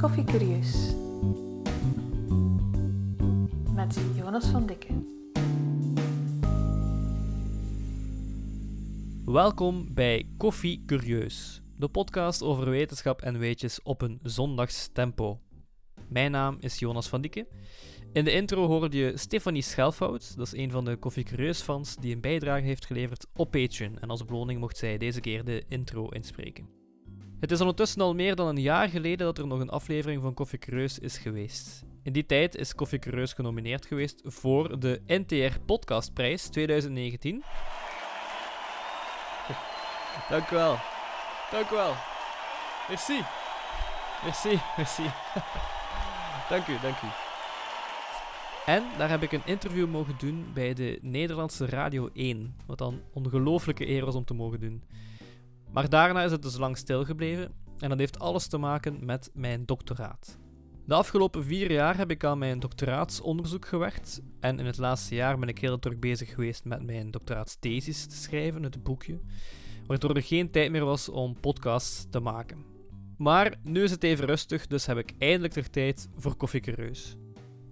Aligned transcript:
Koffie 0.00 0.24
Curieus 0.24 0.94
met 3.74 3.98
Jonas 4.16 4.46
van 4.46 4.66
Dikke. 4.66 4.86
Welkom 9.24 9.94
bij 9.94 10.28
Koffie 10.36 10.82
Curieus, 10.86 11.62
de 11.76 11.88
podcast 11.88 12.42
over 12.42 12.70
wetenschap 12.70 13.22
en 13.22 13.38
weetjes 13.38 13.82
op 13.82 14.02
een 14.02 14.18
zondagstempo. 14.22 15.40
Mijn 16.08 16.30
naam 16.30 16.56
is 16.60 16.78
Jonas 16.78 17.08
van 17.08 17.20
Dikke. 17.20 17.48
In 18.12 18.24
de 18.24 18.32
intro 18.32 18.66
hoorde 18.66 18.96
je 18.96 19.16
Stefanie 19.16 19.62
Schelfhout, 19.62 20.36
dat 20.36 20.46
is 20.46 20.52
een 20.52 20.70
van 20.70 20.84
de 20.84 20.96
Koffie 20.96 21.24
Curieus 21.24 21.60
fans 21.60 21.96
die 21.96 22.14
een 22.14 22.20
bijdrage 22.20 22.64
heeft 22.64 22.86
geleverd 22.86 23.26
op 23.34 23.50
Patreon. 23.50 23.98
En 23.98 24.08
als 24.08 24.24
beloning 24.24 24.60
mocht 24.60 24.76
zij 24.76 24.98
deze 24.98 25.20
keer 25.20 25.44
de 25.44 25.64
intro 25.68 26.08
inspreken. 26.08 26.79
Het 27.40 27.50
is 27.50 27.60
ondertussen 27.60 28.00
al 28.00 28.14
meer 28.14 28.34
dan 28.34 28.48
een 28.48 28.60
jaar 28.60 28.88
geleden 28.88 29.26
dat 29.26 29.38
er 29.38 29.46
nog 29.46 29.60
een 29.60 29.70
aflevering 29.70 30.22
van 30.22 30.34
Koffie 30.34 30.58
Curieus 30.58 30.98
is 30.98 31.18
geweest. 31.18 31.84
In 32.02 32.12
die 32.12 32.26
tijd 32.26 32.56
is 32.56 32.74
Koffie 32.74 32.98
Curieus 32.98 33.32
genomineerd 33.32 33.86
geweest 33.86 34.20
voor 34.24 34.80
de 34.80 35.02
NTR 35.06 35.58
Podcastprijs 35.66 36.48
2019. 36.48 37.42
Dank 40.28 40.50
u 40.50 40.54
wel. 40.54 40.78
Dank 41.50 41.70
u 41.70 41.74
wel. 41.74 41.94
Merci. 42.88 43.20
Merci, 44.24 44.60
merci. 44.76 45.02
dank 46.50 46.66
u, 46.66 46.78
dank 46.82 46.96
u. 47.02 47.06
En 48.66 48.84
daar 48.98 49.08
heb 49.08 49.22
ik 49.22 49.32
een 49.32 49.46
interview 49.46 49.88
mogen 49.88 50.14
doen 50.18 50.46
bij 50.54 50.74
de 50.74 50.98
Nederlandse 51.02 51.66
Radio 51.66 52.10
1. 52.12 52.54
Wat 52.66 52.78
dan 52.78 53.00
ongelooflijke 53.12 53.88
eer 53.88 54.04
was 54.04 54.14
om 54.14 54.24
te 54.24 54.34
mogen 54.34 54.60
doen. 54.60 54.82
Maar 55.72 55.88
daarna 55.88 56.22
is 56.22 56.30
het 56.30 56.42
dus 56.42 56.56
lang 56.56 56.76
stilgebleven. 56.76 57.52
En 57.78 57.88
dat 57.88 57.98
heeft 57.98 58.18
alles 58.18 58.46
te 58.46 58.58
maken 58.58 59.04
met 59.04 59.30
mijn 59.34 59.66
doctoraat. 59.66 60.38
De 60.86 60.94
afgelopen 60.94 61.44
vier 61.44 61.72
jaar 61.72 61.96
heb 61.96 62.10
ik 62.10 62.24
aan 62.24 62.38
mijn 62.38 62.60
doctoraatsonderzoek 62.60 63.66
gewerkt. 63.66 64.20
En 64.40 64.58
in 64.58 64.66
het 64.66 64.78
laatste 64.78 65.14
jaar 65.14 65.38
ben 65.38 65.48
ik 65.48 65.58
heel 65.58 65.78
druk 65.78 66.00
bezig 66.00 66.30
geweest 66.34 66.64
met 66.64 66.82
mijn 66.82 67.10
doctoraatsthesis 67.10 68.06
te 68.06 68.16
schrijven, 68.16 68.62
het 68.62 68.82
boekje. 68.82 69.20
Waardoor 69.86 70.16
er 70.16 70.22
geen 70.22 70.50
tijd 70.50 70.70
meer 70.70 70.84
was 70.84 71.08
om 71.08 71.40
podcasts 71.40 72.06
te 72.10 72.20
maken. 72.20 72.64
Maar 73.18 73.54
nu 73.62 73.82
is 73.82 73.90
het 73.90 74.02
even 74.02 74.26
rustig, 74.26 74.66
dus 74.66 74.86
heb 74.86 74.98
ik 74.98 75.12
eindelijk 75.18 75.52
ter 75.52 75.70
tijd 75.70 76.08
voor 76.16 76.36
Koffiekereus. 76.36 77.16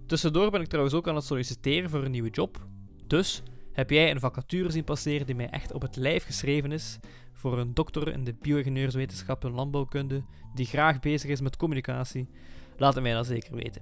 Tussendoor 0.05 0.51
ben 0.51 0.61
ik 0.61 0.67
trouwens 0.67 0.95
ook 0.95 1.07
aan 1.07 1.15
het 1.15 1.23
solliciteren 1.23 1.89
voor 1.89 2.03
een 2.03 2.11
nieuwe 2.11 2.29
job. 2.29 2.67
Dus 3.07 3.43
heb 3.79 3.89
jij 3.89 4.11
een 4.11 4.19
vacature 4.19 4.71
zien 4.71 4.83
passeren 4.83 5.25
die 5.25 5.35
mij 5.35 5.49
echt 5.49 5.73
op 5.73 5.81
het 5.81 5.95
lijf 5.95 6.25
geschreven 6.25 6.71
is 6.71 6.99
voor 7.33 7.59
een 7.59 7.73
dokter 7.73 8.13
in 8.13 8.23
de 8.23 8.33
bioingenieurswetenschap 8.33 9.45
en 9.45 9.51
landbouwkunde 9.51 10.23
die 10.53 10.65
graag 10.65 10.99
bezig 10.99 11.29
is 11.29 11.41
met 11.41 11.57
communicatie? 11.57 12.29
Laat 12.77 12.93
het 12.93 13.03
mij 13.03 13.13
dan 13.13 13.25
zeker 13.25 13.55
weten. 13.55 13.81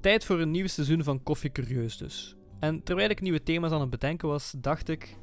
Tijd 0.00 0.24
voor 0.24 0.40
een 0.40 0.50
nieuw 0.50 0.66
seizoen 0.66 1.02
van 1.02 1.22
Koffie 1.22 1.52
Curieus 1.52 1.96
dus. 1.96 2.36
En 2.60 2.82
terwijl 2.82 3.10
ik 3.10 3.20
nieuwe 3.20 3.42
thema's 3.42 3.72
aan 3.72 3.80
het 3.80 3.90
bedenken 3.90 4.28
was, 4.28 4.54
dacht 4.58 4.88
ik: 4.88 5.16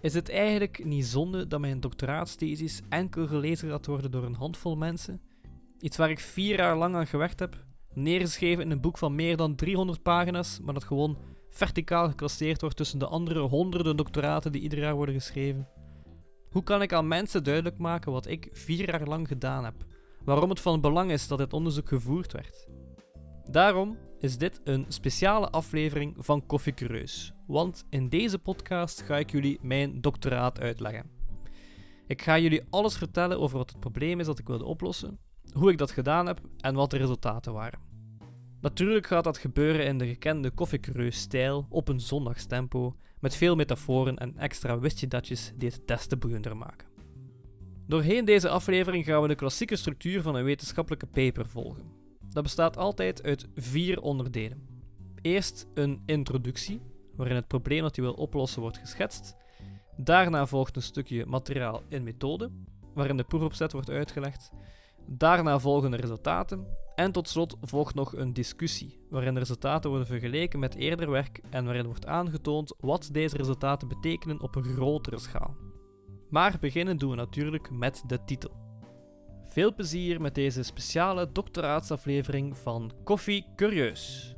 is 0.00 0.14
het 0.14 0.28
eigenlijk 0.28 0.84
niet 0.84 1.06
zonde 1.06 1.46
dat 1.46 1.60
mijn 1.60 1.80
doctoraatsthesis 1.80 2.80
enkel 2.88 3.26
gelezen 3.26 3.68
gaat 3.68 3.86
worden 3.86 4.10
door 4.10 4.24
een 4.24 4.34
handvol 4.34 4.76
mensen? 4.76 5.20
Iets 5.80 5.96
waar 5.96 6.10
ik 6.10 6.20
vier 6.20 6.56
jaar 6.56 6.76
lang 6.76 6.94
aan 6.94 7.06
gewerkt 7.06 7.40
heb, 7.40 7.64
neergeschreven 7.94 8.64
in 8.64 8.70
een 8.70 8.80
boek 8.80 8.98
van 8.98 9.14
meer 9.14 9.36
dan 9.36 9.54
300 9.54 10.02
pagina's, 10.02 10.60
maar 10.62 10.74
dat 10.74 10.84
gewoon 10.84 11.18
verticaal 11.52 12.08
geclasseerd 12.08 12.60
wordt 12.60 12.76
tussen 12.76 12.98
de 12.98 13.06
andere 13.06 13.40
honderden 13.40 13.96
doctoraten 13.96 14.52
die 14.52 14.62
ieder 14.62 14.78
jaar 14.78 14.94
worden 14.94 15.14
geschreven. 15.14 15.68
Hoe 16.50 16.62
kan 16.62 16.82
ik 16.82 16.92
aan 16.92 17.08
mensen 17.08 17.44
duidelijk 17.44 17.78
maken 17.78 18.12
wat 18.12 18.26
ik 18.26 18.48
vier 18.52 18.88
jaar 18.90 19.06
lang 19.06 19.28
gedaan 19.28 19.64
heb? 19.64 19.74
Waarom 20.24 20.50
het 20.50 20.60
van 20.60 20.80
belang 20.80 21.10
is 21.10 21.28
dat 21.28 21.38
dit 21.38 21.52
onderzoek 21.52 21.88
gevoerd 21.88 22.32
werd? 22.32 22.68
Daarom 23.50 23.96
is 24.18 24.38
dit 24.38 24.60
een 24.64 24.84
speciale 24.88 25.50
aflevering 25.50 26.14
van 26.18 26.46
Koffie 26.46 26.74
Curieus, 26.74 27.32
want 27.46 27.84
in 27.90 28.08
deze 28.08 28.38
podcast 28.38 29.02
ga 29.02 29.18
ik 29.18 29.30
jullie 29.30 29.58
mijn 29.62 30.00
doctoraat 30.00 30.60
uitleggen. 30.60 31.10
Ik 32.06 32.22
ga 32.22 32.38
jullie 32.38 32.62
alles 32.70 32.96
vertellen 32.96 33.40
over 33.40 33.58
wat 33.58 33.70
het 33.70 33.80
probleem 33.80 34.20
is 34.20 34.26
dat 34.26 34.38
ik 34.38 34.46
wilde 34.46 34.64
oplossen, 34.64 35.18
hoe 35.52 35.70
ik 35.70 35.78
dat 35.78 35.90
gedaan 35.90 36.26
heb 36.26 36.40
en 36.60 36.74
wat 36.74 36.90
de 36.90 36.96
resultaten 36.96 37.52
waren. 37.52 37.91
Natuurlijk 38.62 39.06
gaat 39.06 39.24
dat 39.24 39.38
gebeuren 39.38 39.86
in 39.86 39.98
de 39.98 40.06
gekende 40.06 40.50
koffiecreus-stijl 40.50 41.66
op 41.68 41.88
een 41.88 42.00
zondagstempo, 42.00 42.96
met 43.20 43.36
veel 43.36 43.56
metaforen 43.56 44.16
en 44.18 44.38
extra 44.38 44.78
wistje-datjes 44.78 45.52
die 45.56 45.68
het 45.68 45.86
testen 45.86 46.18
boeiender 46.18 46.56
maken. 46.56 46.88
Doorheen 47.86 48.24
deze 48.24 48.48
aflevering 48.48 49.04
gaan 49.04 49.22
we 49.22 49.28
de 49.28 49.34
klassieke 49.34 49.76
structuur 49.76 50.22
van 50.22 50.34
een 50.34 50.44
wetenschappelijke 50.44 51.06
paper 51.06 51.48
volgen. 51.48 51.82
Dat 52.28 52.42
bestaat 52.42 52.76
altijd 52.76 53.22
uit 53.22 53.48
vier 53.54 54.00
onderdelen. 54.00 54.66
Eerst 55.20 55.66
een 55.74 56.02
introductie, 56.06 56.80
waarin 57.16 57.36
het 57.36 57.46
probleem 57.46 57.82
dat 57.82 57.96
je 57.96 58.02
wil 58.02 58.14
oplossen 58.14 58.60
wordt 58.60 58.78
geschetst. 58.78 59.36
Daarna 59.96 60.46
volgt 60.46 60.76
een 60.76 60.82
stukje 60.82 61.26
materiaal 61.26 61.82
in 61.88 62.02
methode, 62.02 62.50
waarin 62.94 63.16
de 63.16 63.24
proefopzet 63.24 63.72
wordt 63.72 63.90
uitgelegd. 63.90 64.50
Daarna 65.06 65.58
volgen 65.58 65.90
de 65.90 65.96
resultaten 65.96 66.66
en 66.94 67.12
tot 67.12 67.28
slot 67.28 67.56
volgt 67.60 67.94
nog 67.94 68.16
een 68.16 68.32
discussie, 68.32 68.98
waarin 69.10 69.34
de 69.34 69.40
resultaten 69.40 69.90
worden 69.90 70.08
vergeleken 70.08 70.58
met 70.58 70.74
eerder 70.74 71.10
werk 71.10 71.40
en 71.50 71.64
waarin 71.64 71.86
wordt 71.86 72.06
aangetoond 72.06 72.74
wat 72.80 73.08
deze 73.12 73.36
resultaten 73.36 73.88
betekenen 73.88 74.40
op 74.40 74.54
een 74.56 74.64
grotere 74.64 75.18
schaal. 75.18 75.56
Maar 76.30 76.56
beginnen 76.60 76.96
doen 76.96 77.10
we 77.10 77.16
natuurlijk 77.16 77.70
met 77.70 78.02
de 78.06 78.24
titel. 78.24 78.50
Veel 79.42 79.74
plezier 79.74 80.20
met 80.20 80.34
deze 80.34 80.62
speciale 80.62 81.32
doctoraatsaflevering 81.32 82.56
van 82.58 82.92
Koffie 83.04 83.46
Curieus. 83.56 84.34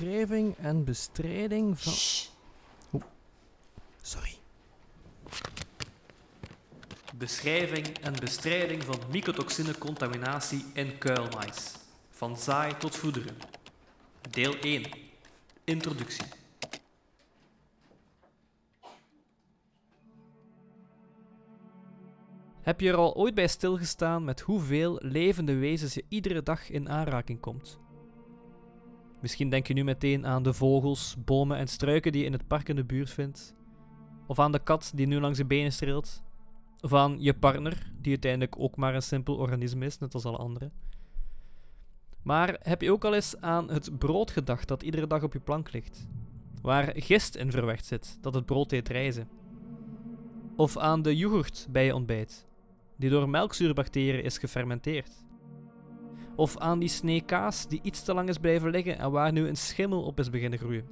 Beschrijving 0.00 0.56
en 0.56 0.84
bestrijding 0.84 1.80
van. 1.80 1.92
Oeh. 2.92 3.04
Sorry. 4.02 4.34
Beschrijving 7.14 7.98
en 7.98 8.12
bestrijding 8.20 8.82
van 8.84 8.98
mycotoxinecontaminatie 9.10 10.64
in 10.72 10.98
kuilmais. 10.98 11.74
Van 12.10 12.36
zaai 12.36 12.76
tot 12.76 12.96
voederen. 12.96 13.36
Deel 14.30 14.58
1. 14.58 14.84
Introductie. 15.64 16.26
Heb 22.60 22.80
je 22.80 22.88
er 22.88 22.96
al 22.96 23.14
ooit 23.14 23.34
bij 23.34 23.48
stilgestaan 23.48 24.24
met 24.24 24.40
hoeveel 24.40 24.98
levende 25.02 25.54
wezens 25.54 25.94
je 25.94 26.04
iedere 26.08 26.42
dag 26.42 26.70
in 26.70 26.88
aanraking 26.88 27.40
komt? 27.40 27.80
Misschien 29.20 29.50
denk 29.50 29.66
je 29.66 29.74
nu 29.74 29.84
meteen 29.84 30.26
aan 30.26 30.42
de 30.42 30.52
vogels, 30.52 31.16
bomen 31.24 31.56
en 31.56 31.68
struiken 31.68 32.12
die 32.12 32.20
je 32.20 32.26
in 32.26 32.32
het 32.32 32.46
park 32.46 32.68
in 32.68 32.76
de 32.76 32.84
buurt 32.84 33.10
vindt. 33.10 33.54
Of 34.26 34.38
aan 34.38 34.52
de 34.52 34.58
kat 34.58 34.92
die 34.94 35.06
nu 35.06 35.20
langs 35.20 35.38
je 35.38 35.44
benen 35.44 35.72
streelt. 35.72 36.22
Of 36.80 36.94
aan 36.94 37.16
je 37.18 37.34
partner, 37.34 37.92
die 37.98 38.10
uiteindelijk 38.10 38.58
ook 38.58 38.76
maar 38.76 38.94
een 38.94 39.02
simpel 39.02 39.36
organisme 39.36 39.86
is, 39.86 39.98
net 39.98 40.14
als 40.14 40.24
alle 40.24 40.36
anderen. 40.36 40.72
Maar 42.22 42.56
heb 42.62 42.82
je 42.82 42.92
ook 42.92 43.04
al 43.04 43.14
eens 43.14 43.40
aan 43.40 43.70
het 43.70 43.98
brood 43.98 44.30
gedacht 44.30 44.68
dat 44.68 44.82
iedere 44.82 45.06
dag 45.06 45.22
op 45.22 45.32
je 45.32 45.40
plank 45.40 45.72
ligt? 45.72 46.06
Waar 46.62 46.92
gist 46.94 47.34
in 47.34 47.50
verwerkt 47.50 47.86
zit, 47.86 48.18
dat 48.20 48.34
het 48.34 48.46
brood 48.46 48.70
deed 48.70 48.88
rijzen? 48.88 49.28
Of 50.56 50.76
aan 50.76 51.02
de 51.02 51.16
yoghurt 51.16 51.66
bij 51.70 51.84
je 51.84 51.94
ontbijt, 51.94 52.46
die 52.96 53.10
door 53.10 53.28
melkzuurbacteriën 53.28 54.24
is 54.24 54.38
gefermenteerd. 54.38 55.24
Of 56.40 56.56
aan 56.58 56.78
die 56.78 56.88
snee 56.88 57.20
kaas 57.20 57.66
die 57.66 57.80
iets 57.82 58.02
te 58.02 58.14
lang 58.14 58.28
is 58.28 58.38
blijven 58.38 58.70
liggen 58.70 58.98
en 58.98 59.10
waar 59.10 59.32
nu 59.32 59.48
een 59.48 59.56
schimmel 59.56 60.02
op 60.02 60.18
is 60.18 60.30
beginnen 60.30 60.58
groeien. 60.58 60.88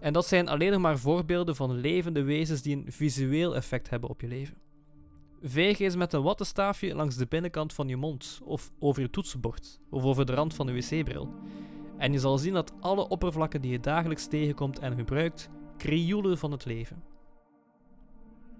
En 0.00 0.12
dat 0.12 0.26
zijn 0.26 0.48
alleen 0.48 0.72
nog 0.72 0.80
maar 0.80 0.98
voorbeelden 0.98 1.56
van 1.56 1.72
levende 1.72 2.22
wezens 2.22 2.62
die 2.62 2.76
een 2.76 2.92
visueel 2.92 3.54
effect 3.54 3.90
hebben 3.90 4.10
op 4.10 4.20
je 4.20 4.26
leven. 4.26 4.56
Veeg 5.42 5.78
eens 5.78 5.96
met 5.96 6.12
een 6.12 6.22
wattenstaafje 6.22 6.94
langs 6.94 7.16
de 7.16 7.26
binnenkant 7.26 7.72
van 7.72 7.88
je 7.88 7.96
mond, 7.96 8.40
of 8.44 8.72
over 8.78 9.02
je 9.02 9.10
toetsenbord, 9.10 9.80
of 9.90 10.04
over 10.04 10.26
de 10.26 10.34
rand 10.34 10.54
van 10.54 10.66
de 10.66 10.72
wc-bril. 10.72 11.28
En 11.98 12.12
je 12.12 12.18
zal 12.18 12.38
zien 12.38 12.54
dat 12.54 12.72
alle 12.80 13.08
oppervlakken 13.08 13.60
die 13.60 13.70
je 13.70 13.80
dagelijks 13.80 14.26
tegenkomt 14.26 14.78
en 14.78 14.96
gebruikt, 14.96 15.50
krioelen 15.76 16.38
van 16.38 16.52
het 16.52 16.64
leven. 16.64 17.02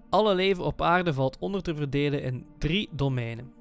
Alle 0.09 0.35
leven 0.35 0.63
op 0.63 0.81
aarde 0.81 1.13
valt 1.13 1.37
onder 1.39 1.61
te 1.61 1.75
verdelen 1.75 2.21
in 2.21 2.45
drie 2.57 2.89
domeinen. 2.91 3.56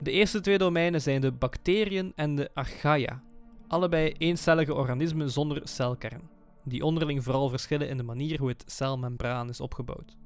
De 0.00 0.10
eerste 0.10 0.40
twee 0.40 0.58
domeinen 0.58 1.00
zijn 1.00 1.20
de 1.20 1.32
bacteriën 1.32 2.12
en 2.14 2.34
de 2.34 2.50
archaea, 2.54 3.22
allebei 3.68 4.14
eencellige 4.18 4.74
organismen 4.74 5.30
zonder 5.30 5.68
celkern, 5.68 6.30
die 6.64 6.84
onderling 6.84 7.24
vooral 7.24 7.48
verschillen 7.48 7.88
in 7.88 7.96
de 7.96 8.02
manier 8.02 8.38
hoe 8.38 8.48
het 8.48 8.64
celmembraan 8.66 9.48
is 9.48 9.60
opgebouwd. 9.60 10.16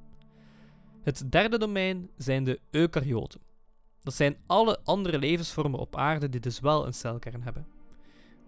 Het 1.02 1.32
derde 1.32 1.58
domein 1.58 2.10
zijn 2.16 2.44
de 2.44 2.60
eukaryoten. 2.70 3.40
Dat 4.02 4.14
zijn 4.14 4.36
alle 4.46 4.78
andere 4.84 5.18
levensvormen 5.18 5.80
op 5.80 5.96
aarde 5.96 6.28
die 6.28 6.40
dus 6.40 6.60
wel 6.60 6.86
een 6.86 6.94
celkern 6.94 7.42
hebben. 7.42 7.66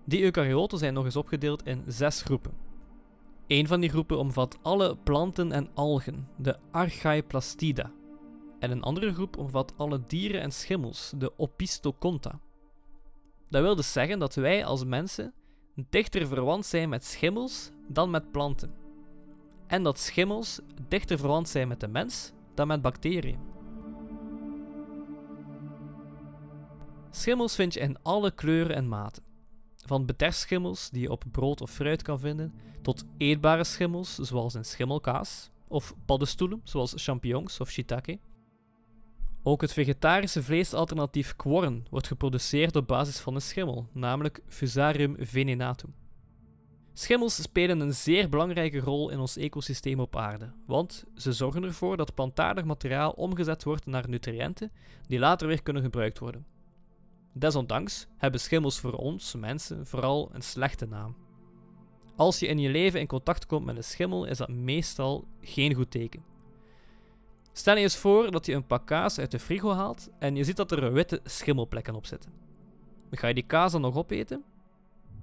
Die 0.05 0.23
eukaryoten 0.23 0.79
zijn 0.79 0.95
nog 0.95 1.05
eens 1.05 1.17
opgedeeld 1.17 1.67
in 1.67 1.83
zes 1.87 2.23
groepen. 2.23 2.53
Een 3.47 3.67
van 3.67 3.81
die 3.81 3.91
groepen 3.91 4.19
omvat 4.19 4.59
alle 4.63 4.97
planten 4.97 5.53
en 5.53 5.69
algen, 5.75 6.29
de 6.37 6.57
Archaeplastida. 6.71 7.93
En 8.61 8.71
een 8.71 8.83
andere 8.83 9.15
groep 9.15 9.37
omvat 9.37 9.73
alle 9.77 10.07
dieren 10.07 10.41
en 10.41 10.53
schimmels, 10.53 11.13
de 11.17 11.39
Opisthocomta. 11.39 12.41
Dat 13.49 13.63
wil 13.63 13.77
dus 13.77 13.93
zeggen 13.93 14.19
dat 14.19 14.35
wij 14.35 14.65
als 14.65 14.85
mensen 14.85 15.35
dichter 15.75 16.27
verwant 16.27 16.67
zijn 16.67 16.89
met 16.89 17.05
schimmels 17.05 17.71
dan 17.89 18.11
met 18.11 18.31
planten. 18.31 18.75
En 19.67 19.83
dat 19.83 19.99
schimmels 19.99 20.61
dichter 20.89 21.19
verwant 21.19 21.49
zijn 21.49 21.69
met 21.69 21.81
de 21.81 21.89
mens 21.89 22.33
dan 22.55 22.67
met 22.67 22.83
bacteriën. 22.83 23.39
Schimmels 27.11 27.55
vind 27.55 27.75
je 27.75 27.81
in 27.81 28.03
alle 28.03 28.31
kleuren 28.31 28.77
en 28.77 28.89
maten. 28.89 29.23
Van 29.77 30.07
beterschimmels 30.07 30.91
die 30.91 31.03
je 31.03 31.11
op 31.11 31.25
brood 31.31 31.61
of 31.61 31.71
fruit 31.71 32.03
kan 32.03 32.19
vinden, 32.19 32.55
tot 32.83 33.05
eetbare 33.17 33.65
schimmels 33.65 34.15
zoals 34.15 34.55
in 34.55 34.65
schimmelkaas, 34.65 35.51
of 35.69 35.95
paddenstoelen 36.05 36.61
zoals 36.65 36.93
champignons 36.97 37.61
of 37.61 37.71
shiitake. 37.71 38.19
Ook 39.43 39.61
het 39.61 39.73
vegetarische 39.73 40.43
vleesalternatief 40.43 41.37
quorn 41.37 41.87
wordt 41.91 42.07
geproduceerd 42.07 42.77
op 42.77 42.87
basis 42.87 43.19
van 43.19 43.35
een 43.35 43.41
schimmel, 43.43 43.89
namelijk 43.93 44.41
Fusarium 44.47 45.17
venenatum. 45.19 45.95
Schimmels 46.93 47.43
spelen 47.43 47.81
een 47.81 47.95
zeer 47.95 48.29
belangrijke 48.29 48.79
rol 48.79 49.11
in 49.11 49.19
ons 49.19 49.37
ecosysteem 49.37 50.01
op 50.01 50.17
aarde, 50.17 50.53
want 50.67 51.05
ze 51.15 51.33
zorgen 51.33 51.63
ervoor 51.63 51.97
dat 51.97 52.15
plantaardig 52.15 52.65
materiaal 52.65 53.11
omgezet 53.11 53.65
wordt 53.65 53.87
naar 53.87 54.09
nutriënten 54.09 54.73
die 55.07 55.19
later 55.19 55.47
weer 55.47 55.63
kunnen 55.63 55.83
gebruikt 55.83 56.19
worden. 56.19 56.47
Desondanks 57.33 58.07
hebben 58.17 58.41
schimmels 58.41 58.81
voor 58.81 58.93
ons, 58.93 59.35
mensen, 59.35 59.87
vooral 59.87 60.31
een 60.33 60.43
slechte 60.43 60.87
naam. 60.87 61.17
Als 62.17 62.39
je 62.39 62.47
in 62.47 62.59
je 62.59 62.69
leven 62.69 63.01
in 63.01 63.07
contact 63.07 63.47
komt 63.47 63.65
met 63.65 63.77
een 63.77 63.85
schimmel, 63.85 64.25
is 64.25 64.39
dat 64.39 64.49
meestal 64.49 65.27
geen 65.41 65.75
goed 65.75 65.91
teken. 65.91 66.23
Stel 67.53 67.77
je 67.77 67.83
eens 67.83 67.97
voor 67.97 68.31
dat 68.31 68.47
je 68.47 68.55
een 68.55 68.67
pak 68.67 68.87
kaas 68.87 69.19
uit 69.19 69.31
de 69.31 69.39
frigo 69.39 69.73
haalt 69.73 70.11
en 70.19 70.37
je 70.37 70.45
ziet 70.45 70.57
dat 70.57 70.73
er 70.73 70.93
witte 70.93 71.21
schimmelplekken 71.25 71.95
op 71.95 72.07
zitten. 72.07 72.33
Ga 73.11 73.27
je 73.27 73.35
die 73.35 73.47
kaas 73.47 73.73
dan 73.73 73.81
nog 73.81 73.97
opeten? 73.97 74.45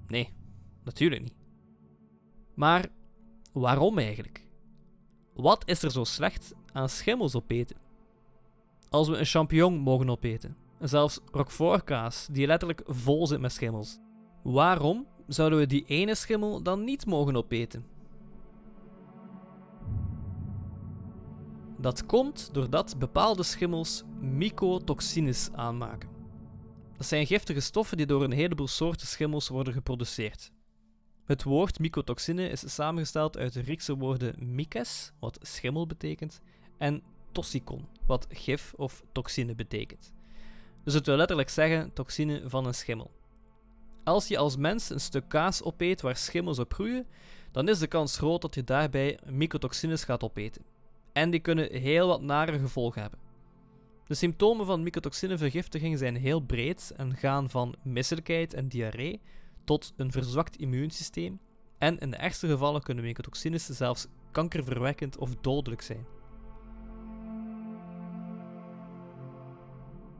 Nee, 0.07 0.33
natuurlijk 0.83 1.21
niet. 1.21 1.35
Maar 2.53 2.85
waarom 3.53 3.97
eigenlijk? 3.97 4.47
Wat 5.33 5.69
is 5.69 5.83
er 5.83 5.91
zo 5.91 6.03
slecht 6.03 6.53
aan 6.71 6.89
schimmels 6.89 7.35
opeten? 7.35 7.77
Als 8.89 9.07
we 9.07 9.17
een 9.17 9.25
champignon 9.25 9.77
mogen 9.77 10.09
opeten, 10.09 10.57
en 10.79 10.89
zelfs 10.89 11.19
roquefortkaas 11.31 12.27
die 12.31 12.47
letterlijk 12.47 12.81
vol 12.85 13.27
zit 13.27 13.39
met 13.39 13.51
schimmels, 13.51 13.99
waarom 14.43 15.07
zouden 15.27 15.59
we 15.59 15.65
die 15.65 15.85
ene 15.85 16.15
schimmel 16.15 16.61
dan 16.61 16.83
niet 16.83 17.05
mogen 17.05 17.35
opeten? 17.35 17.85
Dat 21.79 22.05
komt 22.05 22.49
doordat 22.53 22.99
bepaalde 22.99 23.43
schimmels 23.43 24.03
mycotoxines 24.19 25.49
aanmaken. 25.51 26.09
Dat 26.97 27.05
zijn 27.07 27.25
giftige 27.25 27.59
stoffen 27.59 27.97
die 27.97 28.05
door 28.05 28.23
een 28.23 28.31
heleboel 28.31 28.67
soorten 28.67 29.07
schimmels 29.07 29.47
worden 29.47 29.73
geproduceerd. 29.73 30.51
Het 31.25 31.43
woord 31.43 31.79
mycotoxine 31.79 32.49
is 32.49 32.73
samengesteld 32.73 33.37
uit 33.37 33.53
de 33.53 33.63
Griekse 33.63 33.97
woorden 33.97 34.35
mykes, 34.55 35.11
wat 35.19 35.39
schimmel 35.41 35.87
betekent, 35.87 36.39
en 36.77 37.01
toxicon, 37.31 37.87
wat 38.05 38.27
gif 38.29 38.73
of 38.75 39.03
toxine 39.11 39.55
betekent. 39.55 40.13
Dus 40.83 40.93
het 40.93 41.05
wil 41.05 41.15
letterlijk 41.15 41.49
zeggen 41.49 41.93
toxine 41.93 42.41
van 42.45 42.65
een 42.65 42.73
schimmel. 42.73 43.11
Als 44.03 44.27
je 44.27 44.37
als 44.37 44.57
mens 44.57 44.89
een 44.89 44.99
stuk 44.99 45.29
kaas 45.29 45.63
opeet 45.63 46.01
waar 46.01 46.15
schimmels 46.15 46.59
op 46.59 46.73
groeien, 46.73 47.07
dan 47.51 47.69
is 47.69 47.79
de 47.79 47.87
kans 47.87 48.17
groot 48.17 48.41
dat 48.41 48.55
je 48.55 48.63
daarbij 48.63 49.19
mycotoxines 49.25 50.03
gaat 50.03 50.23
opeten. 50.23 50.63
En 51.17 51.29
die 51.29 51.39
kunnen 51.39 51.71
heel 51.71 52.07
wat 52.07 52.21
nare 52.21 52.59
gevolgen 52.59 53.01
hebben. 53.01 53.19
De 54.07 54.13
symptomen 54.13 54.65
van 54.65 54.83
mycotoxinevergiftiging 54.83 55.97
zijn 55.97 56.15
heel 56.15 56.39
breed 56.39 56.93
en 56.97 57.15
gaan 57.15 57.49
van 57.49 57.75
misselijkheid 57.83 58.53
en 58.53 58.67
diarree 58.67 59.21
tot 59.63 59.93
een 59.95 60.11
verzwakt 60.11 60.57
immuunsysteem. 60.57 61.39
En 61.77 61.97
in 61.97 62.11
de 62.11 62.17
ergste 62.17 62.47
gevallen 62.47 62.81
kunnen 62.81 63.03
mycotoxines 63.03 63.65
zelfs 63.65 64.07
kankerverwekkend 64.31 65.17
of 65.17 65.35
dodelijk 65.35 65.81
zijn. 65.81 66.05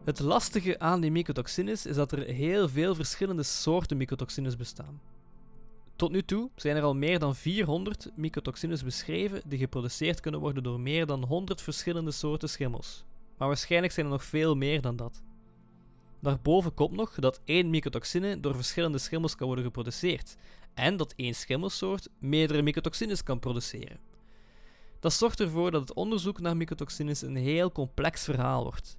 Het 0.04 0.20
lastige 0.20 0.80
aan 0.80 1.02
die 1.02 1.12
mycotoxines 1.12 1.86
is 1.86 1.96
dat 1.96 2.12
er 2.12 2.24
heel 2.24 2.70
veel 2.70 2.96
verschillende 2.96 3.44
soorten 3.44 3.98
mycotoxines 3.98 4.56
bestaan. 4.56 5.02
Tot 5.98 6.12
nu 6.12 6.24
toe 6.24 6.50
zijn 6.56 6.76
er 6.76 6.84
al 6.84 6.96
meer 6.96 7.20
dan 7.20 7.36
400 7.36 8.12
mycotoxines 8.16 8.84
beschreven 8.84 9.42
die 9.46 9.60
geproduceerd 9.60 10.20
kunnen 10.20 10.40
worden 10.40 10.64
door 10.64 10.80
meer 10.80 11.06
dan 11.06 11.24
100 11.24 11.62
verschillende 11.62 12.12
soorten 12.12 12.50
schimmels. 12.50 13.06
Maar 13.38 13.48
waarschijnlijk 13.48 13.94
zijn 13.94 14.06
er 14.06 14.12
nog 14.12 14.24
veel 14.24 14.56
meer 14.56 14.82
dan 14.82 14.96
dat. 14.96 15.24
Daarboven 16.22 16.74
komt 16.74 16.96
nog 16.96 17.16
dat 17.16 17.42
één 17.46 17.70
mycotoxine 17.70 18.40
door 18.40 18.56
verschillende 18.56 18.98
schimmels 18.98 19.36
kan 19.36 19.48
worden 19.48 19.66
geproduceerd 19.66 20.36
en 20.74 20.98
dat 20.98 21.14
één 21.16 21.36
schimmelsoort 21.36 22.10
meerdere 22.20 22.62
mycotoxines 22.62 23.24
kan 23.24 23.40
produceren. 23.40 24.00
Dat 25.00 25.14
zorgt 25.14 25.40
ervoor 25.40 25.72
dat 25.72 25.82
het 25.82 25.94
onderzoek 25.94 26.40
naar 26.40 26.58
mycotoxines 26.58 27.22
een 27.22 27.36
heel 27.36 27.72
complex 27.72 28.24
verhaal 28.24 28.64
wordt. 28.64 28.98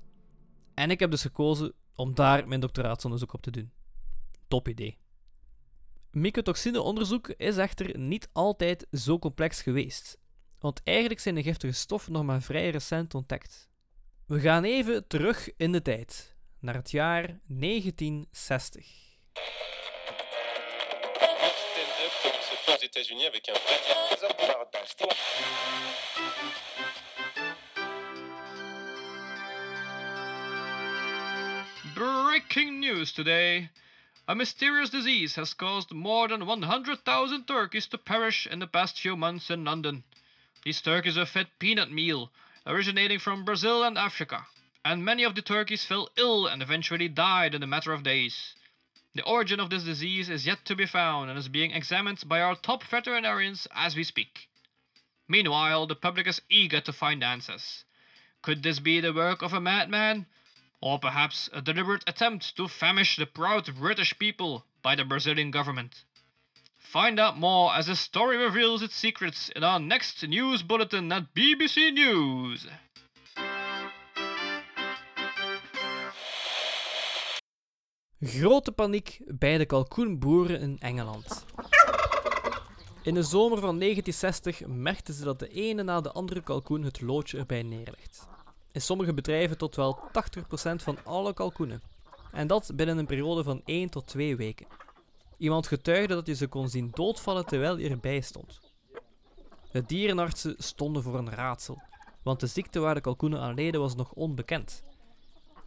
En 0.75 0.91
ik 0.91 1.01
heb 1.01 1.11
dus 1.11 1.23
gekozen 1.23 1.73
om 1.95 2.15
daar 2.15 2.49
mijn 2.49 2.61
doctoraatsonderzoek 2.61 3.33
op 3.33 3.43
te 3.43 3.51
doen. 3.51 3.71
Top 4.49 4.69
idee. 4.69 4.99
Mycotoxineonderzoek 6.11 7.29
is 7.29 7.57
echter 7.57 7.99
niet 7.99 8.29
altijd 8.33 8.87
zo 8.93 9.19
complex 9.19 9.63
geweest, 9.63 10.19
want 10.59 10.81
eigenlijk 10.85 11.21
zijn 11.21 11.35
de 11.35 11.43
giftige 11.43 11.73
stoffen 11.73 12.13
nog 12.13 12.25
maar 12.25 12.43
vrij 12.43 12.71
recent 12.71 13.15
ontdekt. 13.15 13.69
We 14.27 14.41
gaan 14.41 14.65
even 14.65 15.07
terug 15.07 15.49
in 15.57 15.73
de 15.73 15.83
tijd, 15.83 16.37
naar 16.61 16.75
het 16.75 16.91
jaar 16.91 17.41
1960. 17.47 18.87
Breaking 31.95 32.79
news 32.79 33.13
today. 33.13 33.71
A 34.31 34.35
mysterious 34.35 34.91
disease 34.91 35.37
has 35.37 35.55
caused 35.55 35.91
more 35.91 36.29
than 36.29 36.45
100,000 36.45 37.47
turkeys 37.47 37.87
to 37.87 37.97
perish 37.97 38.47
in 38.47 38.59
the 38.59 38.67
past 38.67 39.01
few 39.01 39.17
months 39.17 39.49
in 39.49 39.65
London. 39.65 40.05
These 40.65 40.83
turkeys 40.83 41.17
are 41.17 41.25
fed 41.25 41.49
peanut 41.59 41.91
meal, 41.91 42.31
originating 42.67 43.21
from 43.21 43.47
Brazil 43.47 43.83
and 43.83 43.97
Africa, 43.97 44.45
and 44.85 45.03
many 45.03 45.23
of 45.23 45.35
the 45.35 45.41
turkeys 45.41 45.87
fell 45.87 46.11
ill 46.19 46.47
and 46.47 46.61
eventually 46.61 47.09
died 47.09 47.55
in 47.55 47.63
a 47.63 47.67
matter 47.67 47.95
of 47.95 48.03
days. 48.03 48.55
The 49.15 49.25
origin 49.25 49.61
of 49.61 49.71
this 49.71 49.85
disease 49.85 50.29
is 50.29 50.47
yet 50.47 50.67
to 50.67 50.77
be 50.77 50.85
found 50.85 51.31
and 51.31 51.39
is 51.39 51.49
being 51.49 51.71
examined 51.71 52.23
by 52.29 52.43
our 52.43 52.55
top 52.55 52.85
veterinarians 52.85 53.67
as 53.75 53.97
we 53.97 54.05
speak. 54.05 54.51
Meanwhile, 55.27 55.87
the 55.87 55.97
public 55.97 56.27
is 56.27 56.43
eager 56.51 56.83
to 56.83 56.93
find 56.93 57.25
answers. 57.25 57.85
Could 58.43 58.63
this 58.63 58.79
be 58.79 59.01
the 59.01 59.15
work 59.15 59.41
of 59.41 59.55
a 59.55 59.61
madman? 59.61 60.27
Or 60.81 60.99
perhaps 60.99 61.51
a 61.53 61.61
deliberate 61.61 62.05
attempt 62.07 62.55
to 62.57 62.69
famish 62.69 63.17
the 63.17 63.27
proud 63.27 63.75
British 63.75 64.17
people 64.19 64.65
by 64.83 64.95
the 64.95 65.05
Brazilian 65.05 65.51
government? 65.51 66.05
Find 66.79 67.19
out 67.19 67.37
more 67.37 67.75
as 67.75 67.87
the 67.87 67.95
story 67.95 68.37
reveals 68.37 68.83
its 68.83 68.95
secrets 68.95 69.49
in 69.49 69.65
our 69.65 69.81
next 69.81 70.23
news 70.23 70.63
bulletin 70.63 71.13
at 71.13 71.35
BBC 71.35 71.93
News. 71.93 72.67
Grote 78.21 78.73
paniek 78.73 79.21
bij 79.27 79.59
de 79.59 79.67
kalkoenboeren 79.67 80.61
in 80.61 80.79
Engeland. 80.79 81.45
In 83.03 83.15
de 83.15 83.23
zomer 83.23 83.59
van 83.59 83.79
1960 83.79 84.67
merkten 84.67 85.15
ze 85.15 85.25
dat 85.25 85.39
de 85.39 85.49
ene 85.49 85.83
na 85.83 86.01
de 86.01 86.13
andere 86.13 86.43
kalkoen 86.43 86.83
het 86.83 87.01
loodje 87.01 87.39
erbij 87.39 87.63
neerlegt. 87.63 88.29
In 88.79 88.85
sommige 88.85 89.15
bedrijven 89.15 89.59
tot 89.59 89.77
wel 89.77 89.99
80% 89.99 90.75
van 90.75 90.99
alle 91.05 91.35
kalkoenen. 91.35 91.83
En 92.33 92.47
dat 92.47 92.71
binnen 92.75 92.99
een 92.99 93.07
periode 93.07 93.43
van 93.43 93.63
1 93.65 93.91
tot 93.91 94.07
2 94.07 94.37
weken. 94.37 94.67
Iemand 95.39 95.67
getuigde 95.67 96.15
dat 96.15 96.27
je 96.27 96.35
ze 96.35 96.47
kon 96.47 96.69
zien 96.69 96.91
doodvallen 96.95 97.47
terwijl 97.47 97.79
je 97.79 97.89
erbij 97.89 98.21
stond. 98.21 98.61
De 99.73 99.85
dierenartsen 99.87 100.55
stonden 100.59 101.03
voor 101.03 101.19
een 101.19 101.31
raadsel, 101.31 101.83
want 102.23 102.41
de 102.41 102.47
ziekte 102.47 102.81
waar 102.81 102.95
de 102.95 103.01
kalkoenen 103.01 103.41
aan 103.41 103.55
leden 103.55 103.81
was 103.81 103.95
nog 103.95 104.13
onbekend. 104.13 104.83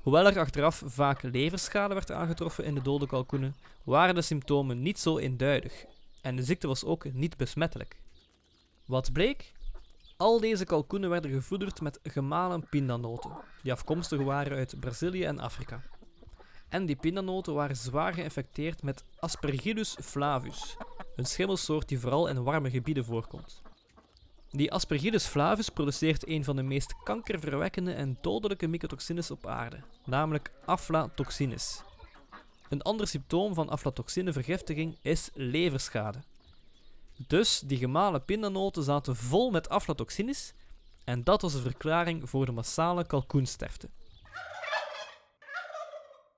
Hoewel 0.01 0.25
er 0.25 0.39
achteraf 0.39 0.83
vaak 0.85 1.21
leverschade 1.21 1.93
werd 1.93 2.11
aangetroffen 2.11 2.65
in 2.65 2.75
de 2.75 2.81
dode 2.81 3.07
kalkoenen, 3.07 3.55
waren 3.83 4.15
de 4.15 4.21
symptomen 4.21 4.81
niet 4.81 4.99
zo 4.99 5.17
eenduidig 5.17 5.85
en 6.21 6.35
de 6.35 6.43
ziekte 6.43 6.67
was 6.67 6.83
ook 6.83 7.13
niet 7.13 7.37
besmettelijk. 7.37 8.01
Wat 8.85 9.11
bleek? 9.11 9.53
Al 10.21 10.39
deze 10.39 10.65
kalkoenen 10.65 11.09
werden 11.09 11.31
gevoederd 11.31 11.81
met 11.81 11.99
gemalen 12.03 12.69
pindanoten, 12.69 13.31
die 13.63 13.71
afkomstig 13.71 14.21
waren 14.21 14.57
uit 14.57 14.79
Brazilië 14.79 15.23
en 15.23 15.39
Afrika. 15.39 15.81
En 16.69 16.85
die 16.85 16.95
pindanoten 16.95 17.53
waren 17.53 17.75
zwaar 17.75 18.13
geïnfecteerd 18.13 18.83
met 18.83 19.03
Aspergillus 19.19 19.97
flavus, 20.01 20.77
een 21.15 21.25
schimmelsoort 21.25 21.87
die 21.87 21.99
vooral 21.99 22.27
in 22.27 22.43
warme 22.43 22.69
gebieden 22.69 23.05
voorkomt. 23.05 23.61
Die 24.49 24.71
Aspergillus 24.71 25.25
flavus 25.25 25.69
produceert 25.69 26.27
een 26.27 26.43
van 26.43 26.55
de 26.55 26.63
meest 26.63 26.95
kankerverwekkende 27.03 27.93
en 27.93 28.17
dodelijke 28.21 28.67
mycotoxines 28.67 29.31
op 29.31 29.47
aarde, 29.47 29.79
namelijk 30.05 30.51
aflatoxines. 30.65 31.81
Een 32.69 32.81
ander 32.81 33.07
symptoom 33.07 33.53
van 33.53 33.69
aflatoxinevergiftiging 33.69 34.97
is 35.01 35.29
leverschade. 35.33 36.19
Dus 37.27 37.59
die 37.59 37.77
gemalen 37.77 38.25
pindanoten 38.25 38.83
zaten 38.83 39.15
vol 39.15 39.51
met 39.51 39.69
aflatoxines 39.69 40.53
en 41.03 41.23
dat 41.23 41.41
was 41.41 41.53
de 41.53 41.61
verklaring 41.61 42.29
voor 42.29 42.45
de 42.45 42.51
massale 42.51 43.05
kalkoensterfte. 43.05 43.89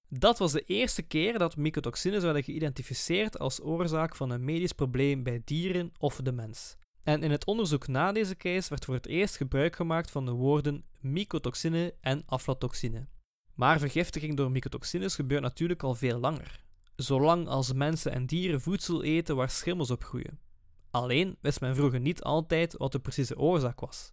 Dat 0.09 0.37
was 0.37 0.51
de 0.51 0.63
eerste 0.63 1.01
keer 1.01 1.37
dat 1.37 1.55
mycotoxines 1.55 2.23
werden 2.23 2.43
geïdentificeerd 2.43 3.39
als 3.39 3.61
oorzaak 3.61 4.15
van 4.15 4.29
een 4.29 4.43
medisch 4.43 4.71
probleem 4.71 5.23
bij 5.23 5.41
dieren 5.45 5.91
of 5.97 6.15
de 6.15 6.31
mens. 6.31 6.75
En 7.03 7.23
in 7.23 7.31
het 7.31 7.45
onderzoek 7.45 7.87
na 7.87 8.11
deze 8.11 8.35
case 8.35 8.69
werd 8.69 8.85
voor 8.85 8.93
het 8.93 9.07
eerst 9.07 9.37
gebruik 9.37 9.75
gemaakt 9.75 10.11
van 10.11 10.25
de 10.25 10.31
woorden 10.31 10.85
mycotoxine 10.99 11.93
en 12.01 12.23
aflatoxine. 12.25 13.07
Maar 13.53 13.79
vergiftiging 13.79 14.37
door 14.37 14.51
mycotoxines 14.51 15.15
gebeurt 15.15 15.41
natuurlijk 15.41 15.83
al 15.83 15.95
veel 15.95 16.19
langer, 16.19 16.63
zolang 16.95 17.47
als 17.47 17.73
mensen 17.73 18.11
en 18.11 18.25
dieren 18.25 18.61
voedsel 18.61 19.03
eten 19.03 19.35
waar 19.35 19.49
schimmels 19.49 19.91
op 19.91 20.03
groeien. 20.03 20.39
Alleen 20.95 21.37
wist 21.41 21.61
men 21.61 21.75
vroeger 21.75 21.99
niet 21.99 22.23
altijd 22.23 22.77
wat 22.77 22.91
de 22.91 22.99
precieze 22.99 23.37
oorzaak 23.37 23.79
was. 23.79 24.11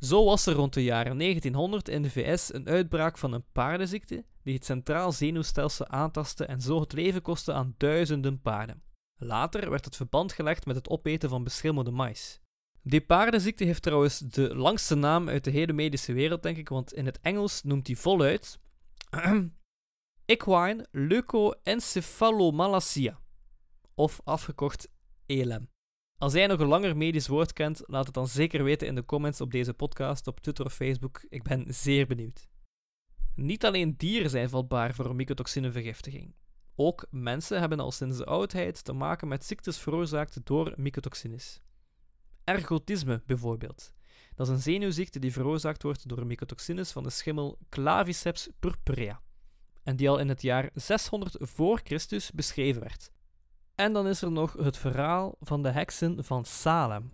Zo 0.00 0.24
was 0.24 0.46
er 0.46 0.54
rond 0.54 0.74
de 0.74 0.84
jaren 0.84 1.18
1900 1.18 1.88
in 1.88 2.02
de 2.02 2.10
VS 2.10 2.54
een 2.54 2.68
uitbraak 2.68 3.18
van 3.18 3.32
een 3.32 3.44
paardenziekte 3.52 4.24
die 4.42 4.54
het 4.54 4.64
centraal 4.64 5.12
zenuwstelsel 5.12 5.86
aantastte 5.86 6.44
en 6.44 6.60
zo 6.60 6.80
het 6.80 6.92
leven 6.92 7.22
kostte 7.22 7.52
aan 7.52 7.74
duizenden 7.76 8.40
paarden. 8.40 8.82
Later 9.16 9.70
werd 9.70 9.84
het 9.84 9.96
verband 9.96 10.32
gelegd 10.32 10.66
met 10.66 10.76
het 10.76 10.88
opeten 10.88 11.28
van 11.28 11.44
beschimmelde 11.44 11.90
mais. 11.90 12.40
Die 12.82 13.00
paardenziekte 13.00 13.64
heeft 13.64 13.82
trouwens 13.82 14.18
de 14.18 14.56
langste 14.56 14.94
naam 14.94 15.28
uit 15.28 15.44
de 15.44 15.50
hele 15.50 15.72
medische 15.72 16.12
wereld, 16.12 16.42
denk 16.42 16.56
ik, 16.56 16.68
want 16.68 16.92
in 16.92 17.06
het 17.06 17.20
Engels 17.20 17.62
noemt 17.62 17.86
hij 17.86 17.96
voluit 17.96 18.58
Equine 20.26 20.86
leukoencephalomalacia, 20.90 23.20
of 23.94 24.20
afgekort 24.24 24.88
ELM. 25.26 25.72
Als 26.24 26.32
jij 26.32 26.46
nog 26.46 26.60
een 26.60 26.66
langer 26.66 26.96
medisch 26.96 27.26
woord 27.26 27.52
kent, 27.52 27.82
laat 27.86 28.04
het 28.04 28.14
dan 28.14 28.28
zeker 28.28 28.64
weten 28.64 28.86
in 28.86 28.94
de 28.94 29.04
comments 29.04 29.40
op 29.40 29.50
deze 29.50 29.74
podcast, 29.74 30.26
op 30.26 30.40
Twitter 30.40 30.64
of 30.64 30.74
Facebook. 30.74 31.24
Ik 31.28 31.42
ben 31.42 31.74
zeer 31.74 32.06
benieuwd. 32.06 32.48
Niet 33.34 33.64
alleen 33.64 33.94
dieren 33.96 34.30
zijn 34.30 34.48
vatbaar 34.48 34.94
voor 34.94 35.14
mycotoxinevergiftiging. 35.14 36.34
Ook 36.74 37.06
mensen 37.10 37.60
hebben 37.60 37.80
al 37.80 37.90
sinds 37.90 38.18
de 38.18 38.24
oudheid 38.24 38.84
te 38.84 38.92
maken 38.92 39.28
met 39.28 39.44
ziektes 39.44 39.78
veroorzaakt 39.78 40.46
door 40.46 40.74
mycotoxines. 40.76 41.60
Ergotisme 42.44 43.22
bijvoorbeeld. 43.26 43.92
Dat 44.34 44.46
is 44.46 44.52
een 44.52 44.62
zenuwziekte 44.62 45.18
die 45.18 45.32
veroorzaakt 45.32 45.82
wordt 45.82 46.08
door 46.08 46.26
mycotoxines 46.26 46.92
van 46.92 47.02
de 47.02 47.10
schimmel 47.10 47.58
Claviceps 47.68 48.48
purpurea 48.60 49.20
en 49.82 49.96
die 49.96 50.08
al 50.08 50.18
in 50.18 50.28
het 50.28 50.42
jaar 50.42 50.70
600 50.74 51.36
voor 51.40 51.80
Christus 51.82 52.30
beschreven 52.32 52.80
werd. 52.80 53.12
En 53.74 53.92
dan 53.92 54.06
is 54.06 54.22
er 54.22 54.30
nog 54.32 54.52
het 54.52 54.76
verhaal 54.76 55.34
van 55.40 55.62
de 55.62 55.70
heksen 55.70 56.24
van 56.24 56.44
Salem. 56.44 57.12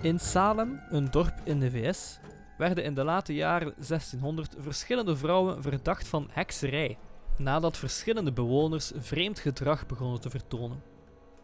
In 0.00 0.18
Salem, 0.18 0.80
een 0.90 1.10
dorp 1.10 1.40
in 1.44 1.60
de 1.60 1.70
VS, 1.70 2.18
werden 2.58 2.84
in 2.84 2.94
de 2.94 3.04
late 3.04 3.34
jaren 3.34 3.74
1600 3.76 4.54
verschillende 4.58 5.16
vrouwen 5.16 5.62
verdacht 5.62 6.08
van 6.08 6.28
hekserij, 6.32 6.98
nadat 7.38 7.76
verschillende 7.76 8.32
bewoners 8.32 8.92
vreemd 8.96 9.38
gedrag 9.38 9.86
begonnen 9.86 10.20
te 10.20 10.30
vertonen. 10.30 10.82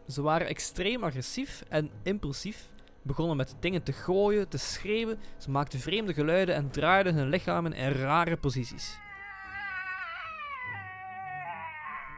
Ze 0.07 0.21
waren 0.21 0.47
extreem 0.47 1.03
agressief 1.03 1.63
en 1.69 1.91
impulsief, 2.03 2.69
begonnen 3.01 3.37
met 3.37 3.55
dingen 3.59 3.83
te 3.83 3.93
gooien, 3.93 4.49
te 4.49 4.57
schreeuwen, 4.57 5.19
ze 5.37 5.51
maakten 5.51 5.79
vreemde 5.79 6.13
geluiden 6.13 6.55
en 6.55 6.69
draaiden 6.69 7.15
hun 7.15 7.29
lichamen 7.29 7.73
in 7.73 7.91
rare 7.91 8.37
posities. 8.37 8.99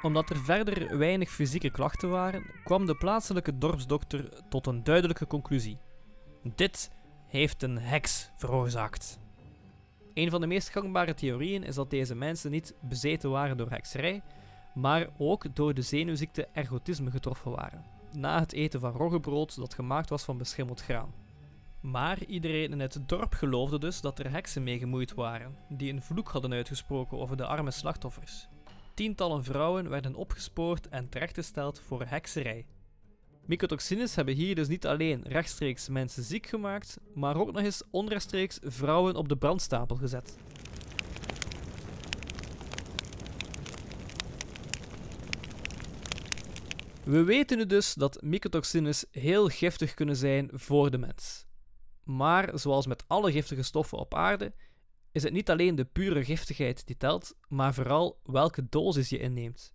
Omdat 0.02 0.30
er 0.30 0.38
verder 0.38 0.98
weinig 0.98 1.30
fysieke 1.30 1.70
klachten 1.70 2.10
waren, 2.10 2.46
kwam 2.64 2.86
de 2.86 2.96
plaatselijke 2.96 3.58
dorpsdokter 3.58 4.30
tot 4.50 4.68
een 4.68 4.84
duidelijke 4.84 5.28
conclusie. 5.28 5.78
Dit 6.56 6.92
heeft 7.28 7.64
een 7.64 7.78
heks 7.78 8.32
veroorzaakt. 8.36 9.20
Een 10.14 10.30
van 10.30 10.42
de 10.42 10.48
meest 10.48 10.70
gangbare 10.70 11.14
theorieën 11.14 11.64
is 11.64 11.76
dat 11.76 11.90
deze 11.90 12.16
mensen 12.16 12.52
niet 12.52 12.76
bezeten 12.82 13.30
waren 13.30 13.58
door 13.58 13.70
hekserij, 13.70 14.22
maar 14.74 15.10
ook 15.18 15.56
door 15.56 15.74
de 15.74 15.82
zenuwziekte 15.82 16.48
ergotisme 16.54 17.12
getroffen 17.12 17.52
waren, 17.52 17.86
na 18.16 18.40
het 18.40 18.54
eten 18.54 18.80
van 18.80 18.92
roggebrood 18.92 19.56
dat 19.56 19.74
gemaakt 19.74 20.10
was 20.10 20.24
van 20.24 20.38
beschimmeld 20.38 20.82
graan. 20.82 21.14
Maar 21.80 22.24
iedereen 22.26 22.72
in 22.72 22.80
het 22.80 23.00
dorp 23.06 23.34
geloofde 23.34 23.80
dus 23.80 24.02
dat 24.02 24.20
er 24.20 24.32
heksen 24.32 24.64
mee 24.64 24.80
gemoeid 24.80 25.14
waren, 25.14 25.58
die 25.70 25.94
een 25.94 26.02
vloek 26.02 26.30
hadden 26.30 26.54
uitgesproken 26.54 27.18
over 27.18 27.38
de 27.38 27.46
arme 27.46 27.72
slachtoffers. 27.72 28.48
Tientallen 28.94 29.44
vrouwen 29.44 29.90
werden 29.90 30.16
opgespoord 30.16 30.90
en 30.90 31.10
terechtgesteld 31.10 31.80
voor 31.80 32.04
hekserij. 32.06 32.66
Mycotoxines 33.46 34.16
hebben 34.16 34.36
hier 34.36 34.56
dus 34.56 34.68
niet 34.68 34.88
alleen 34.88 35.22
rechtstreeks 35.24 35.90
mensen 35.90 36.24
ziek 36.24 36.48
gemaakt, 36.48 37.00
maar 37.14 37.38
ook 37.38 37.52
nog 37.52 37.64
eens 37.64 37.84
onrechtstreeks 37.92 38.60
vrouwen 38.62 39.16
op 39.16 39.30
de 39.30 39.38
brandstapel 39.38 39.96
gezet. 39.96 40.38
We 47.04 47.24
weten 47.24 47.58
nu 47.58 47.66
dus 47.66 47.94
dat 47.94 48.22
mycotoxines 48.22 49.06
heel 49.12 49.48
giftig 49.48 49.94
kunnen 49.94 50.16
zijn 50.16 50.50
voor 50.54 50.92
de 50.92 50.98
mens. 50.98 51.46
Maar 52.04 52.60
zoals 52.60 52.88
met 52.88 53.04
alle 53.08 53.32
giftige 53.32 53.64
stoffen 53.64 53.98
op 53.98 54.14
aarde, 54.14 54.54
is 55.12 55.24
het 55.24 55.34
niet 55.34 55.50
alleen 55.50 55.76
de 55.76 55.86
pure 55.86 56.24
giftigheid 56.24 56.86
die 56.86 56.98
telt, 56.98 57.36
maar 57.48 57.74
vooral 57.74 58.20
welke 58.24 58.70
dosis 58.70 59.10
je 59.10 59.20
inneemt. 59.20 59.74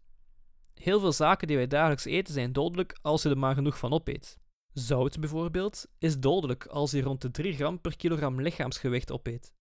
Heel 0.74 1.00
veel 1.00 1.12
zaken 1.12 1.46
die 1.46 1.56
wij 1.56 1.66
dagelijks 1.66 2.04
eten 2.04 2.34
zijn 2.34 2.52
dodelijk 2.52 2.98
als 3.02 3.22
je 3.22 3.28
er 3.28 3.38
maar 3.38 3.54
genoeg 3.54 3.78
van 3.78 3.92
opeet. 3.92 4.38
Zout 4.72 5.20
bijvoorbeeld 5.20 5.86
is 5.98 6.18
dodelijk 6.18 6.66
als 6.66 6.90
je 6.90 7.02
rond 7.02 7.20
de 7.20 7.30
3 7.30 7.54
gram 7.54 7.80
per 7.80 7.96
kilogram 7.96 8.40
lichaamsgewicht 8.40 9.12
opeet. 9.12 9.52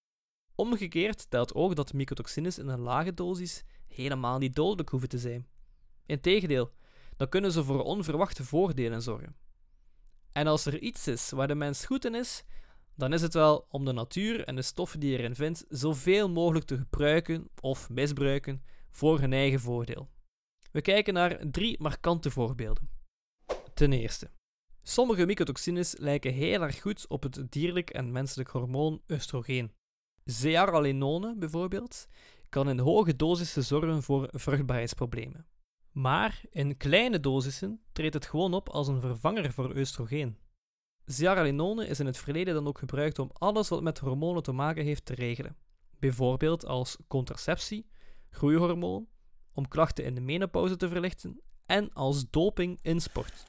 Omgekeerd 0.56 1.30
telt 1.30 1.54
ook 1.54 1.76
dat 1.76 1.94
mycotoxines 1.94 2.58
in 2.58 2.68
een 2.68 2.80
lage 2.80 3.14
dosis 3.14 3.64
helemaal 3.88 4.38
niet 4.38 4.56
dodelijk 4.56 4.90
hoeven 4.90 5.10
te 5.10 5.18
zijn. 5.18 5.48
Integendeel, 6.06 6.72
dan 7.18 7.30
kunnen 7.30 7.52
ze 7.52 7.64
voor 7.64 7.84
onverwachte 7.84 8.44
voordelen 8.44 9.02
zorgen. 9.02 9.36
En 10.32 10.48
als 10.48 10.66
er 10.66 10.80
iets 10.80 11.08
is 11.08 11.30
waar 11.30 11.48
de 11.48 11.56
mens 11.56 11.86
goed 11.86 12.06
in 12.06 12.16
is, 12.16 12.44
dan 12.96 13.14
is 13.14 13.22
het 13.22 13.34
wel 13.34 13.66
om 13.70 13.86
de 13.86 13.92
natuur 13.92 14.44
en 14.44 14.56
de 14.56 14.62
stoffen 14.62 15.00
die 15.00 15.18
erin 15.18 15.36
vindt 15.36 15.66
zoveel 15.70 16.30
mogelijk 16.30 16.66
te 16.66 16.78
gebruiken 16.78 17.50
of 17.62 17.90
misbruiken 17.90 18.64
voor 18.92 19.20
hun 19.20 19.34
eigen 19.34 19.60
voordeel. 19.60 20.10
We 20.72 20.82
kijken 20.82 21.14
naar 21.14 21.50
drie 21.52 21.82
markante 21.82 22.32
voorbeelden. 22.32 22.90
Ten 23.74 23.94
eerste, 23.94 24.32
sommige 24.84 25.26
mycotoxines 25.26 25.98
lijken 25.98 26.34
heel 26.34 26.62
erg 26.62 26.82
goed 26.82 27.08
op 27.08 27.24
het 27.24 27.42
dierlijk 27.50 27.90
en 27.90 28.12
menselijk 28.12 28.50
hormoon 28.50 29.02
oestrogeen. 29.12 29.72
Zearalenone 30.24 31.36
bijvoorbeeld 31.38 32.08
kan 32.50 32.70
in 32.70 32.80
hoge 32.80 33.16
dosissen 33.16 33.64
zorgen 33.64 34.04
voor 34.04 34.30
vruchtbaarheidsproblemen. 34.32 35.46
Maar 35.98 36.42
in 36.50 36.78
kleine 36.78 37.20
dosissen 37.20 37.82
treedt 37.92 38.14
het 38.14 38.26
gewoon 38.26 38.54
op 38.54 38.70
als 38.70 38.88
een 38.88 39.02
vervanger 39.02 39.54
voor 39.54 39.76
oestrogeen. 39.76 40.38
Zearalenone 41.06 41.88
is 41.88 42.00
in 42.00 42.06
het 42.06 42.18
verleden 42.18 42.54
dan 42.54 42.68
ook 42.68 42.78
gebruikt 42.78 43.20
om 43.20 43.30
alles 43.34 43.70
wat 43.70 43.82
met 43.82 44.00
hormonen 44.00 44.44
te 44.44 44.52
maken 44.52 44.84
heeft 44.84 45.06
te 45.06 45.14
regelen. 45.14 45.58
Bijvoorbeeld 46.00 46.66
als 46.66 46.98
contraceptie, 47.08 47.90
groeihormoon 48.30 49.08
om 49.54 49.68
klachten 49.68 50.04
in 50.06 50.16
de 50.16 50.22
menopauze 50.22 50.76
te 50.76 50.88
verlichten 50.88 51.42
en 51.66 51.94
als 51.94 52.30
doping 52.30 52.80
in 52.82 53.02
sport. 53.02 53.46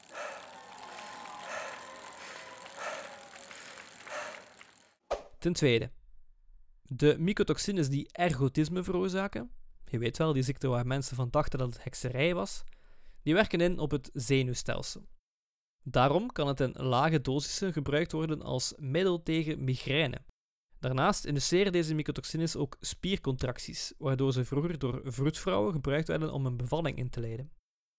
Ten 5.39 5.53
tweede, 5.53 5.91
de 6.83 7.17
mycotoxines 7.19 7.89
die 7.89 8.09
ergotisme 8.13 8.83
veroorzaken, 8.83 9.51
je 9.91 9.99
weet 9.99 10.19
wel, 10.19 10.33
die 10.33 10.43
ziekte 10.43 10.69
waar 10.69 10.87
mensen 10.87 11.17
van 11.17 11.31
dachten 11.31 11.59
dat 11.59 11.73
het 11.73 11.85
hekserij 11.85 12.35
was, 12.35 12.65
die 13.23 13.35
werken 13.35 13.61
in 13.61 13.79
op 13.79 13.91
het 13.91 14.11
zenuwstelsel. 14.13 15.09
Daarom 15.85 16.33
kan 16.33 16.49
het 16.49 16.61
in 16.61 16.73
lage 16.73 17.21
dosissen 17.21 17.73
gebruikt 17.73 18.13
worden 18.13 18.43
als 18.43 18.75
middel 18.77 19.23
tegen 19.23 19.65
migraine. 19.65 20.23
Daarnaast 20.79 21.25
induceren 21.25 21.73
deze 21.73 21.95
mycotoxines 21.95 22.57
ook 22.57 22.77
spiercontracties, 22.81 23.93
waardoor 23.99 24.33
ze 24.33 24.45
vroeger 24.45 24.79
door 24.79 25.01
vroedvrouwen 25.05 25.73
gebruikt 25.73 26.09
werden 26.09 26.33
om 26.33 26.47
een 26.47 26.57
bevalling 26.57 26.97
in 26.99 27.11
te 27.11 27.21
leiden. 27.21 27.53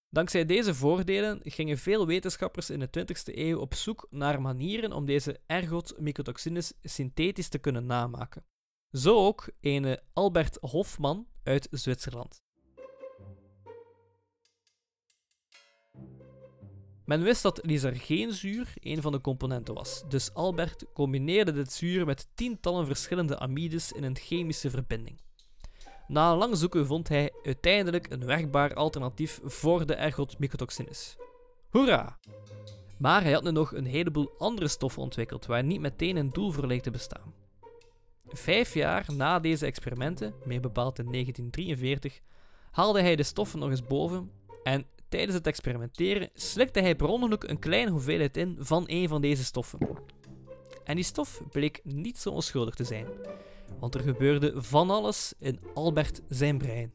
Dankzij 0.10 0.46
deze 0.46 0.76
voordelen 0.76 1.40
gingen 1.44 1.78
veel 1.78 2.08
wetenschappers 2.08 2.70
in 2.70 2.80
de 2.80 2.90
20e 3.00 3.38
eeuw 3.38 3.60
op 3.60 3.74
zoek 3.74 4.08
naar 4.10 4.42
manieren 4.42 4.92
om 4.92 5.06
deze 5.06 5.40
ergot-mycotoxines 5.46 6.74
synthetisch 6.84 7.50
te 7.50 7.58
kunnen 7.58 7.86
namaken. 7.86 8.46
Zo 8.92 9.26
ook 9.26 9.50
een 9.62 10.00
Albert 10.14 10.58
Hofmann 10.62 11.28
uit 11.44 11.68
Zwitserland. 11.72 12.42
Men 17.06 17.22
wist 17.24 17.42
dat 17.42 17.66
lysergeenzuur 17.66 18.74
een 18.80 19.02
van 19.02 19.12
de 19.12 19.22
componenten 19.22 19.74
was, 19.74 20.04
dus 20.08 20.34
Albert 20.34 20.86
combineerde 20.94 21.52
dit 21.52 21.72
zuur 21.72 22.06
met 22.06 22.28
tientallen 22.34 22.86
verschillende 22.86 23.40
amides 23.40 23.92
in 23.92 24.04
een 24.04 24.18
chemische 24.18 24.70
verbinding. 24.70 25.22
Na 26.08 26.36
lang 26.36 26.58
zoeken 26.58 26.86
vond 26.86 27.08
hij 27.08 27.34
uiteindelijk 27.44 28.10
een 28.10 28.26
werkbaar 28.26 28.74
alternatief 28.74 29.40
voor 29.44 29.86
de 29.86 29.96
ergot-mycotoxines. 29.96 31.18
Hoera! 31.70 32.20
Maar 32.98 33.24
hij 33.24 33.32
had 33.32 33.44
nu 33.44 33.52
nog 33.52 33.74
een 33.74 33.86
heleboel 33.86 34.32
andere 34.38 34.68
stoffen 34.68 35.02
ontwikkeld 35.02 35.46
waar 35.46 35.64
niet 35.64 35.80
meteen 35.82 36.16
een 36.16 36.30
doel 36.30 36.52
voor 36.52 36.68
leek 36.68 36.82
te 36.82 36.92
bestaan. 36.92 37.34
Vijf 38.32 38.74
jaar 38.74 39.06
na 39.16 39.40
deze 39.40 39.66
experimenten, 39.66 40.34
meer 40.46 40.62
bepaald 40.62 41.00
in 41.00 41.12
1943, 41.12 42.22
haalde 42.72 43.02
hij 43.02 43.16
de 43.16 43.24
stoffen 43.24 43.60
nog 43.60 43.70
eens 43.70 43.84
boven 43.84 44.32
en 44.64 44.86
tijdens 45.10 45.34
het 45.34 45.48
experimenteren 45.48 46.30
slikte 46.34 46.80
hij 46.80 46.96
per 46.96 47.08
ongeluk 47.08 47.44
een 47.44 47.60
kleine 47.60 47.92
hoeveelheid 47.92 48.38
in 48.38 48.58
van 48.60 48.84
een 48.88 49.08
van 49.08 49.22
deze 49.22 49.44
stoffen. 49.44 49.80
En 50.84 50.96
die 50.96 51.04
stof 51.04 51.42
bleek 51.52 51.82
niet 51.84 52.18
zo 52.18 52.30
onschuldig 52.30 52.76
te 52.76 52.84
zijn, 52.84 53.08
want 53.80 53.96
er 53.96 54.02
gebeurde 54.02 54.54
van 54.56 54.90
alles 54.90 55.34
in 55.40 55.60
Albert 55.74 56.22
zijn 56.28 56.58
brein. 56.58 56.94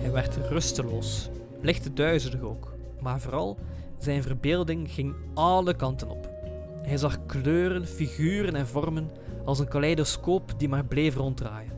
Hij 0.00 0.12
werd 0.12 0.36
rusteloos, 0.36 1.28
licht 1.60 1.96
duizelig 1.96 2.40
ook, 2.40 2.74
maar 3.00 3.20
vooral 3.20 3.58
zijn 4.04 4.22
verbeelding 4.22 4.90
ging 4.90 5.16
alle 5.34 5.76
kanten 5.76 6.08
op. 6.08 6.30
Hij 6.82 6.96
zag 6.96 7.26
kleuren, 7.26 7.86
figuren 7.86 8.54
en 8.54 8.66
vormen 8.66 9.10
als 9.44 9.58
een 9.58 9.68
kaleidoscoop 9.68 10.58
die 10.58 10.68
maar 10.68 10.84
bleef 10.84 11.14
ronddraaien. 11.14 11.72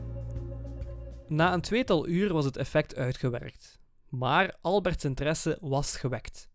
Na 1.27 1.53
een 1.53 1.61
tweetal 1.61 2.07
uur 2.07 2.33
was 2.33 2.45
het 2.45 2.57
effect 2.57 2.95
uitgewerkt, 2.95 3.79
maar 4.09 4.57
Alberts 4.61 5.05
interesse 5.05 5.57
was 5.61 5.97
gewekt. 5.97 6.49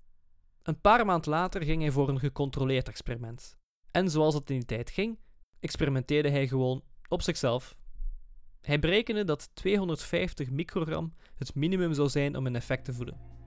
Een 0.62 0.81
paar 0.81 1.07
maand 1.07 1.26
later 1.26 1.62
ging 1.62 1.83
hij 1.83 1.91
voor 1.91 2.09
een 2.09 2.19
gecontroleerd 2.19 2.88
experiment. 2.88 3.57
En 3.91 4.11
zoals 4.11 4.35
het 4.35 4.50
in 4.50 4.57
die 4.57 4.64
tijd 4.64 4.91
ging, 4.91 5.19
experimenteerde 5.61 6.31
hij 6.31 6.49
gewoon 6.49 6.83
op 7.09 7.23
zichzelf. 7.23 7.76
Hij 8.61 8.79
berekende 8.79 9.25
dat 9.25 9.50
250 9.55 10.50
microgram 10.50 11.14
het 11.35 11.55
minimum 11.55 11.95
zou 11.95 12.09
zijn 12.09 12.37
om 12.37 12.47
een 12.47 12.57
effect 12.57 12.85
te 12.85 12.93
voelen. 12.93 13.42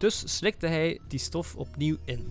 Dus 0.00 0.36
slikte 0.36 0.66
hij 0.66 1.00
die 1.08 1.18
stof 1.18 1.56
opnieuw 1.56 1.96
in. 2.04 2.28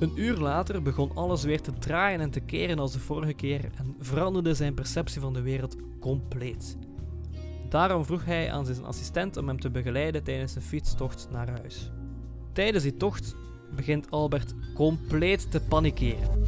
Een 0.00 0.12
uur 0.14 0.36
later 0.36 0.82
begon 0.82 1.16
alles 1.16 1.42
weer 1.42 1.60
te 1.60 1.72
draaien 1.78 2.20
en 2.20 2.30
te 2.30 2.40
keren 2.40 2.78
als 2.78 2.92
de 2.92 2.98
vorige 2.98 3.32
keer 3.32 3.70
en 3.76 3.96
veranderde 4.00 4.54
zijn 4.54 4.74
perceptie 4.74 5.20
van 5.20 5.32
de 5.32 5.42
wereld 5.42 5.76
compleet. 6.00 6.76
Daarom 7.68 8.04
vroeg 8.04 8.24
hij 8.24 8.52
aan 8.52 8.66
zijn 8.66 8.84
assistent 8.84 9.36
om 9.36 9.48
hem 9.48 9.60
te 9.60 9.70
begeleiden 9.70 10.22
tijdens 10.22 10.54
een 10.54 10.62
fietstocht 10.62 11.28
naar 11.30 11.50
huis. 11.50 11.90
Tijdens 12.52 12.82
die 12.82 12.96
tocht 12.96 13.36
begint 13.76 14.10
Albert 14.10 14.54
compleet 14.74 15.50
te 15.50 15.60
panikeren. 15.60 16.44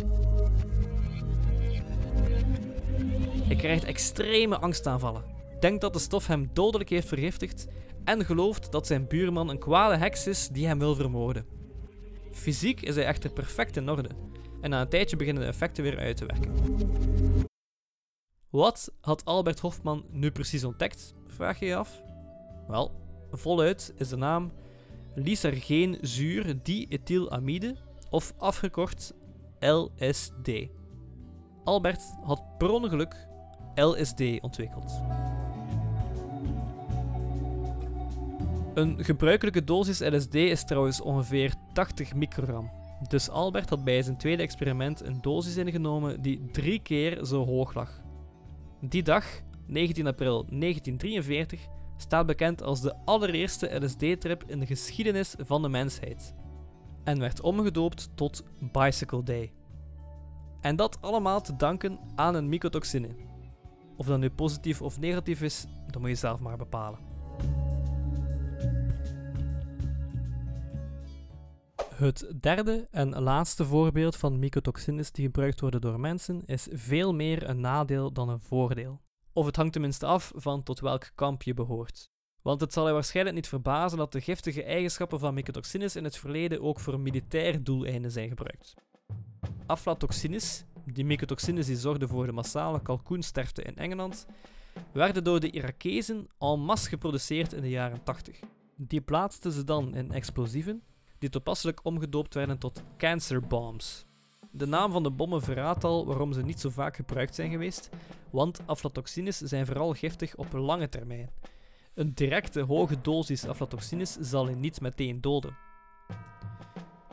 Hij 3.42 3.56
krijgt 3.56 3.84
extreme 3.84 4.58
angstaanvallen, 4.58 5.24
denkt 5.60 5.80
dat 5.80 5.92
de 5.92 5.98
stof 5.98 6.26
hem 6.26 6.50
dodelijk 6.52 6.90
heeft 6.90 7.08
vergiftigd 7.08 7.66
en 8.06 8.24
gelooft 8.24 8.72
dat 8.72 8.86
zijn 8.86 9.08
buurman 9.08 9.48
een 9.48 9.58
kwade 9.58 9.96
heks 9.96 10.26
is 10.26 10.48
die 10.48 10.66
hem 10.66 10.78
wil 10.78 10.94
vermoorden. 10.94 11.46
Fysiek 12.32 12.80
is 12.80 12.94
hij 12.94 13.04
echter 13.04 13.32
perfect 13.32 13.76
in 13.76 13.90
orde 13.90 14.08
en 14.60 14.70
na 14.70 14.80
een 14.80 14.88
tijdje 14.88 15.16
beginnen 15.16 15.42
de 15.42 15.48
effecten 15.48 15.82
weer 15.82 15.98
uit 15.98 16.16
te 16.16 16.26
werken. 16.26 16.54
Wat 18.50 18.92
had 19.00 19.24
Albert 19.24 19.60
Hofman 19.60 20.04
nu 20.10 20.30
precies 20.30 20.64
ontdekt, 20.64 21.14
vraag 21.26 21.58
je 21.58 21.66
je 21.66 21.76
af? 21.76 22.02
Wel, 22.68 22.92
voluit 23.30 23.92
is 23.96 24.08
de 24.08 24.16
naam 24.16 24.52
lysergeenzuur 25.14 26.62
diethylamide 26.62 27.76
of 28.10 28.34
afgekort 28.36 29.12
LSD. 29.60 30.50
Albert 31.64 32.02
had 32.22 32.42
per 32.58 32.70
ongeluk 32.70 33.26
LSD 33.74 34.20
ontwikkeld. 34.40 35.02
Een 38.76 39.04
gebruikelijke 39.04 39.64
dosis 39.64 40.00
LSD 40.00 40.34
is 40.34 40.64
trouwens 40.64 41.00
ongeveer 41.00 41.54
80 41.72 42.14
microgram. 42.14 42.70
Dus 43.08 43.28
Albert 43.28 43.70
had 43.70 43.84
bij 43.84 44.02
zijn 44.02 44.16
tweede 44.16 44.42
experiment 44.42 45.06
een 45.06 45.20
dosis 45.20 45.56
ingenomen 45.56 46.22
die 46.22 46.50
drie 46.50 46.78
keer 46.82 47.24
zo 47.24 47.46
hoog 47.46 47.74
lag. 47.74 48.00
Die 48.80 49.02
dag, 49.02 49.24
19 49.66 50.06
april 50.06 50.46
1943, 50.48 51.66
staat 51.96 52.26
bekend 52.26 52.62
als 52.62 52.80
de 52.80 52.94
allereerste 53.04 53.84
LSD-trip 53.84 54.44
in 54.46 54.60
de 54.60 54.66
geschiedenis 54.66 55.34
van 55.38 55.62
de 55.62 55.68
mensheid 55.68 56.34
en 57.04 57.18
werd 57.18 57.40
omgedoopt 57.40 58.08
tot 58.14 58.44
Bicycle 58.72 59.22
Day. 59.22 59.52
En 60.60 60.76
dat 60.76 60.98
allemaal 61.00 61.40
te 61.40 61.56
danken 61.56 61.98
aan 62.14 62.34
een 62.34 62.48
mycotoxine. 62.48 63.08
Of 63.96 64.06
dat 64.06 64.18
nu 64.18 64.30
positief 64.30 64.82
of 64.82 64.98
negatief 64.98 65.42
is, 65.42 65.66
dat 65.86 66.00
moet 66.00 66.10
je 66.10 66.14
zelf 66.14 66.40
maar 66.40 66.56
bepalen. 66.56 67.05
Het 71.96 72.34
derde 72.40 72.88
en 72.90 73.22
laatste 73.22 73.64
voorbeeld 73.64 74.16
van 74.16 74.38
mycotoxines 74.38 75.12
die 75.12 75.24
gebruikt 75.24 75.60
worden 75.60 75.80
door 75.80 76.00
mensen 76.00 76.42
is 76.46 76.68
veel 76.70 77.14
meer 77.14 77.48
een 77.48 77.60
nadeel 77.60 78.12
dan 78.12 78.28
een 78.28 78.40
voordeel. 78.40 79.00
Of 79.32 79.46
het 79.46 79.56
hangt 79.56 79.72
tenminste 79.72 80.06
af 80.06 80.32
van 80.34 80.62
tot 80.62 80.80
welk 80.80 81.10
kamp 81.14 81.42
je 81.42 81.54
behoort. 81.54 82.10
Want 82.42 82.60
het 82.60 82.72
zal 82.72 82.86
je 82.86 82.92
waarschijnlijk 82.92 83.36
niet 83.36 83.48
verbazen 83.48 83.98
dat 83.98 84.12
de 84.12 84.20
giftige 84.20 84.62
eigenschappen 84.62 85.18
van 85.18 85.34
mycotoxines 85.34 85.96
in 85.96 86.04
het 86.04 86.16
verleden 86.16 86.62
ook 86.62 86.80
voor 86.80 87.00
militair 87.00 87.64
doeleinden 87.64 88.10
zijn 88.10 88.28
gebruikt. 88.28 88.74
Aflatoxines, 89.66 90.64
die 90.84 91.04
mycotoxines 91.04 91.66
die 91.66 91.76
zorgden 91.76 92.08
voor 92.08 92.26
de 92.26 92.32
massale 92.32 92.82
kalkoensterfte 92.82 93.62
in 93.62 93.76
Engeland, 93.76 94.26
werden 94.92 95.24
door 95.24 95.40
de 95.40 95.50
Irakezen 95.50 96.26
en 96.38 96.60
masse 96.60 96.88
geproduceerd 96.88 97.52
in 97.52 97.62
de 97.62 97.70
jaren 97.70 98.02
80. 98.02 98.40
Die 98.76 99.00
plaatsten 99.00 99.52
ze 99.52 99.64
dan 99.64 99.94
in 99.94 100.12
explosieven, 100.12 100.82
die 101.26 101.34
toepasselijk 101.34 101.80
omgedoopt 101.82 102.34
werden 102.34 102.58
tot 102.58 102.82
cancer 102.96 103.40
bombs. 103.40 104.04
De 104.50 104.66
naam 104.66 104.92
van 104.92 105.02
de 105.02 105.10
bommen 105.10 105.42
verraadt 105.42 105.84
al 105.84 106.06
waarom 106.06 106.32
ze 106.32 106.42
niet 106.42 106.60
zo 106.60 106.70
vaak 106.70 106.96
gebruikt 106.96 107.34
zijn 107.34 107.50
geweest, 107.50 107.88
want 108.30 108.60
aflatoxines 108.66 109.38
zijn 109.38 109.66
vooral 109.66 109.92
giftig 109.92 110.36
op 110.36 110.52
lange 110.52 110.88
termijn. 110.88 111.30
Een 111.94 112.14
directe 112.14 112.60
hoge 112.60 113.00
dosis 113.00 113.46
aflatoxines 113.46 114.12
zal 114.12 114.48
je 114.48 114.56
niet 114.56 114.80
meteen 114.80 115.20
doden. 115.20 115.56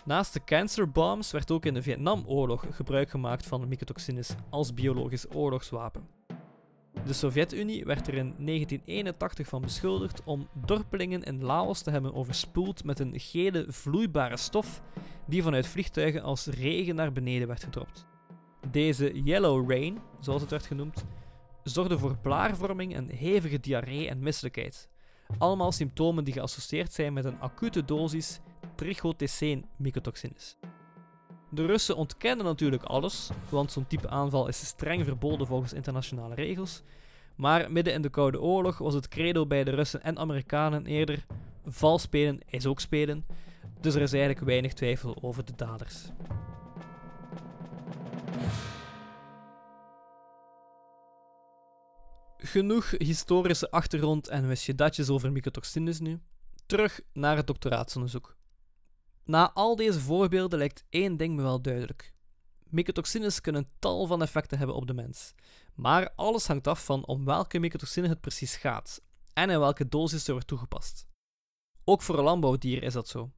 Naast 0.06 0.34
de 0.34 0.44
cancer 0.44 0.92
bombs 0.92 1.32
werd 1.32 1.52
ook 1.52 1.66
in 1.66 1.74
de 1.74 1.82
Vietnamoorlog 1.82 2.66
gebruik 2.70 3.10
gemaakt 3.10 3.46
van 3.46 3.68
mycotoxines 3.68 4.36
als 4.50 4.74
biologisch 4.74 5.26
oorlogswapen. 5.32 6.23
De 7.06 7.14
Sovjet-Unie 7.14 7.86
werd 7.86 8.08
er 8.08 8.14
in 8.14 8.36
1981 8.38 9.48
van 9.48 9.62
beschuldigd 9.62 10.24
om 10.24 10.48
dorpelingen 10.54 11.24
in 11.24 11.44
Laos 11.44 11.82
te 11.82 11.92
hebben 11.92 12.14
overspoeld 12.14 12.84
met 12.84 13.00
een 13.00 13.20
gele 13.20 13.66
vloeibare 13.68 14.38
stof 14.38 14.82
die 15.28 15.44
vanuit 15.44 15.68
vliegtuigen 15.68 16.22
als 16.22 16.46
regen 16.46 16.96
naar 16.96 17.12
beneden 17.12 17.48
werd 17.48 17.64
gedropt. 17.64 18.06
Deze 18.72 19.24
Yellow 19.24 19.72
Rain, 19.72 20.00
zoals 20.20 20.42
het 20.42 20.52
werd 20.52 20.66
genoemd, 20.66 21.06
zorgde 21.64 21.98
voor 21.98 22.18
blaarvorming 22.18 22.96
en 22.96 23.10
hevige 23.10 23.60
diarree 23.60 24.10
en 24.10 24.20
misselijkheid. 24.20 24.90
Allemaal 25.38 25.72
symptomen 25.72 26.24
die 26.24 26.34
geassocieerd 26.34 26.94
zijn 26.94 27.14
met 27.14 27.26
een 27.26 27.40
acute 27.40 27.86
dosis 27.86 28.40
trichoteceen-mycotoxines. 28.76 30.58
De 31.54 31.66
Russen 31.66 31.96
ontkennen 31.96 32.46
natuurlijk 32.46 32.84
alles, 32.84 33.30
want 33.50 33.72
zo'n 33.72 33.88
type 33.88 34.10
aanval 34.10 34.48
is 34.48 34.66
streng 34.66 35.04
verboden 35.04 35.48
volgens 35.48 35.74
internationale 35.74 36.36
regels. 36.36 36.82
Maar 37.36 37.72
midden 37.72 37.94
in 37.94 38.02
de 38.02 38.10
Koude 38.10 38.42
Oorlog 38.42 38.78
was 38.78 38.94
het 38.94 39.08
credo 39.08 39.46
bij 39.46 39.64
de 39.64 39.72
Russen 39.72 40.04
en 40.04 40.18
Amerikanen 40.18 40.86
eerder: 40.86 41.26
vals 41.66 42.02
spelen 42.02 42.40
is 42.46 42.66
ook 42.66 42.80
spelen. 42.80 43.26
Dus 43.82 43.96
er 43.96 44.02
is 44.02 44.14
eigenlijk 44.14 44.46
weinig 44.46 44.74
twijfel 44.74 45.18
over 45.22 45.46
de 45.46 45.54
daders. 45.56 46.06
genoeg 52.38 52.94
historische 52.98 53.72
achtergrond 53.72 54.28
en 54.28 54.48
wist 54.48 54.64
je 54.64 54.76
datjes 54.76 55.10
over 55.10 55.32
mycotoxines 55.32 56.00
nu? 56.00 56.20
Terug 56.66 57.02
naar 57.14 57.38
het 57.38 57.48
doctoraatsonderzoek. 57.48 58.36
Na 59.26 59.52
al 59.54 59.76
deze 59.76 60.00
voorbeelden 60.00 60.60
lijkt 60.60 60.86
één 60.90 61.18
ding 61.18 61.36
me 61.36 61.42
wel 61.42 61.62
duidelijk. 61.62 62.14
Mycotoxines 62.64 63.42
kunnen 63.42 63.70
tal 63.80 64.06
van 64.06 64.22
effecten 64.22 64.58
hebben 64.58 64.76
op 64.76 64.88
de 64.88 64.94
mens. 64.94 65.34
Maar 65.74 66.14
alles 66.16 66.48
hangt 66.48 66.68
af 66.68 66.86
van 66.86 67.06
om 67.06 67.26
welke 67.26 67.60
mycotoxine 67.60 68.08
het 68.08 68.22
precies 68.22 68.56
gaat 68.56 69.02
en 69.34 69.50
in 69.50 69.60
welke 69.60 69.88
dosis 69.88 70.26
er 70.26 70.32
wordt 70.32 70.48
toegepast. 70.48 71.08
Ook 71.84 72.02
voor 72.02 72.22
landbouwdieren 72.22 72.84
is 72.84 72.94
dat 72.94 73.08
zo. 73.08 73.32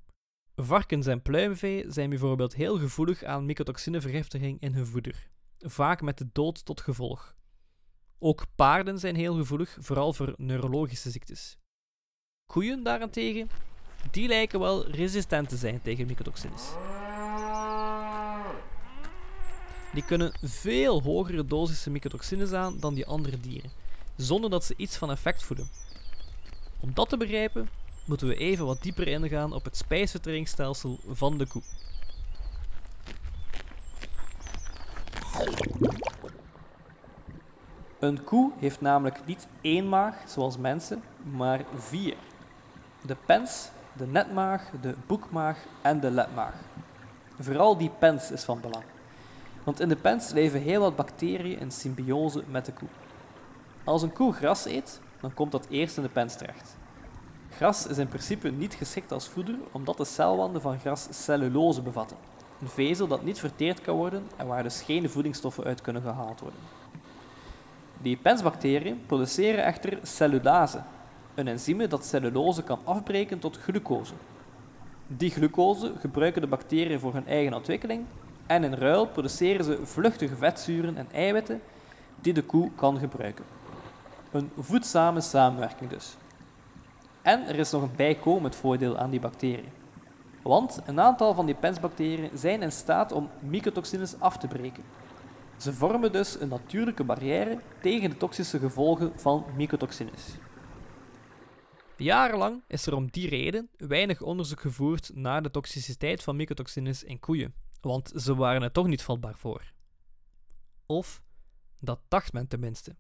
Varkens 0.56 1.06
en 1.06 1.22
pluimvee 1.22 1.92
zijn 1.92 2.10
bijvoorbeeld 2.10 2.54
heel 2.54 2.78
gevoelig 2.80 3.24
aan 3.24 3.46
mycotoxinevergiftiging 3.46 4.62
in 4.62 4.74
hun 4.74 4.86
voeder, 4.86 5.30
vaak 5.58 6.02
met 6.02 6.18
de 6.18 6.30
dood 6.32 6.66
tot 6.66 6.82
gevolg. 6.82 7.36
Ook 8.20 8.46
paarden 8.56 9.00
zijn 9.00 9.16
heel 9.16 9.36
gevoelig, 9.36 9.78
vooral 9.80 10.14
voor 10.14 10.34
neurologische 10.38 11.12
ziektes. 11.12 11.58
Koeien 12.46 12.84
daarentegen, 12.84 13.50
die 14.12 14.28
lijken 14.28 14.60
wel 14.60 14.90
resistent 14.90 15.50
te 15.50 15.58
zijn 15.58 15.82
tegen 15.82 16.08
mycotoxines. 16.08 16.64
Die 19.94 20.06
kunnen 20.06 20.38
veel 20.44 21.02
hogere 21.02 21.46
dosissen 21.46 21.92
mycotoxines 21.92 22.52
aan 22.52 22.80
dan 22.80 22.94
die 22.94 23.06
andere 23.06 23.40
dieren, 23.40 23.72
zonder 24.16 24.50
dat 24.50 24.64
ze 24.64 24.74
iets 24.78 24.98
van 24.98 25.12
effect 25.12 25.44
voelen. 25.44 25.70
Om 26.80 26.94
dat 26.94 27.10
te 27.10 27.18
begrijpen, 27.18 27.70
moeten 28.06 28.28
we 28.28 28.36
even 28.36 28.66
wat 28.66 28.82
dieper 28.82 29.08
ingaan 29.08 29.54
op 29.54 29.64
het 29.64 29.78
spijsverteringsstelsel 29.78 31.00
van 31.08 31.38
de 31.38 31.48
koe. 31.48 31.62
Een 38.00 38.24
koe 38.24 38.52
heeft 38.60 38.82
namelijk 38.82 39.26
niet 39.26 39.48
één 39.62 39.90
maag 39.90 40.16
zoals 40.28 40.58
mensen, 40.58 41.04
maar 41.24 41.66
vier. 41.76 42.16
De 43.02 43.16
pens, 43.26 43.70
de 43.98 44.08
netmaag, 44.08 44.70
de 44.82 44.96
boekmaag 45.08 45.58
en 45.82 46.00
de 46.00 46.12
letmaag. 46.12 46.54
Vooral 47.40 47.78
die 47.78 47.92
pens 48.00 48.32
is 48.32 48.44
van 48.44 48.60
belang. 48.62 48.84
Want 49.64 49.80
in 49.80 49.90
de 49.90 49.96
pens 49.96 50.32
leven 50.32 50.62
heel 50.62 50.82
wat 50.82 50.96
bacteriën 50.96 51.60
in 51.60 51.72
symbiose 51.72 52.44
met 52.48 52.66
de 52.66 52.72
koe. 52.72 52.88
Als 53.84 54.02
een 54.02 54.14
koe 54.14 54.34
gras 54.34 54.66
eet, 54.66 55.00
dan 55.20 55.34
komt 55.34 55.52
dat 55.52 55.68
eerst 55.70 55.98
in 55.98 56.04
de 56.04 56.10
pens 56.10 56.36
terecht. 56.36 56.76
Gras 57.50 57.88
is 57.88 57.98
in 57.98 58.08
principe 58.08 58.50
niet 58.50 58.74
geschikt 58.74 59.12
als 59.12 59.28
voeder 59.28 59.56
omdat 59.72 59.98
de 59.98 60.06
celwanden 60.06 60.62
van 60.62 60.80
gras 60.80 61.08
cellulose 61.12 61.82
bevatten, 61.82 62.18
een 62.62 62.68
vezel 62.68 63.08
dat 63.08 63.24
niet 63.24 63.40
verteerd 63.40 63.82
kan 63.82 63.96
worden 63.96 64.28
en 64.36 64.48
waar 64.48 64.64
dus 64.64 64.82
geen 64.82 65.10
voedingsstoffen 65.10 65.64
uit 65.64 65.82
kunnen 65.82 66.02
gehaald 66.02 66.40
worden. 66.40 66.60
Die 68.02 68.18
pensbacteriën 68.18 69.04
produceren 69.06 69.64
echter 69.64 70.00
cellulase, 70.04 70.82
een 71.36 71.48
enzyme 71.48 71.88
dat 71.88 72.06
cellulose 72.06 72.64
kan 72.64 72.80
afbreken 72.84 73.40
tot 73.40 73.58
glucose. 73.58 74.14
Die 75.08 75.32
glucose 75.32 75.92
gebruiken 76.00 76.42
de 76.42 76.48
bacteriën 76.48 77.00
voor 77.00 77.14
hun 77.14 77.28
eigen 77.28 77.54
ontwikkeling 77.54 78.06
en 78.46 78.64
in 78.64 78.74
ruil 78.74 79.08
produceren 79.08 79.66
ze 79.66 79.80
vluchtige 79.84 80.36
vetzuren 80.36 80.98
en 80.98 81.08
eiwitten 81.12 81.62
die 82.22 82.34
de 82.34 82.44
koe 82.44 82.72
kan 82.76 83.00
gebruiken. 83.00 83.46
Een 84.32 84.52
voedzame 84.58 85.22
samenwerking 85.22 85.90
dus. 85.90 86.16
En 87.22 87.48
er 87.48 87.60
is 87.60 87.72
nog 87.72 87.82
een 87.82 87.96
bijkomend 87.96 88.56
voordeel 88.56 88.98
aan 88.98 89.10
die 89.10 89.20
bacteriën. 89.20 89.72
Want 90.42 90.80
een 90.86 91.00
aantal 91.00 91.34
van 91.34 91.46
die 91.46 91.56
pensbacteriën 91.56 92.30
zijn 92.34 92.62
in 92.62 92.72
staat 92.72 93.12
om 93.12 93.30
mycotoxines 93.40 94.20
af 94.20 94.38
te 94.38 94.48
breken. 94.48 94.84
Ze 95.58 95.74
vormen 95.74 96.12
dus 96.12 96.40
een 96.40 96.48
natuurlijke 96.48 97.04
barrière 97.04 97.60
tegen 97.82 98.10
de 98.10 98.18
toxische 98.18 98.60
gevolgen 98.60 99.12
van 99.16 99.46
mycotoxines. 99.56 100.38
Jarenlang 101.98 102.64
is 102.68 102.86
er 102.86 102.96
om 102.96 103.12
die 103.12 103.30
reden 103.30 103.70
weinig 103.78 104.22
onderzoek 104.22 104.62
gevoerd 104.62 105.12
naar 105.14 105.44
de 105.44 105.52
toxiciteit 105.52 106.24
van 106.24 106.36
mycotoxines 106.36 107.04
in 107.04 107.20
koeien, 107.20 107.54
want 107.82 108.12
ze 108.16 108.36
waren 108.36 108.62
er 108.62 108.72
toch 108.72 108.88
niet 108.88 109.02
vatbaar 109.02 109.38
voor. 109.38 109.74
Of 110.86 111.24
dat 111.80 112.00
dacht 112.08 112.34
men 112.34 112.48
tenminste. 112.48 112.96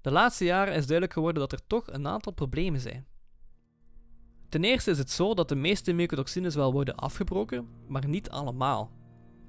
De 0.00 0.10
laatste 0.10 0.44
jaren 0.44 0.74
is 0.74 0.84
duidelijk 0.84 1.12
geworden 1.12 1.40
dat 1.40 1.52
er 1.52 1.66
toch 1.66 1.86
een 1.86 2.06
aantal 2.06 2.32
problemen 2.32 2.80
zijn. 2.80 3.06
Ten 4.48 4.64
eerste 4.64 4.90
is 4.90 4.98
het 4.98 5.10
zo 5.10 5.34
dat 5.34 5.48
de 5.48 5.56
meeste 5.56 5.92
mycotoxines 5.92 6.54
wel 6.54 6.72
worden 6.72 6.94
afgebroken, 6.94 7.68
maar 7.86 8.08
niet 8.08 8.30
allemaal. 8.30 8.92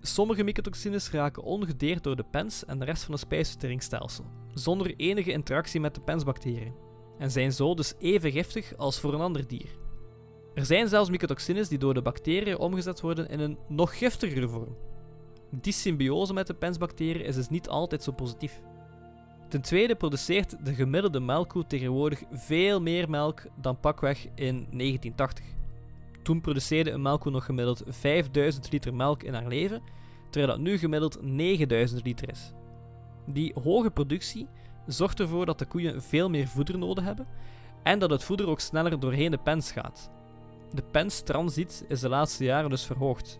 Sommige 0.02 0.44
mycotoxines 0.44 1.12
raken 1.12 1.44
ongedeerd 1.44 2.04
door 2.04 2.16
de 2.16 2.24
pens 2.24 2.66
en 2.66 2.80
de 2.80 2.86
rest 2.86 3.04
van 3.04 3.14
het 3.14 3.22
spijsverteringsstelsel, 3.22 4.26
zonder 4.54 4.96
enige 4.96 5.32
interactie 5.32 5.80
met 5.80 5.96
de 5.96 6.02
pensbacteriën, 6.02 6.89
en 7.20 7.32
zijn 7.32 7.52
zo 7.52 7.74
dus 7.74 7.94
even 8.00 8.32
giftig 8.32 8.78
als 8.78 9.00
voor 9.00 9.14
een 9.14 9.22
ander 9.22 9.48
dier. 9.48 9.78
Er 10.54 10.66
zijn 10.66 10.88
zelfs 10.88 11.10
mycotoxines 11.10 11.68
die 11.68 11.78
door 11.78 11.94
de 11.94 12.02
bacteriën 12.02 12.58
omgezet 12.58 13.02
worden 13.02 13.30
in 13.30 13.40
een 13.40 13.58
nog 13.68 13.98
giftigere 13.98 14.48
vorm. 14.48 14.78
Die 15.52 15.74
symbiose 15.74 16.34
met 16.34 16.48
de 16.48 16.54
pensbacteriën 16.54 17.26
is 17.26 17.36
dus 17.36 17.50
niet 17.50 17.70
altijd 17.70 18.04
zo 18.04 18.12
positief. 18.12 18.62
Ten 19.50 19.62
tweede 19.62 19.96
produceert 19.96 20.66
de 20.66 20.74
gemiddelde 20.74 21.20
melkkoe 21.20 21.68
tegenwoordig 21.68 22.24
veel 22.32 22.82
meer 22.82 23.10
melk 23.10 23.44
dan 23.62 23.80
pakweg 23.80 24.26
in 24.36 24.68
1980. 24.72 25.46
Toen 26.24 26.42
produceerde 26.42 26.92
een 26.92 27.02
melkkoe 27.02 27.32
nog 27.32 27.46
gemiddeld 27.46 27.84
5000 27.88 28.72
liter 28.72 28.94
melk 28.94 29.24
in 29.24 29.34
haar 29.34 29.48
leven, 29.48 29.82
terwijl 30.30 30.54
dat 30.54 30.62
nu 30.62 30.78
gemiddeld 30.78 31.22
9000 31.22 32.06
liter 32.06 32.30
is. 32.30 32.54
Die 33.26 33.56
hoge 33.64 33.92
productie 33.92 34.48
zorgt 34.92 35.20
ervoor 35.20 35.46
dat 35.46 35.60
de 35.60 35.66
koeien 35.66 36.02
veel 36.02 36.30
meer 36.30 36.48
voeder 36.48 36.78
nodig 36.78 37.04
hebben 37.04 37.28
en 37.84 38.00
dat 38.00 38.10
het 38.10 38.24
voeder 38.24 38.48
ook 38.48 38.60
sneller 38.60 39.00
doorheen 39.00 39.32
de 39.32 39.38
pens 39.38 39.72
gaat. 39.72 40.12
De 40.74 40.84
penstransit 40.92 41.86
is 41.88 42.00
de 42.00 42.10
laatste 42.10 42.44
jaren 42.44 42.70
dus 42.70 42.86
verhoogd. 42.86 43.40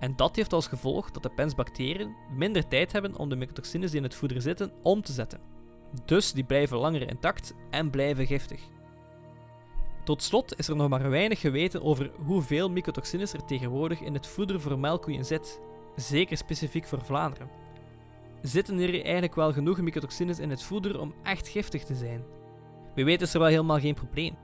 En 0.00 0.16
dat 0.16 0.36
heeft 0.36 0.52
als 0.52 0.66
gevolg 0.66 1.10
dat 1.10 1.22
de 1.22 1.28
pensbacteriën 1.28 2.14
minder 2.36 2.68
tijd 2.68 2.92
hebben 2.92 3.16
om 3.16 3.28
de 3.28 3.36
mycotoxines 3.36 3.90
die 3.90 3.98
in 3.98 4.04
het 4.04 4.14
voeder 4.14 4.42
zitten 4.42 4.72
om 4.82 5.02
te 5.02 5.12
zetten. 5.12 5.40
Dus 6.04 6.32
die 6.32 6.44
blijven 6.44 6.78
langer 6.78 7.08
intact 7.08 7.54
en 7.70 7.90
blijven 7.90 8.26
giftig. 8.26 8.60
Tot 10.04 10.22
slot 10.22 10.58
is 10.58 10.68
er 10.68 10.76
nog 10.76 10.88
maar 10.88 11.10
weinig 11.10 11.40
geweten 11.40 11.82
over 11.82 12.10
hoeveel 12.24 12.70
mycotoxines 12.70 13.32
er 13.32 13.44
tegenwoordig 13.44 14.00
in 14.00 14.14
het 14.14 14.26
voeder 14.26 14.60
voor 14.60 14.78
melkkoeien 14.78 15.24
zit, 15.24 15.60
zeker 15.96 16.36
specifiek 16.36 16.86
voor 16.86 17.04
Vlaanderen. 17.04 17.50
Zitten 18.42 18.78
er 18.78 19.02
eigenlijk 19.02 19.34
wel 19.34 19.52
genoeg 19.52 19.80
mycotoxines 19.80 20.38
in 20.38 20.50
het 20.50 20.62
voeder 20.62 21.00
om 21.00 21.14
echt 21.22 21.48
giftig 21.48 21.84
te 21.84 21.94
zijn? 21.94 22.24
Wie 22.94 23.04
weet 23.04 23.22
is 23.22 23.34
er 23.34 23.40
wel 23.40 23.48
helemaal 23.48 23.80
geen 23.80 23.94
probleem. 23.94 24.36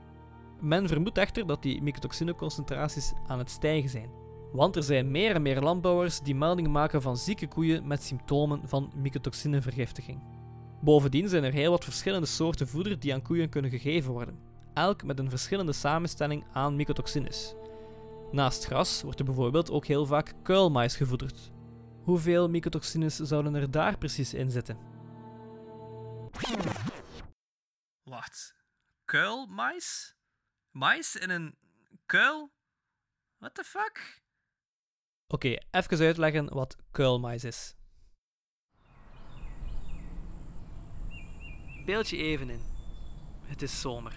Men 0.61 0.87
vermoedt 0.87 1.17
echter 1.17 1.47
dat 1.47 1.61
die 1.61 1.81
mycotoxineconcentraties 1.81 3.13
aan 3.27 3.39
het 3.39 3.49
stijgen 3.49 3.89
zijn. 3.89 4.09
Want 4.51 4.75
er 4.75 4.83
zijn 4.83 5.11
meer 5.11 5.35
en 5.35 5.41
meer 5.41 5.61
landbouwers 5.61 6.19
die 6.19 6.35
melding 6.35 6.67
maken 6.67 7.01
van 7.01 7.17
zieke 7.17 7.47
koeien 7.47 7.87
met 7.87 8.03
symptomen 8.03 8.61
van 8.65 8.91
mycotoxinevergiftiging. 8.95 10.23
Bovendien 10.81 11.29
zijn 11.29 11.43
er 11.43 11.53
heel 11.53 11.71
wat 11.71 11.83
verschillende 11.83 12.27
soorten 12.27 12.67
voeder 12.67 12.99
die 12.99 13.13
aan 13.13 13.21
koeien 13.21 13.49
kunnen 13.49 13.71
gegeven 13.71 14.11
worden, 14.11 14.39
elk 14.73 15.03
met 15.03 15.19
een 15.19 15.29
verschillende 15.29 15.73
samenstelling 15.73 16.43
aan 16.53 16.75
mycotoxines. 16.75 17.55
Naast 18.31 18.65
gras 18.65 19.01
wordt 19.01 19.19
er 19.19 19.25
bijvoorbeeld 19.25 19.71
ook 19.71 19.85
heel 19.85 20.05
vaak 20.05 20.33
kuilmais 20.43 20.95
gevoederd. 20.95 21.51
Hoeveel 22.07 22.49
mycotoxines 22.49 23.15
zouden 23.15 23.55
er 23.55 23.71
daar 23.71 23.97
precies 23.97 24.33
in 24.33 24.51
zitten? 24.51 24.77
Wacht, 28.03 28.55
kuilmais? 29.05 30.15
Mais 30.71 31.15
in 31.15 31.29
een 31.29 31.57
kuil? 32.05 32.51
What 33.37 33.55
the 33.55 33.63
fuck? 33.63 34.21
Oké, 35.27 35.55
even 35.71 36.05
uitleggen 36.05 36.53
wat 36.53 36.77
kuilmais 36.91 37.43
is. 37.43 37.75
Beeld 41.85 42.09
je 42.09 42.17
even 42.17 42.49
in. 42.49 42.61
Het 43.43 43.61
is 43.61 43.81
zomer. 43.81 44.13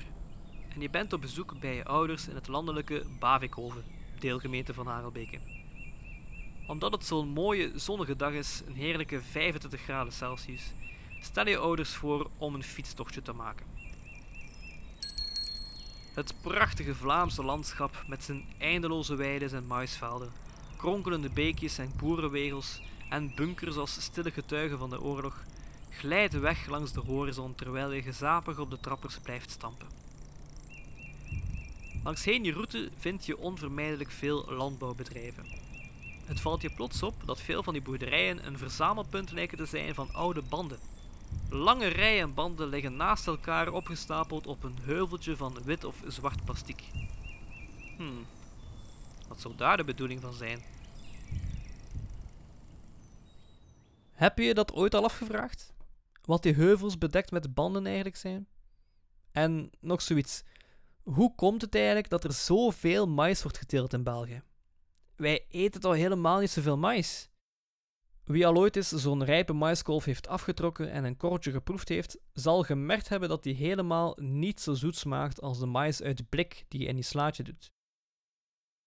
En 0.75 0.81
je 0.81 0.91
bent 0.91 1.13
op 1.13 1.21
bezoek 1.21 1.61
bij 1.61 1.75
je 1.75 1.85
ouders 1.85 2.29
in 2.29 2.35
het 2.35 2.49
landelijke 2.49 3.17
Bavikhoven, 3.19 3.85
deelgemeente 4.19 4.75
van 4.75 4.87
Harelbeke. 4.87 5.60
Omdat 6.71 6.93
het 6.93 7.07
zo'n 7.07 7.29
mooie 7.29 7.73
zonnige 7.75 8.17
dag 8.17 8.33
is, 8.33 8.63
een 8.67 8.75
heerlijke 8.75 9.21
25 9.21 9.81
graden 9.81 10.13
Celsius, 10.13 10.73
stel 11.21 11.49
je 11.49 11.59
ouders 11.59 11.95
voor 11.95 12.31
om 12.39 12.55
een 12.55 12.63
fietstochtje 12.63 13.23
te 13.23 13.33
maken. 13.33 13.67
Het 16.15 16.35
prachtige 16.43 16.95
Vlaamse 16.95 17.45
landschap 17.45 18.05
met 18.07 18.25
zijn 18.25 18.45
eindeloze 18.59 19.15
weiden 19.15 19.53
en 19.53 19.67
maisvelden, 19.67 20.33
kronkelende 20.77 21.31
beekjes 21.31 21.79
en 21.79 21.93
boerenwegels 21.97 22.81
en 23.09 23.33
bunkers 23.35 23.77
als 23.77 24.03
stille 24.03 24.31
getuigen 24.31 24.79
van 24.79 24.91
de 24.91 25.03
oorlog, 25.03 25.45
glijdt 25.89 26.39
weg 26.39 26.67
langs 26.67 26.93
de 26.93 27.01
horizon 27.01 27.55
terwijl 27.55 27.93
je 27.93 28.03
gezapig 28.03 28.59
op 28.59 28.71
de 28.71 28.81
trappers 28.81 29.19
blijft 29.19 29.51
stampen. 29.51 29.89
Langsheen 32.05 32.45
je 32.45 32.53
route 32.53 32.91
vind 32.99 33.27
je 33.27 33.39
onvermijdelijk 33.39 34.11
veel 34.11 34.45
landbouwbedrijven. 34.49 35.60
Het 36.31 36.41
valt 36.41 36.63
je 36.63 36.71
plots 36.71 37.03
op 37.03 37.15
dat 37.25 37.41
veel 37.41 37.63
van 37.63 37.73
die 37.73 37.83
boerderijen 37.83 38.47
een 38.47 38.59
verzamelpunt 38.59 39.31
lijken 39.31 39.59
te 39.59 39.67
zijn 39.67 39.95
van 39.95 40.13
oude 40.13 40.43
banden. 40.43 40.79
Lange 41.49 41.87
rijen 41.87 42.35
banden 42.35 42.69
liggen 42.69 42.97
naast 42.97 43.27
elkaar 43.27 43.73
opgestapeld 43.73 44.47
op 44.47 44.63
een 44.63 44.79
heuveltje 44.83 45.37
van 45.37 45.59
wit 45.65 45.85
of 45.85 46.03
zwart 46.07 46.45
plastic. 46.45 46.83
Hmm, 47.97 48.27
wat 49.29 49.41
zou 49.41 49.57
daar 49.57 49.77
de 49.77 49.85
bedoeling 49.85 50.21
van 50.21 50.33
zijn? 50.33 50.63
Heb 54.13 54.39
je 54.39 54.45
je 54.45 54.55
dat 54.55 54.73
ooit 54.73 54.95
al 54.95 55.05
afgevraagd? 55.05 55.73
Wat 56.25 56.43
die 56.43 56.55
heuvels 56.55 56.99
bedekt 56.99 57.31
met 57.31 57.55
banden 57.55 57.87
eigenlijk 57.87 58.17
zijn? 58.17 58.47
En 59.33 59.71
nog 59.81 60.03
zoiets. 60.03 60.43
Hoe 61.03 61.35
komt 61.35 61.63
het 61.63 61.75
eigenlijk 61.75 62.09
dat 62.09 62.25
er 62.25 62.33
zoveel 62.33 63.07
mais 63.09 63.43
wordt 63.43 63.59
geteeld 63.59 63.93
in 63.93 64.03
België? 64.03 64.43
Wij 65.21 65.47
eten 65.49 65.81
toch 65.81 65.95
helemaal 65.95 66.39
niet 66.39 66.51
zoveel 66.51 66.77
mais? 66.79 67.29
Wie 68.25 68.47
al 68.47 68.57
ooit 68.57 68.77
eens 68.77 68.89
zo'n 68.89 69.25
rijpe 69.25 69.53
maiskolf 69.53 70.05
heeft 70.05 70.29
afgetrokken 70.29 70.91
en 70.91 71.05
een 71.05 71.17
korreltje 71.17 71.51
geproefd 71.51 71.89
heeft, 71.89 72.19
zal 72.33 72.63
gemerkt 72.63 73.09
hebben 73.09 73.29
dat 73.29 73.43
die 73.43 73.55
helemaal 73.55 74.17
niet 74.21 74.61
zo 74.61 74.75
zoet 74.75 74.97
smaakt 74.97 75.41
als 75.41 75.59
de 75.59 75.67
mais 75.67 76.03
uit 76.03 76.29
blik 76.29 76.65
die 76.69 76.81
je 76.81 76.87
in 76.87 76.95
die 76.95 77.05
slaatje 77.05 77.43
doet. 77.43 77.73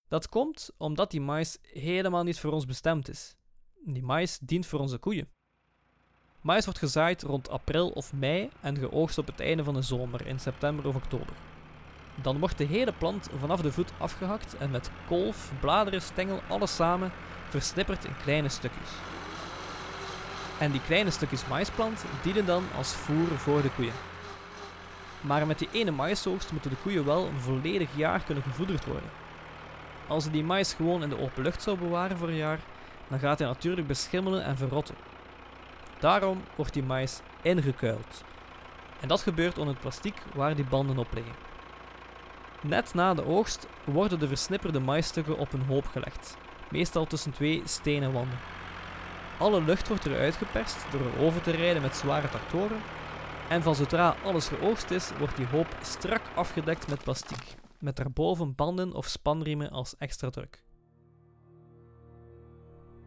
Dat 0.08 0.28
komt 0.28 0.70
omdat 0.78 1.12
die 1.12 1.22
mais 1.22 1.58
helemaal 1.62 2.24
niet 2.24 2.40
voor 2.40 2.52
ons 2.52 2.66
bestemd 2.66 3.10
is. 3.10 3.36
Die 3.86 4.04
mais 4.04 4.40
dient 4.40 4.66
voor 4.66 4.80
onze 4.80 4.98
koeien. 4.98 5.30
Mais 6.42 6.66
wordt 6.66 6.80
gezaaid 6.80 7.22
rond 7.22 7.50
april 7.50 7.90
of 7.90 8.14
mei 8.14 8.50
en 8.62 8.78
geoogst 8.78 9.18
op 9.18 9.28
het 9.28 9.40
einde 9.40 9.64
van 9.64 9.74
de 9.74 9.82
zomer 9.82 10.28
in 10.28 10.40
september 10.40 10.88
of 10.88 10.96
oktober. 10.96 11.53
Dan 12.16 12.40
wordt 12.40 12.58
de 12.58 12.64
hele 12.64 12.94
plant 12.98 13.30
vanaf 13.40 13.62
de 13.62 13.72
voet 13.72 13.92
afgehakt 13.98 14.58
en 14.58 14.72
met 14.72 14.92
kolf, 15.08 15.52
bladeren, 15.60 16.02
stengel, 16.02 16.42
alles 16.48 16.76
samen 16.76 17.12
versnipperd 17.50 18.06
in 18.06 18.16
kleine 18.24 18.50
stukjes. 18.50 18.90
En 20.60 20.72
die 20.72 20.82
kleine 20.82 21.12
stukjes 21.12 21.48
maisplant 21.48 22.06
dienen 22.22 22.46
dan 22.46 22.64
als 22.78 22.94
voer 22.94 23.28
voor 23.38 23.62
de 23.62 23.70
koeien. 23.70 23.94
Maar 25.22 25.48
met 25.48 25.60
die 25.60 25.70
ene 25.72 25.92
maisoogst 25.92 26.52
moeten 26.52 26.70
de 26.70 26.76
koeien 26.82 27.06
wel 27.06 27.26
een 27.26 27.40
volledig 27.40 27.90
jaar 27.96 28.24
kunnen 28.24 28.44
gevoederd 28.44 28.86
worden. 28.86 29.10
Als 30.08 30.24
je 30.24 30.32
die 30.32 30.44
mais 30.44 30.74
gewoon 30.74 31.04
in 31.04 31.10
de 31.10 31.20
open 31.20 31.44
lucht 31.44 31.62
zou 31.62 31.78
bewaren 31.78 32.18
voor 32.18 32.28
een 32.28 32.36
jaar, 32.36 32.60
dan 33.08 33.20
gaat 33.20 33.40
hij 33.40 33.48
natuurlijk 33.48 33.88
beschimmelen 33.88 34.44
en 34.44 34.58
verrotten. 34.58 34.96
Daarom 36.00 36.44
wordt 36.56 36.74
die 36.74 36.84
mais 36.84 37.22
ingekuild. 37.42 38.24
En 39.00 39.08
dat 39.08 39.22
gebeurt 39.22 39.58
onder 39.58 39.74
het 39.74 39.82
plastic 39.82 40.14
waar 40.34 40.56
die 40.56 40.66
banden 40.66 40.98
op 40.98 41.14
liggen. 41.14 41.34
Net 42.64 42.94
na 42.94 43.14
de 43.14 43.26
oogst 43.26 43.68
worden 43.86 44.20
de 44.20 44.28
versnipperde 44.28 44.80
maisstukken 44.80 45.38
op 45.38 45.54
een 45.54 45.66
hoop 45.66 45.86
gelegd, 45.86 46.38
meestal 46.72 47.06
tussen 47.06 47.32
twee 47.32 47.62
stenen 47.66 48.14
wanden. 48.14 48.38
Alle 49.40 49.62
lucht 49.62 49.88
wordt 49.88 50.06
eruit 50.06 50.36
geperst 50.36 50.86
door 50.92 51.02
erover 51.02 51.42
te 51.42 51.52
rijden 51.52 51.82
met 51.82 51.96
zware 51.96 52.30
tractoren. 52.30 52.78
En 53.50 53.62
van 53.62 53.76
zodra 53.76 54.16
alles 54.24 54.48
geoogst 54.48 54.92
is, 54.92 55.12
wordt 55.18 55.38
die 55.38 55.46
hoop 55.46 55.78
strak 55.82 56.22
afgedekt 56.36 56.88
met 56.88 57.04
plastic, 57.04 57.56
met 57.80 57.96
daarboven 57.96 58.56
banden 58.56 58.94
of 58.94 59.06
spanriemen 59.06 59.70
als 59.70 59.98
extra 59.98 60.30
druk. 60.30 60.64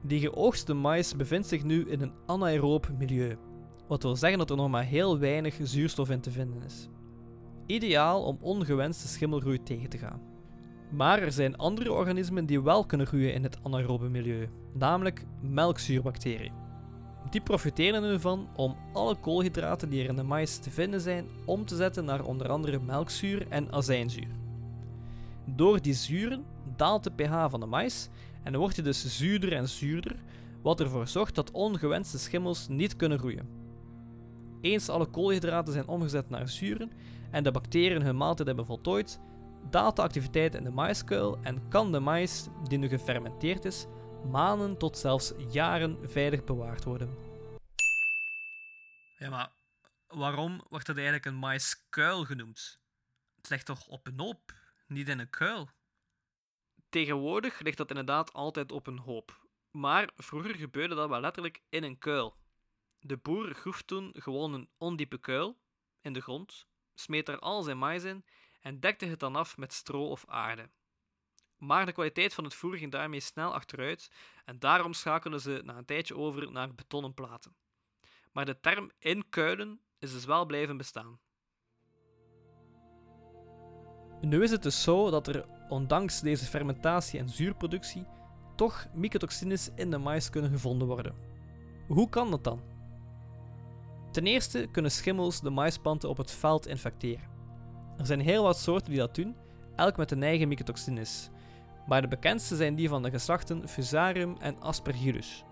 Die 0.03 0.21
geoogste 0.21 0.75
mais 0.75 1.17
bevindt 1.17 1.47
zich 1.47 1.65
nu 1.65 1.91
in 1.91 2.01
een 2.01 2.15
anaeroop 2.27 2.89
milieu, 2.99 3.39
wat 3.89 4.03
wil 4.03 4.17
zeggen 4.17 4.39
dat 4.39 4.51
er 4.51 4.57
nog 4.57 4.69
maar 4.69 4.85
heel 4.85 5.19
weinig 5.19 5.57
zuurstof 5.63 6.11
in 6.11 6.21
te 6.21 6.31
vinden 6.31 6.63
is. 6.63 6.89
Ideaal 7.67 8.23
om 8.23 8.39
ongewenste 8.41 9.09
schimmelgroei 9.09 9.63
tegen 9.63 9.89
te 9.89 9.99
gaan. 9.99 10.21
Maar 10.91 11.19
er 11.19 11.33
zijn 11.33 11.57
andere 11.57 11.93
organismen 11.93 12.47
die 12.47 12.63
wel 12.63 12.87
kunnen 12.87 13.07
groeien 13.07 13.35
in 13.35 13.43
het 13.43 13.59
anaerobe 13.63 14.09
milieu, 14.09 14.49
namelijk 14.73 15.25
melkzuurbacteriën. 15.41 16.53
Die 17.31 17.41
profiteren 17.41 18.03
ervan 18.03 18.49
om 18.57 18.77
alle 18.93 19.17
koolhydraten 19.17 19.89
die 19.89 20.03
er 20.03 20.09
in 20.09 20.17
de 20.17 20.23
mais 20.23 20.59
te 20.59 20.71
vinden 20.71 21.01
zijn 21.01 21.27
om 21.45 21.65
te 21.65 21.77
zetten 21.77 22.05
naar 22.05 22.25
onder 22.25 22.49
andere 22.49 22.81
melkzuur 22.81 23.47
en 23.49 23.73
azijnzuur. 23.73 24.31
Door 25.45 25.83
die 25.83 25.95
zuren 25.95 26.45
daalt 26.77 27.05
de 27.05 27.11
pH 27.11 27.47
van 27.49 27.61
de 27.61 27.67
mais 27.67 28.09
en 28.43 28.57
wordt 28.57 28.77
hij 28.77 28.85
dus 28.85 29.17
zuurder 29.19 29.53
en 29.53 29.69
zuurder, 29.69 30.17
wat 30.63 30.81
ervoor 30.81 31.09
zorgt 31.09 31.35
dat 31.35 31.51
ongewenste 31.51 32.19
schimmels 32.19 32.69
niet 32.69 32.97
kunnen 32.97 33.19
groeien. 33.19 33.49
Eens 34.61 34.89
alle 34.89 35.07
koolhydraten 35.07 35.73
zijn 35.73 35.89
omgezet 35.89 36.31
naar 36.31 36.49
zuren 36.49 36.91
en 37.37 37.43
de 37.43 37.51
bacteriën 37.51 38.03
hun 38.03 38.17
maaltijd 38.17 38.47
hebben 38.47 38.67
voltooid, 38.67 39.21
daalt 39.71 39.97
de 39.97 40.03
activiteit 40.03 40.55
in 40.55 40.65
de 40.65 40.71
maiskuil 40.71 41.39
en 41.43 41.69
kan 41.69 41.93
de 41.93 42.01
mais, 42.01 42.49
die 42.69 42.79
nu 42.79 42.89
gefermenteerd 42.89 43.65
is, 43.65 43.87
maanden 44.31 44.79
tot 44.79 44.99
zelfs 44.99 45.33
jaren 45.51 46.11
veilig 46.11 46.45
bewaard 46.45 46.85
worden. 46.85 47.17
Ja, 49.19 49.31
maar 49.31 49.53
waarom 50.07 50.63
wordt 50.69 50.87
het 50.87 50.97
eigenlijk 50.97 51.27
een 51.27 51.37
maiskuil 51.37 52.25
genoemd? 52.25 52.81
Het 53.37 53.51
ligt 53.51 53.67
toch 53.67 53.87
op 53.87 54.07
een 54.07 54.21
hoop, 54.21 54.55
niet 54.87 55.09
in 55.09 55.19
een 55.19 55.31
kuil? 55.31 55.69
Tegenwoordig 56.89 57.61
ligt 57.61 57.77
dat 57.77 57.89
inderdaad 57.89 58.33
altijd 58.33 58.73
op 58.73 58.87
een 58.87 58.99
hoop. 58.99 59.47
Maar 59.71 60.11
vroeger 60.17 60.55
gebeurde 60.55 60.95
dat 60.95 61.09
wel 61.09 61.21
letterlijk 61.21 61.63
in 61.69 61.85
een 61.85 61.99
kuil. 61.99 62.37
De 62.99 63.17
boer 63.17 63.55
groef 63.55 63.83
toen 63.83 64.11
gewoon 64.19 64.55
een 64.55 64.69
ondiepe 64.79 65.19
kuil 65.19 65.57
in 66.01 66.13
de 66.13 66.21
grond, 66.21 66.67
smeet 66.99 67.29
er 67.29 67.39
al 67.39 67.63
zijn 67.63 67.79
mais 67.79 68.05
in 68.05 68.25
en 68.61 68.81
dekte 68.81 69.07
het 69.07 69.21
dan 69.21 69.37
af 69.37 69.57
met 69.57 69.73
stro 69.73 70.09
of 70.11 70.25
aarde. 70.27 70.71
Maar 71.57 71.87
de 71.87 71.93
kwaliteit 71.93 72.35
van 72.35 72.45
het 72.45 72.55
voer 72.55 72.77
ging 72.77 72.93
daarmee 72.93 73.21
snel 73.21 73.55
achteruit 73.55 74.11
en 74.45 74.59
daarom 74.59 74.93
schakelden 74.93 75.41
ze 75.41 75.61
na 75.65 75.77
een 75.77 75.85
tijdje 75.85 76.17
over 76.17 76.53
naar 76.53 76.75
betonnen 76.75 77.15
platen. 77.15 77.57
Maar 78.33 78.45
de 78.45 78.61
term 78.61 78.91
inkuilen 78.99 79.81
is 79.99 80.13
dus 80.13 80.25
wel 80.25 80.47
blijven 80.47 80.77
bestaan. 80.77 81.21
Nu 84.21 84.43
is 84.43 84.51
het 84.51 84.63
dus 84.63 84.83
zo 84.83 85.11
dat 85.11 85.27
er, 85.27 85.47
ondanks 85.69 86.21
deze 86.21 86.45
fermentatie 86.45 87.19
en 87.19 87.29
zuurproductie, 87.29 88.07
toch 88.57 88.87
mycotoxines 88.95 89.71
in 89.75 89.91
de 89.91 89.99
mais 89.99 90.31
kunnen 90.31 90.51
gevonden 90.51 90.89
worden. 90.89 91.15
Hoe 91.89 92.09
kan 92.09 92.31
dat 92.31 92.45
dan? 92.45 92.76
Ten 94.17 94.27
eerste 94.27 94.67
kunnen 94.71 94.91
schimmels 94.91 95.41
de 95.41 95.51
maisplanten 95.51 96.09
op 96.09 96.17
het 96.17 96.31
veld 96.31 96.67
infecteren. 96.67 97.29
Er 97.99 98.07
zijn 98.07 98.21
heel 98.21 98.43
wat 98.43 98.59
soorten 98.59 98.91
die 98.91 98.99
dat 98.99 99.15
doen, 99.15 99.37
elk 99.75 99.97
met 99.97 100.11
een 100.11 100.23
eigen 100.23 100.49
mycotoxines, 100.49 101.31
maar 101.87 102.03
de 102.03 102.09
bekendste 102.09 102.57
zijn 102.57 102.75
die 102.75 102.89
van 102.89 103.03
de 103.03 103.11
geslachten 103.11 103.69
Fusarium 103.69 104.37
en 104.39 104.61
Aspergillus. 104.61 105.45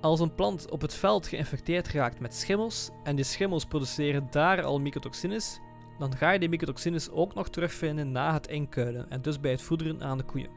Als 0.00 0.20
een 0.20 0.34
plant 0.34 0.70
op 0.70 0.80
het 0.80 0.94
veld 0.94 1.26
geïnfecteerd 1.26 1.88
raakt 1.88 2.20
met 2.20 2.34
schimmels 2.34 2.90
en 3.04 3.16
die 3.16 3.24
schimmels 3.24 3.64
produceren 3.64 4.26
daar 4.30 4.64
al 4.64 4.80
mycotoxines, 4.80 5.60
dan 5.98 6.16
ga 6.16 6.30
je 6.30 6.38
die 6.38 6.48
mycotoxines 6.48 7.10
ook 7.10 7.34
nog 7.34 7.48
terugvinden 7.48 8.12
na 8.12 8.32
het 8.32 8.46
inkuilen 8.46 9.10
en 9.10 9.22
dus 9.22 9.40
bij 9.40 9.50
het 9.50 9.62
voederen 9.62 10.02
aan 10.02 10.18
de 10.18 10.24
koeien. 10.24 10.50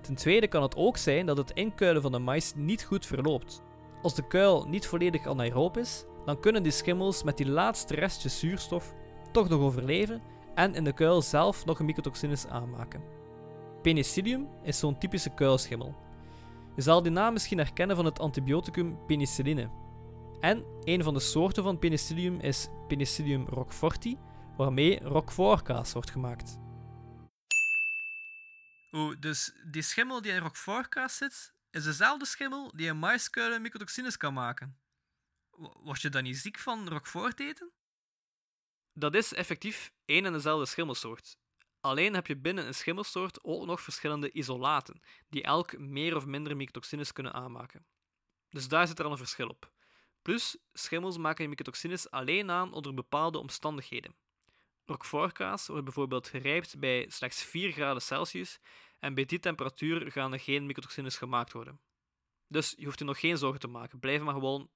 Ten 0.00 0.14
tweede 0.14 0.48
kan 0.48 0.62
het 0.62 0.76
ook 0.76 0.96
zijn 0.96 1.26
dat 1.26 1.36
het 1.36 1.50
inkuilen 1.50 2.02
van 2.02 2.12
de 2.12 2.18
mais 2.18 2.52
niet 2.56 2.84
goed 2.84 3.06
verloopt. 3.06 3.62
Als 4.02 4.14
de 4.14 4.26
kuil 4.26 4.66
niet 4.68 4.86
volledig 4.86 5.26
anaeroop 5.26 5.76
is, 5.76 6.04
dan 6.24 6.40
kunnen 6.40 6.62
die 6.62 6.72
schimmels 6.72 7.22
met 7.22 7.36
die 7.36 7.48
laatste 7.48 7.94
restjes 7.94 8.38
zuurstof 8.38 8.94
toch 9.32 9.48
nog 9.48 9.60
overleven 9.60 10.22
en 10.54 10.74
in 10.74 10.84
de 10.84 10.92
kuil 10.92 11.22
zelf 11.22 11.64
nog 11.64 11.80
mycotoxines 11.80 12.46
aanmaken. 12.46 13.02
Penicillium 13.82 14.48
is 14.62 14.78
zo'n 14.78 14.98
typische 14.98 15.34
kuilschimmel. 15.34 15.96
Je 16.76 16.82
zal 16.82 17.02
die 17.02 17.12
naam 17.12 17.32
misschien 17.32 17.58
herkennen 17.58 17.96
van 17.96 18.04
het 18.04 18.18
antibioticum 18.18 19.06
penicilline. 19.06 19.70
En 20.40 20.64
een 20.84 21.02
van 21.02 21.14
de 21.14 21.20
soorten 21.20 21.62
van 21.62 21.78
penicillium 21.78 22.40
is 22.40 22.68
Penicillium 22.88 23.46
roqueforti, 23.46 24.18
waarmee 24.56 25.00
roquefortkaas 25.02 25.92
wordt 25.92 26.10
gemaakt. 26.10 26.58
Oeh, 28.92 29.16
dus 29.20 29.52
die 29.70 29.82
schimmel 29.82 30.22
die 30.22 30.32
in 30.32 30.38
roquefortkaas 30.38 31.16
zit, 31.16 31.54
is 31.70 31.84
dezelfde 31.84 32.26
schimmel 32.26 32.72
die 32.76 32.86
in 32.86 32.98
maiskuilen 32.98 33.62
mycotoxines 33.62 34.16
kan 34.16 34.34
maken. 34.34 34.76
Word 35.58 36.00
je 36.00 36.08
dan 36.08 36.22
niet 36.22 36.38
ziek 36.38 36.58
van 36.58 36.88
roquefort 36.88 37.40
eten? 37.40 37.72
Dat 38.92 39.14
is 39.14 39.32
effectief 39.32 39.92
één 40.04 40.24
en 40.24 40.32
dezelfde 40.32 40.66
schimmelsoort. 40.66 41.38
Alleen 41.80 42.14
heb 42.14 42.26
je 42.26 42.36
binnen 42.36 42.66
een 42.66 42.74
schimmelsoort 42.74 43.44
ook 43.44 43.66
nog 43.66 43.80
verschillende 43.80 44.32
isolaten, 44.32 45.00
die 45.28 45.42
elk 45.42 45.78
meer 45.78 46.16
of 46.16 46.26
minder 46.26 46.56
mycotoxines 46.56 47.12
kunnen 47.12 47.32
aanmaken. 47.32 47.86
Dus 48.48 48.68
daar 48.68 48.86
zit 48.86 48.98
er 48.98 49.04
al 49.04 49.10
een 49.10 49.16
verschil 49.16 49.48
op. 49.48 49.72
Plus, 50.22 50.56
schimmels 50.72 51.18
maken 51.18 51.48
mycotoxines 51.48 52.10
alleen 52.10 52.50
aan 52.50 52.72
onder 52.72 52.94
bepaalde 52.94 53.38
omstandigheden. 53.38 54.16
Roquefortkaas 54.84 55.66
wordt 55.66 55.84
bijvoorbeeld 55.84 56.28
gerijpt 56.28 56.78
bij 56.78 57.06
slechts 57.08 57.44
4 57.44 57.72
graden 57.72 58.02
Celsius 58.02 58.58
en 58.98 59.14
bij 59.14 59.24
die 59.24 59.38
temperatuur 59.38 60.12
gaan 60.12 60.32
er 60.32 60.40
geen 60.40 60.66
mycotoxines 60.66 61.16
gemaakt 61.16 61.52
worden. 61.52 61.80
Dus 62.46 62.74
je 62.76 62.84
hoeft 62.84 62.98
je 62.98 63.04
nog 63.04 63.20
geen 63.20 63.38
zorgen 63.38 63.60
te 63.60 63.68
maken, 63.68 63.98
blijf 63.98 64.22
maar 64.22 64.34
gewoon 64.34 64.70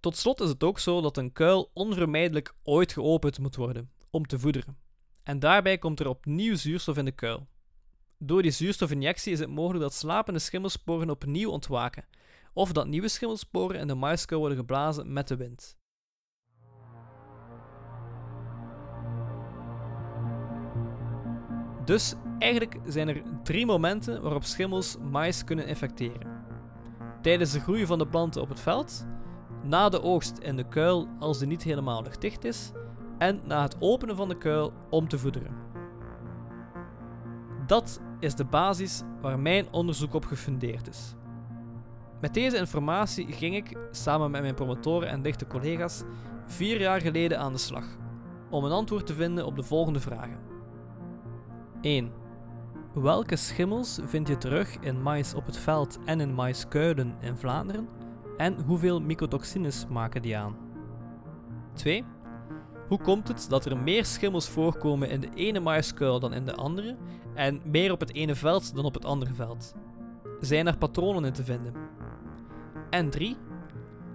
Tot 0.00 0.16
slot 0.16 0.40
is 0.40 0.48
het 0.48 0.64
ook 0.64 0.78
zo 0.78 1.00
dat 1.00 1.16
een 1.16 1.32
kuil 1.32 1.70
onvermijdelijk 1.74 2.54
ooit 2.62 2.92
geopend 2.92 3.38
moet 3.38 3.56
worden 3.56 3.90
om 4.10 4.26
te 4.26 4.38
voederen. 4.38 4.78
En 5.22 5.38
daarbij 5.38 5.78
komt 5.78 6.00
er 6.00 6.08
opnieuw 6.08 6.54
zuurstof 6.54 6.96
in 6.96 7.04
de 7.04 7.12
kuil. 7.12 7.48
Door 8.18 8.42
die 8.42 8.50
zuurstofinjectie 8.50 9.32
is 9.32 9.38
het 9.38 9.48
mogelijk 9.48 9.82
dat 9.82 9.94
slapende 9.94 10.38
schimmelsporen 10.38 11.10
opnieuw 11.10 11.50
ontwaken, 11.50 12.04
of 12.52 12.72
dat 12.72 12.86
nieuwe 12.86 13.08
schimmelsporen 13.08 13.80
in 13.80 13.86
de 13.86 13.94
maiskuil 13.94 14.40
worden 14.40 14.58
geblazen 14.58 15.12
met 15.12 15.28
de 15.28 15.36
wind. 15.36 15.78
Dus 21.84 22.14
eigenlijk 22.38 22.76
zijn 22.86 23.08
er 23.08 23.22
drie 23.42 23.66
momenten 23.66 24.22
waarop 24.22 24.44
schimmels 24.44 24.96
mais 24.98 25.44
kunnen 25.44 25.66
infecteren. 25.66 26.39
Tijdens 27.20 27.52
de 27.52 27.60
groei 27.60 27.86
van 27.86 27.98
de 27.98 28.06
planten 28.06 28.42
op 28.42 28.48
het 28.48 28.60
veld, 28.60 29.06
na 29.62 29.88
de 29.88 30.02
oogst 30.02 30.38
in 30.38 30.56
de 30.56 30.68
kuil 30.68 31.08
als 31.18 31.38
die 31.38 31.48
niet 31.48 31.62
helemaal 31.62 32.02
luchtdicht 32.02 32.44
is, 32.44 32.72
en 33.18 33.40
na 33.44 33.62
het 33.62 33.76
openen 33.78 34.16
van 34.16 34.28
de 34.28 34.38
kuil 34.38 34.72
om 34.90 35.08
te 35.08 35.18
voederen. 35.18 35.56
Dat 37.66 38.00
is 38.20 38.34
de 38.34 38.44
basis 38.44 39.02
waar 39.20 39.38
mijn 39.38 39.72
onderzoek 39.72 40.14
op 40.14 40.24
gefundeerd 40.24 40.88
is. 40.88 41.14
Met 42.20 42.34
deze 42.34 42.56
informatie 42.56 43.32
ging 43.32 43.56
ik, 43.56 43.76
samen 43.90 44.30
met 44.30 44.42
mijn 44.42 44.54
promotoren 44.54 45.08
en 45.08 45.22
dichte 45.22 45.46
collega's, 45.46 46.02
vier 46.46 46.80
jaar 46.80 47.00
geleden 47.00 47.38
aan 47.38 47.52
de 47.52 47.58
slag, 47.58 47.84
om 48.50 48.64
een 48.64 48.72
antwoord 48.72 49.06
te 49.06 49.14
vinden 49.14 49.46
op 49.46 49.56
de 49.56 49.62
volgende 49.62 50.00
vragen. 50.00 50.38
1. 51.80 52.19
Welke 52.94 53.36
schimmels 53.36 53.98
vind 54.04 54.28
je 54.28 54.38
terug 54.38 54.76
in 54.80 55.02
mais 55.02 55.34
op 55.34 55.46
het 55.46 55.56
veld 55.56 55.98
en 56.04 56.20
in 56.20 56.34
maiskuilen 56.34 57.14
in 57.20 57.36
Vlaanderen? 57.36 57.88
En 58.36 58.60
hoeveel 58.66 59.00
mycotoxines 59.00 59.86
maken 59.88 60.22
die 60.22 60.36
aan? 60.36 60.56
2. 61.72 62.04
Hoe 62.88 62.98
komt 62.98 63.28
het 63.28 63.46
dat 63.48 63.64
er 63.64 63.76
meer 63.76 64.04
schimmels 64.04 64.48
voorkomen 64.48 65.10
in 65.10 65.20
de 65.20 65.28
ene 65.34 65.60
maiskuil 65.60 66.20
dan 66.20 66.32
in 66.32 66.44
de 66.44 66.54
andere 66.54 66.96
en 67.34 67.60
meer 67.64 67.92
op 67.92 68.00
het 68.00 68.14
ene 68.14 68.34
veld 68.34 68.74
dan 68.74 68.84
op 68.84 68.94
het 68.94 69.04
andere 69.04 69.34
veld? 69.34 69.74
Zijn 70.40 70.66
er 70.66 70.78
patronen 70.78 71.24
in 71.24 71.32
te 71.32 71.44
vinden? 71.44 71.74
En 72.90 73.10
3. 73.10 73.36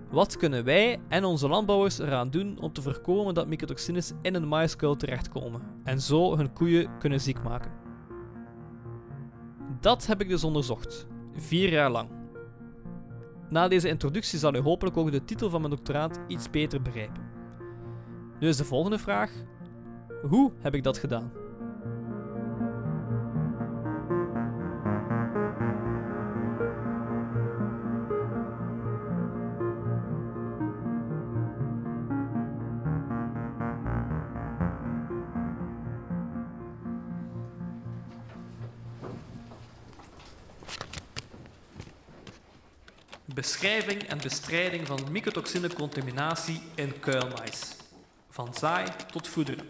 Wat 0.09 0.37
kunnen 0.37 0.63
wij 0.63 0.99
en 1.07 1.23
onze 1.23 1.47
landbouwers 1.47 1.99
eraan 1.99 2.29
doen 2.29 2.57
om 2.59 2.73
te 2.73 2.81
voorkomen 2.81 3.33
dat 3.33 3.47
mycotoxines 3.47 4.13
in 4.21 4.35
een 4.35 4.47
maiskuil 4.47 4.95
terechtkomen 4.95 5.61
en 5.83 6.01
zo 6.01 6.37
hun 6.37 6.53
koeien 6.53 6.89
kunnen 6.99 7.21
ziek 7.21 7.43
maken? 7.43 7.84
Dat 9.85 10.05
heb 10.05 10.21
ik 10.21 10.29
dus 10.29 10.43
onderzocht, 10.43 11.07
vier 11.33 11.71
jaar 11.71 11.89
lang. 11.89 12.09
Na 13.49 13.67
deze 13.67 13.87
introductie 13.87 14.39
zal 14.39 14.55
u 14.55 14.59
hopelijk 14.59 14.97
ook 14.97 15.11
de 15.11 15.25
titel 15.25 15.49
van 15.49 15.61
mijn 15.61 15.73
doctoraat 15.73 16.19
iets 16.27 16.49
beter 16.49 16.81
begrijpen. 16.81 17.23
Nu 18.39 18.47
is 18.47 18.57
de 18.57 18.65
volgende 18.65 18.97
vraag: 18.97 19.31
hoe 20.29 20.51
heb 20.59 20.75
ik 20.75 20.83
dat 20.83 20.97
gedaan? 20.97 21.31
Beschrijving 43.45 44.03
en 44.03 44.17
bestrijding 44.17 44.87
van 44.87 45.11
mycotoxinecontaminatie 45.11 46.61
in 46.75 46.99
kuilmais. 46.99 47.75
Van 48.29 48.53
zaai 48.53 48.87
tot 49.11 49.27
voederen. 49.27 49.67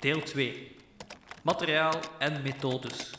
Deel 0.00 0.22
2. 0.22 0.76
Materiaal 1.42 2.00
en 2.18 2.42
methodes. 2.42 3.14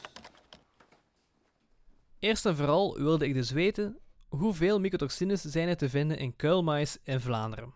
Eerst 2.19 2.45
en 2.45 2.55
vooral 2.55 2.97
wilde 2.97 3.27
ik 3.27 3.33
dus 3.33 3.51
weten 3.51 3.97
hoeveel 4.29 4.79
mycotoxines 4.79 5.41
zijn 5.41 5.67
er 5.67 5.77
te 5.77 5.89
vinden 5.89 6.17
in 6.17 6.35
kuilmais 6.35 6.97
in 7.03 7.19
Vlaanderen. 7.19 7.73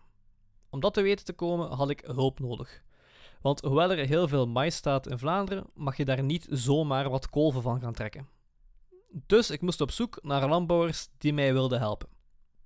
Om 0.70 0.80
dat 0.80 0.94
te 0.94 1.02
weten 1.02 1.24
te 1.24 1.32
komen 1.32 1.70
had 1.70 1.90
ik 1.90 2.02
hulp 2.04 2.38
nodig. 2.38 2.82
Want 3.40 3.60
hoewel 3.60 3.90
er 3.90 4.06
heel 4.06 4.28
veel 4.28 4.46
mais 4.46 4.76
staat 4.76 5.06
in 5.06 5.18
Vlaanderen, 5.18 5.66
mag 5.74 5.96
je 5.96 6.04
daar 6.04 6.22
niet 6.22 6.46
zomaar 6.50 7.10
wat 7.10 7.30
kolven 7.30 7.62
van 7.62 7.80
gaan 7.80 7.94
trekken. 7.94 8.35
Dus 9.08 9.50
ik 9.50 9.60
moest 9.60 9.80
op 9.80 9.90
zoek 9.90 10.18
naar 10.22 10.48
landbouwers 10.48 11.08
die 11.18 11.32
mij 11.32 11.52
wilden 11.52 11.78
helpen. 11.78 12.08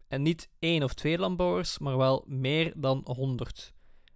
En 0.08 0.22
niet 0.22 0.48
één 0.58 0.82
of 0.82 0.94
twee 0.94 1.18
landbouwers, 1.18 1.78
maar 1.78 1.96
wel 1.96 2.24
meer 2.26 2.72
dan 2.76 3.00
honderd. 3.04 3.72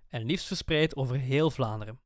En 0.09 0.25
liefst 0.25 0.47
verspreid 0.47 0.97
over 0.97 1.17
heel 1.17 1.51
Vlaanderen. 1.51 2.01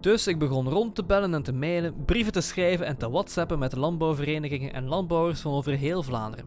Dus 0.00 0.26
ik 0.26 0.38
begon 0.38 0.68
rond 0.68 0.94
te 0.94 1.04
bellen 1.04 1.34
en 1.34 1.42
te 1.42 1.52
mailen, 1.52 2.04
brieven 2.04 2.32
te 2.32 2.40
schrijven 2.40 2.86
en 2.86 2.96
te 2.96 3.10
whatsappen 3.10 3.58
met 3.58 3.76
landbouwverenigingen 3.76 4.72
en 4.72 4.84
landbouwers 4.84 5.40
van 5.40 5.52
over 5.52 5.72
heel 5.72 6.02
Vlaanderen. 6.02 6.46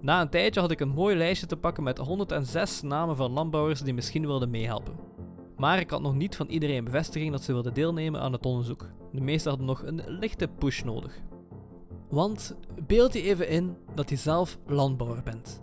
Na 0.00 0.20
een 0.20 0.28
tijdje 0.28 0.60
had 0.60 0.70
ik 0.70 0.80
een 0.80 0.88
mooi 0.88 1.16
lijstje 1.16 1.46
te 1.46 1.56
pakken 1.56 1.82
met 1.82 1.98
106 1.98 2.82
namen 2.82 3.16
van 3.16 3.32
landbouwers 3.32 3.80
die 3.80 3.94
misschien 3.94 4.26
wilden 4.26 4.50
meehelpen. 4.50 5.15
Maar 5.56 5.78
ik 5.78 5.90
had 5.90 6.00
nog 6.00 6.14
niet 6.14 6.36
van 6.36 6.46
iedereen 6.46 6.84
bevestiging 6.84 7.30
dat 7.30 7.42
ze 7.42 7.52
wilden 7.52 7.74
deelnemen 7.74 8.20
aan 8.20 8.32
het 8.32 8.46
onderzoek. 8.46 8.88
De 9.12 9.20
meesten 9.20 9.50
hadden 9.50 9.66
nog 9.66 9.82
een 9.82 10.02
lichte 10.06 10.48
push 10.48 10.82
nodig. 10.82 11.20
Want 12.08 12.56
beeld 12.86 13.12
je 13.12 13.22
even 13.22 13.48
in 13.48 13.76
dat 13.94 14.10
je 14.10 14.16
zelf 14.16 14.58
landbouwer 14.66 15.22
bent. 15.22 15.62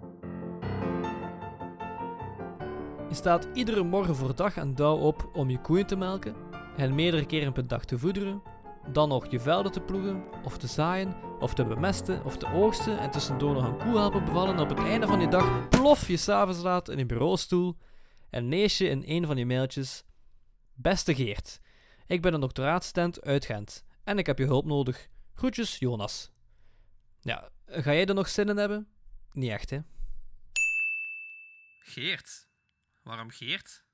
Je 3.09 3.15
staat 3.15 3.47
iedere 3.53 3.83
morgen 3.83 4.15
voor 4.15 4.35
dag 4.35 4.57
en 4.57 4.75
dauw 4.75 4.97
op 4.97 5.29
om 5.33 5.49
je 5.49 5.61
koeien 5.61 5.85
te 5.85 5.95
melken, 5.95 6.35
hen 6.75 6.95
meerdere 6.95 7.25
keren 7.25 7.53
per 7.53 7.67
dag 7.67 7.85
te 7.85 7.99
voederen, 7.99 8.41
dan 8.91 9.09
nog 9.09 9.31
je 9.31 9.39
velden 9.39 9.71
te 9.71 9.79
ploegen, 9.79 10.23
of 10.43 10.57
te 10.57 10.67
zaaien, 10.67 11.15
of 11.39 11.53
te 11.53 11.65
bemesten, 11.65 12.25
of 12.25 12.37
te 12.37 12.47
oogsten 12.53 12.99
en 12.99 13.11
tussendoor 13.11 13.53
nog 13.53 13.67
een 13.67 13.77
koe 13.77 13.97
helpen 13.97 14.25
bevallen 14.25 14.55
en 14.55 14.61
op 14.61 14.69
het 14.69 14.79
einde 14.79 15.07
van 15.07 15.19
je 15.19 15.27
dag 15.27 15.67
plof 15.69 16.07
je 16.07 16.17
s'avonds 16.17 16.61
laat 16.61 16.89
in 16.89 16.97
je 16.97 17.05
bureaustoel 17.05 17.75
en 18.33 18.49
lees 18.49 18.77
je 18.77 18.89
in 18.89 19.03
een 19.05 19.25
van 19.25 19.37
je 19.37 19.45
mailtjes 19.45 20.03
Beste 20.73 21.15
Geert, 21.15 21.59
ik 22.07 22.21
ben 22.21 22.33
een 22.33 22.39
doctoraatstudent 22.39 23.21
uit 23.21 23.45
Gent 23.45 23.85
en 24.03 24.17
ik 24.17 24.25
heb 24.25 24.37
je 24.37 24.45
hulp 24.45 24.65
nodig. 24.65 25.07
Groetjes, 25.33 25.77
Jonas. 25.79 26.31
Ja, 27.21 27.49
ga 27.65 27.93
jij 27.93 28.05
er 28.05 28.13
nog 28.13 28.29
zin 28.29 28.49
in 28.49 28.57
hebben? 28.57 28.87
Niet 29.31 29.49
echt, 29.49 29.69
hè? 29.69 29.79
Geert? 31.79 32.47
Waarom 33.03 33.29
Geert? 33.29 33.85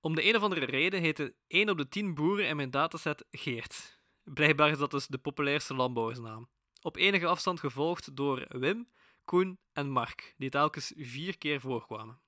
Om 0.00 0.14
de 0.14 0.28
een 0.28 0.36
of 0.36 0.42
andere 0.42 0.64
reden 0.64 1.00
heette 1.00 1.34
1 1.46 1.68
op 1.68 1.76
de 1.76 1.88
10 1.88 2.14
boeren 2.14 2.48
in 2.48 2.56
mijn 2.56 2.70
dataset 2.70 3.26
Geert. 3.30 4.00
Blijkbaar 4.22 4.70
is 4.70 4.78
dat 4.78 4.90
dus 4.90 5.06
de 5.06 5.18
populairste 5.18 5.74
landbouwersnaam. 5.74 6.48
Op 6.80 6.96
enige 6.96 7.26
afstand 7.26 7.60
gevolgd 7.60 8.16
door 8.16 8.46
Wim, 8.48 8.88
Koen 9.24 9.58
en 9.72 9.90
Mark, 9.90 10.34
die 10.36 10.50
telkens 10.50 10.92
vier 10.96 11.38
keer 11.38 11.60
voorkwamen. 11.60 12.22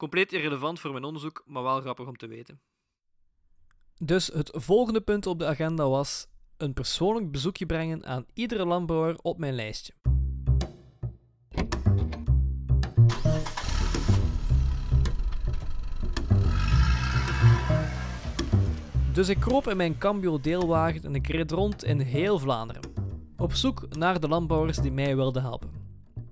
Compleet 0.00 0.32
irrelevant 0.32 0.80
voor 0.80 0.92
mijn 0.92 1.04
onderzoek, 1.04 1.42
maar 1.46 1.62
wel 1.62 1.80
grappig 1.80 2.06
om 2.06 2.16
te 2.16 2.26
weten. 2.26 2.60
Dus 3.96 4.26
het 4.26 4.50
volgende 4.54 5.00
punt 5.00 5.26
op 5.26 5.38
de 5.38 5.46
agenda 5.46 5.88
was 5.88 6.26
een 6.56 6.72
persoonlijk 6.72 7.30
bezoekje 7.30 7.66
brengen 7.66 8.06
aan 8.06 8.26
iedere 8.34 8.64
landbouwer 8.64 9.18
op 9.22 9.38
mijn 9.38 9.54
lijstje. 9.54 9.92
Dus 19.12 19.28
ik 19.28 19.40
kroop 19.40 19.68
in 19.68 19.76
mijn 19.76 19.98
Cambio 19.98 20.40
deelwagen 20.40 21.04
en 21.04 21.14
ik 21.14 21.26
reed 21.26 21.50
rond 21.50 21.84
in 21.84 22.00
heel 22.00 22.38
Vlaanderen. 22.38 22.82
Op 23.36 23.52
zoek 23.52 23.96
naar 23.96 24.20
de 24.20 24.28
landbouwers 24.28 24.78
die 24.78 24.92
mij 24.92 25.16
wilden 25.16 25.42
helpen. 25.42 25.70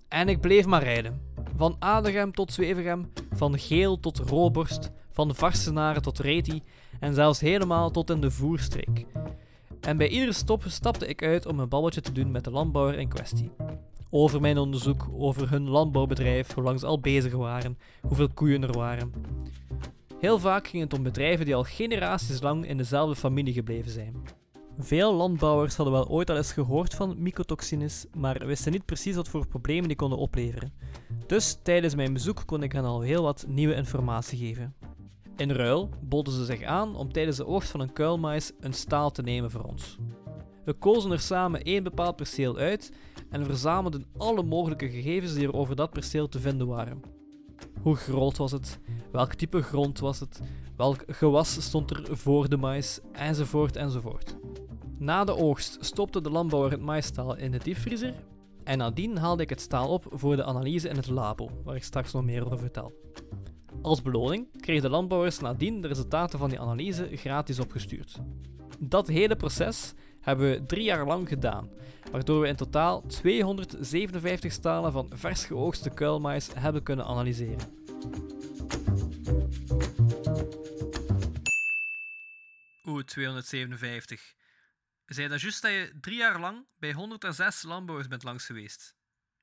En 0.09 0.29
ik 0.29 0.41
bleef 0.41 0.67
maar 0.67 0.83
rijden. 0.83 1.28
Van 1.59 1.77
Adegem 1.79 2.33
tot 2.33 2.53
Zwevegem, 2.53 3.13
van 3.33 3.59
Geel 3.59 4.01
tot 4.01 4.19
Roborst, 4.19 4.91
van 5.11 5.35
Varsenaren 5.35 6.03
tot 6.03 6.19
Reti 6.19 6.63
en 7.01 7.15
zelfs 7.15 7.41
helemaal 7.41 7.91
tot 7.91 8.11
in 8.11 8.21
de 8.21 8.31
voerstreek. 8.31 9.07
En 9.81 9.97
bij 9.97 10.09
iedere 10.09 10.33
stop 10.33 10.65
stapte 10.67 11.07
ik 11.07 11.23
uit 11.23 11.47
om 11.47 11.61
een 11.61 11.69
babbeltje 11.69 12.01
te 12.01 12.13
doen 12.13 12.31
met 12.31 12.45
de 12.45 12.51
landbouwer 12.51 12.99
in 12.99 13.09
kwestie. 13.09 13.51
Over 14.11 14.41
mijn 14.41 14.59
onderzoek, 14.59 15.09
over 15.13 15.51
hun 15.51 15.69
landbouwbedrijf, 15.69 16.55
hoe 16.55 16.65
lang 16.65 16.81
ze 16.81 16.87
al 16.87 17.01
bezig 17.01 17.33
waren, 17.33 17.79
hoeveel 18.01 18.29
koeien 18.35 18.63
er 18.63 18.73
waren. 18.73 19.13
Heel 20.21 20.39
vaak 20.39 20.69
ging 20.69 20.83
het 20.83 20.93
om 20.93 21.03
bedrijven 21.03 21.45
die 21.45 21.55
al 21.55 21.65
generaties 21.65 22.41
lang 22.41 22.67
in 22.67 22.77
dezelfde 22.77 23.17
familie 23.17 23.53
gebleven 23.53 23.91
zijn. 23.91 24.15
Veel 24.81 25.15
landbouwers 25.15 25.77
hadden 25.77 25.95
wel 25.95 26.09
ooit 26.09 26.31
al 26.31 26.37
eens 26.37 26.53
gehoord 26.53 26.95
van 26.95 27.23
mycotoxines, 27.23 28.07
maar 28.17 28.47
wisten 28.47 28.73
niet 28.73 28.85
precies 28.85 29.17
wat 29.17 29.29
voor 29.29 29.47
problemen 29.47 29.89
die 29.89 29.97
konden 29.97 30.19
opleveren. 30.19 30.73
Dus 31.27 31.59
tijdens 31.63 31.95
mijn 31.95 32.13
bezoek 32.13 32.43
kon 32.47 32.63
ik 32.63 32.73
hen 32.73 32.85
al 32.85 33.01
heel 33.01 33.23
wat 33.23 33.45
nieuwe 33.49 33.75
informatie 33.75 34.39
geven. 34.39 34.75
In 35.37 35.51
ruil 35.51 35.89
boden 36.01 36.33
ze 36.33 36.45
zich 36.45 36.63
aan 36.63 36.97
om 36.97 37.13
tijdens 37.13 37.37
de 37.37 37.47
oogst 37.47 37.71
van 37.71 37.81
een 37.81 37.93
kuilmais 37.93 38.53
een 38.61 38.73
staal 38.73 39.11
te 39.11 39.23
nemen 39.23 39.51
voor 39.51 39.63
ons. 39.63 39.99
We 40.65 40.73
kozen 40.73 41.11
er 41.11 41.21
samen 41.21 41.63
één 41.63 41.83
bepaald 41.83 42.17
perceel 42.17 42.57
uit 42.57 42.93
en 43.31 43.45
verzamelden 43.45 44.07
alle 44.17 44.43
mogelijke 44.43 44.91
gegevens 44.91 45.35
die 45.35 45.47
er 45.47 45.55
over 45.55 45.77
dat 45.77 45.91
perceel 45.91 46.29
te 46.29 46.41
vinden 46.41 46.67
waren. 46.67 47.01
Hoe 47.83 47.97
groot 47.97 48.37
was 48.37 48.53
het? 48.53 48.79
Welk 49.13 49.35
type 49.35 49.63
grond 49.63 49.99
was 49.99 50.21
het? 50.21 50.41
Welk 50.77 51.05
gewas 51.07 51.63
stond 51.63 51.91
er 51.91 52.17
voor 52.17 52.49
de 52.49 52.57
mais? 52.57 53.01
Enzovoort 53.13 53.77
enzovoort. 53.77 54.37
Na 54.99 55.25
de 55.25 55.37
oogst 55.37 55.77
stopte 55.81 56.21
de 56.21 56.31
landbouwer 56.31 56.71
het 56.71 56.81
maisstaal 56.81 57.37
in 57.37 57.51
de 57.51 57.59
diepvriezer 57.59 58.15
En 58.65 58.79
nadien 58.79 59.17
haalde 59.17 59.43
ik 59.43 59.49
het 59.49 59.61
staal 59.61 59.89
op 59.89 60.07
voor 60.11 60.37
de 60.37 60.45
analyse 60.45 60.89
in 60.89 60.97
het 60.97 61.09
labo, 61.09 61.51
waar 61.65 61.77
ik 61.77 61.85
straks 61.85 62.13
nog 62.13 62.25
meer 62.25 62.45
over 62.45 62.59
vertel. 62.59 62.93
Als 63.83 64.03
beloning 64.03 64.61
kregen 64.61 64.83
de 64.83 64.89
landbouwers 64.89 65.39
nadien 65.39 65.81
de 65.81 65.89
resultaten 65.89 66.39
van 66.39 66.49
die 66.49 66.61
analyse 66.61 67.09
gratis 67.13 67.59
opgestuurd. 67.59 68.19
Dat 68.79 69.07
hele 69.07 69.37
proces 69.37 69.95
hebben 70.21 70.51
we 70.51 70.67
drie 70.67 70.85
jaar 70.85 71.07
lang 71.07 71.29
gedaan, 71.29 71.71
waardoor 72.11 72.41
we 72.41 72.49
in 72.49 72.57
totaal 72.57 73.03
257 73.07 74.53
stalen 74.53 74.93
van 74.93 75.11
vers 75.15 75.45
geoogste 75.45 75.91
kuilmais 75.91 76.49
hebben 76.55 76.83
kunnen 76.83 77.05
analyseren. 77.05 77.77
Oeh, 82.85 83.05
257. 83.05 84.38
Zei 85.09 85.29
dat 85.29 85.41
juist 85.41 85.63
dat 85.63 85.71
je 85.71 85.99
drie 86.01 86.17
jaar 86.17 86.41
lang 86.41 86.67
bij 86.79 86.93
106 86.93 87.63
landbouwers 87.63 88.09
bent 88.09 88.23
langs 88.23 88.47
geweest? 88.47 88.97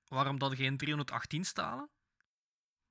Waarom 0.08 0.40
dan 0.40 0.56
geen 0.56 0.78
318 0.78 1.46
stalen? 1.46 1.90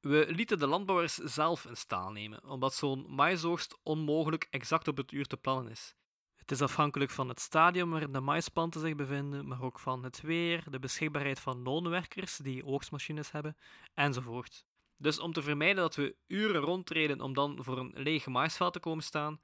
We 0.01 0.27
lieten 0.29 0.59
de 0.59 0.67
landbouwers 0.67 1.15
zelf 1.15 1.65
een 1.65 1.77
staal 1.77 2.13
nemen, 2.13 2.45
omdat 2.45 2.75
zo'n 2.75 3.15
maisoogst 3.15 3.79
onmogelijk 3.83 4.47
exact 4.51 4.89
op 4.89 4.97
het 4.97 5.13
uur 5.13 5.27
te 5.27 5.37
plannen 5.37 5.73
is. 5.73 5.95
Het 6.35 6.51
is 6.51 6.63
afhankelijk 6.63 7.11
van 7.11 7.29
het 7.29 7.41
stadium 7.41 7.91
waarin 7.91 8.13
de 8.13 8.21
maisplanten 8.21 8.81
zich 8.81 8.95
bevinden, 8.95 9.47
maar 9.47 9.63
ook 9.63 9.79
van 9.79 10.05
het 10.05 10.21
weer, 10.21 10.71
de 10.71 10.79
beschikbaarheid 10.79 11.41
van 11.41 11.63
loonwerkers 11.63 12.37
die 12.37 12.65
oogstmachines 12.65 13.31
hebben, 13.31 13.57
enzovoort. 13.95 14.65
Dus 14.97 15.19
om 15.19 15.33
te 15.33 15.43
vermijden 15.43 15.83
dat 15.83 15.95
we 15.95 16.17
uren 16.27 16.61
rondtreden 16.61 17.21
om 17.21 17.35
dan 17.35 17.59
voor 17.61 17.79
een 17.79 17.93
leeg 17.95 18.27
maisveld 18.27 18.73
te 18.73 18.81
komen 18.81 19.05
staan, 19.05 19.41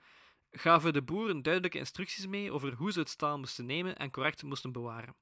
gaven 0.51 0.93
de 0.93 1.03
boeren 1.03 1.43
duidelijke 1.43 1.79
instructies 1.79 2.27
mee 2.27 2.53
over 2.53 2.73
hoe 2.73 2.93
ze 2.93 2.99
het 2.99 3.09
staal 3.09 3.39
moesten 3.39 3.67
nemen 3.67 3.97
en 3.97 4.11
correct 4.11 4.43
moesten 4.43 4.73
bewaren. 4.73 5.17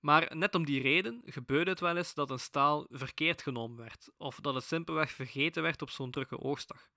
Maar 0.00 0.36
net 0.36 0.54
om 0.54 0.64
die 0.64 0.82
reden 0.82 1.22
gebeurde 1.24 1.70
het 1.70 1.80
wel 1.80 1.96
eens 1.96 2.14
dat 2.14 2.30
een 2.30 2.38
staal 2.38 2.86
verkeerd 2.90 3.42
genomen 3.42 3.76
werd, 3.76 4.10
of 4.16 4.40
dat 4.40 4.54
het 4.54 4.64
simpelweg 4.64 5.10
vergeten 5.10 5.62
werd 5.62 5.82
op 5.82 5.90
zo'n 5.90 6.10
drukke 6.10 6.38
oogstdag. 6.38 6.88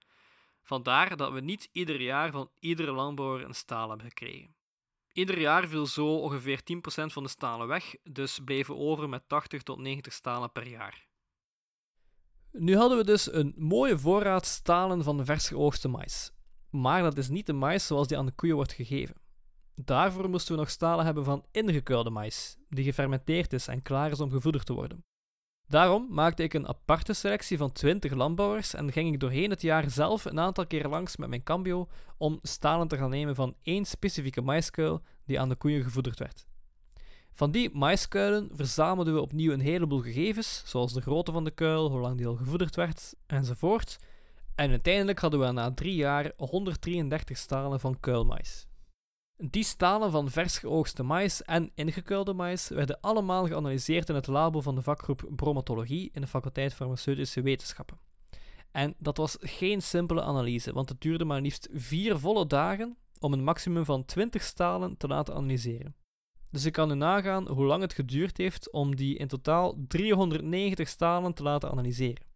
Vandaar 0.62 1.18
dat 1.18 1.32
we 1.32 1.40
niet 1.40 1.70
ieder 1.72 2.02
jaar 2.02 2.32
van 2.32 2.52
iedere 2.60 2.92
landbouwer 2.92 3.46
een 3.46 3.56
staal 3.56 3.90
hebben 3.90 4.08
gekregen. 4.08 4.56
Ieder 5.14 5.40
jaar 5.40 5.68
viel 5.68 5.86
zo 5.86 6.16
ongeveer 6.16 6.60
10% 6.60 6.62
van 6.86 7.24
de 7.24 7.30
stalen 7.30 7.68
weg, 7.68 7.96
dus 8.04 8.40
bleven 8.46 8.78
over 8.78 9.10
met 9.10 9.24
80 9.28 9.64
tot 9.64 9.80
90 9.80 10.14
stalen 10.14 10.52
per 10.52 10.68
jaar. 10.68 11.08
Nu 12.52 12.76
hadden 12.76 12.98
we 12.98 13.04
dus 13.04 13.34
een 13.34 13.54
mooie 13.58 14.00
voorraad 14.00 14.46
stalen 14.46 15.04
van 15.04 15.26
vers 15.26 15.48
geoogste 15.48 15.88
mais. 15.88 16.33
Maar 16.76 17.02
dat 17.02 17.18
is 17.18 17.30
niet 17.30 17.46
de 17.46 17.54
mais 17.54 17.88
zoals 17.88 18.08
die 18.08 18.18
aan 18.18 18.26
de 18.26 18.32
koeien 18.32 18.56
wordt 18.56 18.74
gegeven. 18.74 19.16
Daarvoor 19.76 20.30
moesten 20.30 20.54
we 20.54 20.60
nog 20.60 20.70
stalen 20.70 21.06
hebben 21.06 21.24
van 21.24 21.46
ingekuilde 21.52 22.10
mais, 22.10 22.58
die 22.70 22.84
gefermenteerd 22.84 23.54
is 23.54 23.68
en 23.68 23.82
klaar 23.82 24.12
is 24.12 24.20
om 24.20 24.32
gevoederd 24.32 24.66
te 24.66 24.74
worden. 24.74 25.04
Daarom 25.68 26.08
maakte 26.10 26.44
ik 26.44 26.54
een 26.54 26.68
aparte 26.68 27.14
selectie 27.14 27.58
van 27.58 27.72
20 27.72 28.14
landbouwers 28.14 28.74
en 28.74 28.92
ging 28.92 29.14
ik 29.14 29.20
doorheen 29.20 29.50
het 29.50 29.62
jaar 29.62 29.90
zelf 29.90 30.26
een 30.26 30.40
aantal 30.40 30.68
keer 30.68 30.88
langs 30.88 31.18
met 31.18 31.30
mijn 31.30 31.44
cambio 31.44 31.88
om 32.18 32.40
stalen 32.42 32.88
te 32.88 32.98
gaan 32.98 33.10
nemen 33.10 33.36
van 33.36 33.56
één 33.62 33.86
specifieke 33.86 34.42
maiskuil 34.42 35.02
die 35.26 35.40
aan 35.40 35.50
de 35.50 35.56
koeien 35.56 35.84
gevoederd 35.84 36.20
werd. 36.20 36.46
Van 37.34 37.52
die 37.52 37.70
maiskuilen 37.74 38.50
verzamelden 38.54 39.14
we 39.14 39.22
opnieuw 39.22 39.52
een 39.52 39.60
heleboel 39.60 40.02
gegevens, 40.02 40.64
zoals 40.66 40.94
de 40.94 41.02
grootte 41.02 41.32
van 41.32 41.44
de 41.44 41.52
kuil, 41.52 41.90
hoe 41.90 42.00
lang 42.00 42.18
die 42.18 42.28
al 42.28 42.36
gevoederd 42.36 42.76
werd, 42.76 43.16
enzovoort. 43.26 44.00
En 44.56 44.70
uiteindelijk 44.70 45.20
hadden 45.20 45.40
we 45.40 45.52
na 45.52 45.74
drie 45.74 45.96
jaar 45.96 46.32
133 46.38 47.38
stalen 47.38 47.80
van 47.80 48.00
kuilmais. 48.00 48.68
Die 49.38 49.64
stalen 49.64 50.12
van 50.12 50.30
vers 50.30 50.58
geoogste 50.58 51.04
mais 51.04 51.44
en 51.44 51.72
ingekuilde 51.76 52.34
mais 52.34 52.68
werden 52.68 53.00
allemaal 53.02 53.48
geanalyseerd 53.48 54.10
in 54.10 54.16
het 54.16 54.28
labo 54.28 54.62
van 54.62 54.76
de 54.76 54.82
vakgroep 54.82 55.30
bromatologie 55.36 56.10
in 56.14 56.22
de 56.22 56.28
faculteit 56.28 56.74
farmaceutische 56.74 57.42
wetenschappen. 57.42 58.00
En 58.72 58.96
dat 58.98 59.18
was 59.18 59.38
geen 59.40 59.82
simpele 59.82 60.22
analyse, 60.22 60.74
want 60.74 60.90
het 60.90 61.02
duurde 61.02 61.26
maar 61.26 61.42
liefst 61.42 61.70
vier 61.72 62.20
volle 62.20 62.48
dagen 62.48 62.98
om 63.20 63.34
een 63.34 63.44
maximum 63.44 63.86
van 63.86 64.06
20 64.06 64.44
stalen 64.44 64.98
te 64.98 65.08
laten 65.08 65.36
analyseren. 65.36 65.96
Dus 66.52 66.66
ik 66.66 66.74
kan 66.74 66.92
u 66.92 66.96
nagaan 66.96 67.48
hoe 67.48 67.66
lang 67.66 67.82
het 67.82 67.94
geduurd 67.94 68.38
heeft 68.38 68.72
om 68.72 68.96
die 68.96 69.18
in 69.18 69.28
totaal 69.28 69.76
390 69.88 70.88
stalen 70.88 71.34
te 71.34 71.44
laten 71.44 71.72
analyseren. 71.72 72.33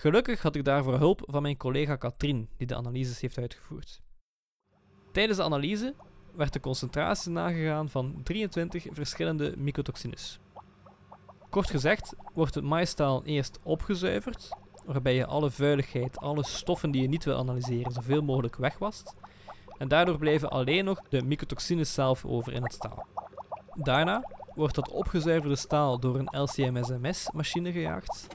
Gelukkig 0.00 0.42
had 0.42 0.54
ik 0.54 0.64
daarvoor 0.64 0.98
hulp 0.98 1.22
van 1.26 1.42
mijn 1.42 1.56
collega 1.56 1.96
Katrien, 1.96 2.48
die 2.56 2.66
de 2.66 2.76
analyses 2.76 3.20
heeft 3.20 3.38
uitgevoerd. 3.38 4.00
Tijdens 5.12 5.38
de 5.38 5.44
analyse 5.44 5.94
werd 6.34 6.52
de 6.52 6.60
concentratie 6.60 7.30
nagegaan 7.30 7.88
van 7.88 8.20
23 8.22 8.86
verschillende 8.90 9.54
mycotoxines. 9.56 10.38
Kort 11.50 11.70
gezegd 11.70 12.14
wordt 12.34 12.54
het 12.54 12.64
maïstaal 12.64 13.24
eerst 13.24 13.58
opgezuiverd, 13.62 14.48
waarbij 14.84 15.14
je 15.14 15.26
alle 15.26 15.50
vuiligheid, 15.50 16.18
alle 16.18 16.44
stoffen 16.44 16.90
die 16.90 17.02
je 17.02 17.08
niet 17.08 17.24
wil 17.24 17.38
analyseren, 17.38 17.92
zoveel 17.92 18.22
mogelijk 18.22 18.56
wegwast. 18.56 19.14
En 19.78 19.88
daardoor 19.88 20.18
blijven 20.18 20.50
alleen 20.50 20.84
nog 20.84 21.00
de 21.08 21.22
mycotoxines 21.22 21.94
zelf 21.94 22.24
over 22.24 22.52
in 22.52 22.62
het 22.62 22.72
staal. 22.72 23.06
Daarna 23.74 24.24
wordt 24.54 24.74
dat 24.74 24.90
opgezuiverde 24.90 25.56
staal 25.56 25.98
door 25.98 26.18
een 26.18 26.40
LCMSMS-machine 26.40 27.72
gejaagd. 27.72 28.28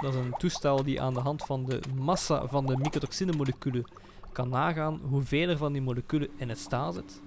Dat 0.00 0.14
is 0.14 0.20
een 0.20 0.34
toestel 0.36 0.82
die 0.82 1.00
aan 1.02 1.14
de 1.14 1.20
hand 1.20 1.42
van 1.42 1.64
de 1.64 1.80
massa 1.94 2.46
van 2.46 2.66
de 2.66 2.76
mycotoxinemoleculen 2.76 3.84
kan 4.32 4.48
nagaan 4.48 5.00
hoeveel 5.08 5.48
er 5.48 5.56
van 5.56 5.72
die 5.72 5.82
moleculen 5.82 6.28
in 6.36 6.48
het 6.48 6.58
staal 6.58 6.92
zit. 6.92 7.20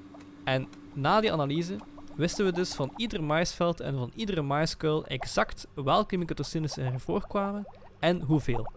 En 0.44 0.68
na 0.94 1.22
die 1.22 1.32
analyse 1.32 1.76
wisten 2.16 2.46
we 2.46 2.52
dus 2.52 2.74
van 2.74 2.94
ieder 2.96 3.24
maisveld 3.24 3.80
en 3.80 3.98
van 3.98 4.12
iedere 4.16 4.42
maiskuil 4.42 5.06
exact 5.06 5.68
welke 5.74 6.18
mycotoxines 6.18 6.78
er 6.78 7.00
voorkwamen 7.00 7.68
en 8.00 8.22
hoeveel. 8.22 8.72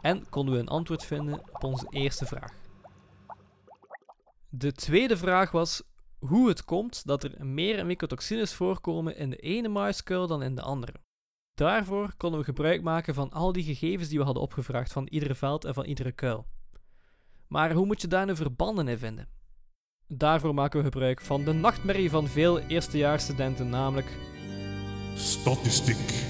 En 0.00 0.28
konden 0.28 0.54
we 0.54 0.60
een 0.60 0.68
antwoord 0.68 1.04
vinden 1.04 1.40
op 1.52 1.64
onze 1.64 1.86
eerste 1.90 2.26
vraag. 2.26 2.52
De 4.48 4.72
tweede 4.72 5.16
vraag 5.16 5.50
was 5.50 5.82
hoe 6.18 6.48
het 6.48 6.64
komt 6.64 7.06
dat 7.06 7.24
er 7.24 7.46
meer 7.46 7.86
mycotoxines 7.86 8.54
voorkomen 8.54 9.16
in 9.16 9.30
de 9.30 9.36
ene 9.36 9.68
maiskuil 9.68 10.26
dan 10.26 10.42
in 10.42 10.54
de 10.54 10.62
andere. 10.62 10.92
Daarvoor 11.58 12.14
konden 12.16 12.40
we 12.40 12.44
gebruik 12.44 12.82
maken 12.82 13.14
van 13.14 13.30
al 13.30 13.52
die 13.52 13.62
gegevens 13.62 14.08
die 14.08 14.18
we 14.18 14.24
hadden 14.24 14.42
opgevraagd 14.42 14.92
van 14.92 15.06
iedere 15.06 15.34
veld 15.34 15.64
en 15.64 15.74
van 15.74 15.84
iedere 15.84 16.12
kuil. 16.12 16.46
Maar 17.46 17.72
hoe 17.72 17.86
moet 17.86 18.00
je 18.00 18.08
daar 18.08 18.26
nu 18.26 18.36
verbanden 18.36 18.88
in 18.88 18.98
vinden? 18.98 19.28
Daarvoor 20.06 20.54
maken 20.54 20.78
we 20.78 20.84
gebruik 20.84 21.20
van 21.20 21.44
de 21.44 21.52
nachtmerrie 21.52 22.10
van 22.10 22.26
veel 22.26 22.58
eerstejaarsstudenten, 22.58 23.68
namelijk 23.68 24.18
Statistiek. 25.14 26.26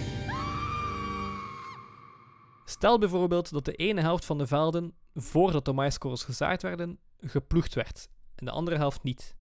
Stel 2.64 2.98
bijvoorbeeld 2.98 3.50
dat 3.50 3.64
de 3.64 3.72
ene 3.72 4.00
helft 4.00 4.24
van 4.24 4.38
de 4.38 4.46
velden, 4.46 4.94
voordat 5.14 5.64
de 5.64 5.72
maiskorrels 5.72 6.24
gezaaid 6.24 6.62
werden, 6.62 6.98
geploegd 7.18 7.74
werd 7.74 8.08
en 8.34 8.44
de 8.44 8.52
andere 8.52 8.76
helft 8.76 9.02
niet. 9.02 9.36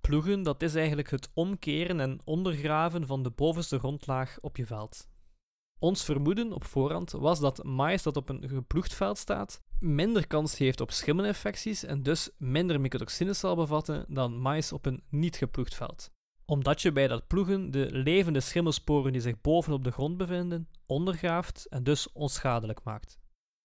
Ploegen, 0.00 0.42
dat 0.42 0.62
is 0.62 0.74
eigenlijk 0.74 1.10
het 1.10 1.30
omkeren 1.34 2.00
en 2.00 2.20
ondergraven 2.24 3.06
van 3.06 3.22
de 3.22 3.30
bovenste 3.30 3.78
grondlaag 3.78 4.38
op 4.40 4.56
je 4.56 4.66
veld. 4.66 5.12
Ons 5.84 6.04
vermoeden 6.04 6.52
op 6.52 6.64
voorhand 6.64 7.10
was 7.10 7.40
dat 7.40 7.64
mais 7.64 8.02
dat 8.02 8.16
op 8.16 8.28
een 8.28 8.48
geploegd 8.48 8.94
veld 8.94 9.18
staat 9.18 9.62
minder 9.80 10.26
kans 10.26 10.58
heeft 10.58 10.80
op 10.80 10.90
schimmelinfecties 10.90 11.84
en 11.84 12.02
dus 12.02 12.30
minder 12.38 12.80
mycotoxines 12.80 13.38
zal 13.38 13.56
bevatten 13.56 14.04
dan 14.08 14.38
mais 14.38 14.72
op 14.72 14.86
een 14.86 15.02
niet 15.08 15.36
geploegd 15.36 15.74
veld. 15.74 16.10
Omdat 16.44 16.82
je 16.82 16.92
bij 16.92 17.08
dat 17.08 17.26
ploegen 17.26 17.70
de 17.70 17.88
levende 17.90 18.40
schimmelsporen 18.40 19.12
die 19.12 19.20
zich 19.20 19.40
bovenop 19.40 19.84
de 19.84 19.90
grond 19.90 20.16
bevinden 20.16 20.68
ondergraaft 20.86 21.66
en 21.66 21.84
dus 21.84 22.12
onschadelijk 22.12 22.80
maakt. 22.84 23.18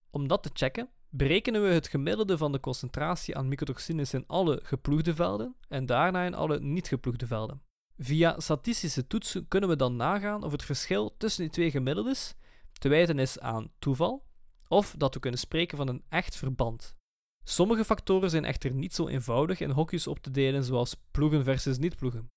Om 0.09 0.27
dat 0.27 0.43
te 0.43 0.49
checken 0.53 0.89
berekenen 1.09 1.61
we 1.61 1.67
het 1.67 1.87
gemiddelde 1.87 2.37
van 2.37 2.51
de 2.51 2.59
concentratie 2.59 3.37
aan 3.37 3.47
mycotoxines 3.47 4.13
in 4.13 4.27
alle 4.27 4.59
geploegde 4.63 5.15
velden 5.15 5.55
en 5.67 5.85
daarna 5.85 6.23
in 6.23 6.33
alle 6.33 6.59
niet 6.59 6.87
geploegde 6.87 7.27
velden. 7.27 7.61
Via 8.01 8.39
statistische 8.39 9.07
toetsen 9.07 9.47
kunnen 9.47 9.69
we 9.69 9.75
dan 9.75 9.95
nagaan 9.95 10.43
of 10.43 10.51
het 10.51 10.63
verschil 10.63 11.15
tussen 11.17 11.41
die 11.41 11.51
twee 11.51 11.71
gemiddeldes 11.71 12.35
te 12.71 12.89
wijten 12.89 13.19
is 13.19 13.39
aan 13.39 13.71
toeval 13.79 14.25
of 14.67 14.95
dat 14.97 15.13
we 15.13 15.19
kunnen 15.19 15.39
spreken 15.39 15.77
van 15.77 15.87
een 15.87 16.03
echt 16.09 16.35
verband. 16.35 16.95
Sommige 17.43 17.85
factoren 17.85 18.29
zijn 18.29 18.45
echter 18.45 18.73
niet 18.73 18.93
zo 18.93 19.07
eenvoudig 19.07 19.59
in 19.59 19.69
hokjes 19.69 20.07
op 20.07 20.19
te 20.19 20.31
delen 20.31 20.63
zoals 20.63 20.95
ploegen 21.11 21.43
versus 21.43 21.77
niet 21.77 21.95
ploegen. 21.95 22.27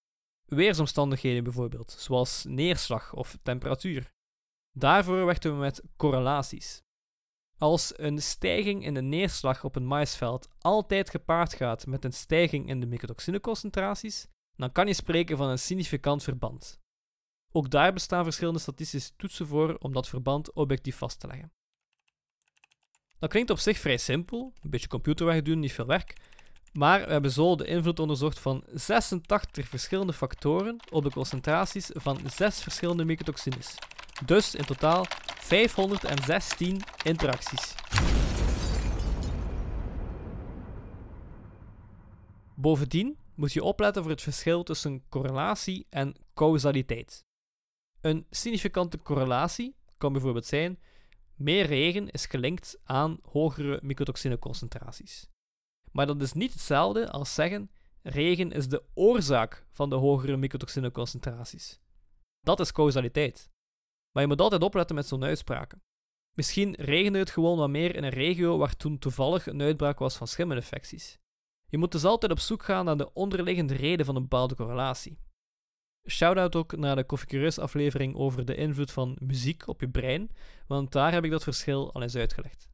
Weersomstandigheden 0.45 1.45
bijvoorbeeld, 1.45 1.91
zoals 1.99 2.45
neerslag 2.45 3.15
of 3.15 3.39
temperatuur. 3.43 4.13
Daarvoor 4.73 5.25
werken 5.25 5.53
we 5.53 5.61
met 5.61 5.83
correlaties. 5.97 6.83
Als 7.59 7.99
een 7.99 8.23
stijging 8.23 8.85
in 8.85 8.95
de 8.95 9.03
neerslag 9.03 9.65
op 9.65 9.77
een 9.77 9.87
maisveld 9.87 10.49
altijd 10.59 11.11
gepaard 11.11 11.55
gaat 11.55 11.87
met 11.87 12.05
een 12.05 12.13
stijging 12.13 12.69
in 12.69 12.81
de 12.81 12.87
mycotoxineconcentraties, 12.87 14.27
dan 14.63 14.73
kan 14.73 14.87
je 14.87 14.95
spreken 14.95 15.37
van 15.37 15.49
een 15.49 15.59
significant 15.59 16.23
verband. 16.23 16.81
Ook 17.53 17.71
daar 17.71 17.93
bestaan 17.93 18.25
verschillende 18.25 18.59
statistische 18.59 19.11
toetsen 19.17 19.47
voor 19.47 19.77
om 19.79 19.93
dat 19.93 20.09
verband 20.09 20.53
objectief 20.53 20.97
vast 20.97 21.21
te 21.21 21.27
leggen. 21.27 21.53
Dat 23.19 23.31
klinkt 23.31 23.51
op 23.51 23.59
zich 23.59 23.79
vrij 23.79 23.97
simpel, 23.97 24.53
een 24.63 24.71
beetje 24.71 24.89
computerwerk 24.89 25.45
doen, 25.45 25.61
niet 25.61 25.73
veel 25.73 25.87
werk, 25.87 26.17
Maar 26.73 27.07
we 27.07 27.13
hebben 27.13 27.31
zo 27.31 27.57
de 27.57 27.67
invloed 27.67 27.99
onderzocht 27.99 28.39
van 28.39 28.65
86 28.75 29.69
verschillende 29.69 30.13
factoren 30.13 30.77
op 30.91 31.03
de 31.03 31.11
concentraties 31.11 31.91
van 31.93 32.21
6 32.27 32.63
verschillende 32.63 33.05
mycotoxines. 33.05 33.75
Dus 34.27 34.55
in 34.55 34.65
totaal 34.65 35.07
516 35.39 36.81
interacties. 37.05 37.75
Bovendien 42.55 43.17
moet 43.43 43.53
je 43.53 43.63
opletten 43.63 44.03
voor 44.03 44.11
het 44.11 44.23
verschil 44.23 44.63
tussen 44.63 45.09
correlatie 45.09 45.87
en 45.91 46.15
causaliteit. 46.35 47.25
Een 48.01 48.27
significante 48.31 48.99
correlatie 48.99 49.77
kan 49.99 50.13
bijvoorbeeld 50.13 50.47
zijn: 50.47 50.79
meer 51.35 51.67
regen 51.67 52.11
is 52.11 52.27
gelinkt 52.27 52.81
aan 52.85 53.19
hogere 53.23 53.81
mycotoxineconcentraties. 53.83 55.29
Maar 55.93 56.07
dat 56.07 56.23
is 56.23 56.33
niet 56.33 56.53
hetzelfde 56.53 57.11
als 57.11 57.35
zeggen: 57.35 57.71
regen 58.03 58.51
is 58.51 58.69
de 58.69 58.83
oorzaak 58.95 59.67
van 59.71 59.91
de 59.91 59.97
hogere 59.97 60.37
mycotoxineconcentraties. 60.37 61.81
Dat 62.41 62.61
is 62.61 62.73
causaliteit. 62.73 63.51
Maar 64.13 64.23
je 64.23 64.29
moet 64.29 64.41
altijd 64.41 64.63
opletten 64.63 64.97
met 64.97 65.07
zo'n 65.07 65.25
uitspraken. 65.25 65.83
Misschien 66.37 66.75
regende 66.75 67.19
het 67.19 67.31
gewoon 67.31 67.59
wat 67.59 67.71
meer 67.71 67.97
in 67.97 68.05
een 68.05 68.11
regio 68.11 68.59
waar 68.59 68.77
toen 68.77 68.99
toevallig 68.99 69.47
een 69.47 69.63
uitbraak 69.63 69.99
was 69.99 70.17
van 70.17 70.27
schimmelinfecties. 70.27 71.21
Je 71.73 71.79
moet 71.79 71.93
dus 71.93 72.05
altijd 72.05 72.33
op 72.33 72.39
zoek 72.39 72.63
gaan 72.63 72.85
naar 72.85 72.97
de 72.97 73.13
onderliggende 73.13 73.75
reden 73.75 74.07
van 74.07 74.17
een 74.17 74.23
bepaalde 74.23 74.55
correlatie. 74.55 75.19
Shoutout 76.09 76.57
ook 76.57 76.77
naar 76.77 76.97
de 76.97 77.05
Koffie 77.05 77.61
aflevering 77.61 78.17
over 78.17 78.45
de 78.45 78.55
invloed 78.55 78.91
van 78.91 79.17
muziek 79.21 79.69
op 79.69 79.81
je 79.81 79.89
brein, 79.89 80.31
want 80.67 80.93
daar 80.93 81.13
heb 81.13 81.25
ik 81.25 81.31
dat 81.31 81.43
verschil 81.43 81.93
al 81.93 82.03
eens 82.03 82.17
uitgelegd. 82.17 82.69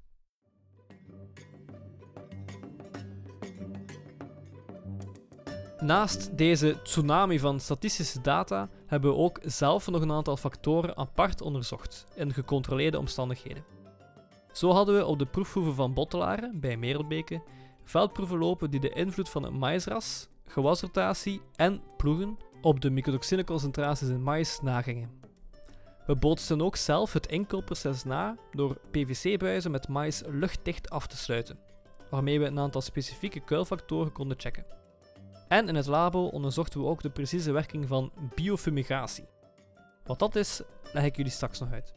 Naast 5.78 6.36
deze 6.36 6.82
tsunami 6.82 7.38
van 7.38 7.60
statistische 7.60 8.20
data 8.20 8.68
hebben 8.86 9.10
we 9.10 9.16
ook 9.16 9.40
zelf 9.42 9.90
nog 9.90 10.02
een 10.02 10.12
aantal 10.12 10.36
factoren 10.36 10.96
apart 10.96 11.40
onderzocht 11.40 12.06
in 12.14 12.32
gecontroleerde 12.32 12.98
omstandigheden. 12.98 13.64
Zo 14.52 14.70
hadden 14.70 14.94
we 14.96 15.06
op 15.06 15.18
de 15.18 15.26
proefhoeven 15.26 15.74
van 15.74 15.94
Bottelaren 15.94 16.60
bij 16.60 16.76
Merelbeke 16.76 17.42
veldproeven 17.88 18.38
lopen 18.38 18.70
die 18.70 18.80
de 18.80 18.88
invloed 18.88 19.28
van 19.28 19.42
het 19.42 19.52
maïsras, 19.52 20.28
gewasrotatie 20.46 21.40
en 21.54 21.82
ploegen 21.96 22.36
op 22.60 22.80
de 22.80 22.90
mycotoxineconcentraties 22.90 24.08
in 24.08 24.22
mais 24.22 24.60
nagingen. 24.60 25.10
We 26.06 26.16
bootsten 26.16 26.62
ook 26.62 26.76
zelf 26.76 27.12
het 27.12 27.26
inkoopproces 27.26 28.04
na 28.04 28.36
door 28.50 28.80
PVC-buizen 28.90 29.70
met 29.70 29.88
mais 29.88 30.22
luchtdicht 30.26 30.90
af 30.90 31.06
te 31.06 31.16
sluiten, 31.16 31.58
waarmee 32.10 32.38
we 32.40 32.46
een 32.46 32.58
aantal 32.58 32.80
specifieke 32.80 33.40
kuilfactoren 33.40 34.12
konden 34.12 34.40
checken. 34.40 34.66
En 35.48 35.68
in 35.68 35.74
het 35.74 35.86
labo 35.86 36.26
onderzochten 36.26 36.80
we 36.80 36.86
ook 36.86 37.02
de 37.02 37.10
precieze 37.10 37.52
werking 37.52 37.88
van 37.88 38.12
biofumigatie. 38.34 39.28
Wat 40.04 40.18
dat 40.18 40.36
is, 40.36 40.62
leg 40.92 41.04
ik 41.04 41.16
jullie 41.16 41.32
straks 41.32 41.58
nog 41.58 41.72
uit. 41.72 41.94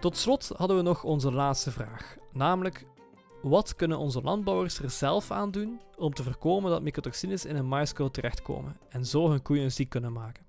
Tot 0.00 0.16
slot 0.16 0.50
hadden 0.56 0.76
we 0.76 0.82
nog 0.82 1.04
onze 1.04 1.32
laatste 1.32 1.70
vraag, 1.70 2.16
namelijk 2.32 2.86
wat 3.42 3.74
kunnen 3.74 3.98
onze 3.98 4.22
landbouwers 4.22 4.78
er 4.78 4.90
zelf 4.90 5.30
aan 5.30 5.50
doen 5.50 5.80
om 5.96 6.14
te 6.14 6.22
voorkomen 6.22 6.70
dat 6.70 6.82
mycotoxines 6.82 7.44
in 7.44 7.56
een 7.56 7.68
maïskool 7.68 8.10
terechtkomen 8.10 8.76
en 8.88 9.06
zo 9.06 9.30
hun 9.30 9.42
koeien 9.42 9.72
ziek 9.72 9.88
kunnen 9.88 10.12
maken? 10.12 10.44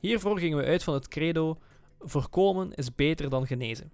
Hiervoor 0.00 0.38
gingen 0.38 0.58
we 0.58 0.64
uit 0.64 0.82
van 0.82 0.94
het 0.94 1.08
credo: 1.08 1.58
voorkomen 2.00 2.72
is 2.74 2.94
beter 2.94 3.30
dan 3.30 3.46
genezen. 3.46 3.92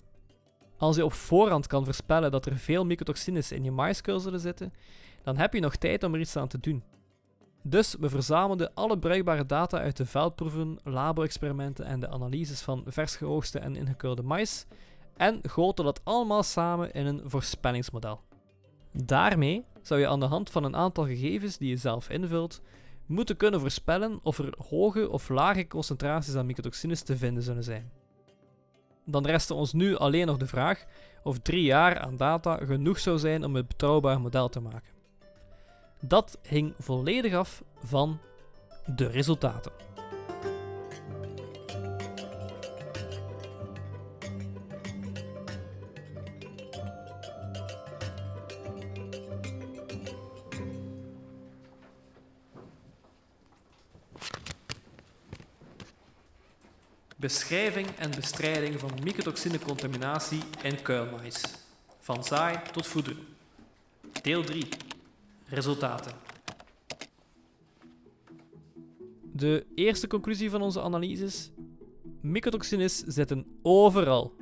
Als 0.77 0.97
je 0.97 1.05
op 1.05 1.13
voorhand 1.13 1.67
kan 1.67 1.85
voorspellen 1.85 2.31
dat 2.31 2.47
er 2.47 2.59
veel 2.59 2.85
mycotoxines 2.85 3.53
in 3.53 3.65
je 3.65 3.71
maïskool 3.71 4.21
zullen 4.21 4.41
zitten, 4.41 4.73
dan 5.23 5.37
heb 5.37 5.55
je 5.55 5.61
nog 5.61 5.77
tijd 5.77 6.03
om 6.03 6.15
er 6.15 6.21
iets 6.21 6.37
aan 6.37 6.49
te 6.49 6.61
doen. 6.61 6.83
Dus 7.69 7.97
we 8.01 8.09
verzamelden 8.09 8.75
alle 8.75 8.99
bruikbare 8.99 9.47
data 9.47 9.79
uit 9.79 9.97
de 9.97 10.07
veldproeven, 10.07 10.79
labo-experimenten 10.85 11.85
en 11.85 12.01
de 12.01 12.09
analyses 12.09 12.61
van 12.61 12.83
vers 12.87 13.17
geoogste 13.17 13.59
en 13.59 13.77
ingekeurde 13.77 14.23
mais 14.23 14.67
en 15.17 15.41
goten 15.49 15.85
dat 15.85 16.01
allemaal 16.05 16.43
samen 16.43 16.93
in 16.93 17.07
een 17.07 17.21
voorspellingsmodel. 17.25 18.21
Daarmee 18.93 19.65
zou 19.83 20.01
je 20.01 20.09
aan 20.09 20.21
de 20.21 20.27
hand 20.27 20.51
van 20.51 20.65
een 20.65 20.77
aantal 20.77 21.07
gegevens 21.07 21.59
die 21.59 21.69
je 21.69 21.77
zelf 21.77 22.09
invult, 22.09 22.61
moeten 23.07 23.37
kunnen 23.37 23.61
voorspellen 23.61 24.21
of 24.23 24.39
er 24.39 24.55
hoge 24.69 25.11
of 25.11 25.29
lage 25.29 25.67
concentraties 25.67 26.35
aan 26.35 26.47
mycotoxines 26.47 27.03
te 27.03 27.17
vinden 27.17 27.43
zullen 27.43 27.65
zijn. 27.65 27.91
Dan 29.05 29.27
restte 29.27 29.55
ons 29.55 29.73
nu 29.73 29.97
alleen 29.97 30.27
nog 30.27 30.37
de 30.37 30.47
vraag 30.47 30.85
of 31.23 31.39
drie 31.39 31.63
jaar 31.63 31.99
aan 31.99 32.17
data 32.17 32.57
genoeg 32.57 32.99
zou 32.99 33.19
zijn 33.19 33.45
om 33.45 33.57
een 33.57 33.67
betrouwbaar 33.67 34.21
model 34.21 34.49
te 34.49 34.61
maken. 34.61 34.98
Dat 36.01 36.39
hing 36.43 36.75
volledig 36.79 37.35
af 37.35 37.63
van 37.83 38.21
de 38.87 39.07
resultaten. 39.07 39.73
Beschrijving 57.17 57.89
en 57.97 58.11
bestrijding 58.11 58.81
van 58.81 58.91
mycotoxinecontaminatie 59.03 60.43
in 60.63 60.83
kuilmais. 60.83 61.43
Van 62.01 62.25
zaai 62.25 62.59
tot 62.73 62.87
voeder. 62.87 63.17
Deel 64.23 64.45
3. 64.45 64.69
Resultaten. 65.49 66.13
De 69.33 69.67
eerste 69.75 70.07
conclusie 70.07 70.51
van 70.51 70.63
onze 70.63 70.81
analyses: 70.81 71.51
mycotoxines 72.21 72.99
zitten 72.99 73.47
overal. 73.63 74.35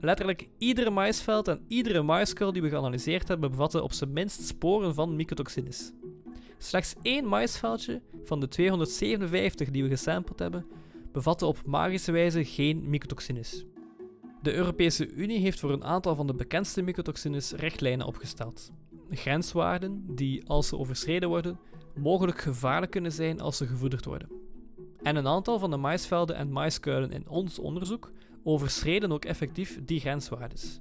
Letterlijk 0.00 0.48
iedere 0.58 0.90
maisveld 0.90 1.48
en 1.48 1.64
iedere 1.68 2.02
maiskuil 2.02 2.52
die 2.52 2.62
we 2.62 2.68
geanalyseerd 2.68 3.28
hebben 3.28 3.50
bevatten 3.50 3.82
op 3.82 3.92
zijn 3.92 4.12
minst 4.12 4.46
sporen 4.46 4.94
van 4.94 5.16
mycotoxines. 5.16 5.92
Slechts 6.58 6.94
één 7.02 7.26
maisveldje 7.26 8.02
van 8.24 8.40
de 8.40 8.48
257 8.48 9.70
die 9.70 9.82
we 9.82 9.88
gesampled 9.88 10.38
hebben 10.38 10.66
bevatten 11.12 11.46
op 11.46 11.66
magische 11.66 12.12
wijze 12.12 12.44
geen 12.44 12.90
mycotoxines. 12.90 13.64
De 14.42 14.54
Europese 14.54 15.12
Unie 15.12 15.38
heeft 15.38 15.60
voor 15.60 15.72
een 15.72 15.84
aantal 15.84 16.14
van 16.14 16.26
de 16.26 16.34
bekendste 16.34 16.82
mycotoxines 16.82 17.52
richtlijnen 17.52 18.06
opgesteld. 18.06 18.70
Grenswaarden 19.16 20.04
die, 20.14 20.48
als 20.48 20.68
ze 20.68 20.78
overschreden 20.78 21.28
worden, 21.28 21.58
mogelijk 21.94 22.40
gevaarlijk 22.40 22.92
kunnen 22.92 23.12
zijn 23.12 23.40
als 23.40 23.56
ze 23.56 23.66
gevoederd 23.66 24.04
worden. 24.04 24.28
En 25.02 25.16
een 25.16 25.26
aantal 25.26 25.58
van 25.58 25.70
de 25.70 25.76
maisvelden 25.76 26.36
en 26.36 26.52
maiskuilen 26.52 27.12
in 27.12 27.28
ons 27.28 27.58
onderzoek 27.58 28.12
overschreden 28.42 29.12
ook 29.12 29.24
effectief 29.24 29.80
die 29.84 30.00
grenswaardes. 30.00 30.80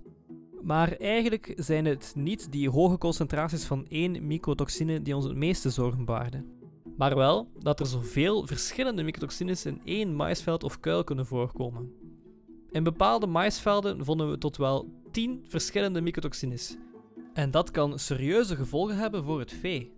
Maar 0.61 0.91
eigenlijk 0.91 1.53
zijn 1.55 1.85
het 1.85 2.13
niet 2.15 2.51
die 2.51 2.69
hoge 2.69 2.97
concentraties 2.97 3.63
van 3.63 3.85
één 3.87 4.27
mycotoxine 4.27 5.01
die 5.01 5.15
ons 5.15 5.25
het 5.25 5.35
meeste 5.35 5.69
zorgen 5.69 6.05
baarden 6.05 6.59
maar 7.01 7.15
wel 7.15 7.51
dat 7.59 7.79
er 7.79 7.85
zoveel 7.85 8.47
verschillende 8.47 9.03
mycotoxines 9.03 9.65
in 9.65 9.81
één 9.83 10.15
maisveld 10.15 10.63
of 10.63 10.79
kuil 10.79 11.03
kunnen 11.03 11.25
voorkomen. 11.25 11.91
In 12.71 12.83
bepaalde 12.83 13.27
maisvelden 13.27 14.05
vonden 14.05 14.29
we 14.29 14.37
tot 14.37 14.57
wel 14.57 14.93
10 15.11 15.43
verschillende 15.47 16.01
mycotoxines. 16.01 16.77
En 17.33 17.51
dat 17.51 17.71
kan 17.71 17.99
serieuze 17.99 18.55
gevolgen 18.55 18.97
hebben 18.97 19.23
voor 19.23 19.39
het 19.39 19.53
vee. 19.53 19.93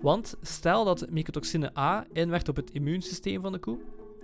Want 0.00 0.36
stel 0.42 0.84
dat 0.84 1.10
mycotoxine 1.10 1.78
A 1.78 2.06
inwerkt 2.12 2.48
op 2.48 2.56
het 2.56 2.70
immuunsysteem 2.70 3.42
van 3.42 3.52
de 3.52 3.58
koe 3.58 3.78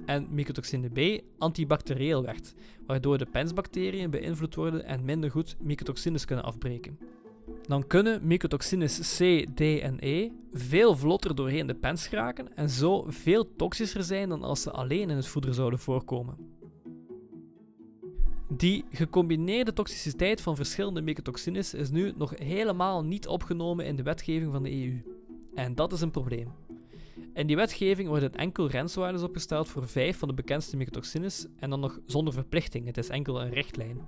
en 0.07 0.27
mycotoxine 0.31 0.89
B 0.89 1.23
antibacterieel 1.39 2.23
werd, 2.23 2.55
waardoor 2.87 3.19
de 3.19 3.27
pensbacteriën 3.27 4.11
beïnvloed 4.11 4.55
worden 4.55 4.85
en 4.85 5.05
minder 5.05 5.31
goed 5.31 5.57
mycotoxines 5.61 6.25
kunnen 6.25 6.45
afbreken 6.45 6.99
dan 7.67 7.87
kunnen 7.87 8.27
mycotoxines 8.27 9.17
C, 9.17 9.47
D 9.55 9.61
en 9.61 9.97
E 10.01 10.31
veel 10.53 10.97
vlotter 10.97 11.35
doorheen 11.35 11.67
de 11.67 11.75
pens 11.75 12.07
geraken 12.07 12.57
en 12.57 12.71
zo 12.71 13.05
veel 13.09 13.57
toxischer 13.57 14.03
zijn 14.03 14.29
dan 14.29 14.43
als 14.43 14.63
ze 14.63 14.71
alleen 14.71 15.11
in 15.11 15.17
het 15.17 15.27
voeder 15.27 15.55
zouden 15.55 15.79
voorkomen. 15.79 16.37
Die 18.57 18.85
gecombineerde 18.91 19.73
toxiciteit 19.73 20.41
van 20.41 20.57
verschillende 20.57 21.03
mycotoxines 21.03 21.75
is 21.75 21.91
nu 21.91 22.13
nog 22.17 22.33
helemaal 22.39 23.05
niet 23.05 23.27
opgenomen 23.27 23.87
in 23.87 23.97
de 23.97 24.03
wetgeving 24.03 24.53
van 24.53 24.63
de 24.63 24.73
EU. 24.73 25.03
En 25.55 25.75
dat 25.75 25.93
is 25.93 26.01
een 26.01 26.11
probleem. 26.11 26.49
In 27.35 27.47
die 27.47 27.57
wetgeving 27.57 28.09
worden 28.09 28.35
enkel 28.35 28.69
grenswaarden 28.69 29.23
opgesteld 29.23 29.69
voor 29.69 29.89
vijf 29.89 30.19
van 30.19 30.29
de 30.29 30.35
bekendste 30.35 30.77
mycotoxines 30.77 31.47
en 31.59 31.71
dan 31.71 31.81
nog 31.81 32.01
zonder 32.07 32.33
verplichting, 32.33 32.87
het 32.87 32.99
is 32.99 33.09
enkel 33.09 33.43
een 33.43 33.51
richtlijn. 33.51 34.01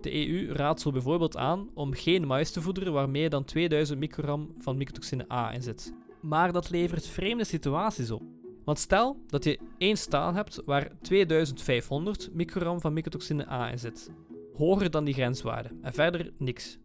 De 0.00 0.28
EU 0.28 0.52
raadt 0.52 0.80
zo 0.80 0.90
bijvoorbeeld 0.90 1.36
aan 1.36 1.68
om 1.74 1.92
geen 1.92 2.26
mais 2.26 2.50
te 2.50 2.60
voederen 2.60 2.92
waar 2.92 3.08
meer 3.10 3.30
dan 3.30 3.44
2000 3.44 3.98
microgram 3.98 4.54
van 4.58 4.76
mycotoxine 4.76 5.32
A 5.32 5.52
in 5.52 5.62
zit. 5.62 5.94
Maar 6.20 6.52
dat 6.52 6.70
levert 6.70 7.06
vreemde 7.06 7.44
situaties 7.44 8.10
op. 8.10 8.22
Want 8.64 8.78
stel 8.78 9.22
dat 9.26 9.44
je 9.44 9.58
één 9.78 9.96
staal 9.96 10.34
hebt 10.34 10.62
waar 10.64 10.90
2500 11.00 12.30
microgram 12.32 12.80
van 12.80 12.92
mycotoxine 12.92 13.50
A 13.50 13.70
in 13.70 13.78
zit. 13.78 14.10
hoger 14.56 14.90
dan 14.90 15.04
die 15.04 15.14
grenswaarde 15.14 15.70
en 15.82 15.92
verder 15.92 16.32
niks. 16.38 16.78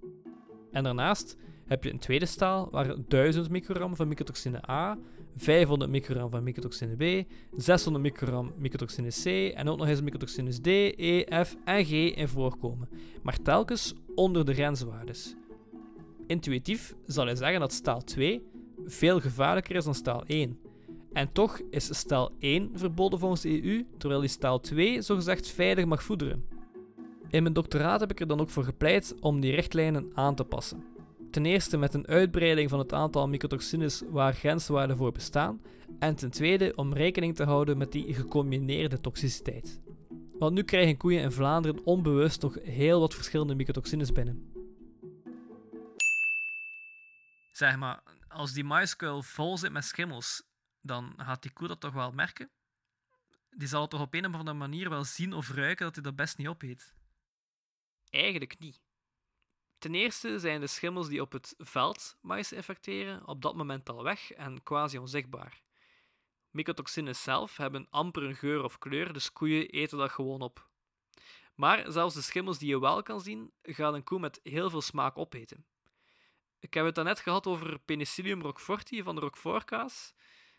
En 0.71 0.83
daarnaast 0.83 1.37
heb 1.65 1.83
je 1.83 1.91
een 1.91 1.99
tweede 1.99 2.25
staal 2.25 2.67
waar 2.71 2.95
1000 3.07 3.49
microgram 3.49 3.95
van 3.95 4.07
mycotoxine 4.07 4.69
A, 4.69 4.97
500 5.35 5.91
microgram 5.91 6.29
van 6.29 6.43
mycotoxine 6.43 6.95
B, 6.95 7.31
600 7.55 8.03
microgram 8.03 8.53
mycotoxine 8.57 9.09
C 9.09 9.53
en 9.55 9.69
ook 9.69 9.77
nog 9.77 9.87
eens 9.87 10.01
mycotoxines 10.01 10.59
D, 10.59 10.67
E, 10.67 11.43
F 11.43 11.55
en 11.65 11.85
G 11.85 11.91
in 11.91 12.27
voorkomen, 12.27 12.89
maar 13.23 13.41
telkens 13.41 13.93
onder 14.15 14.45
de 14.45 14.53
grenswaardes. 14.53 15.35
Intuïtief 16.27 16.95
zal 17.05 17.27
je 17.27 17.35
zeggen 17.35 17.59
dat 17.59 17.73
staal 17.73 18.03
2 18.03 18.47
veel 18.85 19.19
gevaarlijker 19.19 19.75
is 19.75 19.83
dan 19.83 19.95
staal 19.95 20.23
1. 20.25 20.59
En 21.17 21.31
toch 21.31 21.61
is 21.69 21.97
staal 21.97 22.31
1 22.39 22.71
verboden 22.73 23.19
volgens 23.19 23.41
de 23.41 23.63
EU, 23.63 23.85
terwijl 23.97 24.19
die 24.19 24.29
staal 24.29 24.59
2 24.59 25.01
zogezegd 25.01 25.47
veilig 25.47 25.85
mag 25.85 26.03
voederen. 26.03 26.45
In 27.29 27.41
mijn 27.41 27.53
doctoraat 27.53 27.99
heb 27.99 28.11
ik 28.11 28.19
er 28.19 28.27
dan 28.27 28.39
ook 28.39 28.49
voor 28.49 28.63
gepleit 28.63 29.15
om 29.19 29.39
die 29.39 29.55
richtlijnen 29.55 30.11
aan 30.13 30.35
te 30.35 30.43
passen. 30.43 30.83
Ten 31.31 31.45
eerste 31.45 31.77
met 31.77 31.93
een 31.93 32.07
uitbreiding 32.07 32.69
van 32.69 32.79
het 32.79 32.93
aantal 32.93 33.27
mycotoxines 33.27 34.03
waar 34.09 34.33
grenswaarden 34.33 34.97
voor 34.97 35.11
bestaan, 35.11 35.61
en 35.99 36.15
ten 36.15 36.31
tweede 36.31 36.75
om 36.75 36.93
rekening 36.93 37.35
te 37.35 37.43
houden 37.43 37.77
met 37.77 37.91
die 37.91 38.13
gecombineerde 38.13 38.99
toxiciteit. 38.99 39.81
Want 40.39 40.53
nu 40.53 40.63
krijgen 40.63 40.97
koeien 40.97 41.21
in 41.21 41.31
Vlaanderen 41.31 41.85
onbewust 41.85 42.41
nog 42.41 42.57
heel 42.63 42.99
wat 42.99 43.15
verschillende 43.15 43.55
mycotoxines 43.55 44.11
binnen. 44.11 44.51
Zeg 47.51 47.77
maar, 47.77 48.03
als 48.27 48.53
die 48.53 48.63
maiskuil 48.63 49.21
vol 49.21 49.57
zit 49.57 49.71
met 49.71 49.83
schimmels, 49.83 50.46
dan 50.87 51.13
gaat 51.17 51.41
die 51.41 51.51
koe 51.51 51.67
dat 51.67 51.79
toch 51.79 51.93
wel 51.93 52.11
merken? 52.11 52.49
Die 53.49 53.67
zal 53.67 53.81
het 53.81 53.89
toch 53.89 54.01
op 54.01 54.13
een 54.13 54.25
of 54.25 54.33
andere 54.33 54.57
manier 54.57 54.89
wel 54.89 55.03
zien 55.03 55.33
of 55.33 55.49
ruiken 55.49 55.85
dat 55.85 55.95
hij 55.95 56.03
dat 56.03 56.15
best 56.15 56.37
niet 56.37 56.47
opeet? 56.47 56.95
Eigenlijk 58.09 58.59
niet. 58.59 58.81
Ten 59.77 59.95
eerste 59.95 60.39
zijn 60.39 60.59
de 60.59 60.67
schimmels 60.67 61.07
die 61.07 61.21
op 61.21 61.31
het 61.31 61.55
veld 61.57 62.17
mais 62.21 62.51
infecteren 62.51 63.27
op 63.27 63.41
dat 63.41 63.55
moment 63.55 63.89
al 63.89 64.03
weg 64.03 64.31
en 64.31 64.63
quasi 64.63 64.97
onzichtbaar. 64.97 65.61
Mycotoxines 66.49 67.23
zelf 67.23 67.57
hebben 67.57 67.87
amper 67.89 68.23
een 68.23 68.35
geur 68.35 68.63
of 68.63 68.77
kleur, 68.77 69.13
dus 69.13 69.31
koeien 69.31 69.69
eten 69.69 69.97
dat 69.97 70.11
gewoon 70.11 70.41
op. 70.41 70.69
Maar 71.55 71.91
zelfs 71.91 72.15
de 72.15 72.21
schimmels 72.21 72.57
die 72.57 72.69
je 72.69 72.79
wel 72.79 73.03
kan 73.03 73.21
zien, 73.21 73.51
gaat 73.61 73.93
een 73.93 74.03
koe 74.03 74.19
met 74.19 74.39
heel 74.43 74.69
veel 74.69 74.81
smaak 74.81 75.17
opeten. 75.17 75.65
Ik 76.59 76.73
heb 76.73 76.85
het 76.85 76.95
daarnet 76.95 77.19
gehad 77.19 77.47
over 77.47 77.79
Penicillium 77.79 78.41
roqueforti 78.41 79.03
van 79.03 79.15
de 79.15 79.21
roquefortkaas. 79.21 80.13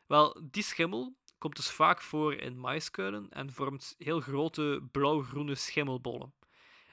Wel, 0.09 0.41
die 0.51 0.63
schimmel 0.63 1.17
komt 1.39 1.57
dus 1.57 1.71
vaak 1.71 2.01
voor 2.01 2.35
in 2.35 2.61
maiskuilen 2.61 3.31
en 3.31 3.53
vormt 3.53 3.95
heel 3.99 4.21
grote 4.21 4.89
blauw-groene 4.93 5.55
schimmelbollen. 5.55 6.35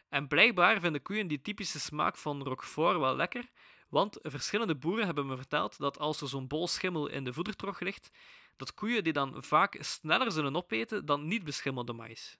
En 0.09 0.27
blijkbaar 0.27 0.79
vinden 0.79 1.01
koeien 1.01 1.27
die 1.27 1.41
typische 1.41 1.79
smaak 1.79 2.17
van 2.17 2.43
Roquefort 2.43 2.97
wel 2.97 3.15
lekker, 3.15 3.49
want 3.89 4.19
verschillende 4.21 4.75
boeren 4.75 5.05
hebben 5.05 5.25
me 5.25 5.35
verteld 5.35 5.77
dat 5.77 5.99
als 5.99 6.21
er 6.21 6.27
zo'n 6.27 6.47
bol 6.47 6.67
schimmel 6.67 7.07
in 7.07 7.23
de 7.23 7.33
voedertrog 7.33 7.79
ligt, 7.79 8.09
dat 8.55 8.73
koeien 8.73 9.03
die 9.03 9.13
dan 9.13 9.43
vaak 9.43 9.77
sneller 9.79 10.31
zullen 10.31 10.55
opeten 10.55 11.05
dan 11.05 11.27
niet 11.27 11.43
beschimmelde 11.43 11.93
mais. 11.93 12.37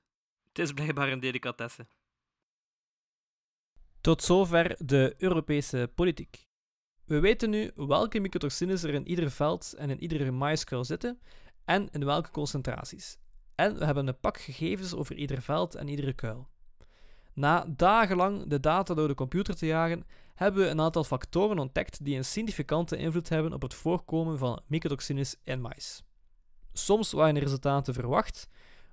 Het 0.48 0.60
is 0.60 0.72
blijkbaar 0.72 1.12
een 1.12 1.20
delicatesse. 1.20 1.88
Tot 4.02 4.24
zover 4.24 4.76
de 4.80 5.16
Europese 5.18 5.92
politiek. 5.96 6.48
We 7.06 7.20
weten 7.20 7.50
nu 7.50 7.72
welke 7.76 8.20
mycotoxines 8.20 8.84
er 8.84 8.94
in 8.94 9.08
ieder 9.08 9.32
veld 9.32 9.74
en 9.78 9.90
in 9.90 10.00
iedere 10.00 10.32
maiskuil 10.32 10.86
zitten 10.86 11.20
en 11.66 11.90
in 11.92 12.06
welke 12.06 12.32
concentraties. 12.32 13.18
En 13.56 13.78
we 13.78 13.86
hebben 13.86 14.08
een 14.08 14.20
pak 14.20 14.40
gegevens 14.40 14.94
over 14.94 15.16
ieder 15.16 15.42
veld 15.42 15.76
en 15.76 15.88
iedere 15.88 16.14
kuil. 16.14 16.48
Na 17.34 17.66
dagenlang 17.68 18.48
de 18.48 18.60
data 18.60 18.94
door 18.94 19.08
de 19.08 19.14
computer 19.14 19.56
te 19.56 19.66
jagen, 19.66 20.06
hebben 20.36 20.64
we 20.64 20.70
een 20.70 20.82
aantal 20.82 21.04
factoren 21.04 21.60
ontdekt 21.60 22.06
die 22.06 22.18
een 22.18 22.26
significante 22.26 22.98
invloed 22.98 23.30
hebben 23.30 23.54
op 23.54 23.62
het 23.62 23.74
voorkomen 23.74 24.38
van 24.38 24.62
mycotoxines 24.68 25.36
in 25.44 25.62
mais. 25.62 26.04
Soms 26.74 27.12
waren 27.12 27.34
de 27.34 27.40
resultaten 27.40 27.94
verwacht, 27.94 28.48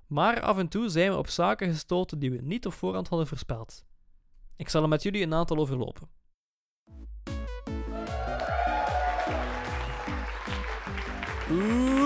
maar 0.07 0.41
af 0.41 0.57
en 0.57 0.67
toe 0.67 0.89
zijn 0.89 1.11
we 1.11 1.17
op 1.17 1.27
zaken 1.27 1.69
gestoten 1.69 2.19
die 2.19 2.31
we 2.31 2.41
niet 2.41 2.65
op 2.65 2.73
voorhand 2.73 3.07
hadden 3.07 3.27
voorspeld. 3.27 3.83
Ik 4.55 4.69
zal 4.69 4.83
er 4.83 4.89
met 4.89 5.03
jullie 5.03 5.23
een 5.23 5.33
aantal 5.33 5.57
overlopen. 5.57 6.09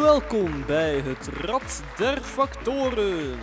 Welkom 0.01 0.65
bij 0.65 0.99
het 0.99 1.29
Rad 1.41 1.83
der 1.97 2.21
Factoren. 2.21 3.39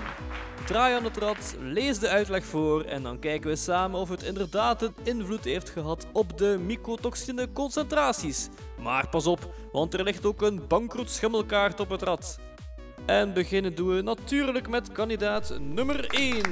Draai 0.66 0.94
aan 0.94 1.04
het 1.04 1.16
rad, 1.16 1.56
lees 1.60 1.98
de 1.98 2.08
uitleg 2.08 2.44
voor 2.44 2.82
en 2.82 3.02
dan 3.02 3.18
kijken 3.18 3.50
we 3.50 3.56
samen 3.56 4.00
of 4.00 4.08
het 4.08 4.22
inderdaad 4.22 4.82
een 4.82 4.94
invloed 5.02 5.44
heeft 5.44 5.70
gehad 5.70 6.06
op 6.12 6.38
de 6.38 6.58
mycotoxine 6.64 7.52
concentraties. 7.52 8.48
Maar 8.80 9.08
pas 9.08 9.26
op, 9.26 9.54
want 9.72 9.94
er 9.94 10.02
ligt 10.02 10.26
ook 10.26 10.42
een 10.42 10.66
bankroet 10.68 11.10
schimmelkaart 11.10 11.80
op 11.80 11.90
het 11.90 12.02
rad. 12.02 12.38
En 13.06 13.32
beginnen 13.32 13.74
doen 13.74 13.94
we 13.96 14.02
natuurlijk 14.02 14.68
met 14.68 14.92
kandidaat 14.92 15.58
nummer 15.58 16.06
1. 16.10 16.42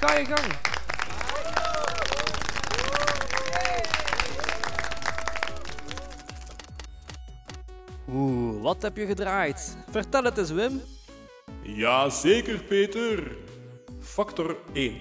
Ga 0.00 0.14
je 0.14 0.24
gang. 0.24 0.73
Oeh, 8.12 8.62
wat 8.62 8.82
heb 8.82 8.96
je 8.96 9.06
gedraaid? 9.06 9.76
Vertel 9.90 10.24
het 10.24 10.38
eens, 10.38 10.50
Wim. 10.50 10.80
Ja, 11.62 12.10
zeker 12.10 12.62
Peter. 12.62 13.36
Factor 14.00 14.56
1. 14.72 14.98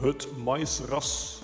Het 0.00 0.36
maïsras. 0.36 1.42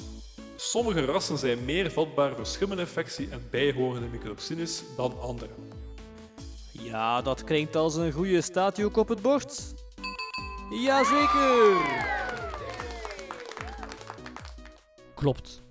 Sommige 0.57 1.05
rassen 1.05 1.38
zijn 1.38 1.64
meer 1.64 1.90
vatbaar 1.90 2.34
voor 2.36 2.47
schimmelinfectie 2.47 3.28
en 3.30 3.47
bijhorende 3.51 4.09
mycotoxines 4.09 4.82
dan 4.97 5.20
andere. 5.20 5.51
Ja, 6.70 7.22
dat 7.22 7.45
klinkt 7.45 7.76
als 7.76 7.95
een 7.95 8.12
goede 8.12 8.40
statuuk 8.40 8.97
op 8.97 9.09
het 9.09 9.22
bord. 9.22 9.74
Jazeker! 10.70 11.76
Klopt. 15.14 15.64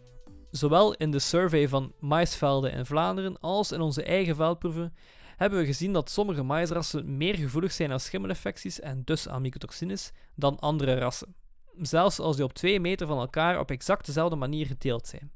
Zowel 0.54 0.93
in 0.93 1.12
de 1.12 1.20
survey 1.20 1.68
van 1.68 1.93
maisvelden 1.99 2.72
in 2.72 2.86
Vlaanderen 2.86 3.39
als 3.39 3.72
in 3.72 3.82
onze 3.82 4.04
eigen 4.04 4.36
veldproeven 4.36 4.95
hebben 5.38 5.60
we 5.60 5.66
gezien 5.66 5.93
dat 5.93 6.10
sommige 6.10 6.43
maïsrassen 6.43 7.18
meer 7.18 7.36
gevoelig 7.36 7.72
zijn 7.72 7.91
aan 7.91 7.99
schimmelinfecties 7.99 8.80
en 8.80 9.01
dus 9.04 9.28
aan 9.28 9.41
mycotoxines 9.41 10.12
dan 10.36 10.60
andere 10.60 10.97
rassen, 10.97 11.36
zelfs 11.82 12.20
als 12.20 12.36
die 12.36 12.45
op 12.45 12.54
2 12.54 12.80
meter 12.80 13.08
van 13.08 13.20
elkaar 13.20 13.60
op 13.60 13.72
exact 13.72 14.06
dezelfde 14.06 14.36
manier 14.36 14.66
geteeld 14.66 15.08
zijn. 15.08 15.32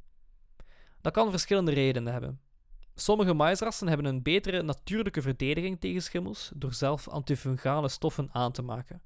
Dat 1.01 1.13
kan 1.13 1.29
verschillende 1.29 1.71
redenen 1.71 2.13
hebben. 2.13 2.39
Sommige 2.95 3.33
maïsrassen 3.33 3.87
hebben 3.87 4.05
een 4.05 4.23
betere 4.23 4.61
natuurlijke 4.61 5.21
verdediging 5.21 5.79
tegen 5.79 6.01
schimmels 6.01 6.51
door 6.55 6.73
zelf 6.73 7.07
antifungale 7.07 7.89
stoffen 7.89 8.29
aan 8.31 8.51
te 8.51 8.61
maken. 8.61 9.01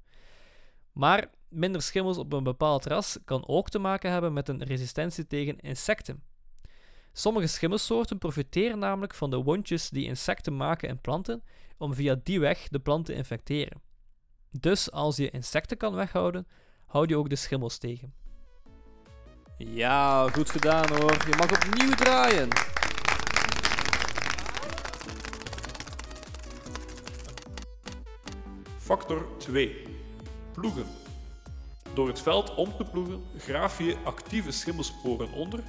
Maar 0.92 1.30
minder 1.52 1.82
schimmels 1.82 2.18
op 2.18 2.32
een 2.32 2.42
bepaald 2.42 2.86
ras 2.86 3.18
kan 3.24 3.48
ook 3.48 3.68
te 3.68 3.78
maken 3.78 4.10
hebben 4.10 4.32
met 4.32 4.48
een 4.48 4.62
resistentie 4.62 5.26
tegen 5.26 5.60
insecten. 5.60 6.22
Sommige 7.12 7.46
schimmelsoorten 7.46 8.18
profiteren 8.18 8.78
namelijk 8.78 9.14
van 9.14 9.30
de 9.30 9.42
wondjes 9.42 9.90
die 9.90 10.06
insecten 10.06 10.56
maken 10.56 10.88
in 10.88 11.00
planten 11.00 11.42
om 11.78 11.94
via 11.94 12.20
die 12.22 12.40
weg 12.40 12.68
de 12.68 12.78
plant 12.78 13.06
te 13.06 13.14
infecteren. 13.14 13.80
Dus 14.50 14.90
als 14.90 15.16
je 15.16 15.30
insecten 15.30 15.76
kan 15.76 15.94
weghouden, 15.94 16.46
houd 16.86 17.08
je 17.08 17.16
ook 17.16 17.28
de 17.28 17.36
schimmels 17.36 17.78
tegen. 17.78 18.14
Ja, 19.56 20.28
goed 20.28 20.50
gedaan 20.50 20.88
hoor. 20.88 21.12
Je 21.12 21.34
mag 21.36 21.52
opnieuw 21.52 21.94
draaien. 21.94 22.48
Factor 28.78 29.26
2. 29.38 29.86
Ploegen. 30.52 31.01
Door 31.94 32.08
het 32.08 32.20
veld 32.20 32.54
om 32.54 32.76
te 32.76 32.84
ploegen 32.84 33.22
graaf 33.36 33.78
je 33.78 33.96
actieve 34.04 34.50
schimmelsporen 34.50 35.32
onder, 35.32 35.62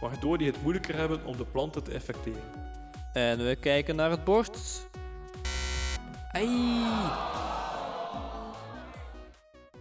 waardoor 0.00 0.38
die 0.38 0.46
het 0.46 0.62
moeilijker 0.62 0.94
hebben 0.94 1.24
om 1.24 1.36
de 1.36 1.44
planten 1.44 1.84
te 1.84 1.92
infecteren. 1.92 2.42
En 3.12 3.38
we 3.38 3.56
kijken 3.56 3.96
naar 3.96 4.10
het 4.10 4.24
bord. 4.24 4.88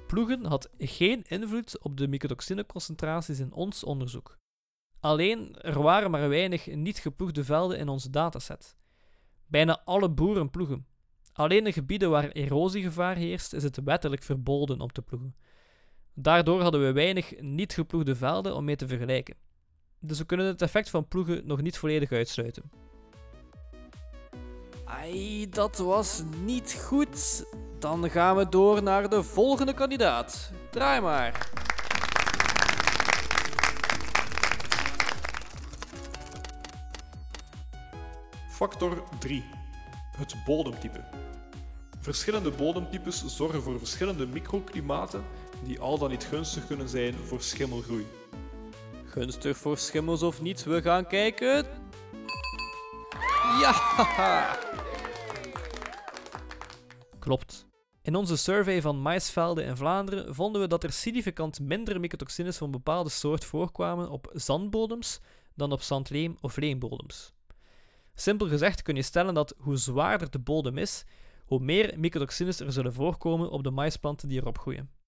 Ploegen 0.08 0.46
had 0.46 0.70
geen 0.78 1.24
invloed 1.28 1.82
op 1.82 1.98
de 1.98 2.08
mycotoxineconcentraties 2.08 3.40
in 3.40 3.54
ons 3.54 3.84
onderzoek. 3.84 4.38
Alleen 5.00 5.56
er 5.62 5.82
waren 5.82 6.12
maar 6.12 6.30
weinig 6.30 6.68
niet 6.68 6.98
geploegde 6.98 7.44
velden 7.44 7.78
in 7.78 7.90
onze 7.90 8.10
dataset. 8.10 8.76
Bijna 9.48 9.82
alle 9.86 10.10
boeren 10.10 10.50
ploegen. 10.50 10.88
Alleen 11.34 11.66
in 11.66 11.74
gebieden 11.74 12.10
waar 12.10 12.30
erosiegevaar 12.30 13.16
heerst, 13.16 13.54
is 13.54 13.64
het 13.64 13.84
wettelijk 13.84 14.24
verboden 14.24 14.82
om 14.82 14.92
te 14.92 15.02
ploegen. 15.02 15.36
Daardoor 16.22 16.62
hadden 16.62 16.86
we 16.86 16.92
weinig 16.92 17.42
niet 17.42 17.74
geploegde 17.74 18.16
velden 18.16 18.56
om 18.56 18.66
mee 18.66 18.76
te 18.76 18.88
vergelijken. 18.88 19.36
Dus 20.00 20.18
we 20.18 20.26
kunnen 20.26 20.46
het 20.46 20.62
effect 20.62 20.90
van 20.90 21.08
ploegen 21.08 21.42
nog 21.46 21.62
niet 21.62 21.78
volledig 21.78 22.12
uitsluiten. 22.12 22.72
Ai, 24.86 25.50
dat 25.50 25.78
was 25.78 26.24
niet 26.44 26.84
goed. 26.86 27.46
Dan 27.80 28.10
gaan 28.10 28.36
we 28.36 28.50
door 28.50 28.84
naar 28.84 29.10
de 29.10 29.24
volgende 29.24 29.74
kandidaat. 29.74 30.52
Draai 30.72 31.02
maar. 31.02 31.50
Factor 38.50 39.04
3. 39.20 39.44
Het 40.18 40.36
bodemtype. 40.46 41.04
Verschillende 42.00 42.52
bodemtypes 42.52 43.26
zorgen 43.26 43.62
voor 43.62 43.78
verschillende 43.78 44.28
microklimaten 44.28 45.24
die 45.64 45.80
al 45.80 45.98
dan 45.98 46.10
niet 46.10 46.24
gunstig 46.24 46.68
kunnen 46.68 46.90
zijn 46.90 47.14
voor 47.14 47.42
schimmelgroei. 47.42 48.08
Gunstig 49.06 49.58
voor 49.58 49.78
schimmels 49.78 50.24
of 50.24 50.42
niet, 50.42 50.64
we 50.64 50.82
gaan 50.82 51.08
kijken. 51.08 51.66
Ja! 53.60 54.58
Klopt. 57.20 57.68
In 58.02 58.16
onze 58.16 58.38
survey 58.38 58.82
van 58.82 59.02
maisvelden 59.02 59.66
in 59.66 59.76
Vlaanderen 59.78 60.36
vonden 60.36 60.62
we 60.62 60.68
dat 60.68 60.84
er 60.84 60.92
significant 60.92 61.60
minder 61.60 62.00
mycotoxines 62.00 62.58
van 62.58 62.72
bepaalde 62.72 63.10
soort 63.10 63.46
voorkwamen 63.46 64.10
op 64.10 64.32
zandbodems 64.34 65.20
dan 65.56 65.72
op 65.72 65.82
zandleem 65.82 66.38
of 66.42 66.58
leembodems. 66.58 67.34
Simpel 68.14 68.48
gezegd 68.48 68.82
kun 68.82 68.96
je 68.96 69.02
stellen 69.02 69.34
dat 69.34 69.56
hoe 69.58 69.78
zwaarder 69.78 70.30
de 70.30 70.40
bodem 70.40 70.78
is, 70.78 71.06
hoe 71.46 71.60
meer 71.60 71.94
mycotoxines 71.98 72.60
er 72.60 72.72
zullen 72.72 72.94
voorkomen 72.94 73.50
op 73.50 73.64
de 73.64 73.72
maisplanten 73.72 74.30
die 74.30 74.40
erop 74.42 74.58
groeien. 74.58 74.99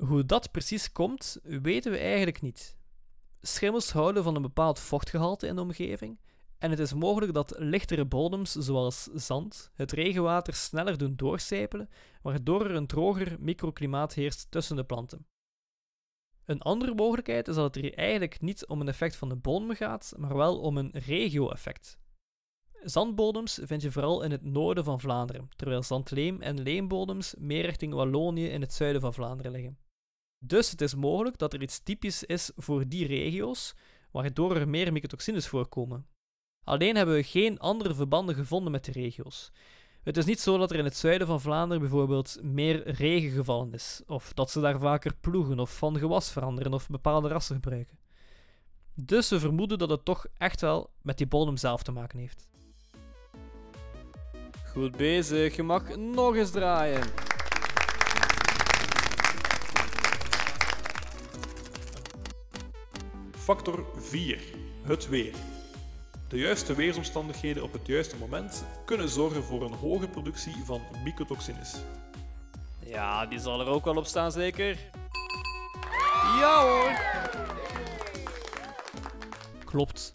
Hoe 0.00 0.24
dat 0.24 0.50
precies 0.50 0.92
komt, 0.92 1.38
weten 1.42 1.92
we 1.92 1.98
eigenlijk 1.98 2.40
niet. 2.40 2.76
Schimmels 3.40 3.92
houden 3.92 4.22
van 4.22 4.36
een 4.36 4.42
bepaald 4.42 4.78
vochtgehalte 4.78 5.46
in 5.46 5.54
de 5.54 5.60
omgeving 5.60 6.18
en 6.60 6.70
het 6.70 6.78
is 6.78 6.94
mogelijk 6.94 7.32
dat 7.32 7.54
lichtere 7.58 8.04
bodems, 8.04 8.52
zoals 8.52 9.02
zand, 9.02 9.70
het 9.74 9.92
regenwater 9.92 10.54
sneller 10.54 10.98
doen 10.98 11.16
doorcijpelen, 11.16 11.90
waardoor 12.22 12.64
er 12.64 12.74
een 12.74 12.86
droger 12.86 13.36
microklimaat 13.40 14.14
heerst 14.14 14.50
tussen 14.50 14.76
de 14.76 14.84
planten. 14.84 15.26
Een 16.44 16.60
andere 16.60 16.94
mogelijkheid 16.94 17.48
is 17.48 17.54
dat 17.54 17.74
het 17.74 17.84
hier 17.84 17.94
eigenlijk 17.94 18.40
niet 18.40 18.66
om 18.66 18.80
een 18.80 18.88
effect 18.88 19.16
van 19.16 19.28
de 19.28 19.36
bodem 19.36 19.74
gaat, 19.74 20.12
maar 20.16 20.36
wel 20.36 20.60
om 20.60 20.76
een 20.76 20.90
regio-effect. 20.92 21.98
Zandbodems 22.82 23.60
vind 23.62 23.82
je 23.82 23.92
vooral 23.92 24.22
in 24.22 24.30
het 24.30 24.42
noorden 24.42 24.84
van 24.84 25.00
Vlaanderen, 25.00 25.48
terwijl 25.56 25.82
zandleem 25.82 26.40
en 26.40 26.62
leembodems 26.62 27.34
meer 27.38 27.64
richting 27.64 27.94
Wallonië 27.94 28.48
in 28.48 28.60
het 28.60 28.72
zuiden 28.72 29.00
van 29.00 29.14
Vlaanderen 29.14 29.52
liggen. 29.52 29.78
Dus 30.42 30.70
het 30.70 30.80
is 30.80 30.94
mogelijk 30.94 31.38
dat 31.38 31.52
er 31.52 31.62
iets 31.62 31.78
typisch 31.82 32.24
is 32.24 32.50
voor 32.56 32.88
die 32.88 33.06
regio's, 33.06 33.74
waardoor 34.10 34.56
er 34.56 34.68
meer 34.68 34.92
mycotoxines 34.92 35.46
voorkomen. 35.46 36.06
Alleen 36.64 36.96
hebben 36.96 37.14
we 37.14 37.22
geen 37.22 37.58
andere 37.58 37.94
verbanden 37.94 38.34
gevonden 38.34 38.72
met 38.72 38.84
de 38.84 38.92
regio's. 38.92 39.52
Het 40.02 40.16
is 40.16 40.24
niet 40.24 40.40
zo 40.40 40.58
dat 40.58 40.70
er 40.70 40.78
in 40.78 40.84
het 40.84 40.96
zuiden 40.96 41.26
van 41.26 41.40
Vlaanderen 41.40 41.82
bijvoorbeeld 41.82 42.38
meer 42.42 42.90
regen 42.90 43.30
gevallen 43.30 43.72
is, 43.72 44.02
of 44.06 44.32
dat 44.32 44.50
ze 44.50 44.60
daar 44.60 44.78
vaker 44.78 45.14
ploegen 45.20 45.58
of 45.58 45.76
van 45.76 45.98
gewas 45.98 46.32
veranderen 46.32 46.74
of 46.74 46.88
bepaalde 46.88 47.28
rassen 47.28 47.54
gebruiken. 47.54 47.98
Dus 48.94 49.28
we 49.28 49.40
vermoeden 49.40 49.78
dat 49.78 49.90
het 49.90 50.04
toch 50.04 50.26
echt 50.36 50.60
wel 50.60 50.90
met 51.02 51.18
die 51.18 51.26
bodem 51.26 51.56
zelf 51.56 51.82
te 51.82 51.92
maken 51.92 52.18
heeft. 52.18 52.48
Goed 54.72 54.96
bezig, 54.96 55.56
je 55.56 55.62
mag 55.62 55.96
nog 55.96 56.36
eens 56.36 56.50
draaien. 56.50 57.29
Factor 63.50 63.84
4. 63.96 64.40
Het 64.82 65.08
weer. 65.08 65.34
De 66.28 66.38
juiste 66.38 66.74
weersomstandigheden 66.74 67.62
op 67.62 67.72
het 67.72 67.86
juiste 67.86 68.16
moment 68.16 68.64
kunnen 68.84 69.08
zorgen 69.08 69.42
voor 69.42 69.62
een 69.62 69.72
hoge 69.72 70.08
productie 70.08 70.54
van 70.64 70.80
mycotoxines. 71.04 71.76
Ja, 72.84 73.26
die 73.26 73.38
zal 73.38 73.60
er 73.60 73.66
ook 73.66 73.84
wel 73.84 73.96
op 73.96 74.06
staan, 74.06 74.32
zeker? 74.32 74.78
Ja 76.38 76.62
hoor! 76.62 76.92
Klopt. 79.64 80.14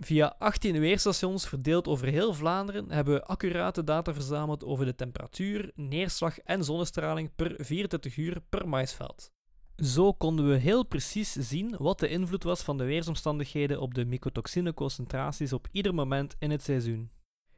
Via 0.00 0.34
18 0.38 0.80
weerstations 0.80 1.48
verdeeld 1.48 1.88
over 1.88 2.06
heel 2.06 2.34
Vlaanderen 2.34 2.90
hebben 2.90 3.14
we 3.14 3.24
accurate 3.24 3.84
data 3.84 4.12
verzameld 4.12 4.64
over 4.64 4.84
de 4.84 4.94
temperatuur, 4.94 5.70
neerslag 5.74 6.38
en 6.38 6.64
zonnestraling 6.64 7.34
per 7.34 7.54
24 7.58 8.16
uur 8.16 8.40
per 8.48 8.68
maisveld. 8.68 9.33
Zo 9.76 10.12
konden 10.12 10.48
we 10.48 10.56
heel 10.56 10.84
precies 10.84 11.32
zien 11.32 11.74
wat 11.78 11.98
de 11.98 12.08
invloed 12.08 12.42
was 12.42 12.62
van 12.62 12.78
de 12.78 12.84
weersomstandigheden 12.84 13.80
op 13.80 13.94
de 13.94 14.04
mycotoxineconcentraties 14.04 15.52
op 15.52 15.68
ieder 15.72 15.94
moment 15.94 16.36
in 16.38 16.50
het 16.50 16.62
seizoen. 16.62 17.10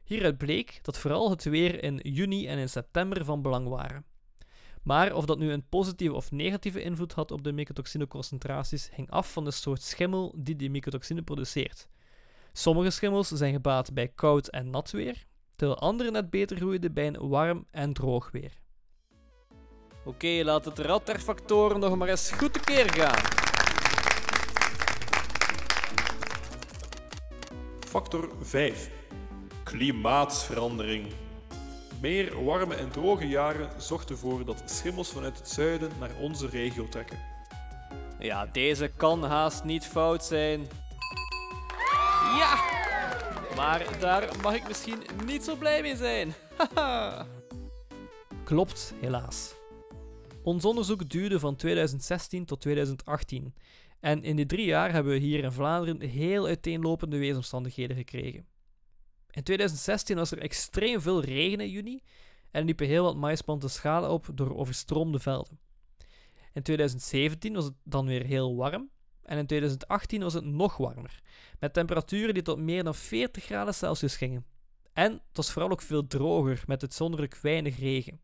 Hieruit 0.03 0.37
bleek 0.37 0.79
dat 0.81 0.97
vooral 0.97 1.29
het 1.29 1.43
weer 1.43 1.83
in 1.83 1.99
juni 2.03 2.47
en 2.47 2.57
in 2.57 2.69
september 2.69 3.25
van 3.25 3.41
belang 3.41 3.67
waren. 3.67 4.05
Maar 4.83 5.13
of 5.13 5.25
dat 5.25 5.39
nu 5.39 5.51
een 5.51 5.67
positieve 5.69 6.15
of 6.15 6.31
negatieve 6.31 6.81
invloed 6.81 7.13
had 7.13 7.31
op 7.31 7.43
de 7.43 7.51
mycotoxineconcentraties 7.51 8.89
hing 8.95 9.09
af 9.09 9.31
van 9.31 9.43
de 9.43 9.51
soort 9.51 9.81
schimmel 9.81 10.35
die 10.37 10.55
die 10.55 10.69
mycotoxine 10.69 11.21
produceert. 11.21 11.87
Sommige 12.53 12.89
schimmels 12.89 13.27
zijn 13.27 13.53
gebaat 13.53 13.93
bij 13.93 14.07
koud 14.07 14.47
en 14.47 14.69
nat 14.69 14.91
weer, 14.91 15.25
terwijl 15.55 15.79
andere 15.79 16.11
net 16.11 16.29
beter 16.29 16.57
groeiden 16.57 16.93
bij 16.93 17.07
een 17.07 17.27
warm 17.27 17.65
en 17.71 17.93
droog 17.93 18.31
weer. 18.31 18.53
Oké, 20.07 20.41
laat 20.43 20.65
het 20.65 20.79
rad 20.79 21.05
der 21.05 21.19
factoren 21.19 21.79
nog 21.79 21.95
maar 21.95 22.07
eens 22.07 22.31
goed 22.31 22.53
tekeer 22.53 22.93
gaan. 22.93 23.19
Factor 27.79 28.29
5. 28.41 28.89
Klimaatsverandering. 29.63 31.07
Meer 32.01 32.43
warme 32.43 32.75
en 32.75 32.91
droge 32.91 33.27
jaren 33.27 33.69
zorgt 33.77 34.09
ervoor 34.09 34.45
dat 34.45 34.63
schimmels 34.65 35.09
vanuit 35.09 35.37
het 35.37 35.49
zuiden 35.49 35.91
naar 35.99 36.11
onze 36.19 36.47
regio 36.47 36.87
trekken. 36.89 37.19
Ja, 38.19 38.45
deze 38.45 38.91
kan 38.97 39.23
haast 39.23 39.63
niet 39.63 39.85
fout 39.85 40.25
zijn. 40.25 40.67
Ja! 42.37 42.55
Maar 43.55 43.99
daar 43.99 44.29
mag 44.41 44.55
ik 44.55 44.67
misschien 44.67 45.01
niet 45.25 45.43
zo 45.43 45.55
blij 45.55 45.81
mee 45.81 45.95
zijn. 45.95 46.33
Haha. 46.57 47.25
Klopt, 48.43 48.93
helaas. 49.01 49.56
Ons 50.47 50.65
onderzoek 50.65 51.09
duurde 51.09 51.39
van 51.39 51.55
2016 51.55 52.45
tot 52.45 52.61
2018. 52.61 53.53
En 53.99 54.23
in 54.23 54.35
die 54.35 54.45
drie 54.45 54.65
jaar 54.65 54.91
hebben 54.91 55.13
we 55.13 55.19
hier 55.19 55.43
in 55.43 55.51
Vlaanderen 55.51 56.01
heel 56.01 56.45
uiteenlopende 56.45 57.17
weersomstandigheden 57.17 57.97
gekregen. 57.97 58.47
In 59.31 59.43
2016 59.43 60.15
was 60.15 60.31
er 60.31 60.39
extreem 60.39 61.01
veel 61.01 61.23
regen 61.23 61.59
in 61.59 61.69
juni 61.69 62.01
en 62.51 62.65
liepen 62.65 62.87
heel 62.87 63.03
wat 63.03 63.15
maisplanten 63.15 63.69
schade 63.69 64.07
op 64.07 64.29
door 64.33 64.55
overstroomde 64.55 65.19
velden. 65.19 65.59
In 66.53 66.61
2017 66.61 67.53
was 67.53 67.65
het 67.65 67.75
dan 67.83 68.05
weer 68.05 68.25
heel 68.25 68.55
warm 68.55 68.89
en 69.23 69.37
in 69.37 69.47
2018 69.47 70.21
was 70.21 70.33
het 70.33 70.45
nog 70.45 70.77
warmer, 70.77 71.21
met 71.59 71.73
temperaturen 71.73 72.33
die 72.33 72.43
tot 72.43 72.59
meer 72.59 72.83
dan 72.83 72.95
40 72.95 73.43
graden 73.43 73.73
Celsius 73.73 74.15
gingen. 74.15 74.45
En 74.93 75.11
het 75.11 75.37
was 75.37 75.51
vooral 75.51 75.71
ook 75.71 75.81
veel 75.81 76.07
droger, 76.07 76.63
met 76.67 76.81
uitzonderlijk 76.81 77.35
weinig 77.35 77.79
regen. 77.79 78.19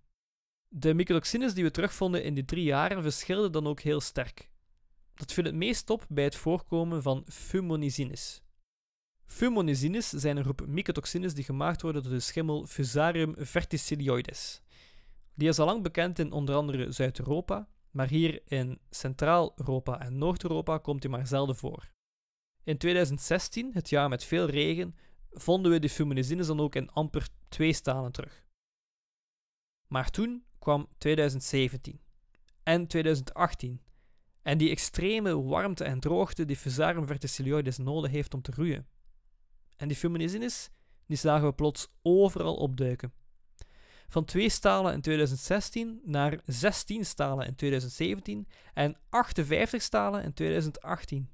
De 0.75 0.93
mycotoxines 0.93 1.53
die 1.53 1.63
we 1.63 1.71
terugvonden 1.71 2.23
in 2.23 2.33
die 2.33 2.45
drie 2.45 2.63
jaren 2.63 3.01
verschilden 3.01 3.51
dan 3.51 3.67
ook 3.67 3.79
heel 3.79 4.01
sterk. 4.01 4.49
Dat 5.13 5.33
viel 5.33 5.43
het 5.43 5.55
meest 5.55 5.89
op 5.89 6.05
bij 6.09 6.23
het 6.23 6.35
voorkomen 6.35 7.01
van 7.01 7.25
fumonisines. 7.27 8.41
Fumonisines 9.25 10.09
zijn 10.09 10.37
een 10.37 10.43
groep 10.43 10.65
mycotoxines 10.67 11.33
die 11.33 11.43
gemaakt 11.43 11.81
worden 11.81 12.03
door 12.03 12.11
de 12.11 12.19
schimmel 12.19 12.65
Fusarium 12.65 13.35
verticillioides. 13.37 14.61
Die 15.33 15.47
is 15.47 15.59
al 15.59 15.65
lang 15.65 15.83
bekend 15.83 16.19
in 16.19 16.31
onder 16.31 16.55
andere 16.55 16.91
Zuid-Europa, 16.91 17.67
maar 17.91 18.07
hier 18.07 18.41
in 18.45 18.79
Centraal-Europa 18.89 19.99
en 19.99 20.17
Noord-Europa 20.17 20.77
komt 20.77 21.03
hij 21.03 21.11
maar 21.11 21.27
zelden 21.27 21.55
voor. 21.55 21.91
In 22.63 22.77
2016, 22.77 23.73
het 23.73 23.89
jaar 23.89 24.09
met 24.09 24.23
veel 24.23 24.45
regen, 24.45 24.95
vonden 25.31 25.71
we 25.71 25.79
de 25.79 25.89
fumonisines 25.89 26.47
dan 26.47 26.59
ook 26.59 26.75
in 26.75 26.91
amper 26.91 27.27
twee 27.49 27.73
stalen 27.73 28.11
terug. 28.11 28.45
Maar 29.87 30.09
toen 30.09 30.43
kwam 30.63 30.87
2017 30.97 31.99
en 32.63 32.87
2018 32.87 33.81
en 34.41 34.57
die 34.57 34.69
extreme 34.69 35.43
warmte 35.43 35.83
en 35.83 35.99
droogte 35.99 36.45
die 36.45 36.55
Fusarium 36.55 37.07
verticillioides 37.07 37.77
nodig 37.77 38.11
heeft 38.11 38.33
om 38.33 38.41
te 38.41 38.51
groeien. 38.51 38.87
En 39.77 39.87
die 39.87 39.97
fumonisines, 39.97 40.69
die 41.05 41.17
zagen 41.17 41.47
we 41.47 41.53
plots 41.53 41.87
overal 42.01 42.55
opduiken. 42.55 43.13
Van 44.07 44.25
twee 44.25 44.49
stalen 44.49 44.93
in 44.93 45.01
2016 45.01 46.01
naar 46.03 46.39
16 46.45 47.05
stalen 47.05 47.47
in 47.47 47.55
2017 47.55 48.47
en 48.73 48.97
58 49.09 49.81
stalen 49.81 50.23
in 50.23 50.33
2018. 50.33 51.29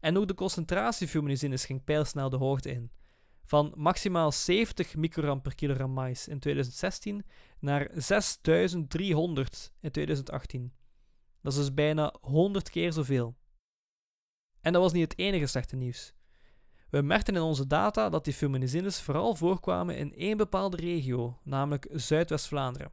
En 0.00 0.18
ook 0.18 0.28
de 0.28 0.34
concentratie 0.34 1.08
fumonisines 1.08 1.64
ging 1.64 1.84
pijlsnel 1.84 2.30
de 2.30 2.36
hoogte 2.36 2.70
in. 2.70 2.90
Van 3.48 3.72
maximaal 3.76 4.32
70 4.32 4.96
microgram 4.96 5.40
per 5.40 5.54
kilogram 5.54 5.90
mais 5.90 6.28
in 6.28 6.38
2016 6.38 7.24
naar 7.58 7.90
6300 7.94 9.72
in 9.80 9.90
2018. 9.90 10.72
Dat 11.42 11.52
is 11.52 11.58
dus 11.58 11.74
bijna 11.74 12.14
100 12.20 12.70
keer 12.70 12.92
zoveel. 12.92 13.36
En 14.60 14.72
dat 14.72 14.82
was 14.82 14.92
niet 14.92 15.10
het 15.10 15.18
enige 15.18 15.46
slechte 15.46 15.76
nieuws. 15.76 16.12
We 16.90 17.02
merkten 17.02 17.34
in 17.34 17.40
onze 17.40 17.66
data 17.66 18.08
dat 18.08 18.24
die 18.24 18.34
fuminisines 18.34 19.00
vooral 19.00 19.34
voorkwamen 19.34 19.96
in 19.96 20.14
één 20.14 20.36
bepaalde 20.36 20.76
regio, 20.76 21.38
namelijk 21.44 21.88
Zuidwest-Vlaanderen. 21.92 22.92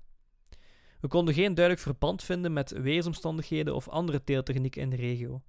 We 0.49 0.57
We 0.99 1.07
konden 1.07 1.33
geen 1.33 1.53
duidelijk 1.53 1.85
verband 1.85 2.23
vinden 2.23 2.53
met 2.53 2.71
weersomstandigheden 2.71 3.75
of 3.75 3.89
andere 3.89 4.23
teeltechnieken 4.23 4.81
in 4.81 4.89
de 4.89 4.95
regio. 4.95 5.41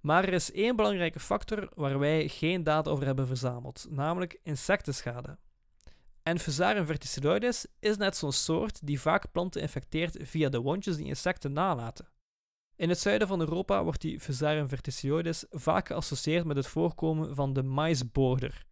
Maar 0.00 0.24
er 0.24 0.32
is 0.32 0.52
één 0.52 0.76
belangrijke 0.76 1.20
factor 1.20 1.68
waar 1.74 1.98
wij 1.98 2.28
geen 2.28 2.64
data 2.64 2.90
over 2.90 3.06
hebben 3.06 3.26
verzameld, 3.26 3.86
namelijk 3.90 4.40
insectenschade. 4.42 5.38
En 6.22 6.38
Fusarium 6.38 6.86
verticilloides 6.86 7.66
is 7.78 7.96
net 7.96 8.16
zo'n 8.16 8.32
soort 8.32 8.86
die 8.86 9.00
vaak 9.00 9.32
planten 9.32 9.60
infecteert 9.60 10.16
via 10.20 10.48
de 10.48 10.60
wondjes 10.60 10.96
die 10.96 11.06
insecten 11.06 11.52
nalaten. 11.52 12.08
In 12.76 12.88
het 12.88 12.98
zuiden 12.98 13.28
van 13.28 13.40
Europa 13.40 13.82
wordt 13.84 14.00
die 14.00 14.20
Fusarium 14.20 14.68
verticilloides 14.68 15.44
vaak 15.50 15.86
geassocieerd 15.86 16.44
met 16.44 16.56
het 16.56 16.66
voorkomen 16.66 17.34
van 17.34 17.52
de 17.52 17.62
maisboorder, 17.62 18.64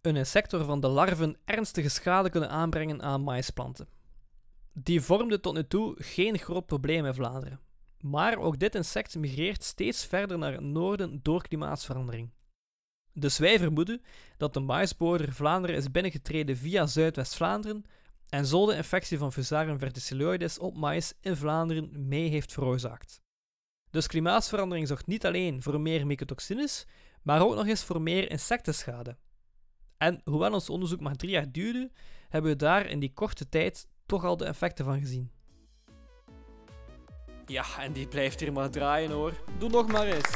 een 0.00 0.16
insect 0.16 0.52
waarvan 0.52 0.80
de 0.80 0.88
larven 0.88 1.36
ernstige 1.44 1.88
schade 1.88 2.30
kunnen 2.30 2.50
aanbrengen 2.50 3.02
aan 3.02 3.24
maisplanten. 3.24 3.88
Die 4.72 5.00
vormde 5.00 5.40
tot 5.40 5.54
nu 5.54 5.66
toe 5.66 5.94
geen 5.98 6.38
groot 6.38 6.66
probleem 6.66 7.06
in 7.06 7.14
Vlaanderen. 7.14 7.60
Maar 8.04 8.38
ook 8.38 8.58
dit 8.58 8.74
insect 8.74 9.16
migreert 9.16 9.62
steeds 9.62 10.06
verder 10.06 10.38
naar 10.38 10.52
het 10.52 10.60
noorden 10.60 11.20
door 11.22 11.42
klimaatsverandering. 11.42 12.30
Dus 13.12 13.38
wij 13.38 13.58
vermoeden 13.58 14.02
dat 14.36 14.54
de 14.54 14.60
maisboorder 14.60 15.32
Vlaanderen 15.32 15.76
is 15.76 15.90
binnengetreden 15.90 16.56
via 16.56 16.86
Zuidwest-Vlaanderen 16.86 17.84
en 18.28 18.46
zo 18.46 18.66
de 18.66 18.76
infectie 18.76 19.18
van 19.18 19.32
Fusarium 19.32 19.78
verticilloides 19.78 20.58
op 20.58 20.76
mais 20.76 21.14
in 21.20 21.36
Vlaanderen 21.36 22.08
mee 22.08 22.28
heeft 22.28 22.52
veroorzaakt. 22.52 23.22
Dus 23.90 24.06
klimaatsverandering 24.06 24.88
zorgt 24.88 25.06
niet 25.06 25.26
alleen 25.26 25.62
voor 25.62 25.80
meer 25.80 26.06
mycotoxines, 26.06 26.86
maar 27.22 27.42
ook 27.42 27.54
nog 27.54 27.66
eens 27.66 27.84
voor 27.84 28.02
meer 28.02 28.30
insectenschade. 28.30 29.16
En 29.96 30.20
hoewel 30.24 30.52
ons 30.52 30.70
onderzoek 30.70 31.00
maar 31.00 31.16
drie 31.16 31.30
jaar 31.30 31.52
duurde, 31.52 31.90
hebben 32.28 32.50
we 32.50 32.56
daar 32.56 32.86
in 32.86 33.00
die 33.00 33.12
korte 33.12 33.48
tijd 33.48 33.88
toch 34.06 34.24
al 34.24 34.36
de 34.36 34.44
effecten 34.44 34.84
van 34.84 34.98
gezien. 34.98 35.32
Ja, 37.46 37.64
en 37.78 37.92
die 37.92 38.06
blijft 38.06 38.40
hier 38.40 38.52
maar 38.52 38.70
draaien 38.70 39.10
hoor. 39.10 39.32
Doe 39.58 39.70
nog 39.70 39.86
maar 39.86 40.06
eens. 40.06 40.30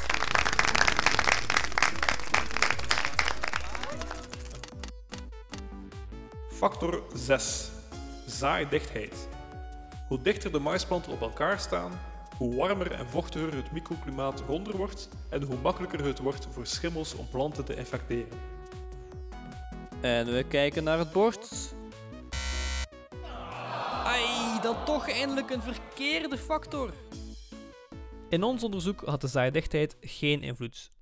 Factor 6.49 7.03
6. 7.15 7.71
Zaaiddichtheid. 8.27 9.29
Hoe 10.09 10.23
dichter 10.23 10.53
de 10.53 10.59
maisplanten 10.59 11.13
op 11.13 11.21
elkaar 11.21 11.61
staan, 11.61 11.93
hoe 12.37 12.55
warmer 12.55 12.93
en 12.93 13.09
vochtiger 13.09 13.55
het 13.55 13.73
microklimaat 13.73 14.43
ronder 14.47 14.77
wordt 14.77 15.09
en 15.29 15.43
hoe 15.43 15.57
makkelijker 15.63 16.05
het 16.05 16.19
wordt 16.19 16.47
voor 16.51 16.67
schimmels 16.67 17.15
om 17.15 17.29
planten 17.29 17.65
te 17.65 17.77
infecteren. 17.77 18.39
En 20.01 20.33
we 20.33 20.45
kijken 20.49 20.85
naar 20.85 20.99
het 20.99 21.13
bord. 21.13 21.75
Ai, 24.59 24.65
dan 24.65 24.85
toch 24.85 25.09
eindelijk 25.09 25.51
een 25.51 25.63
verkeerde 25.63 26.39
factor. 26.39 26.93
In 28.29 28.43
ons 28.43 28.65
onderzoek 28.65 29.01
had 29.05 29.21
de 29.21 29.27
zaaiddichtheid 29.27 29.97
geen 30.01 30.43
invloed. 30.43 30.93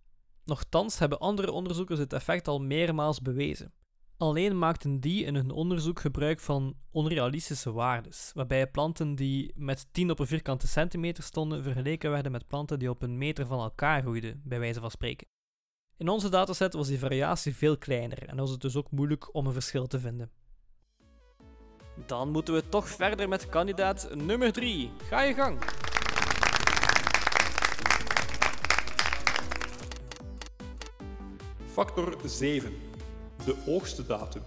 Nochtans 0.45 0.99
hebben 0.99 1.19
andere 1.19 1.53
onderzoekers 1.53 1.99
het 1.99 2.13
effect 2.13 2.49
al 2.49 2.61
meermaals 2.61 3.21
bewezen. 3.21 3.73
Alleen 4.17 4.59
maakten 4.59 5.01
die 5.01 5.25
in 5.25 5.35
hun 5.35 5.51
onderzoek 5.51 6.01
gebruik 6.01 6.41
van 6.41 6.75
onrealistische 6.91 7.73
waardes, 7.73 8.31
waarbij 8.35 8.67
planten 8.67 9.15
die 9.15 9.53
met 9.55 9.87
10 9.93 10.11
op 10.11 10.19
een 10.19 10.27
vierkante 10.27 10.67
centimeter 10.67 11.23
stonden 11.23 11.63
vergeleken 11.63 12.11
werden 12.11 12.33
met 12.33 12.47
planten 12.47 12.79
die 12.79 12.91
op 12.91 13.03
een 13.03 13.19
meter 13.19 13.47
van 13.47 13.61
elkaar 13.61 14.01
groeiden, 14.01 14.41
bij 14.45 14.59
wijze 14.59 14.81
van 14.81 14.91
spreken. 14.91 15.27
In 15.97 16.09
onze 16.09 16.29
dataset 16.29 16.73
was 16.73 16.89
die 16.89 16.99
variatie 16.99 17.57
veel 17.57 17.79
kleiner 17.79 18.27
en 18.27 18.37
was 18.37 18.51
het 18.51 18.61
dus 18.61 18.77
ook 18.77 18.91
moeilijk 18.91 19.35
om 19.35 19.47
een 19.47 19.53
verschil 19.53 19.87
te 19.87 20.01
vinden. 20.01 20.31
Dan 22.07 22.31
moeten 22.31 22.55
we 22.55 22.69
toch 22.69 22.89
verder 22.89 23.29
met 23.29 23.49
kandidaat 23.49 24.09
nummer 24.15 24.53
3. 24.53 24.91
Ga 25.09 25.23
je 25.23 25.35
gang. 25.35 25.59
Factor 31.73 32.17
7. 32.25 32.77
De 33.45 33.57
oogstdatum. 33.67 34.43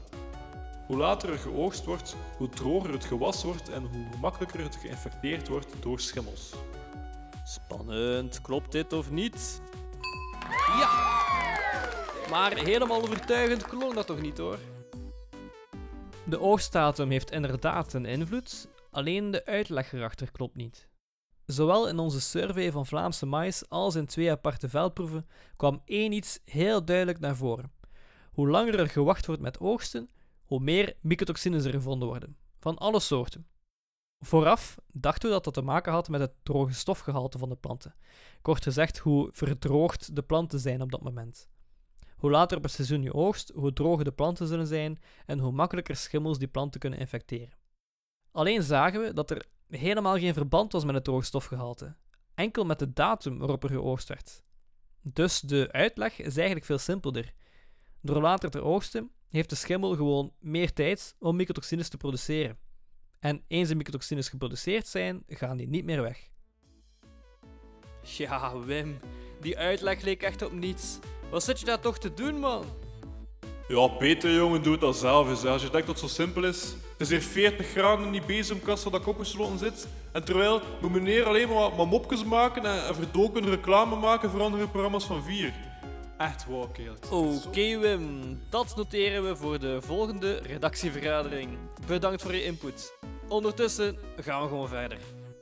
Hoe 0.87 0.97
later 0.97 1.29
er 1.29 1.37
geoogst 1.37 1.85
wordt, 1.85 2.15
hoe 2.37 2.49
droger 2.49 2.91
het 2.91 3.05
gewas 3.05 3.43
wordt 3.43 3.69
en 3.69 3.81
hoe 3.81 4.05
gemakkelijker 4.11 4.63
het 4.63 4.75
geïnfecteerd 4.75 5.47
wordt 5.47 5.67
door 5.79 5.99
schimmels. 5.99 6.53
Spannend, 7.43 8.41
klopt 8.41 8.71
dit 8.71 8.93
of 8.93 9.11
niet? 9.11 9.61
Ja! 10.79 11.21
Maar 12.29 12.57
helemaal 12.57 13.01
overtuigend 13.01 13.63
klonk 13.63 13.93
dat 13.93 14.07
toch 14.07 14.21
niet 14.21 14.37
hoor? 14.37 14.57
De 16.29 16.39
oogstdatum 16.39 17.09
heeft 17.09 17.31
inderdaad 17.31 17.93
een 17.93 18.05
invloed, 18.05 18.69
alleen 18.91 19.31
de 19.31 19.45
uitleg 19.45 19.93
erachter 19.93 20.31
klopt 20.31 20.55
niet. 20.55 20.89
Zowel 21.45 21.87
in 21.87 21.99
onze 21.99 22.21
survey 22.21 22.71
van 22.71 22.85
Vlaamse 22.85 23.25
mais 23.25 23.69
als 23.69 23.95
in 23.95 24.05
twee 24.05 24.31
aparte 24.31 24.69
veldproeven 24.69 25.27
kwam 25.55 25.81
één 25.85 26.11
iets 26.11 26.39
heel 26.45 26.85
duidelijk 26.85 27.19
naar 27.19 27.35
voren. 27.35 27.71
Hoe 28.31 28.49
langer 28.49 28.79
er 28.79 28.89
gewacht 28.89 29.25
wordt 29.25 29.41
met 29.41 29.59
oogsten, 29.59 30.09
hoe 30.45 30.59
meer 30.59 30.95
mycotoxines 31.01 31.65
er 31.65 31.71
gevonden 31.71 32.07
worden, 32.07 32.37
van 32.59 32.77
alle 32.77 32.99
soorten. 32.99 33.47
Vooraf 34.19 34.77
dachten 34.93 35.27
we 35.27 35.35
dat 35.35 35.43
dat 35.43 35.53
te 35.53 35.61
maken 35.61 35.91
had 35.91 36.09
met 36.09 36.21
het 36.21 36.33
droge 36.43 36.73
stofgehalte 36.73 37.37
van 37.37 37.49
de 37.49 37.55
planten. 37.55 37.95
Kort 38.41 38.63
gezegd, 38.63 38.97
hoe 38.97 39.29
verdroogd 39.31 40.15
de 40.15 40.23
planten 40.23 40.59
zijn 40.59 40.81
op 40.81 40.91
dat 40.91 41.01
moment. 41.01 41.49
Hoe 42.19 42.29
later 42.29 42.57
op 42.57 42.63
het 42.63 42.71
seizoen 42.71 43.03
je 43.03 43.13
oogst, 43.13 43.51
hoe 43.55 43.73
droger 43.73 44.03
de 44.03 44.11
planten 44.11 44.47
zullen 44.47 44.67
zijn 44.67 45.01
en 45.25 45.39
hoe 45.39 45.51
makkelijker 45.51 45.95
schimmels 45.95 46.37
die 46.37 46.47
planten 46.47 46.79
kunnen 46.79 46.99
infecteren. 46.99 47.57
Alleen 48.31 48.63
zagen 48.63 49.01
we 49.01 49.13
dat 49.13 49.31
er 49.31 49.45
helemaal 49.69 50.17
geen 50.17 50.33
verband 50.33 50.71
was 50.71 50.85
met 50.85 50.95
het 50.95 51.03
droogstofgehalte, 51.03 51.95
enkel 52.35 52.65
met 52.65 52.79
de 52.79 52.93
datum 52.93 53.37
waarop 53.37 53.63
er 53.63 53.69
geoogst 53.69 54.07
werd. 54.07 54.43
Dus 55.01 55.39
de 55.39 55.69
uitleg 55.71 56.19
is 56.19 56.37
eigenlijk 56.37 56.65
veel 56.65 56.77
simpelder. 56.77 57.33
Door 58.01 58.21
later 58.21 58.49
te 58.49 58.61
oogsten 58.61 59.11
heeft 59.29 59.49
de 59.49 59.55
schimmel 59.55 59.95
gewoon 59.95 60.33
meer 60.39 60.73
tijd 60.73 61.15
om 61.19 61.35
mycotoxines 61.35 61.89
te 61.89 61.97
produceren. 61.97 62.57
En 63.19 63.43
eens 63.47 63.69
de 63.69 63.75
mycotoxines 63.75 64.29
geproduceerd 64.29 64.87
zijn, 64.87 65.23
gaan 65.27 65.57
die 65.57 65.67
niet 65.67 65.85
meer 65.85 66.01
weg. 66.01 66.29
Ja, 68.01 68.59
Wim, 68.59 68.99
die 69.41 69.57
uitleg 69.57 70.01
leek 70.01 70.23
echt 70.23 70.41
op 70.41 70.51
niets. 70.51 70.99
Wat 71.29 71.43
zit 71.43 71.59
je 71.59 71.65
daar 71.65 71.79
toch 71.79 71.97
te 71.97 72.13
doen, 72.13 72.39
man? 72.39 72.65
Ja, 73.67 73.87
Peter, 73.87 74.33
jongen, 74.33 74.63
doe 74.63 74.71
het 74.71 74.81
dan 74.81 74.93
zelf 74.93 75.29
eens. 75.29 75.41
hè. 75.41 75.49
Als 75.49 75.61
je 75.61 75.69
denkt 75.69 75.87
dat 75.87 76.01
het 76.01 76.09
zo 76.09 76.15
simpel 76.15 76.43
is. 76.43 76.61
Het 76.97 77.01
is 77.01 77.09
hier 77.09 77.21
40 77.21 77.67
graden 77.67 78.05
in 78.05 78.11
die 78.11 78.21
bezemkast 78.25 78.83
waar 78.83 78.91
dat 78.91 79.01
ik 79.01 79.07
opgesloten 79.07 79.57
zit. 79.57 79.87
En 80.11 80.23
terwijl 80.23 80.61
moet 80.81 80.91
meneer 80.91 81.25
alleen 81.25 81.47
maar, 81.47 81.57
wat- 81.57 81.77
maar 81.77 81.87
mopjes 81.87 82.23
maken 82.23 82.65
en, 82.65 82.85
en 82.85 82.95
verdoken 82.95 83.49
reclame 83.49 83.95
maken 83.95 84.29
voor 84.29 84.41
andere 84.41 84.67
programma's 84.67 85.05
van 85.05 85.23
4. 85.23 85.53
Echt 86.17 86.45
kerel. 86.73 86.93
Oké, 87.09 87.79
Wim, 87.79 88.39
dat 88.49 88.73
noteren 88.75 89.23
we 89.23 89.35
voor 89.35 89.59
de 89.59 89.77
volgende 89.81 90.37
redactievergadering. 90.37 91.57
Bedankt 91.87 92.21
voor 92.21 92.33
je 92.35 92.43
input. 92.43 92.93
Ondertussen 93.27 93.97
gaan 94.21 94.41
we 94.41 94.47
gewoon 94.47 94.67
verder. 94.67 94.97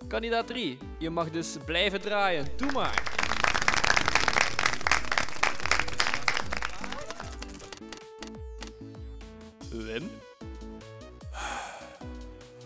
Kandidaat 0.07 0.47
3, 0.47 0.77
je 0.99 1.09
mag 1.09 1.29
dus 1.31 1.55
blijven 1.65 2.01
draaien. 2.01 2.47
Doe 2.57 2.71
maar. 2.71 3.03
Wim? 9.71 10.09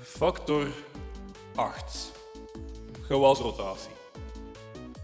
Factor 0.02 0.68
8. 1.56 2.12
Gewasrotatie. 3.02 3.92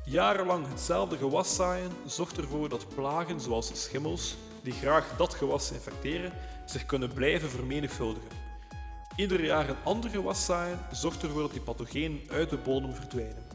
Jarenlang 0.06 0.68
hetzelfde 0.68 1.18
gewas 1.18 1.56
zaaien 1.56 1.92
zorgt 2.06 2.38
ervoor 2.38 2.70
dat 2.70 2.96
plagen 2.96 3.40
zoals 3.40 3.84
schimmels, 3.84 4.36
die 4.64 4.74
graag 4.74 5.18
dat 5.18 5.34
gewas 5.34 5.72
infecteren, 5.72 6.34
zich 6.66 6.86
kunnen 6.86 7.14
blijven 7.14 7.50
vermenigvuldigen. 7.50 8.30
Ieder 9.16 9.44
jaar 9.44 9.70
een 9.70 9.84
ander 9.84 10.10
gewas 10.10 10.46
zaaien 10.46 10.80
zorgt 10.92 11.24
ervoor 11.24 11.42
dat 11.42 11.52
die 11.52 11.62
pathogenen 11.62 12.22
uit 12.30 12.50
de 12.50 12.58
bodem 12.58 12.94
verdwijnen. 12.94 13.46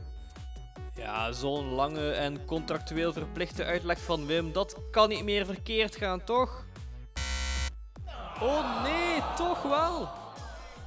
Ja, 0.94 1.32
zo'n 1.32 1.68
lange 1.68 2.10
en 2.10 2.44
contractueel 2.44 3.12
verplichte 3.12 3.64
uitleg 3.64 4.00
van 4.00 4.26
Wim, 4.26 4.52
dat 4.52 4.76
kan 4.90 5.08
niet 5.08 5.24
meer 5.24 5.46
verkeerd 5.46 5.96
gaan, 5.96 6.24
toch? 6.24 6.64
Oh 8.42 8.82
nee, 8.82 9.22
toch 9.36 9.62
wel! 9.62 10.08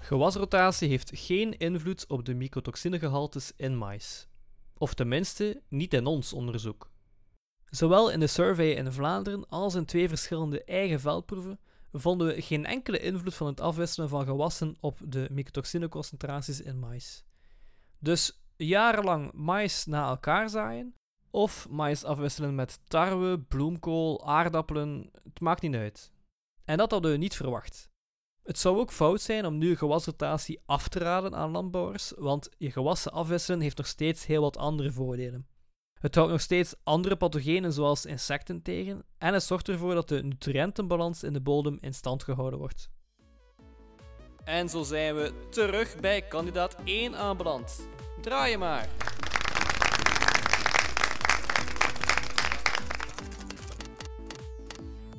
Gewasrotatie 0.01 0.89
heeft 0.89 1.11
geen 1.13 1.57
invloed 1.57 2.07
op 2.07 2.25
de 2.25 2.33
mycotoxinegehaltes 2.33 3.51
in 3.55 3.77
mais. 3.77 4.27
Of 4.77 4.93
tenminste, 4.93 5.61
niet 5.69 5.93
in 5.93 6.05
ons 6.05 6.33
onderzoek. 6.33 6.89
Zowel 7.69 8.11
in 8.11 8.19
de 8.19 8.27
survey 8.27 8.71
in 8.71 8.91
Vlaanderen 8.91 9.47
als 9.49 9.75
in 9.75 9.85
twee 9.85 10.09
verschillende 10.09 10.63
eigen 10.63 10.99
veldproeven 10.99 11.59
vonden 11.91 12.27
we 12.27 12.41
geen 12.41 12.65
enkele 12.65 12.99
invloed 12.99 13.35
van 13.35 13.47
het 13.47 13.61
afwisselen 13.61 14.09
van 14.09 14.25
gewassen 14.25 14.75
op 14.79 14.99
de 15.05 15.27
mycotoxineconcentraties 15.31 16.61
in 16.61 16.79
mais. 16.79 17.23
Dus 17.99 18.45
jarenlang 18.55 19.31
mais 19.33 19.85
na 19.85 20.07
elkaar 20.07 20.49
zaaien, 20.49 20.95
of 21.31 21.69
mais 21.69 22.03
afwisselen 22.03 22.55
met 22.55 22.79
tarwe, 22.87 23.39
bloemkool, 23.39 24.27
aardappelen, 24.27 25.09
het 25.23 25.39
maakt 25.39 25.61
niet 25.61 25.75
uit. 25.75 26.13
En 26.66 26.78
dat 26.78 26.91
hadden 26.91 27.11
we 27.11 27.18
niet 27.18 27.36
verwacht. 27.36 27.89
Het 28.43 28.59
zou 28.59 28.78
ook 28.78 28.91
fout 28.91 29.22
zijn 29.22 29.45
om 29.45 29.57
nu 29.57 29.76
gewasrotatie 29.76 30.61
af 30.66 30.88
te 30.88 30.99
raden 30.99 31.36
aan 31.36 31.51
landbouwers, 31.51 32.13
want 32.18 32.49
je 32.57 32.72
gewassen 32.72 33.11
afwisselen 33.11 33.61
heeft 33.61 33.78
nog 33.78 33.88
steeds 33.88 34.26
heel 34.26 34.41
wat 34.41 34.57
andere 34.57 34.91
voordelen. 34.91 35.47
Het 35.99 36.16
houdt 36.16 36.32
nog 36.32 36.41
steeds 36.41 36.76
andere 36.84 37.16
pathogenen 37.16 37.74
zoals 37.74 38.05
insecten 38.05 38.61
tegen 38.61 39.03
en 39.18 39.34
het 39.34 39.43
zorgt 39.43 39.68
ervoor 39.68 39.93
dat 39.93 40.07
de 40.07 40.24
nutriëntenbalans 40.24 41.24
in 41.24 41.34
de 41.34 41.41
bodem 41.41 41.78
in 41.82 41.93
stand 41.93 42.24
gehouden 42.24 42.59
wordt. 42.59 42.89
En 44.43 44.70
zo 44.70 44.84
zijn 44.84 45.16
we 45.16 45.34
terug 45.49 45.99
bij 45.99 46.22
kandidaat 46.22 46.76
1 46.84 47.16
aanbeland. 47.16 47.88
Draai 48.22 48.51
je 48.51 48.57
maar. 48.57 48.89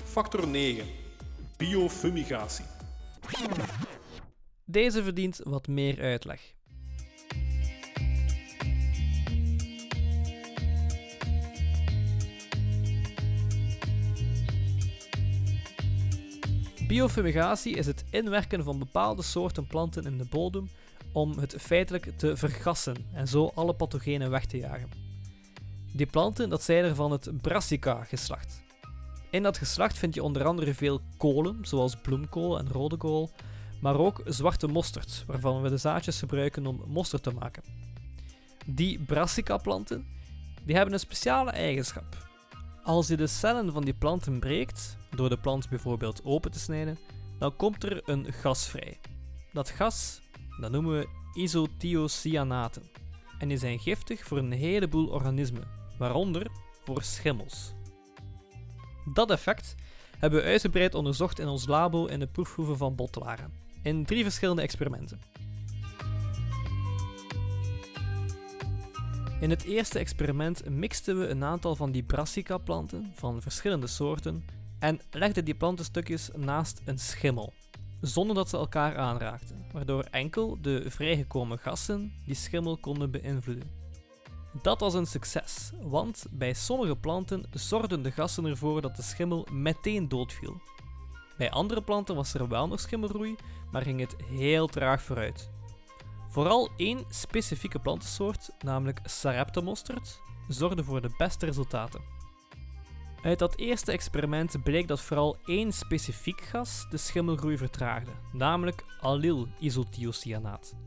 Factor 0.05 0.47
9. 0.47 1.06
Biofumigatie. 1.57 2.65
Deze 4.65 5.03
verdient 5.03 5.41
wat 5.45 5.69
meer 5.69 6.01
uitleg. 6.01 6.55
Biofumigatie 16.87 17.77
is 17.77 17.87
het 17.87 18.05
inwerken 18.11 18.65
van 18.65 18.79
bepaalde 18.79 19.23
soorten 19.23 19.67
planten 19.67 20.05
in 20.05 20.19
de 20.19 20.25
bodem 20.25 20.69
om 21.13 21.39
het 21.39 21.55
feitelijk 21.59 22.19
te 22.19 22.37
vergassen 22.37 22.97
en 23.13 23.29
zo 23.29 23.51
alle 23.55 23.75
pathogenen 23.75 24.31
weg 24.31 24.45
te 24.47 24.57
jagen. 24.57 24.89
Die 25.93 26.07
planten 26.07 26.49
dat 26.49 26.63
zijn 26.63 26.85
er 26.85 26.95
van 26.95 27.11
het 27.11 27.41
Brassica-geslacht. 27.41 28.65
In 29.37 29.43
dat 29.43 29.59
geslacht 29.59 29.99
vind 29.99 30.15
je 30.15 30.23
onder 30.23 30.45
andere 30.45 30.75
veel 30.75 31.01
kolen, 31.17 31.59
zoals 31.63 31.97
bloemkool 31.97 32.59
en 32.59 32.69
rode 32.69 32.97
kool, 32.97 33.31
maar 33.81 33.99
ook 33.99 34.23
zwarte 34.25 34.67
mosterd, 34.67 35.25
waarvan 35.27 35.63
we 35.63 35.69
de 35.69 35.77
zaadjes 35.77 36.19
gebruiken 36.19 36.67
om 36.67 36.83
mosterd 36.87 37.23
te 37.23 37.31
maken. 37.31 37.63
Die 38.67 38.99
Brassica-planten 38.99 40.07
die 40.65 40.75
hebben 40.75 40.95
een 40.95 41.01
speciale 41.01 41.51
eigenschap. 41.51 42.29
Als 42.83 43.09
je 43.09 43.17
de 43.17 43.27
cellen 43.27 43.73
van 43.73 43.85
die 43.85 43.95
planten 43.95 44.39
breekt, 44.39 44.97
door 45.11 45.29
de 45.29 45.39
plant 45.39 45.69
bijvoorbeeld 45.69 46.25
open 46.25 46.51
te 46.51 46.59
snijden, 46.59 46.99
dan 47.39 47.57
komt 47.57 47.85
er 47.85 48.01
een 48.05 48.33
gas 48.33 48.69
vrij. 48.69 49.01
Dat 49.53 49.71
gas 49.71 50.21
dat 50.61 50.71
noemen 50.71 50.99
we 50.99 51.09
isothiocyanaten. 51.35 52.83
En 53.39 53.49
die 53.49 53.59
zijn 53.59 53.79
giftig 53.79 54.25
voor 54.25 54.39
een 54.39 54.53
heleboel 54.53 55.07
organismen, 55.07 55.69
waaronder 55.99 56.47
voor 56.85 57.03
schimmels. 57.03 57.76
Dat 59.15 59.31
effect 59.31 59.75
hebben 60.19 60.41
we 60.41 60.47
uitgebreid 60.47 60.95
onderzocht 60.95 61.39
in 61.39 61.49
ons 61.49 61.67
labo 61.67 62.07
in 62.07 62.19
de 62.19 62.27
proefhoeve 62.27 62.77
van 62.77 62.95
Botlaren, 62.95 63.53
in 63.83 64.05
drie 64.05 64.23
verschillende 64.23 64.63
experimenten. 64.63 65.21
In 69.41 69.51
het 69.51 69.65
eerste 69.65 69.99
experiment 69.99 70.69
mixten 70.69 71.19
we 71.19 71.29
een 71.29 71.45
aantal 71.45 71.77
van 71.77 71.93
die 71.93 72.03
brassica-planten 72.03 73.13
van 73.15 73.43
verschillende 73.43 73.87
soorten 73.87 74.45
en 74.79 75.01
legden 75.11 75.45
die 75.45 75.55
plantenstukjes 75.55 76.31
naast 76.35 76.83
een 76.85 76.99
schimmel, 76.99 77.53
zonder 78.01 78.37
dat 78.37 78.49
ze 78.49 78.57
elkaar 78.57 78.97
aanraakten, 78.97 79.65
waardoor 79.73 80.03
enkel 80.03 80.59
de 80.61 80.85
vrijgekomen 80.91 81.59
gassen 81.59 82.13
die 82.25 82.35
schimmel 82.35 82.77
konden 82.77 83.11
beïnvloeden. 83.11 83.86
Dat 84.63 84.81
was 84.81 84.95
een 84.95 85.07
succes, 85.07 85.73
want 85.83 86.27
bij 86.31 86.55
sommige 86.55 86.97
planten 86.97 87.45
zorgden 87.51 88.03
de 88.03 88.11
gassen 88.11 88.45
ervoor 88.45 88.81
dat 88.81 88.97
de 88.97 89.03
schimmel 89.03 89.47
meteen 89.53 90.09
doodviel. 90.09 90.61
Bij 91.37 91.51
andere 91.51 91.83
planten 91.83 92.15
was 92.15 92.35
er 92.35 92.49
wel 92.49 92.69
nog 92.69 92.81
schimmelroei, 92.81 93.37
maar 93.71 93.83
ging 93.83 94.01
het 94.01 94.17
heel 94.25 94.67
traag 94.67 95.03
vooruit. 95.03 95.51
Vooral 96.29 96.69
één 96.77 97.05
specifieke 97.09 97.79
plantensoort, 97.79 98.51
namelijk 98.59 99.01
Sarepta-mosterd, 99.05 100.21
zorgde 100.49 100.85
voor 100.85 101.01
de 101.01 101.15
beste 101.17 101.47
resultaten. 101.47 102.01
Uit 103.23 103.39
dat 103.39 103.57
eerste 103.57 103.93
experiment 103.93 104.63
bleek 104.63 104.89
dat 104.89 105.01
vooral 105.01 105.37
één 105.45 105.73
specifiek 105.73 106.41
gas 106.41 106.87
de 106.91 106.97
schimmelgroei 106.97 107.57
vertraagde, 107.57 108.13
namelijk 108.33 108.85
allyl-isothiocyaanaat. 109.01 110.86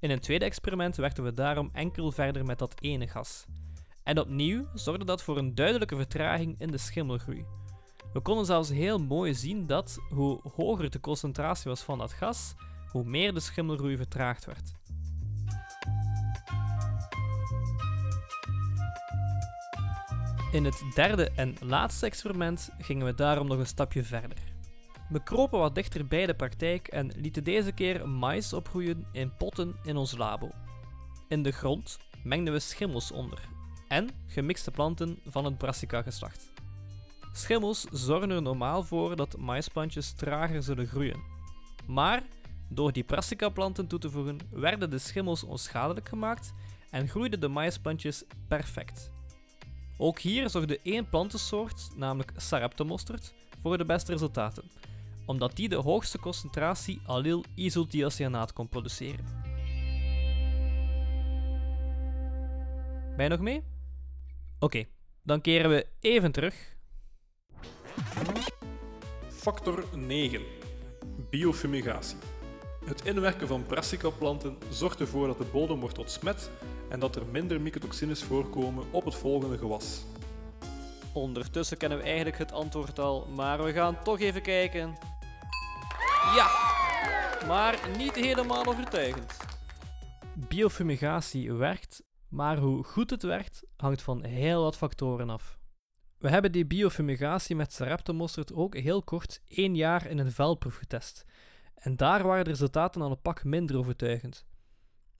In 0.00 0.10
een 0.10 0.20
tweede 0.20 0.44
experiment 0.44 0.96
werkten 0.96 1.24
we 1.24 1.34
daarom 1.34 1.70
enkel 1.72 2.12
verder 2.12 2.44
met 2.44 2.58
dat 2.58 2.80
ene 2.80 3.08
gas. 3.08 3.46
En 4.02 4.20
opnieuw 4.20 4.68
zorgde 4.74 5.04
dat 5.04 5.22
voor 5.22 5.38
een 5.38 5.54
duidelijke 5.54 5.96
vertraging 5.96 6.54
in 6.58 6.70
de 6.70 6.78
schimmelgroei. 6.78 7.46
We 8.12 8.20
konden 8.20 8.46
zelfs 8.46 8.68
heel 8.68 8.98
mooi 8.98 9.34
zien 9.34 9.66
dat 9.66 9.98
hoe 10.08 10.40
hoger 10.54 10.90
de 10.90 11.00
concentratie 11.00 11.70
was 11.70 11.82
van 11.82 11.98
dat 11.98 12.12
gas, 12.12 12.54
hoe 12.88 13.04
meer 13.04 13.34
de 13.34 13.40
schimmelgroei 13.40 13.96
vertraagd 13.96 14.44
werd. 14.44 14.72
In 20.52 20.64
het 20.64 20.82
derde 20.94 21.30
en 21.34 21.56
laatste 21.60 22.06
experiment 22.06 22.70
gingen 22.78 23.06
we 23.06 23.14
daarom 23.14 23.46
nog 23.46 23.58
een 23.58 23.66
stapje 23.66 24.02
verder. 24.02 24.47
We 25.08 25.22
kropen 25.22 25.58
wat 25.58 25.74
dichter 25.74 26.06
bij 26.06 26.26
de 26.26 26.34
praktijk 26.34 26.88
en 26.88 27.12
lieten 27.16 27.44
deze 27.44 27.72
keer 27.72 28.08
mais 28.08 28.52
opgroeien 28.52 29.06
in 29.12 29.36
potten 29.36 29.76
in 29.82 29.96
ons 29.96 30.16
labo. 30.16 30.50
In 31.28 31.42
de 31.42 31.50
grond 31.50 31.98
mengden 32.22 32.52
we 32.52 32.58
schimmels 32.58 33.12
onder 33.12 33.48
en 33.88 34.08
gemixte 34.26 34.70
planten 34.70 35.18
van 35.26 35.44
het 35.44 35.58
brassica-geslacht. 35.58 36.52
Schimmels 37.32 37.86
zorgen 37.90 38.30
er 38.30 38.42
normaal 38.42 38.84
voor 38.84 39.16
dat 39.16 39.38
maisplantjes 39.38 40.12
trager 40.12 40.62
zullen 40.62 40.86
groeien. 40.86 41.20
Maar 41.86 42.22
door 42.68 42.92
die 42.92 43.04
brassica-planten 43.04 43.86
toe 43.86 43.98
te 43.98 44.10
voegen, 44.10 44.38
werden 44.50 44.90
de 44.90 44.98
schimmels 44.98 45.44
onschadelijk 45.44 46.08
gemaakt 46.08 46.52
en 46.90 47.08
groeiden 47.08 47.40
de 47.40 47.48
maisplantjes 47.48 48.24
perfect. 48.48 49.12
Ook 49.98 50.18
hier 50.18 50.50
zorgde 50.50 50.80
één 50.82 51.08
plantensoort, 51.08 51.88
namelijk 51.96 52.32
Sarepta-mosterd, 52.36 53.34
voor 53.62 53.78
de 53.78 53.84
beste 53.84 54.12
resultaten, 54.12 54.70
omdat 55.28 55.56
die 55.56 55.68
de 55.68 55.76
hoogste 55.76 56.18
concentratie 56.18 57.00
allyl-isothiocyaanaat 57.06 58.52
kon 58.52 58.68
produceren. 58.68 59.24
Ben 63.16 63.24
je 63.24 63.28
nog 63.28 63.40
mee? 63.40 63.62
Oké, 64.58 64.84
dan 65.22 65.40
keren 65.40 65.70
we 65.70 65.86
even 66.00 66.32
terug. 66.32 66.76
Factor 69.28 69.84
9. 69.94 70.42
Biofumigatie. 71.30 72.16
Het 72.84 73.04
inwerken 73.04 73.46
van 73.46 73.66
brassica-planten 73.66 74.58
zorgt 74.70 75.00
ervoor 75.00 75.26
dat 75.26 75.38
de 75.38 75.44
bodem 75.52 75.80
wordt 75.80 75.98
ontsmet 75.98 76.50
en 76.88 77.00
dat 77.00 77.16
er 77.16 77.26
minder 77.26 77.60
mycotoxines 77.60 78.22
voorkomen 78.22 78.84
op 78.90 79.04
het 79.04 79.14
volgende 79.14 79.58
gewas. 79.58 80.02
Ondertussen 81.12 81.76
kennen 81.76 81.98
we 81.98 82.04
eigenlijk 82.04 82.38
het 82.38 82.52
antwoord 82.52 82.98
al, 82.98 83.26
maar 83.34 83.64
we 83.64 83.72
gaan 83.72 84.02
toch 84.02 84.20
even 84.20 84.42
kijken. 84.42 85.16
Ja, 86.34 86.48
maar 87.46 87.96
niet 87.96 88.14
helemaal 88.14 88.66
overtuigend. 88.66 89.36
Biofumigatie 90.48 91.52
werkt, 91.52 92.02
maar 92.28 92.58
hoe 92.58 92.84
goed 92.84 93.10
het 93.10 93.22
werkt 93.22 93.62
hangt 93.76 94.02
van 94.02 94.24
heel 94.24 94.62
wat 94.62 94.76
factoren 94.76 95.30
af. 95.30 95.58
We 96.18 96.28
hebben 96.28 96.52
die 96.52 96.66
biofumigatie 96.66 97.56
met 97.56 97.72
Sarepta-mosterd 97.72 98.52
ook 98.52 98.76
heel 98.76 99.02
kort 99.02 99.40
één 99.48 99.74
jaar 99.74 100.06
in 100.06 100.18
een 100.18 100.32
velproef 100.32 100.76
getest. 100.76 101.24
En 101.74 101.96
daar 101.96 102.22
waren 102.26 102.44
de 102.44 102.50
resultaten 102.50 103.02
al 103.02 103.10
een 103.10 103.22
pak 103.22 103.44
minder 103.44 103.78
overtuigend. 103.78 104.46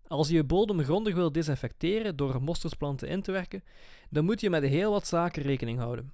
Als 0.06 0.28
je 0.28 0.34
je 0.34 0.44
bodem 0.44 0.82
grondig 0.82 1.14
wil 1.14 1.32
desinfecteren 1.32 2.16
door 2.16 2.42
mosterdplanten 2.42 3.08
in 3.08 3.22
te 3.22 3.32
werken, 3.32 3.64
dan 4.10 4.24
moet 4.24 4.40
je 4.40 4.50
met 4.50 4.62
heel 4.62 4.90
wat 4.90 5.06
zaken 5.06 5.42
rekening 5.42 5.78
houden. 5.78 6.12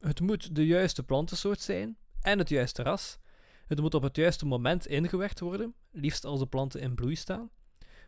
Het 0.00 0.20
moet 0.20 0.54
de 0.54 0.66
juiste 0.66 1.02
plantensoort 1.02 1.60
zijn 1.60 1.96
en 2.20 2.38
het 2.38 2.48
juiste 2.48 2.82
ras. 2.82 3.18
Het 3.66 3.80
moet 3.80 3.94
op 3.94 4.02
het 4.02 4.16
juiste 4.16 4.46
moment 4.46 4.86
ingewerkt 4.86 5.40
worden, 5.40 5.74
liefst 5.90 6.24
als 6.24 6.40
de 6.40 6.46
planten 6.46 6.80
in 6.80 6.94
bloei 6.94 7.14
staan. 7.14 7.50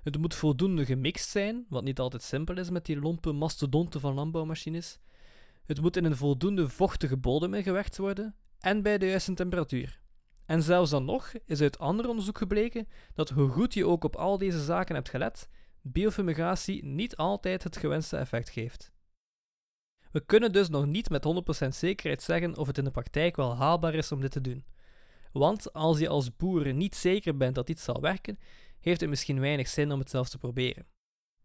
Het 0.03 0.19
moet 0.19 0.35
voldoende 0.35 0.85
gemixt 0.85 1.29
zijn, 1.29 1.67
wat 1.69 1.85
niet 1.85 1.99
altijd 1.99 2.23
simpel 2.23 2.59
is 2.59 2.71
met 2.71 2.85
die 2.85 3.01
lompe 3.01 3.33
mastodonten 3.33 4.01
van 4.01 4.15
landbouwmachines. 4.15 4.99
Het 5.65 5.81
moet 5.81 5.97
in 5.97 6.05
een 6.05 6.17
voldoende 6.17 6.69
vochtige 6.69 7.17
bodem 7.17 7.55
ingewerkt 7.55 7.97
worden 7.97 8.35
en 8.59 8.83
bij 8.83 8.99
de 8.99 9.07
juiste 9.07 9.35
temperatuur. 9.35 10.01
En 10.45 10.63
zelfs 10.63 10.91
dan 10.91 11.05
nog 11.05 11.33
is 11.45 11.61
uit 11.61 11.79
ander 11.79 12.09
onderzoek 12.09 12.39
gebleken 12.39 12.89
dat 13.15 13.31
hoe 13.31 13.49
goed 13.49 13.75
je 13.75 13.87
ook 13.87 14.05
op 14.05 14.17
al 14.17 14.39
deze 14.39 14.65
zaken 14.65 14.95
hebt 14.95 15.09
gelet, 15.09 15.49
biofumigatie 15.81 16.85
niet 16.85 17.17
altijd 17.17 17.63
het 17.63 17.77
gewenste 17.77 18.17
effect 18.17 18.49
geeft. 18.49 18.93
We 20.11 20.21
kunnen 20.21 20.53
dus 20.53 20.69
nog 20.69 20.87
niet 20.87 21.11
met 21.11 21.25
100% 21.65 21.69
zekerheid 21.69 22.23
zeggen 22.23 22.57
of 22.57 22.67
het 22.67 22.79
in 22.79 22.85
de 22.85 22.91
praktijk 22.91 23.37
wel 23.37 23.57
haalbaar 23.57 23.95
is 23.95 24.13
om 24.13 24.21
dit 24.21 24.31
te 24.31 24.41
doen. 24.41 24.65
Want 25.39 25.73
als 25.73 25.99
je 25.99 26.09
als 26.09 26.37
boer 26.37 26.75
niet 26.75 26.95
zeker 26.95 27.37
bent 27.37 27.55
dat 27.55 27.69
iets 27.69 27.85
zal 27.85 28.01
werken, 28.01 28.39
heeft 28.81 29.01
het 29.01 29.11
misschien 29.11 29.41
weinig 29.41 29.69
zin 29.69 29.93
om 29.93 29.99
het 29.99 30.11
zelfs 30.11 30.31
te 30.31 30.39
proberen. 30.39 30.87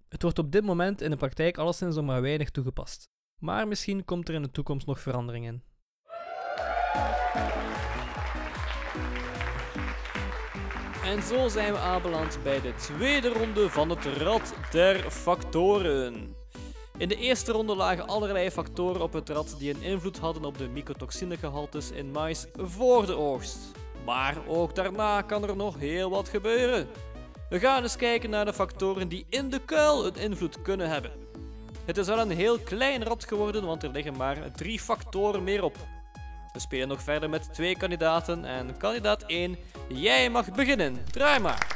Het 0.10 0.22
wordt 0.22 0.40
op 0.40 0.52
dit 0.52 0.64
moment 0.64 1.02
in 1.02 1.10
de 1.10 1.16
praktijk 1.16 1.58
alleszins 1.58 1.96
nog 1.96 2.06
maar 2.06 2.22
weinig 2.22 2.50
toegepast. 2.50 3.10
Maar 3.38 3.68
misschien 3.68 4.06
komt 4.06 4.30
er 4.30 4.36
in 4.36 4.42
de 4.42 4.52
toekomst 4.52 4.88
nog 4.88 5.00
verandering 5.00 5.46
in. 5.46 5.64
En 11.04 11.22
zo 11.22 11.48
zijn 11.48 11.74
we 11.74 11.80
aanbeland 11.80 12.40
bij 12.44 12.62
de 12.62 12.74
tweede 12.74 13.30
ronde 13.30 13.70
van 13.70 13.90
het 13.90 14.06
Rad 14.06 14.54
der 14.72 15.12
Factoren. 15.12 16.36
In 16.98 17.08
de 17.08 17.16
eerste 17.16 17.52
ronde 17.52 17.76
lagen 17.76 18.08
allerlei 18.08 18.52
factoren 18.52 19.02
op 19.02 19.14
het 19.14 19.30
rad 19.30 19.56
die 19.58 19.74
een 19.74 19.82
invloed 19.82 20.18
hadden 20.18 20.46
op 20.46 20.58
de 20.58 20.68
mycotoxinegehaltes 20.68 21.92
in 21.92 22.12
mais 22.12 22.48
voor 22.56 23.06
de 23.06 23.16
oogst. 23.16 23.81
Maar 24.06 24.38
ook 24.48 24.76
daarna 24.76 25.22
kan 25.22 25.44
er 25.48 25.56
nog 25.56 25.80
heel 25.80 26.10
wat 26.10 26.30
gebeuren. 26.30 26.88
We 27.50 27.60
gaan 27.60 27.84
eens 27.84 27.96
kijken 27.96 28.30
naar 28.30 28.46
de 28.46 28.54
factoren 28.54 29.08
die 29.08 29.26
in 29.30 29.50
de 29.50 29.60
kuil 29.60 30.06
een 30.06 30.16
invloed 30.16 30.62
kunnen 30.62 30.90
hebben. 30.90 31.12
Het 31.86 31.98
is 31.98 32.08
wel 32.08 32.20
een 32.20 32.32
heel 32.32 32.60
klein 32.60 33.04
rad 33.04 33.26
geworden, 33.26 33.66
want 33.66 33.84
er 33.84 33.90
liggen 33.90 34.18
maar 34.18 34.52
drie 34.52 34.80
factoren 34.80 35.44
meer 35.44 35.64
op. 35.64 35.76
We 36.54 36.60
spelen 36.60 36.88
nog 36.88 37.02
verder 37.02 37.30
met 37.30 37.54
twee 37.54 37.78
kandidaten 37.78 38.46
en 38.46 38.78
kandidaat 38.78 39.24
1, 39.24 39.58
jij 39.88 40.30
mag 40.30 40.52
beginnen. 40.52 41.04
Draai 41.12 41.40
maar. 41.40 41.68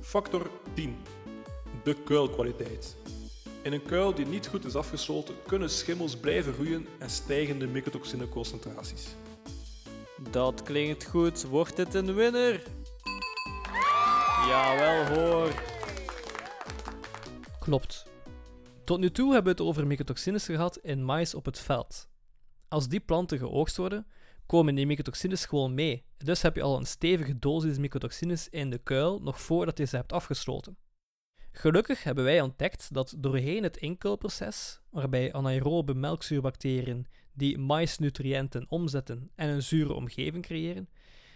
Factor 0.00 0.50
10. 0.74 0.96
De 1.84 1.94
kuilkwaliteit. 1.94 2.96
In 3.62 3.72
een 3.72 3.82
kuil 3.82 4.14
die 4.14 4.26
niet 4.26 4.46
goed 4.46 4.64
is 4.64 4.74
afgesloten, 4.74 5.34
kunnen 5.46 5.70
schimmels 5.70 6.16
blijven 6.16 6.52
groeien 6.52 6.86
en 6.98 7.10
stijgen 7.10 7.58
de 7.58 7.66
mycotoxineconcentraties. 7.66 9.14
Dat 10.30 10.62
klinkt 10.62 11.04
goed. 11.04 11.42
Wordt 11.42 11.76
dit 11.76 11.94
een 11.94 12.14
winner? 12.14 12.62
Jawel 14.46 15.06
hoor. 15.06 15.52
Klopt. 17.60 18.06
Tot 18.84 18.98
nu 19.00 19.10
toe 19.10 19.32
hebben 19.32 19.56
we 19.56 19.62
het 19.62 19.68
over 19.68 19.86
mycotoxines 19.86 20.44
gehad 20.44 20.76
in 20.76 21.04
mais 21.04 21.34
op 21.34 21.44
het 21.44 21.58
veld. 21.58 22.08
Als 22.68 22.88
die 22.88 23.00
planten 23.00 23.38
geoogst 23.38 23.76
worden, 23.76 24.06
komen 24.46 24.74
die 24.74 24.86
mycotoxines 24.86 25.44
gewoon 25.44 25.74
mee. 25.74 26.04
Dus 26.16 26.42
heb 26.42 26.56
je 26.56 26.62
al 26.62 26.76
een 26.76 26.86
stevige 26.86 27.38
dosis 27.38 27.78
mycotoxines 27.78 28.48
in 28.48 28.70
de 28.70 28.78
kuil 28.78 29.20
nog 29.22 29.40
voordat 29.40 29.78
je 29.78 29.84
ze 29.84 29.96
hebt 29.96 30.12
afgesloten. 30.12 30.76
Gelukkig 31.52 32.02
hebben 32.02 32.24
wij 32.24 32.40
ontdekt 32.40 32.94
dat 32.94 33.14
doorheen 33.18 33.62
het 33.62 33.76
inkuilproces, 33.76 34.80
waarbij 34.90 35.32
anaerobe 35.32 35.94
melkzuurbacteriën 35.94 37.06
die 37.32 37.58
maisnutriënten 37.58 38.66
omzetten 38.68 39.30
en 39.34 39.48
een 39.48 39.62
zure 39.62 39.92
omgeving 39.92 40.44
creëren, 40.44 40.88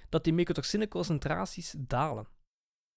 dat 0.08 0.24
die 0.24 0.32
mycotoxineconcentraties 0.32 1.74
dalen. 1.78 2.28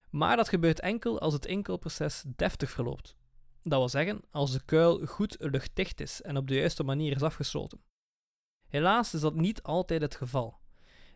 Maar 0.09 0.36
dat 0.36 0.49
gebeurt 0.49 0.80
enkel 0.80 1.20
als 1.20 1.34
het 1.34 1.45
inkuilproces 1.45 2.24
deftig 2.36 2.72
verloopt. 2.72 3.15
Dat 3.61 3.80
wil 3.80 3.89
zeggen, 3.89 4.22
als 4.32 4.51
de 4.51 4.65
kuil 4.65 5.05
goed 5.05 5.36
luchtdicht 5.39 6.01
is 6.01 6.22
en 6.22 6.38
op 6.38 6.47
de 6.47 6.55
juiste 6.55 6.84
manier 6.84 7.15
is 7.15 7.22
afgesloten. 7.22 7.82
Helaas 8.67 9.13
is 9.13 9.22
dat 9.22 9.36
niet 9.36 9.63
altijd 9.63 10.01
het 10.01 10.15
geval. 10.15 10.59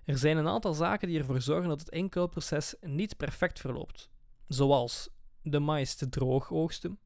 Er 0.06 0.18
zijn 0.18 0.38
een 0.38 0.47
aantal 0.47 0.74
zaken 0.74 1.08
die 1.08 1.20
ervoor 1.20 1.41
zorgen 1.41 1.70
dat 1.70 1.80
het 1.80 1.89
inkuilproces 1.89 2.76
niet 2.82 3.18
perfect 3.18 3.60
verloopt, 3.60 4.10
zoals 4.47 5.10
de 5.44 5.60
mais 5.60 5.96
te 5.96 6.10
droog 6.10 6.52
oogsten, 6.52 7.00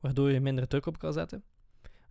waardoor 0.00 0.30
je 0.30 0.40
minder 0.40 0.68
druk 0.68 0.86
op 0.86 0.98
kan 0.98 1.12
zetten, 1.12 1.44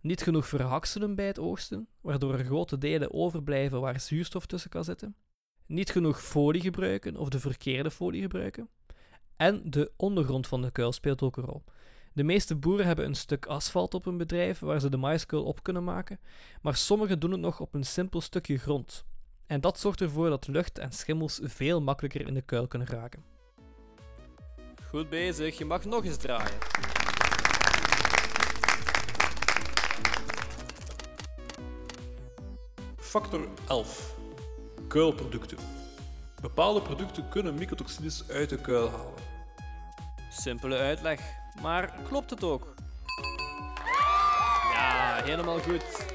niet 0.00 0.22
genoeg 0.22 0.46
verhakselen 0.46 1.14
bij 1.14 1.26
het 1.26 1.38
oogsten, 1.38 1.88
waardoor 2.00 2.38
er 2.38 2.44
grote 2.44 2.78
delen 2.78 3.12
overblijven 3.12 3.80
waar 3.80 4.00
zuurstof 4.00 4.46
tussen 4.46 4.70
kan 4.70 4.84
zitten, 4.84 5.16
niet 5.66 5.90
genoeg 5.90 6.22
folie 6.22 6.60
gebruiken 6.60 7.16
of 7.16 7.28
de 7.28 7.40
verkeerde 7.40 7.90
folie 7.90 8.22
gebruiken, 8.22 8.68
en 9.36 9.70
de 9.70 9.92
ondergrond 9.96 10.46
van 10.46 10.62
de 10.62 10.70
kuil 10.70 10.92
speelt 10.92 11.22
ook 11.22 11.36
een 11.36 11.44
rol. 11.44 11.64
De 12.12 12.22
meeste 12.22 12.56
boeren 12.56 12.86
hebben 12.86 13.04
een 13.04 13.14
stuk 13.14 13.46
asfalt 13.46 13.94
op 13.94 14.04
hun 14.04 14.16
bedrijf 14.16 14.58
waar 14.58 14.80
ze 14.80 14.88
de 14.88 14.96
maiskuil 14.96 15.44
op 15.44 15.62
kunnen 15.62 15.84
maken, 15.84 16.20
maar 16.62 16.76
sommigen 16.76 17.20
doen 17.20 17.30
het 17.30 17.40
nog 17.40 17.60
op 17.60 17.74
een 17.74 17.84
simpel 17.84 18.20
stukje 18.20 18.58
grond. 18.58 19.04
En 19.46 19.60
dat 19.60 19.78
zorgt 19.78 20.00
ervoor 20.00 20.28
dat 20.28 20.46
lucht 20.46 20.78
en 20.78 20.92
schimmels 20.92 21.40
veel 21.42 21.80
makkelijker 21.80 22.26
in 22.26 22.34
de 22.34 22.42
kuil 22.42 22.66
kunnen 22.66 22.88
raken. 22.88 23.33
Goed 24.94 25.08
bezig, 25.08 25.58
je 25.58 25.64
mag 25.64 25.84
nog 25.84 26.04
eens 26.04 26.16
draaien. 26.16 26.58
Factor 32.96 33.48
11. 33.68 34.16
Kuilproducten. 34.88 35.58
Bepaalde 36.40 36.82
producten 36.82 37.28
kunnen 37.28 37.54
mycotoxines 37.54 38.28
uit 38.28 38.48
de 38.48 38.56
kuil 38.60 38.90
halen. 38.90 39.12
Simpele 40.30 40.76
uitleg, 40.76 41.20
maar 41.62 41.94
klopt 42.08 42.30
het 42.30 42.44
ook? 42.44 42.74
Ja, 44.72 45.20
helemaal 45.24 45.58
goed. 45.58 46.06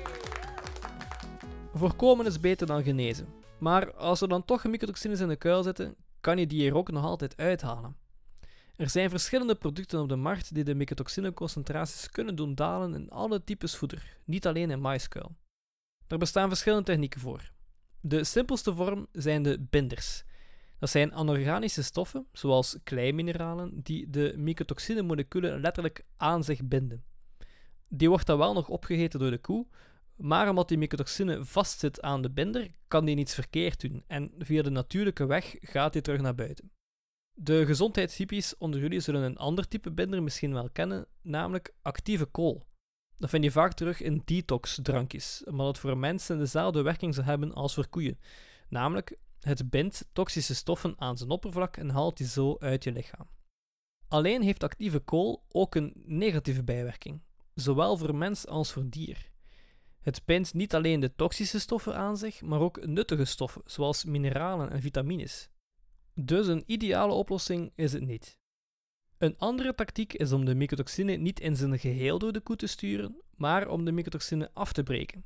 Voorkomen 1.73 2.25
is 2.25 2.39
beter 2.39 2.67
dan 2.67 2.83
genezen. 2.83 3.27
Maar 3.57 3.93
als 3.93 4.21
er 4.21 4.27
dan 4.27 4.45
toch 4.45 4.63
mycotoxines 4.63 5.19
in 5.19 5.27
de 5.27 5.35
kuil 5.35 5.63
zitten, 5.63 5.95
kan 6.21 6.37
je 6.37 6.47
die 6.47 6.69
er 6.69 6.75
ook 6.75 6.91
nog 6.91 7.03
altijd 7.03 7.37
uithalen. 7.37 7.98
Er 8.79 8.89
zijn 8.89 9.09
verschillende 9.09 9.55
producten 9.55 10.01
op 10.01 10.09
de 10.09 10.15
markt 10.15 10.53
die 10.53 10.63
de 10.63 10.75
mycotoxineconcentraties 10.75 12.09
kunnen 12.09 12.35
doen 12.35 12.55
dalen 12.55 12.93
in 12.93 13.09
alle 13.09 13.43
types 13.43 13.75
voeder, 13.75 14.17
niet 14.25 14.47
alleen 14.47 14.71
in 14.71 14.81
maiskuil. 14.81 15.35
Er 16.07 16.17
bestaan 16.17 16.47
verschillende 16.47 16.85
technieken 16.85 17.19
voor. 17.19 17.51
De 18.01 18.23
simpelste 18.23 18.75
vorm 18.75 19.07
zijn 19.11 19.43
de 19.43 19.65
binders. 19.69 20.23
Dat 20.77 20.89
zijn 20.89 21.13
anorganische 21.13 21.83
stoffen, 21.83 22.27
zoals 22.31 22.77
kleimineralen, 22.83 23.81
die 23.83 24.09
de 24.09 24.33
mycotoxine-moleculen 24.37 25.61
letterlijk 25.61 26.05
aan 26.15 26.43
zich 26.43 26.63
binden. 26.63 27.03
Die 27.87 28.09
wordt 28.09 28.25
dan 28.25 28.37
wel 28.37 28.53
nog 28.53 28.69
opgegeten 28.69 29.19
door 29.19 29.31
de 29.31 29.37
koe, 29.37 29.67
maar 30.15 30.49
omdat 30.49 30.67
die 30.67 30.77
mycotoxine 30.77 31.45
vastzit 31.45 32.01
aan 32.01 32.21
de 32.21 32.29
binder, 32.29 32.71
kan 32.87 33.05
die 33.05 33.15
niets 33.15 33.33
verkeerd 33.33 33.81
doen 33.81 34.03
en 34.07 34.31
via 34.37 34.61
de 34.61 34.69
natuurlijke 34.69 35.25
weg 35.25 35.55
gaat 35.59 35.93
die 35.93 36.01
terug 36.01 36.21
naar 36.21 36.35
buiten. 36.35 36.71
De 37.41 37.65
gezondheidshippies 37.65 38.57
onder 38.57 38.79
jullie 38.79 38.99
zullen 38.99 39.21
een 39.21 39.37
ander 39.37 39.67
type 39.67 39.91
binder 39.91 40.23
misschien 40.23 40.53
wel 40.53 40.69
kennen, 40.69 41.07
namelijk 41.21 41.73
actieve 41.81 42.25
kool. 42.25 42.65
Dat 43.17 43.29
vind 43.29 43.43
je 43.43 43.51
vaak 43.51 43.73
terug 43.73 44.01
in 44.01 44.21
detox-drankjes, 44.25 45.43
omdat 45.45 45.67
het 45.67 45.77
voor 45.77 45.97
mensen 45.97 46.37
dezelfde 46.37 46.81
werking 46.81 47.13
zou 47.13 47.25
hebben 47.25 47.53
als 47.53 47.73
voor 47.73 47.87
koeien. 47.87 48.19
Namelijk, 48.69 49.17
het 49.39 49.69
bindt 49.69 50.09
toxische 50.13 50.55
stoffen 50.55 50.93
aan 50.97 51.17
zijn 51.17 51.29
oppervlak 51.29 51.77
en 51.77 51.89
haalt 51.89 52.17
die 52.17 52.27
zo 52.27 52.55
uit 52.59 52.83
je 52.83 52.91
lichaam. 52.91 53.29
Alleen 54.07 54.41
heeft 54.41 54.63
actieve 54.63 54.99
kool 54.99 55.43
ook 55.49 55.75
een 55.75 55.93
negatieve 56.05 56.63
bijwerking, 56.63 57.21
zowel 57.53 57.97
voor 57.97 58.15
mens 58.15 58.47
als 58.47 58.71
voor 58.71 58.89
dier. 58.89 59.31
Het 60.01 60.21
bindt 60.25 60.53
niet 60.53 60.75
alleen 60.75 60.99
de 60.99 61.15
toxische 61.15 61.59
stoffen 61.59 61.95
aan 61.95 62.17
zich, 62.17 62.41
maar 62.41 62.59
ook 62.59 62.85
nuttige 62.85 63.25
stoffen, 63.25 63.61
zoals 63.65 64.05
mineralen 64.05 64.69
en 64.71 64.81
vitamines. 64.81 65.49
Dus 66.21 66.47
een 66.47 66.63
ideale 66.65 67.13
oplossing 67.13 67.71
is 67.75 67.93
het 67.93 68.05
niet. 68.05 68.37
Een 69.17 69.37
andere 69.37 69.75
tactiek 69.75 70.13
is 70.13 70.31
om 70.31 70.45
de 70.45 70.55
mycotoxine 70.55 71.15
niet 71.15 71.39
in 71.39 71.55
zijn 71.55 71.79
geheel 71.79 72.19
door 72.19 72.31
de 72.31 72.39
koe 72.39 72.55
te 72.55 72.67
sturen, 72.67 73.21
maar 73.35 73.67
om 73.67 73.85
de 73.85 73.91
mycotoxine 73.91 74.49
af 74.53 74.73
te 74.73 74.83
breken. 74.83 75.23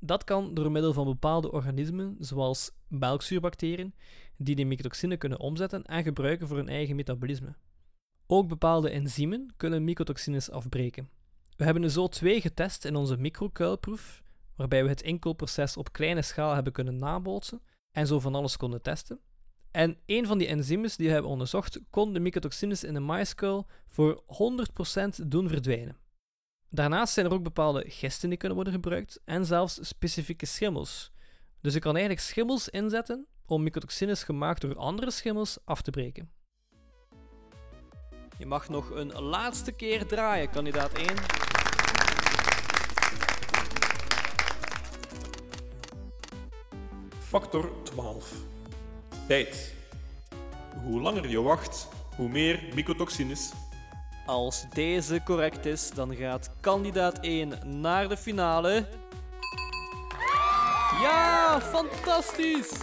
Dat 0.00 0.24
kan 0.24 0.54
door 0.54 0.70
middel 0.70 0.92
van 0.92 1.04
bepaalde 1.04 1.52
organismen, 1.52 2.16
zoals 2.18 2.70
melkzuurbacteriën, 2.88 3.94
die 4.36 4.54
de 4.54 4.64
mycotoxine 4.64 5.16
kunnen 5.16 5.40
omzetten 5.40 5.84
en 5.84 6.02
gebruiken 6.02 6.48
voor 6.48 6.56
hun 6.56 6.68
eigen 6.68 6.96
metabolisme. 6.96 7.54
Ook 8.26 8.48
bepaalde 8.48 8.90
enzymen 8.90 9.52
kunnen 9.56 9.84
mycotoxines 9.84 10.50
afbreken. 10.50 11.08
We 11.56 11.64
hebben 11.64 11.82
er 11.82 11.90
zo 11.90 12.08
twee 12.08 12.40
getest 12.40 12.84
in 12.84 12.96
onze 12.96 13.16
microkuilproef, 13.16 14.22
waarbij 14.56 14.82
we 14.82 14.88
het 14.88 15.02
inkoolproces 15.02 15.76
op 15.76 15.92
kleine 15.92 16.22
schaal 16.22 16.54
hebben 16.54 16.72
kunnen 16.72 16.98
nabootsen 16.98 17.62
en 17.90 18.06
zo 18.06 18.20
van 18.20 18.34
alles 18.34 18.56
konden 18.56 18.82
testen. 18.82 19.20
En 19.70 19.98
een 20.06 20.26
van 20.26 20.38
die 20.38 20.46
enzymen 20.46 20.90
die 20.96 21.06
we 21.06 21.12
hebben 21.12 21.30
onderzocht, 21.30 21.80
kon 21.90 22.12
de 22.12 22.20
mycotoxines 22.20 22.84
in 22.84 22.94
de 22.94 23.00
maiskuil 23.00 23.66
voor 23.88 24.22
100% 25.22 25.26
doen 25.26 25.48
verdwijnen. 25.48 25.96
Daarnaast 26.70 27.12
zijn 27.12 27.26
er 27.26 27.32
ook 27.32 27.42
bepaalde 27.42 27.84
gisten 27.86 28.28
die 28.28 28.38
kunnen 28.38 28.56
worden 28.56 28.74
gebruikt 28.74 29.20
en 29.24 29.46
zelfs 29.46 29.78
specifieke 29.88 30.46
schimmels. 30.46 31.12
Dus 31.60 31.74
je 31.74 31.80
kan 31.80 31.96
eigenlijk 31.96 32.26
schimmels 32.26 32.68
inzetten 32.68 33.26
om 33.46 33.62
mycotoxines 33.62 34.22
gemaakt 34.22 34.60
door 34.60 34.76
andere 34.76 35.10
schimmels 35.10 35.58
af 35.64 35.82
te 35.82 35.90
breken. 35.90 36.30
Je 38.38 38.46
mag 38.46 38.68
nog 38.68 38.90
een 38.90 39.12
laatste 39.12 39.72
keer 39.72 40.06
draaien, 40.06 40.50
kandidaat 40.50 40.92
1. 40.92 41.06
Factor 47.18 47.82
12. 47.82 48.57
Tijd. 49.28 49.74
Hoe 50.82 51.00
langer 51.00 51.28
je 51.28 51.42
wacht, 51.42 51.88
hoe 52.16 52.28
meer 52.28 52.62
mycotoxines. 52.74 53.52
Als 54.26 54.66
deze 54.70 55.22
correct 55.24 55.64
is, 55.66 55.90
dan 55.90 56.16
gaat 56.16 56.50
kandidaat 56.60 57.18
1 57.20 57.80
naar 57.80 58.08
de 58.08 58.16
finale. 58.16 58.86
Ja, 61.00 61.60
fantastisch! 61.60 62.80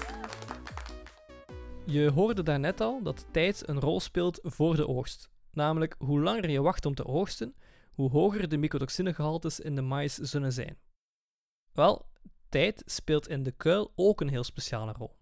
Je 1.85 2.11
hoorde 2.11 2.43
daarnet 2.43 2.81
al 2.81 3.01
dat 3.03 3.25
tijd 3.31 3.67
een 3.67 3.79
rol 3.79 3.99
speelt 3.99 4.39
voor 4.43 4.75
de 4.75 4.87
oogst. 4.87 5.29
Namelijk, 5.51 5.95
hoe 5.97 6.21
langer 6.21 6.49
je 6.49 6.61
wacht 6.61 6.85
om 6.85 6.95
te 6.95 7.05
oogsten, 7.05 7.55
hoe 7.93 8.09
hoger 8.09 8.49
de 8.49 8.57
mycotoxinegehaltes 8.57 9.59
in 9.59 9.75
de 9.75 9.81
mais 9.81 10.15
zullen 10.15 10.53
zijn. 10.53 10.77
Wel, 11.73 12.05
tijd 12.49 12.83
speelt 12.85 13.27
in 13.27 13.43
de 13.43 13.51
kuil 13.51 13.91
ook 13.95 14.21
een 14.21 14.29
heel 14.29 14.43
speciale 14.43 14.91
rol. 14.91 15.15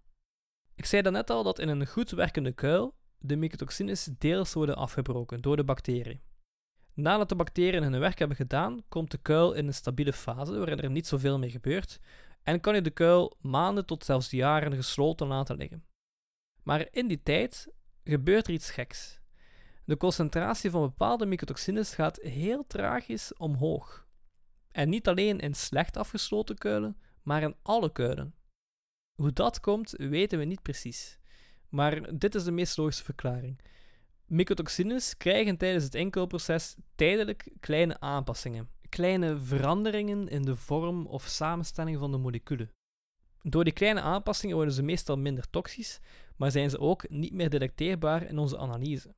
Ik 0.74 0.86
zei 0.86 1.02
daarnet 1.02 1.30
al 1.30 1.42
dat 1.42 1.58
in 1.58 1.68
een 1.68 1.86
goed 1.86 2.10
werkende 2.10 2.52
kuil 2.52 2.94
de 3.18 3.36
mycotoxines 3.36 4.08
deels 4.18 4.52
worden 4.52 4.76
afgebroken 4.76 5.40
door 5.40 5.56
de 5.56 5.64
bacteriën. 5.64 6.20
Nadat 6.94 7.28
de 7.28 7.34
bacteriën 7.34 7.82
hun 7.82 7.98
werk 7.98 8.18
hebben 8.18 8.36
gedaan, 8.36 8.82
komt 8.88 9.10
de 9.10 9.18
kuil 9.18 9.52
in 9.52 9.66
een 9.66 9.74
stabiele 9.74 10.12
fase 10.12 10.58
waarin 10.58 10.80
er 10.80 10.90
niet 10.90 11.06
zoveel 11.06 11.38
meer 11.38 11.50
gebeurt 11.50 12.00
en 12.42 12.60
kan 12.60 12.74
je 12.74 12.82
de 12.82 12.90
kuil 12.90 13.36
maanden 13.40 13.86
tot 13.86 14.04
zelfs 14.04 14.30
jaren 14.30 14.74
gesloten 14.74 15.26
laten 15.26 15.56
liggen. 15.56 15.84
Maar 16.62 16.88
in 16.90 17.08
die 17.08 17.22
tijd 17.22 17.68
gebeurt 18.04 18.46
er 18.46 18.52
iets 18.52 18.70
geks. 18.70 19.20
De 19.84 19.96
concentratie 19.96 20.70
van 20.70 20.80
bepaalde 20.80 21.26
mycotoxines 21.26 21.94
gaat 21.94 22.18
heel 22.22 22.66
tragisch 22.66 23.36
omhoog. 23.36 24.06
En 24.70 24.88
niet 24.88 25.08
alleen 25.08 25.40
in 25.40 25.54
slecht 25.54 25.96
afgesloten 25.96 26.58
kuilen, 26.58 26.98
maar 27.22 27.42
in 27.42 27.56
alle 27.62 27.92
kuilen. 27.92 28.34
Hoe 29.14 29.32
dat 29.32 29.60
komt, 29.60 29.90
weten 29.90 30.38
we 30.38 30.44
niet 30.44 30.62
precies. 30.62 31.18
Maar 31.68 32.18
dit 32.18 32.34
is 32.34 32.44
de 32.44 32.50
meest 32.50 32.76
logische 32.76 33.04
verklaring. 33.04 33.60
Mycotoxines 34.26 35.16
krijgen 35.16 35.56
tijdens 35.56 35.84
het 35.84 35.94
inkoelproces 35.94 36.76
tijdelijk 36.94 37.48
kleine 37.60 38.00
aanpassingen, 38.00 38.68
kleine 38.88 39.38
veranderingen 39.38 40.28
in 40.28 40.42
de 40.42 40.56
vorm 40.56 41.06
of 41.06 41.24
samenstelling 41.26 41.98
van 41.98 42.10
de 42.10 42.18
moleculen. 42.18 42.70
Door 43.42 43.64
die 43.64 43.72
kleine 43.72 44.00
aanpassingen 44.00 44.56
worden 44.56 44.74
ze 44.74 44.82
meestal 44.82 45.16
minder 45.18 45.50
toxisch, 45.50 46.00
maar 46.36 46.50
zijn 46.50 46.70
ze 46.70 46.78
ook 46.78 47.08
niet 47.08 47.32
meer 47.32 47.50
detecteerbaar 47.50 48.22
in 48.22 48.38
onze 48.38 48.58
analyse. 48.58 49.14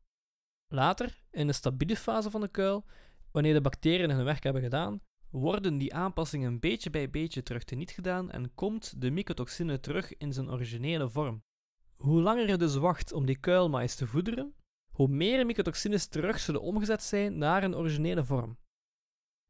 Later, 0.69 1.23
in 1.31 1.47
de 1.47 1.53
stabiele 1.53 1.97
fase 1.97 2.31
van 2.31 2.41
de 2.41 2.49
kuil, 2.49 2.85
wanneer 3.31 3.55
de 3.55 3.61
bacteriën 3.61 4.11
hun 4.11 4.25
werk 4.25 4.43
hebben 4.43 4.63
gedaan, 4.63 5.01
worden 5.37 5.79
die 5.79 5.95
aanpassingen 5.95 6.61
beetje 6.61 6.91
bij 6.91 7.11
beetje 7.11 7.43
terug 7.43 7.65
teniet 7.65 7.91
gedaan 7.91 8.31
en 8.31 8.55
komt 8.55 9.01
de 9.01 9.11
mycotoxine 9.11 9.81
terug 9.81 10.17
in 10.17 10.33
zijn 10.33 10.51
originele 10.51 11.09
vorm. 11.09 11.43
Hoe 11.97 12.23
langer 12.23 12.49
je 12.49 12.57
dus 12.57 12.75
wacht 12.75 13.13
om 13.13 13.27
die 13.27 13.39
kuilmais 13.39 13.95
te 13.95 14.07
voederen, 14.07 14.55
hoe 14.93 15.09
meer 15.09 15.47
mycotoxines 15.47 16.07
terug 16.07 16.39
zullen 16.39 16.61
omgezet 16.61 17.03
zijn 17.03 17.39
naar 17.39 17.63
een 17.63 17.77
originele 17.77 18.25
vorm. 18.25 18.59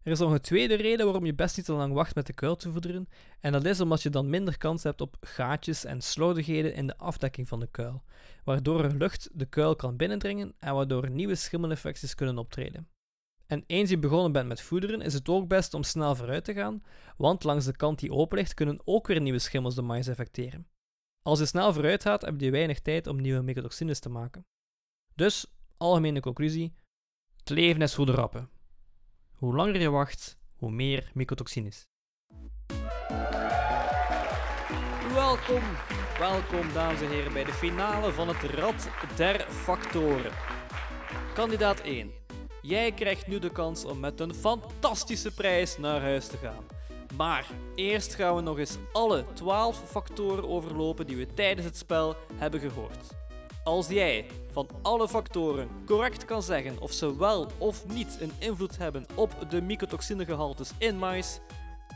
Er 0.03 0.13
is 0.13 0.19
nog 0.19 0.33
een 0.33 0.41
tweede 0.41 0.75
reden 0.75 1.05
waarom 1.05 1.27
je 1.27 1.35
best 1.35 1.57
niet 1.57 1.67
te 1.67 1.73
lang 1.73 1.93
wacht 1.93 2.15
met 2.15 2.27
de 2.27 2.33
kuil 2.33 2.57
te 2.57 2.73
voederen, 2.73 3.09
en 3.41 3.53
dat 3.53 3.65
is 3.65 3.81
omdat 3.81 4.03
je 4.03 4.11
dan 4.11 4.31
minder 4.31 4.59
kans 4.59 4.83
hebt 4.83 5.01
op 5.01 5.17
gaatjes 5.21 5.85
en 5.85 6.01
slordigheden 6.01 6.75
in 6.75 6.87
de 6.87 6.97
afdekking 6.97 7.49
van 7.49 7.61
de 7.61 7.69
kuil, 7.71 8.03
waardoor 8.45 8.85
er 8.85 8.97
lucht 8.97 9.29
de 9.33 9.47
kuil 9.47 9.77
kan 9.77 9.97
binnendringen 9.97 10.55
en 10.59 10.75
waardoor 10.75 11.11
nieuwe 11.11 11.35
schimmelinfecties 11.35 12.15
kunnen 12.15 12.39
optreden. 12.39 12.89
En 13.47 13.65
eens 13.67 13.91
je 13.91 13.99
begonnen 13.99 14.33
bent 14.33 14.49
met 14.49 14.61
voederen, 14.61 15.01
is 15.01 15.15
het 15.15 15.29
ook 15.29 15.49
best 15.49 15.75
om 15.75 15.83
snel 15.83 16.15
vooruit 16.15 16.45
te 16.45 16.53
gaan, 16.53 16.83
want 17.17 17.45
langs 17.45 17.65
de 17.65 17.77
kant 17.77 17.99
die 17.99 18.13
open 18.13 18.39
ligt 18.39 18.55
kunnen 18.55 18.81
ook 18.85 19.07
weer 19.07 19.21
nieuwe 19.21 19.39
schimmels 19.39 19.75
de 19.75 19.83
mais 19.83 20.07
effecteren. 20.07 20.69
Als 21.23 21.39
je 21.39 21.47
snel 21.47 21.73
vooruit 21.73 22.03
gaat, 22.03 22.23
heb 22.23 22.41
je 22.41 22.51
weinig 22.51 22.81
tijd 22.81 23.07
om 23.07 23.21
nieuwe 23.21 23.43
mycotoxines 23.43 23.99
te 23.99 24.09
maken. 24.09 24.47
Dus, 25.15 25.47
algemene 25.77 26.21
conclusie: 26.21 26.75
het 27.37 27.49
leven 27.49 27.83
is 27.83 27.95
voor 27.95 28.07
de 28.07 28.13
rappen. 28.13 28.51
Hoe 29.33 29.55
langer 29.55 29.81
je 29.81 29.91
wacht, 29.91 30.39
hoe 30.57 30.71
meer 30.71 31.11
mycotoxines. 31.15 31.87
Welkom, 35.13 35.63
welkom 36.19 36.73
dames 36.73 37.01
en 37.01 37.09
heren 37.09 37.33
bij 37.33 37.45
de 37.45 37.53
finale 37.53 38.13
van 38.13 38.29
het 38.29 38.43
Rad 38.43 38.91
der 39.17 39.41
Factoren. 39.41 40.33
Kandidaat 41.35 41.81
1. 41.81 42.26
Jij 42.67 42.93
krijgt 42.93 43.27
nu 43.27 43.39
de 43.39 43.51
kans 43.51 43.85
om 43.85 44.01
met 44.01 44.21
een 44.21 44.35
fantastische 44.35 45.35
prijs 45.35 45.79
naar 45.79 46.01
huis 46.01 46.27
te 46.27 46.37
gaan. 46.37 46.65
Maar 47.17 47.47
eerst 47.75 48.15
gaan 48.15 48.35
we 48.37 48.41
nog 48.41 48.59
eens 48.59 48.77
alle 48.93 49.25
12 49.33 49.83
factoren 49.91 50.49
overlopen 50.49 51.07
die 51.07 51.17
we 51.17 51.35
tijdens 51.35 51.67
het 51.67 51.77
spel 51.77 52.17
hebben 52.35 52.61
gehoord. 52.61 53.15
Als 53.65 53.89
jij 53.89 54.27
van 54.53 54.69
alle 54.83 55.09
factoren 55.09 55.69
correct 55.85 56.25
kan 56.25 56.43
zeggen 56.43 56.81
of 56.81 56.93
ze 56.93 57.17
wel 57.17 57.47
of 57.59 57.87
niet 57.87 58.17
een 58.21 58.33
invloed 58.39 58.79
hebben 58.79 59.07
op 59.15 59.51
de 59.51 59.63
mycotoxinegehaltes 59.63 60.71
in 60.79 60.99
mais, 60.99 61.41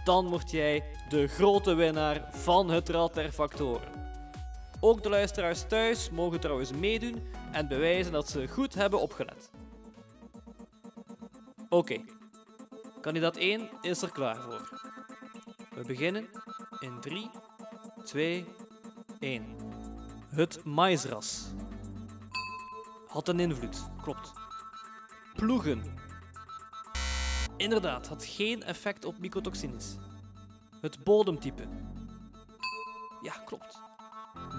dan 0.05 0.29
word 0.29 0.51
jij 0.51 0.85
de 1.09 1.27
grote 1.27 1.75
winnaar 1.75 2.29
van 2.31 2.71
het 2.71 2.89
Rad 2.89 3.15
der 3.15 3.33
Factoren. 3.33 3.89
Ook 4.81 5.03
de 5.03 5.09
luisteraars 5.09 5.63
thuis 5.69 6.11
mogen 6.11 6.41
trouwens 6.41 6.73
meedoen 6.73 7.23
en 7.53 7.69
bewijzen 7.69 8.13
dat 8.13 8.31
ze 8.31 8.49
goed 8.49 8.75
hebben 8.75 9.01
opgelet. 9.01 9.51
Oké, 11.73 12.05
kandidaat 13.01 13.37
1 13.37 13.69
is 13.81 14.03
er 14.03 14.13
klaar 14.13 14.37
voor. 14.37 14.81
We 15.75 15.85
beginnen 15.87 16.29
in 16.81 17.01
3, 17.01 17.31
2, 18.05 18.47
1. 19.19 19.57
Het 20.29 20.65
maisras. 20.65 21.47
Had 23.07 23.29
een 23.29 23.41
invloed, 23.41 23.91
klopt. 24.03 24.33
Ploegen. 25.35 25.95
Inderdaad, 27.57 28.09
had 28.09 28.25
geen 28.25 28.63
effect 28.63 29.05
op 29.05 29.19
mycotoxines. 29.19 29.97
Het 30.81 31.05
bodemtype. 31.05 31.69
Ja, 33.23 33.33
klopt. 33.33 33.79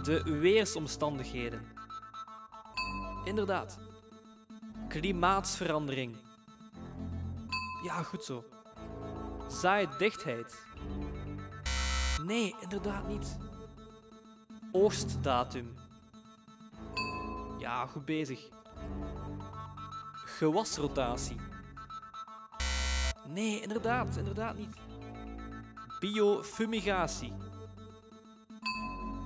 De 0.04 0.24
weersomstandigheden. 0.24 1.68
Inderdaad. 3.24 3.80
Klimaatsverandering. 4.88 6.30
Ja, 7.84 8.04
goed 8.04 8.24
zo. 8.24 8.44
Zaaidichtheid. 9.48 10.66
Nee, 12.24 12.56
inderdaad 12.60 13.08
niet. 13.08 13.38
Oogstdatum. 14.72 15.74
Ja, 17.60 17.86
goed 17.86 18.06
bezig. 18.06 18.50
Gewasrotatie. 20.14 21.36
Nee, 23.28 23.62
inderdaad, 23.62 24.18
inderdaad 24.18 24.58
niet. 24.58 24.76
Biofumigatie. 26.00 27.34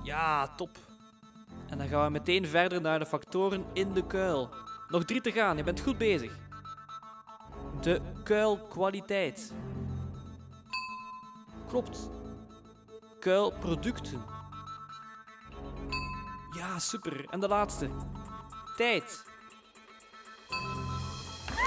Ja, 0.02 0.48
top. 0.48 0.78
En 1.68 1.78
dan 1.78 1.88
gaan 1.88 2.04
we 2.04 2.10
meteen 2.10 2.46
verder 2.46 2.80
naar 2.80 2.98
de 2.98 3.06
factoren 3.06 3.64
in 3.72 3.92
de 3.92 4.06
kuil. 4.06 4.50
Nog 4.88 5.04
drie 5.04 5.20
te 5.20 5.32
gaan, 5.32 5.56
je 5.56 5.62
bent 5.62 5.80
goed 5.80 5.98
bezig. 5.98 6.38
De 7.80 8.00
kuilkwaliteit. 8.26 9.52
Klopt. 11.68 12.10
Kuilproducten. 13.20 14.22
Ja, 16.56 16.78
super. 16.78 17.24
En 17.30 17.40
de 17.40 17.48
laatste. 17.48 17.90
Tijd. 18.76 19.24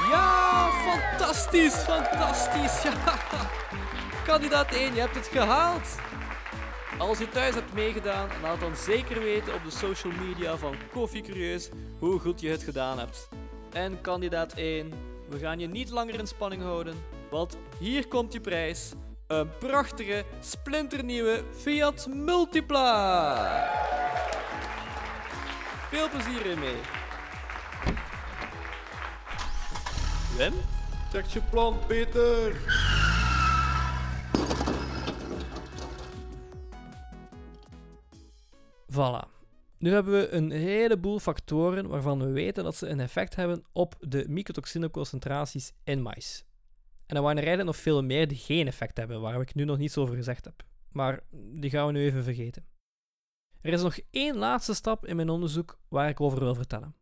Ja, 0.10 0.70
fantastisch, 0.70 1.76
fantastisch. 1.76 2.84
Ja. 2.84 3.18
Kandidaat 4.26 4.72
1, 4.72 4.94
je 4.94 5.00
hebt 5.00 5.16
het 5.16 5.28
gehaald. 5.28 5.98
Als 6.98 7.18
je 7.18 7.30
thuis 7.30 7.56
hebt 7.56 7.74
meegedaan, 7.74 8.30
laat 8.42 8.60
dan 8.60 8.76
zeker 8.76 9.20
weten 9.20 9.54
op 9.54 9.64
de 9.64 9.70
social 9.70 10.14
media 10.14 10.58
van 10.58 10.76
Koffie 10.92 11.22
Curieus 11.22 11.70
hoe 12.00 12.20
goed 12.20 12.42
je 12.42 12.50
het 12.50 12.64
gedaan 12.64 13.00
hebt. 13.00 13.30
En 13.72 14.02
kandidaat 14.02 14.54
1, 14.54 14.94
we 15.30 15.40
gaan 15.40 15.60
je 15.60 15.68
niet 15.68 15.90
langer 15.90 16.20
in 16.20 16.28
spanning 16.28 16.62
houden, 16.62 16.96
want 17.30 17.58
hier 17.80 18.08
komt 18.08 18.34
je 18.34 18.42
prijs. 18.42 18.94
Een 19.28 19.50
prachtige, 19.58 20.26
splinternieuwe 20.40 21.44
Fiat 21.52 22.08
Multipla. 22.08 23.70
Veel 25.90 26.10
plezier 26.10 26.50
ermee. 26.50 26.78
Wim? 30.38 30.54
Check 31.12 31.26
je 31.26 31.42
plan, 31.42 31.80
Peter. 31.88 32.62
Voilà. 38.92 39.39
Nu 39.80 39.92
hebben 39.92 40.14
we 40.14 40.30
een 40.30 40.52
heleboel 40.52 41.20
factoren 41.20 41.88
waarvan 41.88 42.20
we 42.20 42.32
weten 42.32 42.64
dat 42.64 42.76
ze 42.76 42.88
een 42.88 43.00
effect 43.00 43.36
hebben 43.36 43.64
op 43.72 43.96
de 44.00 44.26
mycotoxineconcentraties 44.28 45.72
in 45.84 46.02
mais. 46.02 46.46
En 47.06 47.16
er 47.16 47.22
waren 47.22 47.38
er 47.38 47.48
eigenlijk 47.48 47.76
nog 47.76 47.84
veel 47.84 48.04
meer 48.04 48.28
die 48.28 48.38
geen 48.38 48.68
effect 48.68 48.98
hebben, 48.98 49.22
waar 49.22 49.42
ik 49.42 49.56
nu 49.56 49.64
nog 49.64 49.78
niets 49.78 49.98
over 49.98 50.16
gezegd 50.16 50.46
heb. 50.46 50.64
Maar 50.92 51.24
die 51.32 51.70
gaan 51.70 51.86
we 51.86 51.92
nu 51.92 52.04
even 52.04 52.24
vergeten. 52.24 52.66
Er 53.62 53.74
is 53.74 53.82
nog 53.82 54.00
één 54.12 54.38
laatste 54.38 54.74
stap 54.74 55.06
in 55.06 55.16
mijn 55.16 55.30
onderzoek 55.30 55.80
waar 55.88 56.10
ik 56.10 56.22
over 56.22 56.40
wil 56.40 56.56
vertellen. 56.56 56.96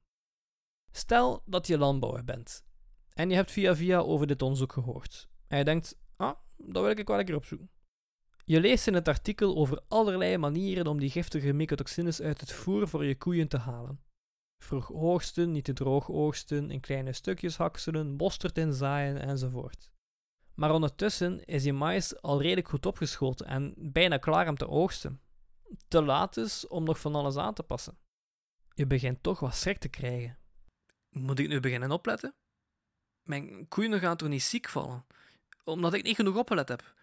Stel 0.91 1.43
dat 1.45 1.67
je 1.67 1.77
landbouwer 1.77 2.23
bent 2.23 2.65
en 3.13 3.29
je 3.29 3.35
hebt 3.35 3.51
via 3.51 3.75
via 3.75 3.99
over 3.99 4.27
dit 4.27 4.41
onderzoek 4.41 4.73
gehoord. 4.73 5.29
En 5.47 5.57
je 5.57 5.63
denkt, 5.63 5.99
ah, 6.15 6.35
dat 6.57 6.83
wil 6.83 6.91
ik 6.91 7.07
wel 7.07 7.19
een 7.19 7.25
keer 7.25 7.35
opzoeken. 7.35 7.69
Je 8.49 8.59
leest 8.59 8.87
in 8.87 8.93
het 8.93 9.07
artikel 9.07 9.55
over 9.55 9.81
allerlei 9.87 10.37
manieren 10.37 10.87
om 10.87 10.99
die 10.99 11.09
giftige 11.09 11.53
mycotoxines 11.53 12.21
uit 12.21 12.39
het 12.39 12.51
voer 12.51 12.87
voor 12.87 13.05
je 13.05 13.17
koeien 13.17 13.47
te 13.47 13.57
halen. 13.57 14.01
Vroeg 14.63 14.91
oogsten, 14.91 15.51
niet 15.51 15.63
te 15.63 15.73
droog 15.73 16.09
oogsten, 16.09 16.71
in 16.71 16.79
kleine 16.79 17.13
stukjes 17.13 17.57
hakselen, 17.57 18.15
mosterd 18.15 18.57
inzaaien 18.57 19.21
enzovoort. 19.21 19.91
Maar 20.55 20.73
ondertussen 20.73 21.45
is 21.45 21.63
die 21.63 21.73
mais 21.73 22.21
al 22.21 22.41
redelijk 22.41 22.67
goed 22.67 22.85
opgeschoten 22.85 23.45
en 23.45 23.73
bijna 23.77 24.17
klaar 24.17 24.47
om 24.47 24.57
te 24.57 24.67
oogsten. 24.67 25.21
Te 25.87 26.01
laat 26.03 26.33
dus 26.33 26.67
om 26.67 26.83
nog 26.83 26.99
van 26.99 27.15
alles 27.15 27.35
aan 27.35 27.53
te 27.53 27.63
passen. 27.63 27.97
Je 28.73 28.85
begint 28.85 29.23
toch 29.23 29.39
wat 29.39 29.55
schrik 29.55 29.77
te 29.77 29.89
krijgen. 29.89 30.37
Moet 31.09 31.39
ik 31.39 31.47
nu 31.47 31.59
beginnen 31.59 31.91
opletten? 31.91 32.35
Mijn 33.23 33.67
koeien 33.67 33.99
gaan 33.99 34.17
toch 34.17 34.29
niet 34.29 34.43
ziek 34.43 34.69
vallen? 34.69 35.05
Omdat 35.63 35.93
ik 35.93 36.03
niet 36.03 36.15
genoeg 36.15 36.37
opgelet 36.37 36.69
heb. 36.69 36.95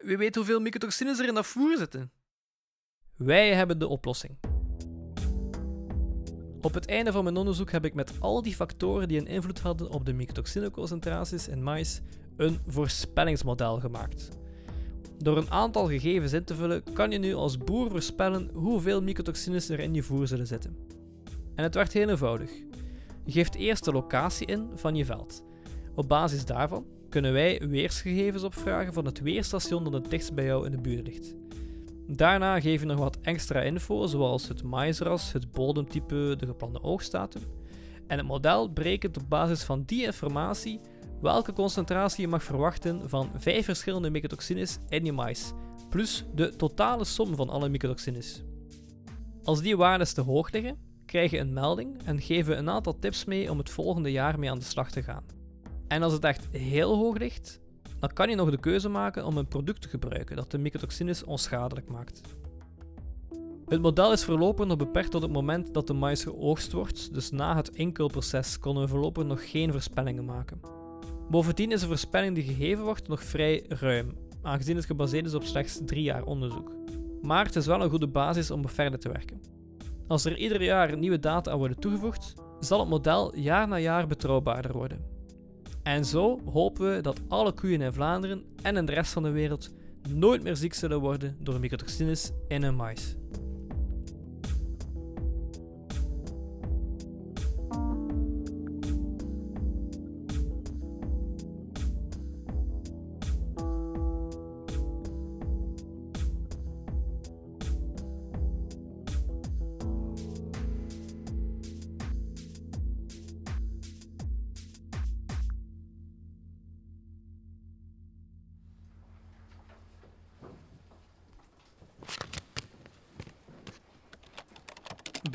Wie 0.00 0.16
weet 0.16 0.34
hoeveel 0.34 0.60
mycotoxines 0.60 1.18
er 1.18 1.28
in 1.28 1.34
dat 1.34 1.46
voer 1.46 1.76
zitten? 1.76 2.10
Wij 3.16 3.54
hebben 3.54 3.78
de 3.78 3.88
oplossing. 3.88 4.38
Op 6.60 6.74
het 6.74 6.86
einde 6.86 7.12
van 7.12 7.24
mijn 7.24 7.36
onderzoek 7.36 7.70
heb 7.70 7.84
ik 7.84 7.94
met 7.94 8.12
al 8.20 8.42
die 8.42 8.54
factoren 8.54 9.08
die 9.08 9.18
een 9.18 9.26
invloed 9.26 9.60
hadden 9.60 9.90
op 9.90 10.06
de 10.06 10.12
mycotoxineconcentraties 10.12 11.48
in 11.48 11.62
mais 11.62 12.00
een 12.36 12.58
voorspellingsmodel 12.66 13.80
gemaakt. 13.80 14.28
Door 15.18 15.36
een 15.36 15.50
aantal 15.50 15.88
gegevens 15.88 16.32
in 16.32 16.44
te 16.44 16.54
vullen 16.54 16.82
kan 16.92 17.10
je 17.10 17.18
nu 17.18 17.34
als 17.34 17.58
boer 17.58 17.90
voorspellen 17.90 18.50
hoeveel 18.52 19.02
mycotoxines 19.02 19.68
er 19.68 19.80
in 19.80 19.94
je 19.94 20.02
voer 20.02 20.26
zullen 20.26 20.46
zitten. 20.46 20.76
En 21.54 21.62
het 21.62 21.74
werd 21.74 21.92
heel 21.92 22.08
eenvoudig. 22.08 22.50
Je 23.24 23.32
geeft 23.32 23.54
eerst 23.54 23.84
de 23.84 23.92
locatie 23.92 24.46
in 24.46 24.70
van 24.74 24.94
je 24.94 25.04
veld. 25.04 25.44
Op 25.94 26.08
basis 26.08 26.44
daarvan 26.44 26.86
kunnen 27.10 27.32
wij 27.32 27.62
weersgegevens 27.68 28.42
opvragen 28.42 28.92
van 28.92 29.04
het 29.04 29.20
weerstation 29.20 29.84
dat 29.84 29.92
het 29.92 30.10
dichtst 30.10 30.34
bij 30.34 30.44
jou 30.44 30.64
in 30.66 30.70
de 30.70 30.80
buurt 30.80 31.06
ligt. 31.06 31.34
Daarna 32.06 32.60
geef 32.60 32.80
je 32.80 32.86
nog 32.86 32.98
wat 32.98 33.18
extra 33.22 33.60
info, 33.60 34.06
zoals 34.06 34.48
het 34.48 34.62
maïsras, 34.62 35.32
het 35.32 35.52
bodemtype, 35.52 36.34
de 36.38 36.46
geplande 36.46 36.82
oogstdatum. 36.82 37.42
En 38.06 38.18
het 38.18 38.26
model 38.26 38.72
berekent 38.72 39.16
op 39.16 39.28
basis 39.28 39.62
van 39.62 39.82
die 39.86 40.04
informatie 40.04 40.80
welke 41.20 41.52
concentratie 41.52 42.20
je 42.20 42.28
mag 42.28 42.42
verwachten 42.42 43.08
van 43.08 43.30
vijf 43.36 43.64
verschillende 43.64 44.10
mycotoxines 44.10 44.78
in 44.88 45.04
je 45.04 45.12
mais, 45.12 45.52
plus 45.88 46.24
de 46.34 46.56
totale 46.56 47.04
som 47.04 47.34
van 47.36 47.48
alle 47.48 47.68
mycotoxines. 47.68 48.42
Als 49.42 49.62
die 49.62 49.76
waarden 49.76 50.14
te 50.14 50.20
hoog 50.20 50.50
liggen, 50.50 50.78
krijg 51.06 51.30
je 51.30 51.38
een 51.38 51.52
melding 51.52 52.02
en 52.04 52.20
geven 52.20 52.52
we 52.52 52.58
een 52.58 52.70
aantal 52.70 52.98
tips 52.98 53.24
mee 53.24 53.50
om 53.50 53.58
het 53.58 53.70
volgende 53.70 54.10
jaar 54.10 54.38
mee 54.38 54.50
aan 54.50 54.58
de 54.58 54.64
slag 54.64 54.90
te 54.90 55.02
gaan. 55.02 55.39
En 55.90 56.02
als 56.02 56.12
het 56.12 56.24
echt 56.24 56.48
heel 56.50 56.96
hoog 56.96 57.18
ligt, 57.18 57.60
dan 57.98 58.12
kan 58.12 58.28
je 58.28 58.36
nog 58.36 58.50
de 58.50 58.60
keuze 58.60 58.88
maken 58.88 59.24
om 59.24 59.36
een 59.36 59.48
product 59.48 59.82
te 59.82 59.88
gebruiken 59.88 60.36
dat 60.36 60.50
de 60.50 60.58
mycotoxines 60.58 61.24
onschadelijk 61.24 61.88
maakt. 61.88 62.20
Het 63.66 63.82
model 63.82 64.12
is 64.12 64.24
voorlopig 64.24 64.66
nog 64.66 64.76
beperkt 64.76 65.10
tot 65.10 65.22
het 65.22 65.32
moment 65.32 65.74
dat 65.74 65.86
de 65.86 65.92
mais 65.92 66.22
geoogst 66.22 66.72
wordt, 66.72 67.14
dus 67.14 67.30
na 67.30 67.56
het 67.56 67.68
inkulproces 67.68 68.58
konden 68.58 68.82
we 68.82 68.88
voorlopig 68.88 69.24
nog 69.24 69.50
geen 69.50 69.72
voorspellingen 69.72 70.24
maken. 70.24 70.60
Bovendien 71.30 71.72
is 71.72 71.80
de 71.80 71.86
voorspelling 71.86 72.34
die 72.34 72.44
gegeven 72.44 72.84
wordt 72.84 73.08
nog 73.08 73.24
vrij 73.24 73.64
ruim, 73.68 74.16
aangezien 74.42 74.76
het 74.76 74.84
gebaseerd 74.84 75.26
is 75.26 75.34
op 75.34 75.44
slechts 75.44 75.80
drie 75.84 76.02
jaar 76.02 76.24
onderzoek. 76.24 76.72
Maar 77.22 77.44
het 77.44 77.56
is 77.56 77.66
wel 77.66 77.82
een 77.82 77.90
goede 77.90 78.08
basis 78.08 78.50
om 78.50 78.68
verder 78.68 78.98
te 78.98 79.12
werken. 79.12 79.40
Als 80.08 80.24
er 80.24 80.36
ieder 80.36 80.62
jaar 80.62 80.96
nieuwe 80.96 81.18
data 81.18 81.56
worden 81.56 81.80
toegevoegd, 81.80 82.34
zal 82.60 82.80
het 82.80 82.88
model 82.88 83.36
jaar 83.36 83.68
na 83.68 83.78
jaar 83.78 84.06
betrouwbaarder 84.06 84.72
worden. 84.72 85.19
En 85.82 86.04
zo 86.04 86.40
hopen 86.52 86.94
we 86.94 87.00
dat 87.00 87.20
alle 87.28 87.52
koeien 87.52 87.80
in 87.80 87.92
Vlaanderen 87.92 88.44
en 88.62 88.76
in 88.76 88.86
de 88.86 88.92
rest 88.92 89.12
van 89.12 89.22
de 89.22 89.30
wereld 89.30 89.70
nooit 90.08 90.42
meer 90.42 90.56
ziek 90.56 90.74
zullen 90.74 91.00
worden 91.00 91.36
door 91.40 91.60
mycotoxines 91.60 92.30
in 92.48 92.62
hun 92.62 92.76
mais. 92.76 93.14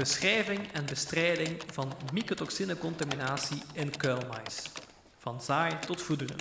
Beschrijving 0.05 0.71
en 0.71 0.85
bestrijding 0.85 1.61
van 1.73 1.93
mycotoxinecontaminatie 2.13 3.61
in 3.73 3.97
kuilmais. 3.97 4.71
Van 5.17 5.41
zaai 5.41 5.79
tot 5.79 6.01
voederen. 6.01 6.37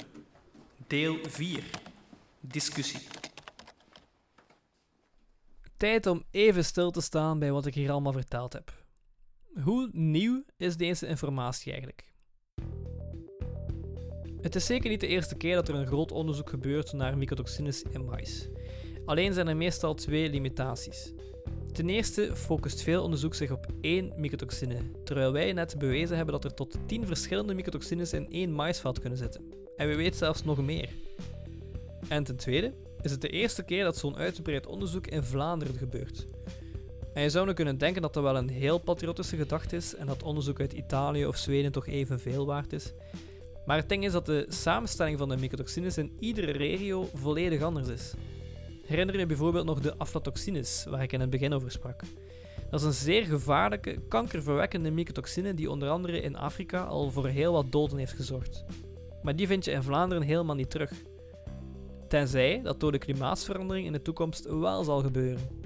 Deel 0.87 1.17
4. 1.23 1.65
Discussie. 2.41 3.01
Tijd 5.77 6.07
om 6.07 6.25
even 6.31 6.65
stil 6.65 6.91
te 6.91 7.01
staan 7.01 7.39
bij 7.39 7.53
wat 7.53 7.67
ik 7.67 7.75
hier 7.75 7.91
allemaal 7.91 8.13
verteld 8.13 8.53
heb. 8.53 8.73
Hoe 9.63 9.89
nieuw 9.93 10.45
is 10.57 10.77
deze 10.77 11.07
informatie 11.07 11.73
eigenlijk? 11.73 12.13
Het 14.41 14.55
is 14.55 14.67
zeker 14.67 14.91
niet 14.91 15.01
de 15.01 15.07
eerste 15.07 15.37
keer 15.37 15.55
dat 15.55 15.69
er 15.69 15.75
een 15.75 15.87
groot 15.87 16.13
onderzoek 16.13 16.51
gebeurt 16.51 16.93
naar 16.93 17.19
mycotoxines 17.19 17.83
in 17.83 18.05
mais. 18.05 18.49
Alleen 19.05 19.33
zijn 19.33 19.49
er 19.49 19.57
meestal 19.57 19.95
twee 19.95 20.31
limitaties. 20.31 21.13
Ten 21.75 21.89
eerste 21.89 22.37
focust 22.37 22.83
veel 22.83 23.03
onderzoek 23.03 23.35
zich 23.35 23.51
op 23.51 23.67
één 23.81 24.13
mycotoxine, 24.17 24.77
terwijl 25.05 25.33
wij 25.33 25.53
net 25.53 25.79
bewezen 25.79 26.17
hebben 26.17 26.35
dat 26.35 26.45
er 26.45 26.55
tot 26.55 26.77
10 26.87 27.07
verschillende 27.07 27.55
mycotoxines 27.55 28.13
in 28.13 28.31
één 28.31 28.53
maisveld 28.53 29.01
kunnen 29.01 29.19
zitten. 29.19 29.45
En 29.77 29.89
we 29.89 29.95
weten 29.95 30.19
zelfs 30.19 30.45
nog 30.45 30.63
meer. 30.63 30.89
En 32.09 32.25
ten 32.25 32.37
tweede 32.37 32.75
is 33.03 33.11
het 33.11 33.21
de 33.21 33.29
eerste 33.29 33.63
keer 33.63 33.85
dat 33.85 33.97
zo'n 33.97 34.17
uitgebreid 34.17 34.67
onderzoek 34.67 35.07
in 35.07 35.23
Vlaanderen 35.23 35.75
gebeurt. 35.75 36.27
En 37.15 37.23
je 37.23 37.31
zou 37.31 37.47
nu 37.47 37.53
kunnen 37.53 37.79
denken 37.79 38.03
dat 38.03 38.15
dat 38.15 38.23
wel 38.23 38.37
een 38.37 38.49
heel 38.49 38.79
patriotische 38.79 39.37
gedachte 39.37 39.77
is 39.77 39.95
en 39.95 40.07
dat 40.07 40.23
onderzoek 40.23 40.61
uit 40.61 40.73
Italië 40.73 41.27
of 41.27 41.37
Zweden 41.37 41.73
toch 41.73 41.87
evenveel 41.87 42.47
waard 42.47 42.73
is. 42.73 42.93
Maar 43.67 43.77
het 43.77 43.89
ding 43.89 44.05
is 44.05 44.13
dat 44.13 44.27
de 44.27 44.47
samenstelling 44.49 45.19
van 45.19 45.29
de 45.29 45.37
mycotoxines 45.37 45.99
in 45.99 46.13
iedere 46.19 46.53
regio 46.53 47.09
volledig 47.15 47.63
anders 47.63 47.89
is. 47.89 48.15
Herinner 48.85 49.19
je 49.19 49.27
bijvoorbeeld 49.27 49.67
nog 49.67 49.81
de 49.81 49.97
aflatoxines, 49.97 50.85
waar 50.89 51.03
ik 51.03 51.13
in 51.13 51.21
het 51.21 51.31
begin 51.31 51.53
over 51.53 51.71
sprak? 51.71 52.01
Dat 52.71 52.81
is 52.81 52.87
een 52.87 52.93
zeer 52.93 53.25
gevaarlijke, 53.25 53.99
kankerverwekkende 54.09 54.91
mycotoxine 54.91 55.55
die 55.55 55.71
onder 55.71 55.89
andere 55.89 56.21
in 56.21 56.37
Afrika 56.37 56.83
al 56.83 57.11
voor 57.11 57.27
heel 57.27 57.53
wat 57.53 57.73
doden 57.73 57.99
heeft 57.99 58.13
gezorgd. 58.13 58.65
Maar 59.23 59.37
die 59.37 59.47
vind 59.47 59.65
je 59.65 59.71
in 59.71 59.83
Vlaanderen 59.83 60.23
helemaal 60.23 60.55
niet 60.55 60.71
terug. 60.71 60.93
Tenzij 62.09 62.61
dat 62.63 62.81
door 62.81 62.93
de 62.93 62.99
klimaatsverandering 62.99 63.87
in 63.87 63.93
de 63.93 64.03
toekomst 64.03 64.45
wel 64.45 64.85
zal 64.85 65.01
gebeuren. 65.01 65.63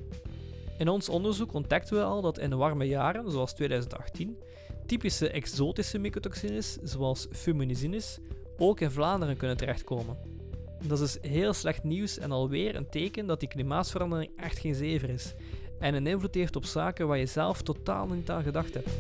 In 0.79 0.89
ons 0.89 1.09
onderzoek 1.09 1.53
ontdekten 1.53 1.97
we 1.97 2.03
al 2.03 2.23
dat 2.23 2.39
in 2.39 2.57
warme 2.57 2.85
jaren, 2.85 3.31
zoals 3.31 3.55
2018, 3.55 4.39
typische 4.87 5.31
exotische 5.31 5.99
mycotoxines, 5.99 6.79
zoals 6.83 7.27
fuminisines, 7.31 8.19
ook 8.59 8.81
in 8.81 8.91
Vlaanderen 8.91 9.37
kunnen 9.37 9.57
terechtkomen. 9.57 10.38
Dat 10.83 11.01
is 11.01 11.19
heel 11.21 11.53
slecht 11.53 11.85
nieuws 11.85 12.19
en 12.19 12.33
alweer 12.33 12.77
een 12.77 12.89
teken 12.89 13.27
dat 13.27 13.41
die 13.41 13.49
klimaatsverandering 13.49 14.31
echt 14.37 14.59
geen 14.59 14.75
zever 14.75 15.11
is 15.11 15.35
en 15.79 15.95
een 15.95 16.07
invloed 16.07 16.35
heeft 16.35 16.57
op 16.57 16.65
zaken 16.65 17.07
waar 17.07 17.19
je 17.19 17.27
zelf 17.27 17.63
totaal 17.63 18.07
niet 18.07 18.31
aan 18.31 18.43
gedacht 18.43 18.75
hebt. 18.75 18.91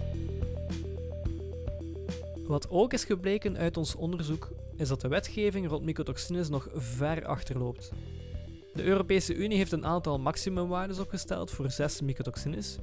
Wat 2.47 2.71
ook 2.71 2.93
is 2.93 3.05
gebleken 3.05 3.57
uit 3.57 3.77
ons 3.77 3.95
onderzoek, 3.95 4.51
is 4.77 4.89
dat 4.89 5.01
de 5.01 5.09
wetgeving 5.09 5.69
rond 5.69 5.85
mycotoxines 5.85 6.49
nog 6.49 6.69
ver 6.75 7.27
achterloopt. 7.27 7.93
De 8.75 8.85
Europese 8.85 9.35
Unie 9.35 9.57
heeft 9.57 9.73
een 9.73 9.87
aantal 9.87 10.19
maximumwaardes 10.19 10.99
opgesteld 10.99 11.51
voor 11.51 11.71
6 11.71 12.01
mycotoxines, 12.01 12.79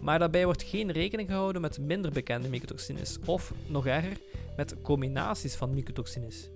maar 0.00 0.18
daarbij 0.18 0.44
wordt 0.44 0.62
geen 0.62 0.90
rekening 0.90 1.28
gehouden 1.28 1.60
met 1.60 1.78
minder 1.78 2.12
bekende 2.12 2.48
mycotoxines 2.48 3.18
of, 3.24 3.52
nog 3.66 3.86
erger, 3.86 4.16
met 4.56 4.74
combinaties 4.82 5.54
van 5.54 5.74
mycotoxines. 5.74 6.48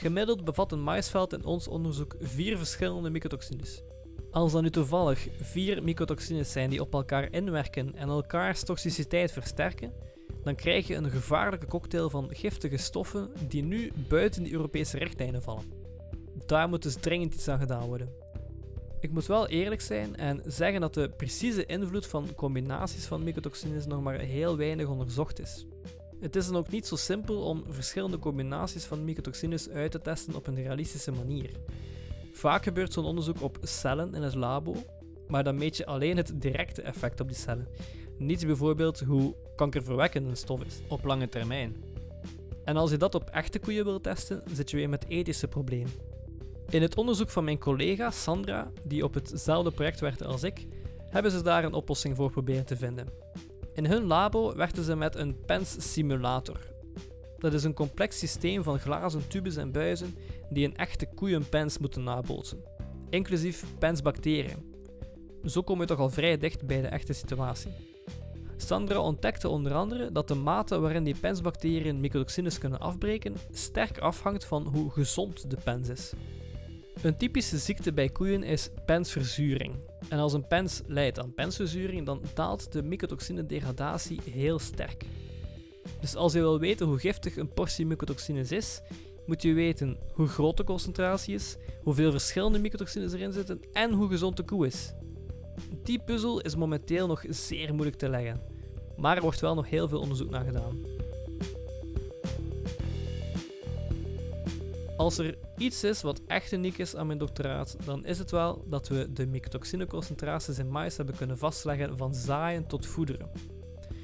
Gemiddeld 0.00 0.44
bevat 0.44 0.72
een 0.72 0.82
maisveld 0.82 1.32
in 1.32 1.44
ons 1.44 1.68
onderzoek 1.68 2.14
vier 2.20 2.56
verschillende 2.58 3.10
mycotoxines. 3.10 3.82
Als 4.30 4.54
er 4.54 4.62
nu 4.62 4.70
toevallig 4.70 5.28
vier 5.40 5.82
mycotoxines 5.82 6.52
zijn 6.52 6.70
die 6.70 6.80
op 6.80 6.94
elkaar 6.94 7.32
inwerken 7.32 7.94
en 7.94 8.08
elkaars 8.08 8.62
toxiciteit 8.62 9.32
versterken, 9.32 9.92
dan 10.42 10.54
krijg 10.54 10.86
je 10.86 10.94
een 10.94 11.10
gevaarlijke 11.10 11.66
cocktail 11.66 12.10
van 12.10 12.34
giftige 12.34 12.76
stoffen 12.76 13.30
die 13.48 13.62
nu 13.62 13.92
buiten 14.08 14.42
de 14.42 14.52
Europese 14.52 14.98
richtlijnen 14.98 15.42
vallen. 15.42 15.72
Daar 16.46 16.68
moet 16.68 16.82
dus 16.82 16.94
dringend 16.94 17.34
iets 17.34 17.48
aan 17.48 17.58
gedaan 17.58 17.86
worden. 17.86 18.08
Ik 19.00 19.10
moet 19.10 19.26
wel 19.26 19.48
eerlijk 19.48 19.80
zijn 19.80 20.16
en 20.16 20.42
zeggen 20.46 20.80
dat 20.80 20.94
de 20.94 21.10
precieze 21.16 21.66
invloed 21.66 22.06
van 22.06 22.34
combinaties 22.34 23.06
van 23.06 23.22
mycotoxines 23.22 23.86
nog 23.86 24.02
maar 24.02 24.18
heel 24.18 24.56
weinig 24.56 24.86
onderzocht 24.86 25.40
is. 25.40 25.66
Het 26.20 26.36
is 26.36 26.46
dan 26.46 26.56
ook 26.56 26.70
niet 26.70 26.86
zo 26.86 26.96
simpel 26.96 27.42
om 27.42 27.64
verschillende 27.68 28.18
combinaties 28.18 28.84
van 28.84 29.04
mycotoxines 29.04 29.68
uit 29.68 29.90
te 29.90 30.00
testen 30.00 30.34
op 30.34 30.46
een 30.46 30.54
realistische 30.54 31.12
manier. 31.12 31.50
Vaak 32.32 32.62
gebeurt 32.62 32.92
zo'n 32.92 33.04
onderzoek 33.04 33.42
op 33.42 33.58
cellen 33.62 34.14
in 34.14 34.22
het 34.22 34.34
labo, 34.34 34.74
maar 35.28 35.44
dan 35.44 35.58
meet 35.58 35.76
je 35.76 35.86
alleen 35.86 36.16
het 36.16 36.32
directe 36.34 36.82
effect 36.82 37.20
op 37.20 37.28
die 37.28 37.36
cellen. 37.36 37.68
Niet 38.18 38.46
bijvoorbeeld 38.46 39.00
hoe 39.00 39.34
kankerverwekkend 39.56 40.26
een 40.26 40.36
stof 40.36 40.64
is 40.64 40.80
op 40.88 41.04
lange 41.04 41.28
termijn. 41.28 41.76
En 42.64 42.76
als 42.76 42.90
je 42.90 42.96
dat 42.96 43.14
op 43.14 43.30
echte 43.30 43.58
koeien 43.58 43.84
wil 43.84 44.00
testen, 44.00 44.42
zit 44.52 44.70
je 44.70 44.76
weer 44.76 44.88
met 44.88 45.08
ethische 45.08 45.48
problemen. 45.48 45.92
In 46.68 46.82
het 46.82 46.96
onderzoek 46.96 47.30
van 47.30 47.44
mijn 47.44 47.58
collega 47.58 48.10
Sandra, 48.10 48.70
die 48.84 49.04
op 49.04 49.14
hetzelfde 49.14 49.70
project 49.70 50.00
werkte 50.00 50.24
als 50.24 50.42
ik, 50.42 50.66
hebben 51.10 51.30
ze 51.30 51.42
daar 51.42 51.64
een 51.64 51.72
oplossing 51.72 52.16
voor 52.16 52.30
proberen 52.30 52.66
te 52.66 52.76
vinden. 52.76 53.08
In 53.74 53.86
hun 53.86 54.04
labo 54.04 54.54
werkten 54.56 54.84
ze 54.84 54.96
met 54.96 55.16
een 55.16 55.36
PENS 55.46 55.92
simulator. 55.92 56.58
Dat 57.38 57.52
is 57.52 57.64
een 57.64 57.74
complex 57.74 58.18
systeem 58.18 58.62
van 58.62 58.78
glazen 58.78 59.28
tubes 59.28 59.56
en 59.56 59.72
buizen 59.72 60.14
die 60.50 60.66
een 60.66 60.76
echte 60.76 61.06
koeienpens 61.14 61.78
moeten 61.78 62.02
nabootsen, 62.02 62.64
inclusief 63.10 63.64
pensbacteriën. 63.78 64.74
Zo 65.44 65.62
kom 65.62 65.80
je 65.80 65.86
toch 65.86 65.98
al 65.98 66.10
vrij 66.10 66.38
dicht 66.38 66.66
bij 66.66 66.80
de 66.80 66.86
echte 66.86 67.12
situatie. 67.12 67.70
Sandra 68.56 69.00
ontdekte 69.00 69.48
onder 69.48 69.74
andere 69.74 70.12
dat 70.12 70.28
de 70.28 70.34
mate 70.34 70.78
waarin 70.78 71.04
die 71.04 71.18
pensbacteriën 71.20 72.00
mycotoxines 72.00 72.58
kunnen 72.58 72.80
afbreken 72.80 73.34
sterk 73.52 73.98
afhangt 73.98 74.44
van 74.44 74.66
hoe 74.66 74.90
gezond 74.90 75.50
de 75.50 75.56
pens 75.64 75.88
is. 75.88 76.12
Een 77.02 77.16
typische 77.16 77.58
ziekte 77.58 77.92
bij 77.92 78.08
koeien 78.08 78.42
is 78.42 78.70
pensverzuring. 78.86 79.74
En 80.08 80.18
als 80.18 80.32
een 80.32 80.46
pens 80.46 80.82
leidt 80.86 81.18
aan 81.18 81.34
pensverzuring, 81.34 82.06
dan 82.06 82.22
daalt 82.34 82.72
de 82.72 82.82
mycotoxine-degradatie 82.82 84.20
heel 84.30 84.58
sterk. 84.58 85.04
Dus 86.00 86.14
als 86.14 86.32
je 86.32 86.38
wil 86.38 86.58
weten 86.58 86.86
hoe 86.86 86.98
giftig 86.98 87.36
een 87.36 87.52
portie 87.52 87.86
mycotoxines 87.86 88.52
is, 88.52 88.80
moet 89.26 89.42
je 89.42 89.52
weten 89.52 89.98
hoe 90.12 90.26
groot 90.26 90.56
de 90.56 90.64
concentratie 90.64 91.34
is, 91.34 91.56
hoeveel 91.82 92.10
verschillende 92.10 92.58
mycotoxines 92.58 93.12
erin 93.12 93.32
zitten 93.32 93.60
en 93.72 93.92
hoe 93.92 94.08
gezond 94.08 94.36
de 94.36 94.44
koe 94.44 94.66
is. 94.66 94.92
Die 95.82 95.98
puzzel 95.98 96.40
is 96.40 96.56
momenteel 96.56 97.06
nog 97.06 97.24
zeer 97.28 97.74
moeilijk 97.74 97.96
te 97.96 98.08
leggen, 98.08 98.40
maar 98.96 99.16
er 99.16 99.22
wordt 99.22 99.40
wel 99.40 99.54
nog 99.54 99.68
heel 99.68 99.88
veel 99.88 100.00
onderzoek 100.00 100.30
naar 100.30 100.44
gedaan. 100.44 100.99
Als 105.00 105.18
er 105.18 105.38
iets 105.56 105.84
is 105.84 106.02
wat 106.02 106.20
echt 106.26 106.52
uniek 106.52 106.78
is 106.78 106.96
aan 106.96 107.06
mijn 107.06 107.18
doctoraat, 107.18 107.76
dan 107.84 108.04
is 108.04 108.18
het 108.18 108.30
wel 108.30 108.64
dat 108.68 108.88
we 108.88 109.12
de 109.12 109.26
mycotoxineconcentraties 109.26 110.58
in 110.58 110.70
mais 110.70 110.96
hebben 110.96 111.16
kunnen 111.16 111.38
vastleggen 111.38 111.96
van 111.96 112.14
zaaien 112.14 112.66
tot 112.66 112.86
voederen. 112.86 113.30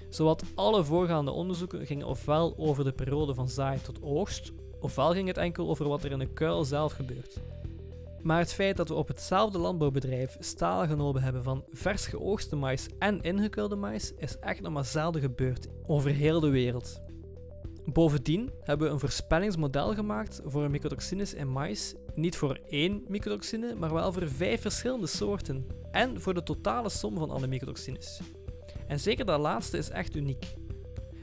Zowat 0.08 0.42
alle 0.54 0.84
voorgaande 0.84 1.30
onderzoeken 1.30 1.86
gingen 1.86 2.06
ofwel 2.06 2.54
over 2.56 2.84
de 2.84 2.92
periode 2.92 3.34
van 3.34 3.48
zaaien 3.48 3.82
tot 3.82 4.02
oogst, 4.02 4.52
ofwel 4.80 5.12
ging 5.12 5.28
het 5.28 5.36
enkel 5.36 5.68
over 5.68 5.88
wat 5.88 6.04
er 6.04 6.12
in 6.12 6.18
de 6.18 6.32
kuil 6.32 6.64
zelf 6.64 6.92
gebeurt. 6.92 7.40
Maar 8.22 8.38
het 8.38 8.52
feit 8.52 8.76
dat 8.76 8.88
we 8.88 8.94
op 8.94 9.08
hetzelfde 9.08 9.58
landbouwbedrijf 9.58 10.36
stalen 10.40 10.88
genomen 10.88 11.22
hebben 11.22 11.42
van 11.42 11.64
vers 11.72 12.06
geoogste 12.06 12.56
mais 12.56 12.88
en 12.98 13.22
ingekuilde 13.22 13.76
mais 13.76 14.12
is 14.18 14.38
echt 14.38 14.60
nog 14.60 14.72
maar 14.72 14.84
zelden 14.84 15.20
gebeurd 15.20 15.68
over 15.86 16.10
heel 16.10 16.40
de 16.40 16.50
wereld. 16.50 17.04
Bovendien 17.92 18.50
hebben 18.60 18.86
we 18.86 18.92
een 18.92 19.00
voorspellingsmodel 19.00 19.94
gemaakt 19.94 20.40
voor 20.44 20.70
mycotoxines 20.70 21.34
in 21.34 21.48
mais, 21.48 21.94
niet 22.14 22.36
voor 22.36 22.58
één 22.68 23.04
mycotoxine, 23.08 23.74
maar 23.74 23.92
wel 23.92 24.12
voor 24.12 24.28
vijf 24.28 24.60
verschillende 24.60 25.06
soorten 25.06 25.66
en 25.90 26.20
voor 26.20 26.34
de 26.34 26.42
totale 26.42 26.88
som 26.88 27.16
van 27.16 27.30
alle 27.30 27.46
mycotoxines. 27.46 28.20
En 28.86 29.00
zeker 29.00 29.24
dat 29.24 29.40
laatste 29.40 29.78
is 29.78 29.88
echt 29.88 30.16
uniek. 30.16 30.54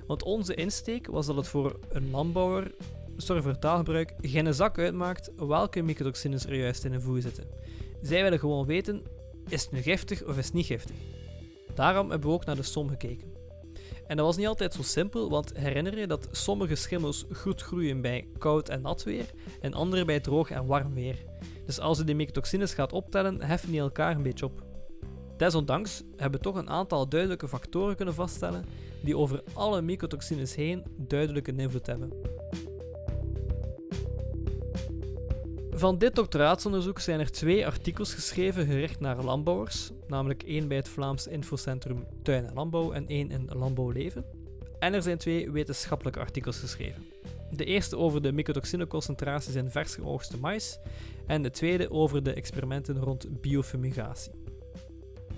Want 0.08 0.24
onze 0.24 0.56
insteek 0.56 1.08
was 1.08 1.26
dat 1.26 1.36
het 1.36 1.48
voor 1.48 1.80
een 1.90 2.10
landbouwer, 2.10 2.76
sorry 3.18 3.42
voor 3.42 3.60
taalgebruik, 3.60 4.14
geen 4.22 4.54
zak 4.54 4.78
uitmaakt 4.78 5.32
welke 5.36 5.82
mycotoxines 5.82 6.46
er 6.46 6.56
juist 6.56 6.84
in 6.84 6.94
een 6.94 7.02
voer 7.02 7.22
zitten. 7.22 7.48
Zij 8.02 8.24
willen 8.24 8.40
gewoon 8.40 8.66
weten, 8.66 9.04
is 9.48 9.62
het 9.62 9.72
nu 9.72 9.82
giftig 9.82 10.24
of 10.24 10.38
is 10.38 10.46
het 10.46 10.54
niet 10.54 10.66
giftig? 10.66 10.96
Daarom 11.76 12.10
hebben 12.10 12.30
we 12.30 12.36
ook 12.36 12.46
naar 12.46 12.56
de 12.56 12.64
som 12.64 12.90
gekeken. 12.90 13.33
En 14.08 14.18
dat 14.18 14.26
was 14.26 14.38
niet 14.38 14.48
altijd 14.48 14.74
zo 14.74 14.82
simpel, 14.82 15.30
want 15.30 15.58
herinner 15.58 16.00
je 16.00 16.08
dat 16.08 16.28
sommige 16.32 16.76
schimmels 16.76 17.26
goed 17.32 17.62
groeien 17.62 18.02
bij 18.02 18.28
koud 18.38 18.70
en 18.70 18.82
nat 18.82 19.04
weer 19.04 19.26
en 19.62 19.74
andere 19.74 20.06
bij 20.06 20.20
droog 20.20 20.50
en 20.50 20.66
warm 20.66 20.94
weer. 20.94 21.24
Dus 21.66 21.80
als 21.80 21.98
je 21.98 22.04
die 22.04 22.16
mycotoxines 22.16 22.74
gaat 22.74 22.94
optellen, 22.94 23.42
heffen 23.42 23.72
die 23.72 23.80
elkaar 23.80 24.16
een 24.16 24.24
beetje 24.24 24.46
op. 24.46 24.64
Desondanks 25.38 26.04
hebben 26.16 26.40
we 26.40 26.46
toch 26.46 26.56
een 26.56 26.70
aantal 26.70 27.10
duidelijke 27.10 27.48
factoren 27.48 27.96
kunnen 27.96 28.14
vaststellen 28.14 28.66
die 29.04 29.18
over 29.18 29.44
alle 29.54 29.82
mycotoxines 29.82 30.56
heen 30.56 30.84
duidelijke 30.98 31.56
invloed 31.56 31.88
hebben. 31.88 32.14
Van 35.84 35.98
dit 35.98 36.16
doctoraatsonderzoek 36.16 37.00
zijn 37.00 37.20
er 37.20 37.32
twee 37.32 37.66
artikels 37.66 38.14
geschreven 38.14 38.66
gericht 38.66 39.00
naar 39.00 39.24
landbouwers, 39.24 39.92
namelijk 40.08 40.44
één 40.44 40.68
bij 40.68 40.78
het 40.78 40.90
Vlaams 40.90 41.28
Infocentrum 41.28 42.06
Tuin 42.22 42.46
en 42.46 42.54
Landbouw 42.54 42.92
en 42.92 43.08
één 43.08 43.32
in 43.32 43.50
Landbouwleven. 43.54 44.26
En 44.80 44.94
er 44.94 45.02
zijn 45.02 45.18
twee 45.18 45.52
wetenschappelijke 45.52 46.20
artikels 46.20 46.60
geschreven. 46.60 47.06
De 47.52 47.66
eerste 47.66 47.98
over 47.98 48.22
de 48.22 48.32
mycotoxineconcentraties 48.32 49.56
in 49.56 49.70
vers 49.70 49.96
geoogste 49.96 50.40
mais 50.40 50.80
en 51.28 51.42
de 51.42 51.52
tweede 51.52 51.92
over 51.92 52.24
de 52.24 52.34
experimenten 52.34 53.00
rond 53.00 53.42
biofumigatie. 53.42 54.32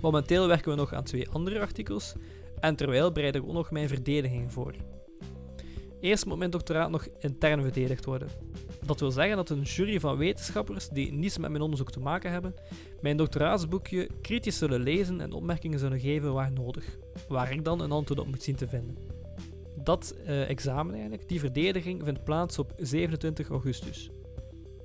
Momenteel 0.00 0.46
werken 0.46 0.70
we 0.70 0.76
nog 0.76 0.92
aan 0.92 1.04
twee 1.04 1.28
andere 1.28 1.60
artikels 1.60 2.14
en 2.60 2.76
terwijl 2.76 3.12
bereid 3.12 3.34
ik 3.34 3.42
ook 3.42 3.52
nog 3.52 3.70
mijn 3.70 3.88
verdediging 3.88 4.52
voor. 4.52 4.74
Eerst 6.00 6.26
moet 6.26 6.38
mijn 6.38 6.50
doctoraat 6.50 6.90
nog 6.90 7.08
intern 7.18 7.62
verdedigd 7.62 8.04
worden. 8.04 8.28
Dat 8.86 9.00
wil 9.00 9.10
zeggen 9.10 9.36
dat 9.36 9.50
een 9.50 9.62
jury 9.62 10.00
van 10.00 10.16
wetenschappers 10.16 10.88
die 10.88 11.12
niets 11.12 11.38
met 11.38 11.50
mijn 11.50 11.62
onderzoek 11.62 11.90
te 11.90 12.00
maken 12.00 12.30
hebben, 12.30 12.54
mijn 13.00 13.16
doctoraatsboekje 13.16 14.08
kritisch 14.20 14.58
zullen 14.58 14.80
lezen 14.80 15.20
en 15.20 15.32
opmerkingen 15.32 15.78
zullen 15.78 16.00
geven 16.00 16.32
waar 16.32 16.52
nodig, 16.52 16.98
waar 17.28 17.52
ik 17.52 17.64
dan 17.64 17.80
een 17.80 17.92
antwoord 17.92 18.20
op 18.20 18.26
moet 18.26 18.42
zien 18.42 18.56
te 18.56 18.68
vinden. 18.68 18.96
Dat 19.74 20.14
eh, 20.24 20.50
examen 20.50 20.92
eigenlijk, 20.92 21.28
die 21.28 21.40
verdediging, 21.40 22.04
vindt 22.04 22.24
plaats 22.24 22.58
op 22.58 22.72
27 22.76 23.48
augustus. 23.48 24.10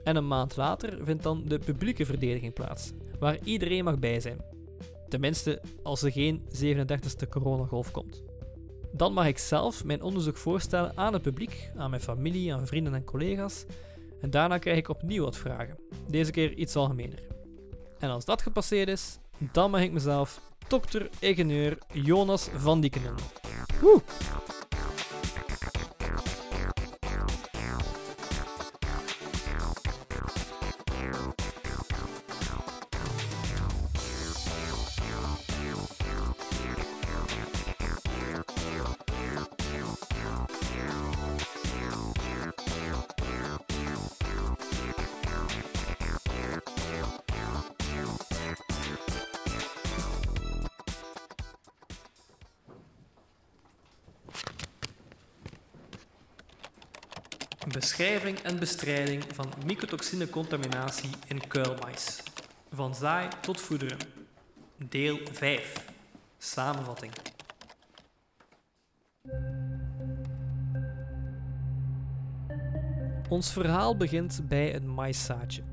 En 0.04 0.16
een 0.16 0.28
maand 0.28 0.56
later 0.56 1.06
vindt 1.06 1.24
dan 1.24 1.44
de 1.48 1.60
publieke 1.60 2.06
verdediging 2.06 2.54
plaats, 2.54 2.92
waar 3.20 3.38
iedereen 3.44 3.84
mag 3.84 4.00
bij 4.00 4.20
zijn. 4.20 4.38
Tenminste, 5.10 5.62
als 5.84 6.02
er 6.02 6.12
geen 6.12 6.42
37e 6.64 7.30
coronagolf 7.30 7.92
komt. 7.92 8.24
Dan 8.92 9.14
mag 9.14 9.28
ik 9.28 9.38
zelf 9.38 9.84
mijn 9.84 10.02
onderzoek 10.02 10.38
voorstellen 10.38 10.92
aan 10.96 11.14
het 11.14 11.22
publiek, 11.22 11.72
aan 11.76 11.90
mijn 11.90 12.02
familie, 12.02 12.54
aan 12.54 12.68
vrienden 12.68 12.94
en 12.94 13.04
collega's. 13.04 13.66
En 14.22 14.30
daarna 14.30 14.58
krijg 14.58 14.78
ik 14.78 14.90
opnieuw 14.90 15.24
wat 15.24 15.38
vragen. 15.38 15.78
Deze 16.08 16.32
keer 16.32 16.54
iets 16.54 16.76
algemener. 16.76 17.20
En 18.00 18.10
als 18.10 18.26
dat 18.26 18.42
gepasseerd 18.42 18.88
is, 18.88 19.18
dan 19.38 19.72
mag 19.72 19.82
ik 19.82 19.92
mezelf 19.92 20.42
dokter-ingenieur 20.68 21.78
Jonas 21.94 22.50
van 22.56 22.82
Dieken 22.82 23.02
noemen. 23.02 23.24
Woe! 23.82 24.02
Beschrijving 58.02 58.40
en 58.40 58.60
bestrijding 58.60 59.24
van 59.34 59.46
mycotoxinecontaminatie 59.66 61.10
in 61.28 61.48
kuilmais. 61.48 62.24
Van 62.72 62.96
zaai 62.96 63.28
tot 63.42 63.62
voederen. 63.62 63.98
Deel 64.90 65.18
5. 65.32 65.86
Samenvatting. 66.38 67.12
Ons 73.30 73.54
verhaal 73.54 73.98
begint 73.98 74.42
bij 74.48 74.76
een 74.76 74.90
maiszaadje. 74.90 75.64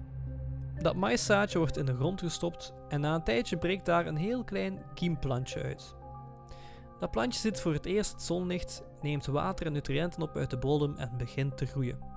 Dat 0.78 0.94
maiszaadje 0.94 1.58
wordt 1.58 1.76
in 1.76 1.86
de 1.86 1.94
grond 1.94 2.20
gestopt 2.20 2.72
en 2.88 3.00
na 3.00 3.14
een 3.14 3.24
tijdje 3.24 3.56
breekt 3.56 3.86
daar 3.86 4.06
een 4.06 4.16
heel 4.16 4.44
klein 4.44 4.82
kiemplantje 4.94 5.62
uit. 5.62 5.94
Dat 6.98 7.10
plantje 7.10 7.40
ziet 7.40 7.60
voor 7.60 7.72
het 7.72 7.86
eerst 7.86 8.22
zonlicht, 8.22 8.82
neemt 9.00 9.26
water 9.26 9.66
en 9.66 9.72
nutriënten 9.72 10.22
op 10.22 10.36
uit 10.36 10.50
de 10.50 10.58
bodem 10.58 10.96
en 10.96 11.16
begint 11.16 11.56
te 11.56 11.66
groeien. 11.66 12.07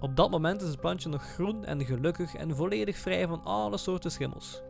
Op 0.00 0.16
dat 0.16 0.30
moment 0.30 0.62
is 0.62 0.68
het 0.68 0.80
plantje 0.80 1.08
nog 1.08 1.22
groen 1.22 1.64
en 1.64 1.84
gelukkig 1.84 2.34
en 2.34 2.56
volledig 2.56 2.96
vrij 2.96 3.26
van 3.26 3.44
alle 3.44 3.76
soorten 3.76 4.10
schimmels. 4.10 4.62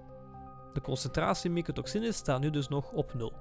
De 0.73 0.81
concentratie 0.81 1.51
mycotoxines 1.51 2.16
staat 2.16 2.40
nu 2.40 2.51
dus 2.51 2.69
nog 2.69 2.93
op 2.93 3.15
nul. 3.15 3.32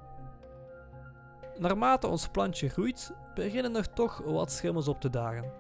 Naarmate 1.57 2.07
ons 2.07 2.28
plantje 2.28 2.70
groeit, 2.70 3.14
beginnen 3.36 3.76
er 3.76 3.94
toch 3.94 4.18
wat 4.18 4.52
schimmels 4.52 4.88
op 4.88 5.02
te 5.02 5.10
dagen. 5.10 5.52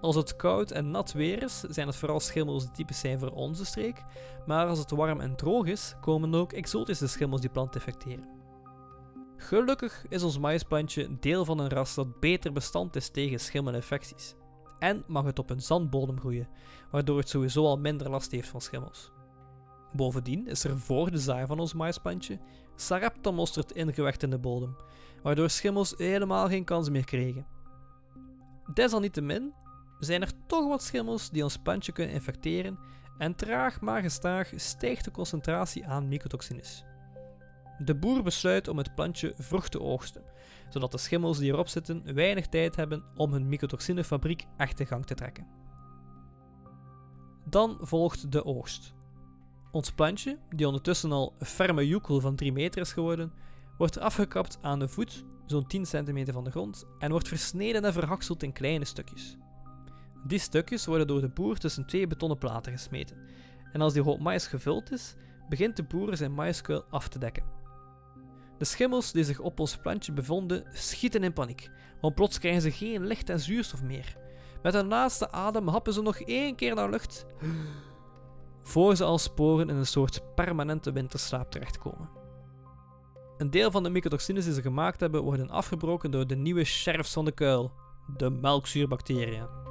Als 0.00 0.16
het 0.16 0.36
koud 0.36 0.70
en 0.70 0.90
nat 0.90 1.12
weer 1.12 1.42
is, 1.42 1.60
zijn 1.60 1.86
het 1.86 1.96
vooral 1.96 2.20
schimmels 2.20 2.62
die 2.62 2.72
typisch 2.72 3.00
zijn 3.00 3.18
voor 3.18 3.30
onze 3.30 3.64
streek, 3.64 4.04
maar 4.46 4.66
als 4.66 4.78
het 4.78 4.90
warm 4.90 5.20
en 5.20 5.36
droog 5.36 5.66
is, 5.66 5.94
komen 6.00 6.32
er 6.32 6.40
ook 6.40 6.52
exotische 6.52 7.06
schimmels 7.06 7.40
die 7.40 7.50
plant 7.50 7.74
infecteren. 7.74 8.28
Gelukkig 9.36 10.04
is 10.08 10.22
ons 10.22 10.38
maïsplantje 10.38 11.18
deel 11.20 11.44
van 11.44 11.58
een 11.58 11.68
ras 11.68 11.94
dat 11.94 12.20
beter 12.20 12.52
bestand 12.52 12.96
is 12.96 13.08
tegen 13.08 13.40
schimmelinfecties. 13.40 14.34
En 14.82 15.04
mag 15.06 15.24
het 15.24 15.38
op 15.38 15.50
een 15.50 15.62
zandbodem 15.62 16.18
groeien, 16.18 16.48
waardoor 16.90 17.18
het 17.18 17.28
sowieso 17.28 17.64
al 17.64 17.78
minder 17.78 18.10
last 18.10 18.30
heeft 18.30 18.48
van 18.48 18.60
schimmels. 18.60 19.10
Bovendien 19.92 20.46
is 20.46 20.64
er 20.64 20.78
voor 20.78 21.10
de 21.10 21.18
zaai 21.18 21.46
van 21.46 21.58
ons 21.58 21.74
maïsplantje 21.74 22.38
sareptamosterd 22.74 23.72
ingelegd 23.72 24.22
in 24.22 24.30
de 24.30 24.38
bodem, 24.38 24.76
waardoor 25.22 25.50
schimmels 25.50 25.94
helemaal 25.96 26.48
geen 26.48 26.64
kans 26.64 26.90
meer 26.90 27.04
kregen. 27.04 27.46
Desalniettemin 28.74 29.54
zijn 29.98 30.22
er 30.22 30.32
toch 30.46 30.68
wat 30.68 30.82
schimmels 30.82 31.30
die 31.30 31.42
ons 31.42 31.56
plantje 31.56 31.92
kunnen 31.92 32.14
infecteren 32.14 32.78
en 33.18 33.34
traag 33.34 33.80
maar 33.80 34.02
gestaag 34.02 34.50
stijgt 34.56 35.04
de 35.04 35.10
concentratie 35.10 35.86
aan 35.86 36.08
mycotoxines. 36.08 36.84
De 37.78 37.94
boer 37.94 38.22
besluit 38.22 38.68
om 38.68 38.78
het 38.78 38.94
plantje 38.94 39.34
vroeg 39.36 39.68
te 39.68 39.80
oogsten, 39.80 40.22
zodat 40.68 40.92
de 40.92 40.98
schimmels 40.98 41.38
die 41.38 41.52
erop 41.52 41.68
zitten 41.68 42.14
weinig 42.14 42.46
tijd 42.46 42.76
hebben 42.76 43.04
om 43.16 43.32
hun 43.32 43.48
mycotoxinefabriek 43.48 44.44
echt 44.56 44.80
in 44.80 44.86
gang 44.86 45.06
te 45.06 45.14
trekken. 45.14 45.46
Dan 47.44 47.76
volgt 47.80 48.32
de 48.32 48.44
oogst. 48.44 48.94
Ons 49.70 49.92
plantje, 49.92 50.38
die 50.50 50.66
ondertussen 50.66 51.12
al 51.12 51.34
een 51.38 51.46
ferme 51.46 51.86
joekel 51.86 52.20
van 52.20 52.36
3 52.36 52.52
meter 52.52 52.80
is 52.80 52.92
geworden, 52.92 53.32
wordt 53.78 53.98
afgekapt 53.98 54.58
aan 54.62 54.78
de 54.78 54.88
voet, 54.88 55.24
zo'n 55.46 55.66
10 55.66 55.86
centimeter 55.86 56.32
van 56.32 56.44
de 56.44 56.50
grond, 56.50 56.86
en 56.98 57.10
wordt 57.10 57.28
versneden 57.28 57.84
en 57.84 57.92
verhakseld 57.92 58.42
in 58.42 58.52
kleine 58.52 58.84
stukjes. 58.84 59.36
Die 60.26 60.38
stukjes 60.38 60.86
worden 60.86 61.06
door 61.06 61.20
de 61.20 61.28
boer 61.28 61.58
tussen 61.58 61.86
twee 61.86 62.06
betonnen 62.06 62.38
platen 62.38 62.72
gesmeten, 62.72 63.16
en 63.72 63.80
als 63.80 63.92
die 63.92 64.02
hoop 64.02 64.20
mais 64.20 64.46
gevuld 64.46 64.92
is, 64.92 65.14
begint 65.48 65.76
de 65.76 65.82
boer 65.82 66.16
zijn 66.16 66.34
maïskuil 66.34 66.84
af 66.90 67.08
te 67.08 67.18
dekken. 67.18 67.61
De 68.62 68.68
schimmels 68.68 69.12
die 69.12 69.24
zich 69.24 69.38
op 69.38 69.60
ons 69.60 69.76
plantje 69.76 70.12
bevonden, 70.12 70.64
schieten 70.72 71.22
in 71.22 71.32
paniek, 71.32 71.70
want 72.00 72.14
plots 72.14 72.38
krijgen 72.38 72.62
ze 72.62 72.70
geen 72.70 73.06
licht 73.06 73.28
en 73.28 73.40
zuurstof 73.40 73.82
meer. 73.82 74.16
Met 74.62 74.74
een 74.74 74.86
laatste 74.86 75.30
adem 75.30 75.68
happen 75.68 75.92
ze 75.92 76.02
nog 76.02 76.16
één 76.16 76.54
keer 76.54 76.74
naar 76.74 76.90
lucht, 76.90 77.26
voor 78.62 78.96
ze 78.96 79.04
als 79.04 79.22
sporen 79.22 79.68
in 79.68 79.76
een 79.76 79.86
soort 79.86 80.34
permanente 80.34 80.92
winterslaap 80.92 81.50
terechtkomen. 81.50 82.08
Een 83.38 83.50
deel 83.50 83.70
van 83.70 83.82
de 83.82 83.90
mycotoxines 83.90 84.44
die 84.44 84.54
ze 84.54 84.62
gemaakt 84.62 85.00
hebben, 85.00 85.22
worden 85.22 85.50
afgebroken 85.50 86.10
door 86.10 86.26
de 86.26 86.36
nieuwe 86.36 86.64
sheriffs 86.64 87.12
van 87.12 87.24
de 87.24 87.32
kuil, 87.32 87.72
de 88.16 88.30
melkzuurbacteriën. 88.30 89.61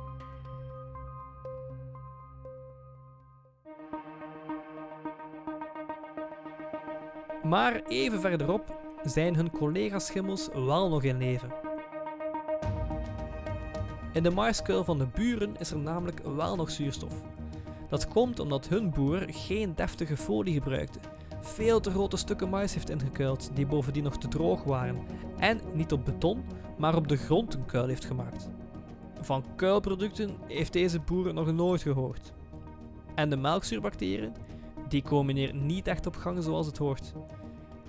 Maar 7.43 7.81
even 7.87 8.21
verderop 8.21 8.79
zijn 9.03 9.35
hun 9.35 9.51
collega-schimmels 9.51 10.49
wel 10.53 10.89
nog 10.89 11.03
in 11.03 11.17
leven. 11.17 11.51
In 14.13 14.23
de 14.23 14.29
maiskuil 14.29 14.83
van 14.83 14.97
de 14.97 15.07
buren 15.13 15.55
is 15.59 15.71
er 15.71 15.77
namelijk 15.77 16.21
wel 16.35 16.55
nog 16.55 16.71
zuurstof. 16.71 17.13
Dat 17.89 18.07
komt 18.07 18.39
omdat 18.39 18.67
hun 18.67 18.89
boer 18.89 19.23
geen 19.27 19.75
deftige 19.75 20.17
folie 20.17 20.53
gebruikte, 20.53 20.99
veel 21.41 21.79
te 21.79 21.91
grote 21.91 22.17
stukken 22.17 22.49
mais 22.49 22.73
heeft 22.73 22.89
ingekuild 22.89 23.49
die 23.53 23.65
bovendien 23.65 24.03
nog 24.03 24.17
te 24.17 24.27
droog 24.27 24.63
waren 24.63 24.97
en 25.37 25.59
niet 25.73 25.91
op 25.91 26.05
beton, 26.05 26.43
maar 26.77 26.95
op 26.95 27.07
de 27.07 27.17
grond 27.17 27.53
een 27.53 27.65
kuil 27.65 27.87
heeft 27.87 28.05
gemaakt. 28.05 28.49
Van 29.21 29.45
kuilproducten 29.55 30.37
heeft 30.47 30.73
deze 30.73 30.99
boer 30.99 31.33
nog 31.33 31.53
nooit 31.53 31.81
gehoord. 31.81 32.33
En 33.15 33.29
de 33.29 33.37
melkzuurbacteriën, 33.37 34.33
die 34.91 35.01
komen 35.01 35.35
hier 35.35 35.53
niet 35.53 35.87
echt 35.87 36.05
op 36.05 36.15
gang 36.15 36.43
zoals 36.43 36.65
het 36.65 36.77
hoort. 36.77 37.13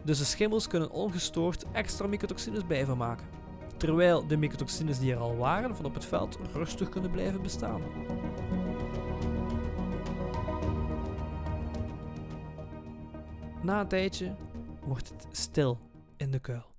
Dus 0.05 0.19
de 0.19 0.25
schimmels 0.25 0.67
kunnen 0.67 0.91
ongestoord 0.91 1.65
extra 1.73 2.07
mycotoxines 2.07 2.63
blijven 2.67 2.97
maken, 2.97 3.27
terwijl 3.77 4.27
de 4.27 4.37
mycotoxines 4.37 4.99
die 4.99 5.13
er 5.13 5.19
al 5.19 5.37
waren 5.37 5.77
van 5.77 5.85
op 5.85 5.95
het 5.95 6.05
veld 6.05 6.39
rustig 6.53 6.89
kunnen 6.89 7.11
blijven 7.11 7.43
bestaan. 7.43 7.83
Na 13.63 13.81
een 13.81 13.89
tijdje 13.89 14.37
wordt 14.85 15.09
het 15.09 15.27
stil 15.31 15.79
in 16.17 16.31
de 16.31 16.39
kuil. 16.39 16.75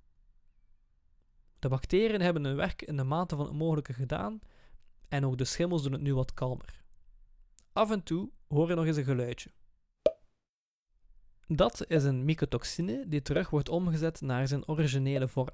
De 1.58 1.68
bacteriën 1.68 2.20
hebben 2.20 2.44
hun 2.44 2.56
werk 2.56 2.82
in 2.82 2.96
de 2.96 3.04
mate 3.04 3.36
van 3.36 3.44
het 3.44 3.54
mogelijke 3.54 3.92
gedaan 3.92 4.40
en 5.08 5.26
ook 5.26 5.38
de 5.38 5.44
schimmels 5.44 5.82
doen 5.82 5.92
het 5.92 6.02
nu 6.02 6.14
wat 6.14 6.34
kalmer. 6.34 6.82
Af 7.72 7.90
en 7.90 8.02
toe 8.02 8.30
hoor 8.48 8.68
je 8.68 8.74
nog 8.74 8.84
eens 8.84 8.96
een 8.96 9.04
geluidje. 9.04 9.50
Dat 11.46 11.84
is 11.88 12.04
een 12.04 12.24
mycotoxine 12.24 13.04
die 13.06 13.22
terug 13.22 13.50
wordt 13.50 13.68
omgezet 13.68 14.20
naar 14.20 14.48
zijn 14.48 14.68
originele 14.68 15.28
vorm. 15.28 15.48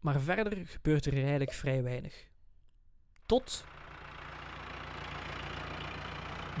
Maar 0.00 0.20
verder 0.20 0.66
gebeurt 0.66 1.06
er 1.06 1.12
eigenlijk 1.12 1.52
vrij 1.52 1.82
weinig. 1.82 2.26
Tot 3.26 3.64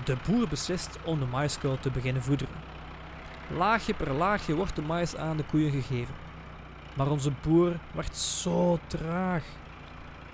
de 0.04 0.16
boer 0.26 0.48
beslist 0.48 0.98
om 1.04 1.18
de 1.18 1.24
maïskuil 1.24 1.78
te 1.78 1.90
beginnen 1.90 2.22
voederen. 2.22 2.54
Laagje 3.56 3.94
per 3.94 4.12
laagje 4.12 4.54
wordt 4.54 4.76
de 4.76 4.82
mais 4.82 5.16
aan 5.16 5.36
de 5.36 5.44
koeien 5.44 5.70
gegeven. 5.70 6.14
Maar 6.96 7.10
onze 7.10 7.32
boer 7.42 7.80
werd 7.94 8.16
zo 8.16 8.78
traag. 8.86 9.44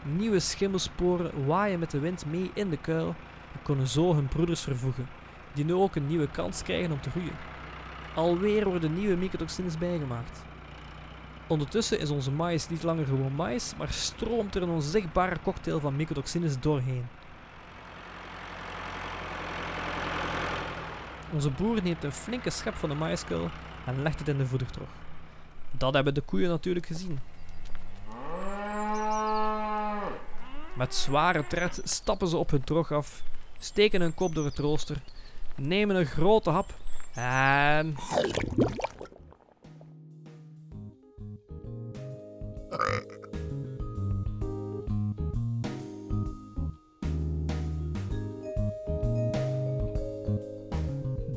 Nieuwe 0.02 0.40
schimmelsporen 0.40 1.46
waaien 1.46 1.78
met 1.78 1.90
de 1.90 1.98
wind 1.98 2.26
mee 2.26 2.50
in 2.54 2.70
de 2.70 2.78
kuil 2.78 3.14
en 3.52 3.62
kunnen 3.62 3.88
zo 3.88 4.14
hun 4.14 4.28
broeders 4.28 4.60
vervoegen, 4.60 5.08
die 5.54 5.64
nu 5.64 5.74
ook 5.74 5.96
een 5.96 6.06
nieuwe 6.06 6.30
kans 6.30 6.62
krijgen 6.62 6.92
om 6.92 7.00
te 7.00 7.10
groeien. 7.10 7.51
Alweer 8.14 8.64
worden 8.64 8.94
nieuwe 8.94 9.16
mycotoxines 9.16 9.78
bijgemaakt. 9.78 10.42
Ondertussen 11.46 11.98
is 11.98 12.10
onze 12.10 12.30
mais 12.30 12.68
niet 12.68 12.82
langer 12.82 13.06
gewoon 13.06 13.34
mais, 13.34 13.74
maar 13.76 13.92
stroomt 13.92 14.54
er 14.54 14.62
een 14.62 14.68
onzichtbare 14.68 15.36
cocktail 15.42 15.80
van 15.80 15.96
mycotoxines 15.96 16.60
doorheen. 16.60 17.06
Onze 21.32 21.50
boer 21.50 21.82
neemt 21.82 22.04
een 22.04 22.12
flinke 22.12 22.50
schep 22.50 22.74
van 22.74 22.88
de 22.88 22.94
maïskuil 22.94 23.50
en 23.86 24.02
legt 24.02 24.18
het 24.18 24.28
in 24.28 24.38
de 24.38 24.46
voedertrog. 24.46 24.88
Dat 25.70 25.94
hebben 25.94 26.14
de 26.14 26.20
koeien 26.20 26.48
natuurlijk 26.48 26.86
gezien. 26.86 27.18
Met 30.74 30.94
zware 30.94 31.46
tred 31.46 31.80
stappen 31.84 32.28
ze 32.28 32.36
op 32.36 32.50
hun 32.50 32.64
trog 32.64 32.92
af, 32.92 33.22
steken 33.58 34.00
hun 34.00 34.14
kop 34.14 34.34
door 34.34 34.44
het 34.44 34.58
rooster, 34.58 34.96
nemen 35.56 35.96
een 35.96 36.06
grote 36.06 36.50
hap 36.50 36.74
en... 37.14 37.94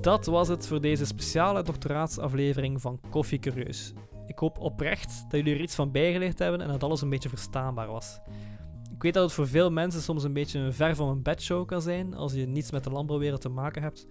Dat 0.01 0.25
was 0.25 0.47
het 0.47 0.67
voor 0.67 0.81
deze 0.81 1.05
speciale 1.05 1.63
doctoraatsaflevering 1.63 2.81
van 2.81 2.99
Koffie 3.09 3.39
Curieus. 3.39 3.93
Ik 4.25 4.39
hoop 4.39 4.59
oprecht 4.59 5.21
dat 5.21 5.39
jullie 5.39 5.53
er 5.53 5.61
iets 5.61 5.75
van 5.75 5.91
bijgeleerd 5.91 6.39
hebben 6.39 6.61
en 6.61 6.67
dat 6.67 6.83
alles 6.83 7.01
een 7.01 7.09
beetje 7.09 7.29
verstaanbaar 7.29 7.87
was. 7.87 8.19
Ik 8.93 9.01
weet 9.01 9.13
dat 9.13 9.23
het 9.23 9.33
voor 9.33 9.47
veel 9.47 9.71
mensen 9.71 10.01
soms 10.01 10.23
een 10.23 10.33
beetje 10.33 10.59
een 10.59 10.73
ver 10.73 10.95
van 10.95 11.09
een 11.09 11.21
bedshow 11.21 11.67
kan 11.67 11.81
zijn 11.81 12.13
als 12.13 12.33
je 12.33 12.45
niets 12.47 12.71
met 12.71 12.83
de 12.83 12.89
landbouwwereld 12.89 13.41
te 13.41 13.49
maken 13.49 13.81
hebt, 13.81 14.07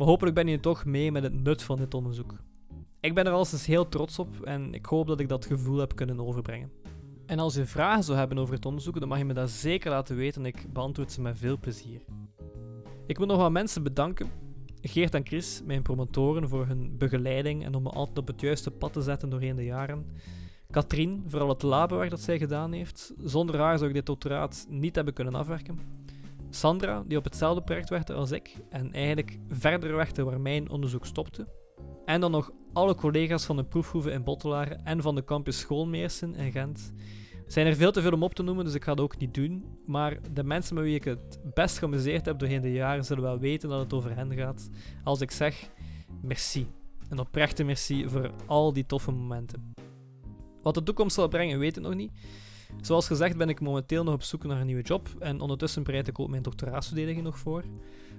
maar 0.00 0.08
hopelijk 0.08 0.36
ben 0.36 0.46
je 0.46 0.60
toch 0.60 0.84
mee 0.84 1.12
met 1.12 1.22
het 1.22 1.42
nut 1.42 1.62
van 1.62 1.76
dit 1.76 1.94
onderzoek. 1.94 2.34
Ik 3.00 3.14
ben 3.14 3.26
er 3.26 3.32
al 3.32 3.38
eens 3.38 3.66
heel 3.66 3.88
trots 3.88 4.18
op 4.18 4.40
en 4.40 4.74
ik 4.74 4.86
hoop 4.86 5.06
dat 5.06 5.20
ik 5.20 5.28
dat 5.28 5.46
gevoel 5.46 5.78
heb 5.78 5.96
kunnen 5.96 6.20
overbrengen. 6.20 6.72
En 7.26 7.38
als 7.38 7.54
je 7.54 7.66
vragen 7.66 8.04
zou 8.04 8.18
hebben 8.18 8.38
over 8.38 8.54
het 8.54 8.66
onderzoek, 8.66 9.00
dan 9.00 9.08
mag 9.08 9.18
je 9.18 9.24
me 9.24 9.34
dat 9.34 9.50
zeker 9.50 9.90
laten 9.90 10.16
weten 10.16 10.42
en 10.42 10.46
ik 10.46 10.72
beantwoord 10.72 11.12
ze 11.12 11.20
met 11.20 11.38
veel 11.38 11.58
plezier. 11.58 12.00
Ik 13.06 13.18
wil 13.18 13.26
nog 13.26 13.36
wat 13.36 13.50
mensen 13.50 13.82
bedanken 13.82 14.30
Geert 14.82 15.14
en 15.14 15.26
Chris, 15.26 15.62
mijn 15.64 15.82
promotoren, 15.82 16.48
voor 16.48 16.66
hun 16.66 16.98
begeleiding 16.98 17.64
en 17.64 17.74
om 17.74 17.82
me 17.82 17.90
altijd 17.90 18.18
op 18.18 18.26
het 18.26 18.40
juiste 18.40 18.70
pad 18.70 18.92
te 18.92 19.02
zetten 19.02 19.30
doorheen 19.30 19.56
de 19.56 19.64
jaren. 19.64 20.06
Katrien, 20.70 21.24
voor 21.26 21.40
al 21.40 21.48
het 21.48 21.62
labenwerk 21.62 22.10
dat 22.10 22.20
zij 22.20 22.38
gedaan 22.38 22.72
heeft. 22.72 23.12
Zonder 23.18 23.58
haar 23.58 23.76
zou 23.76 23.88
ik 23.88 23.96
dit 23.96 24.06
doctoraat 24.06 24.66
niet 24.68 24.94
hebben 24.94 25.14
kunnen 25.14 25.34
afwerken. 25.34 25.78
Sandra, 26.50 27.02
die 27.06 27.18
op 27.18 27.24
hetzelfde 27.24 27.62
project 27.62 27.88
werkte 27.88 28.12
als 28.12 28.30
ik 28.30 28.56
en 28.68 28.92
eigenlijk 28.92 29.38
verder 29.48 29.96
werkte 29.96 30.24
waar 30.24 30.40
mijn 30.40 30.70
onderzoek 30.70 31.06
stopte. 31.06 31.46
En 32.04 32.20
dan 32.20 32.30
nog 32.30 32.50
alle 32.72 32.94
collega's 32.94 33.44
van 33.44 33.56
de 33.56 33.64
proefhoeven 33.64 34.12
in 34.12 34.24
Bottelaar 34.24 34.70
en 34.84 35.02
van 35.02 35.14
de 35.14 35.24
campus 35.24 35.58
Schoolmeersen 35.58 36.34
in 36.34 36.52
Gent 36.52 36.92
zijn 37.52 37.66
er 37.66 37.76
veel 37.76 37.92
te 37.92 38.02
veel 38.02 38.12
om 38.12 38.22
op 38.22 38.34
te 38.34 38.42
noemen, 38.42 38.64
dus 38.64 38.74
ik 38.74 38.84
ga 38.84 38.94
dat 38.94 39.04
ook 39.04 39.18
niet 39.18 39.34
doen. 39.34 39.64
Maar 39.86 40.18
de 40.32 40.44
mensen 40.44 40.74
met 40.74 40.84
wie 40.84 40.94
ik 40.94 41.04
het 41.04 41.40
best 41.54 41.78
geamuseerd 41.78 42.26
heb 42.26 42.38
doorheen 42.38 42.60
de 42.60 42.72
jaren 42.72 43.04
zullen 43.04 43.22
wel 43.22 43.38
weten 43.38 43.68
dat 43.68 43.80
het 43.80 43.92
over 43.92 44.16
hen 44.16 44.34
gaat. 44.34 44.70
Als 45.04 45.20
ik 45.20 45.30
zeg 45.30 45.70
merci. 46.22 46.66
Een 47.08 47.18
oprechte 47.18 47.64
merci 47.64 48.08
voor 48.08 48.30
al 48.46 48.72
die 48.72 48.86
toffe 48.86 49.10
momenten. 49.10 49.72
Wat 50.62 50.74
de 50.74 50.82
toekomst 50.82 51.14
zal 51.14 51.28
brengen, 51.28 51.58
weet 51.58 51.76
ik 51.76 51.82
nog 51.82 51.94
niet. 51.94 52.12
Zoals 52.80 53.06
gezegd 53.06 53.36
ben 53.36 53.48
ik 53.48 53.60
momenteel 53.60 54.04
nog 54.04 54.14
op 54.14 54.22
zoek 54.22 54.44
naar 54.44 54.60
een 54.60 54.66
nieuwe 54.66 54.82
job 54.82 55.08
en 55.18 55.40
ondertussen 55.40 55.82
bereid 55.82 56.08
ik 56.08 56.18
ook 56.18 56.28
mijn 56.28 56.42
doctoraatsverdediging 56.42 57.24
nog 57.24 57.38
voor. 57.38 57.64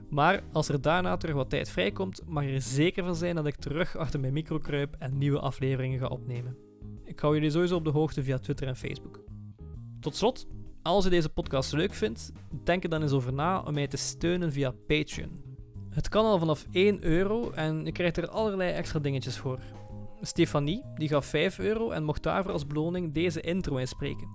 Maar 0.09 0.43
als 0.51 0.69
er 0.69 0.81
daarna 0.81 1.17
terug 1.17 1.35
wat 1.35 1.49
tijd 1.49 1.69
vrijkomt, 1.69 2.21
mag 2.25 2.43
er 2.43 2.61
zeker 2.61 3.03
van 3.03 3.15
zijn 3.15 3.35
dat 3.35 3.45
ik 3.45 3.55
terug 3.55 3.97
achter 3.97 4.19
mijn 4.19 4.33
micro 4.33 4.57
kruip 4.57 4.95
en 4.99 5.17
nieuwe 5.17 5.39
afleveringen 5.39 5.99
ga 5.99 6.07
opnemen. 6.07 6.57
Ik 7.03 7.19
hou 7.19 7.33
jullie 7.33 7.51
sowieso 7.51 7.75
op 7.75 7.83
de 7.83 7.89
hoogte 7.89 8.23
via 8.23 8.37
Twitter 8.37 8.67
en 8.67 8.75
Facebook. 8.75 9.19
Tot 9.99 10.15
slot, 10.15 10.47
als 10.81 11.03
je 11.03 11.09
deze 11.09 11.29
podcast 11.29 11.73
leuk 11.73 11.93
vindt, 11.93 12.31
denk 12.63 12.83
er 12.83 12.89
dan 12.89 13.01
eens 13.01 13.11
over 13.11 13.33
na 13.33 13.61
om 13.61 13.73
mij 13.73 13.87
te 13.87 13.97
steunen 13.97 14.51
via 14.51 14.71
Patreon. 14.87 15.41
Het 15.89 16.09
kan 16.09 16.25
al 16.25 16.39
vanaf 16.39 16.67
1 16.71 17.03
euro 17.03 17.51
en 17.51 17.85
je 17.85 17.91
krijgt 17.91 18.17
er 18.17 18.27
allerlei 18.27 18.71
extra 18.71 18.99
dingetjes 18.99 19.37
voor. 19.37 19.59
Stefanie 20.21 20.83
die 20.95 21.07
gaf 21.07 21.25
5 21.25 21.59
euro 21.59 21.89
en 21.89 22.03
mocht 22.03 22.23
daarvoor 22.23 22.51
als 22.51 22.67
beloning 22.67 23.13
deze 23.13 23.41
intro 23.41 23.77
inspreken. 23.77 24.27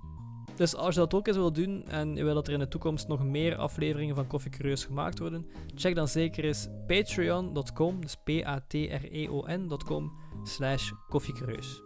Dus 0.55 0.75
als 0.75 0.93
je 0.93 0.99
dat 0.99 1.13
ook 1.13 1.27
eens 1.27 1.35
wil 1.35 1.53
doen 1.53 1.83
en 1.87 2.15
je 2.15 2.23
wil 2.23 2.33
dat 2.33 2.47
er 2.47 2.53
in 2.53 2.59
de 2.59 2.67
toekomst 2.67 3.07
nog 3.07 3.23
meer 3.23 3.55
afleveringen 3.55 4.15
van 4.15 4.27
Koffie 4.27 4.51
Curieus 4.51 4.85
gemaakt 4.85 5.19
worden, 5.19 5.47
check 5.75 5.95
dan 5.95 6.07
zeker 6.07 6.43
eens 6.43 6.67
patreon.com, 6.87 8.01
dus 8.01 8.15
p-a-t-r-e-o-n.com, 8.23 10.11
slash 10.43 10.91
koffiecurieus. 11.09 11.81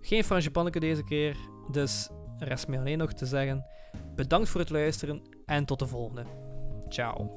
Geen 0.00 0.24
Fransje 0.24 0.50
Panneke 0.50 0.80
deze 0.80 1.04
keer, 1.04 1.36
dus 1.70 2.10
rest 2.38 2.68
mij 2.68 2.78
alleen 2.78 2.98
nog 2.98 3.12
te 3.12 3.26
zeggen 3.26 3.64
bedankt 4.14 4.48
voor 4.48 4.60
het 4.60 4.70
luisteren 4.70 5.22
en 5.46 5.64
tot 5.64 5.78
de 5.78 5.86
volgende. 5.86 6.24
Ciao. 6.88 7.30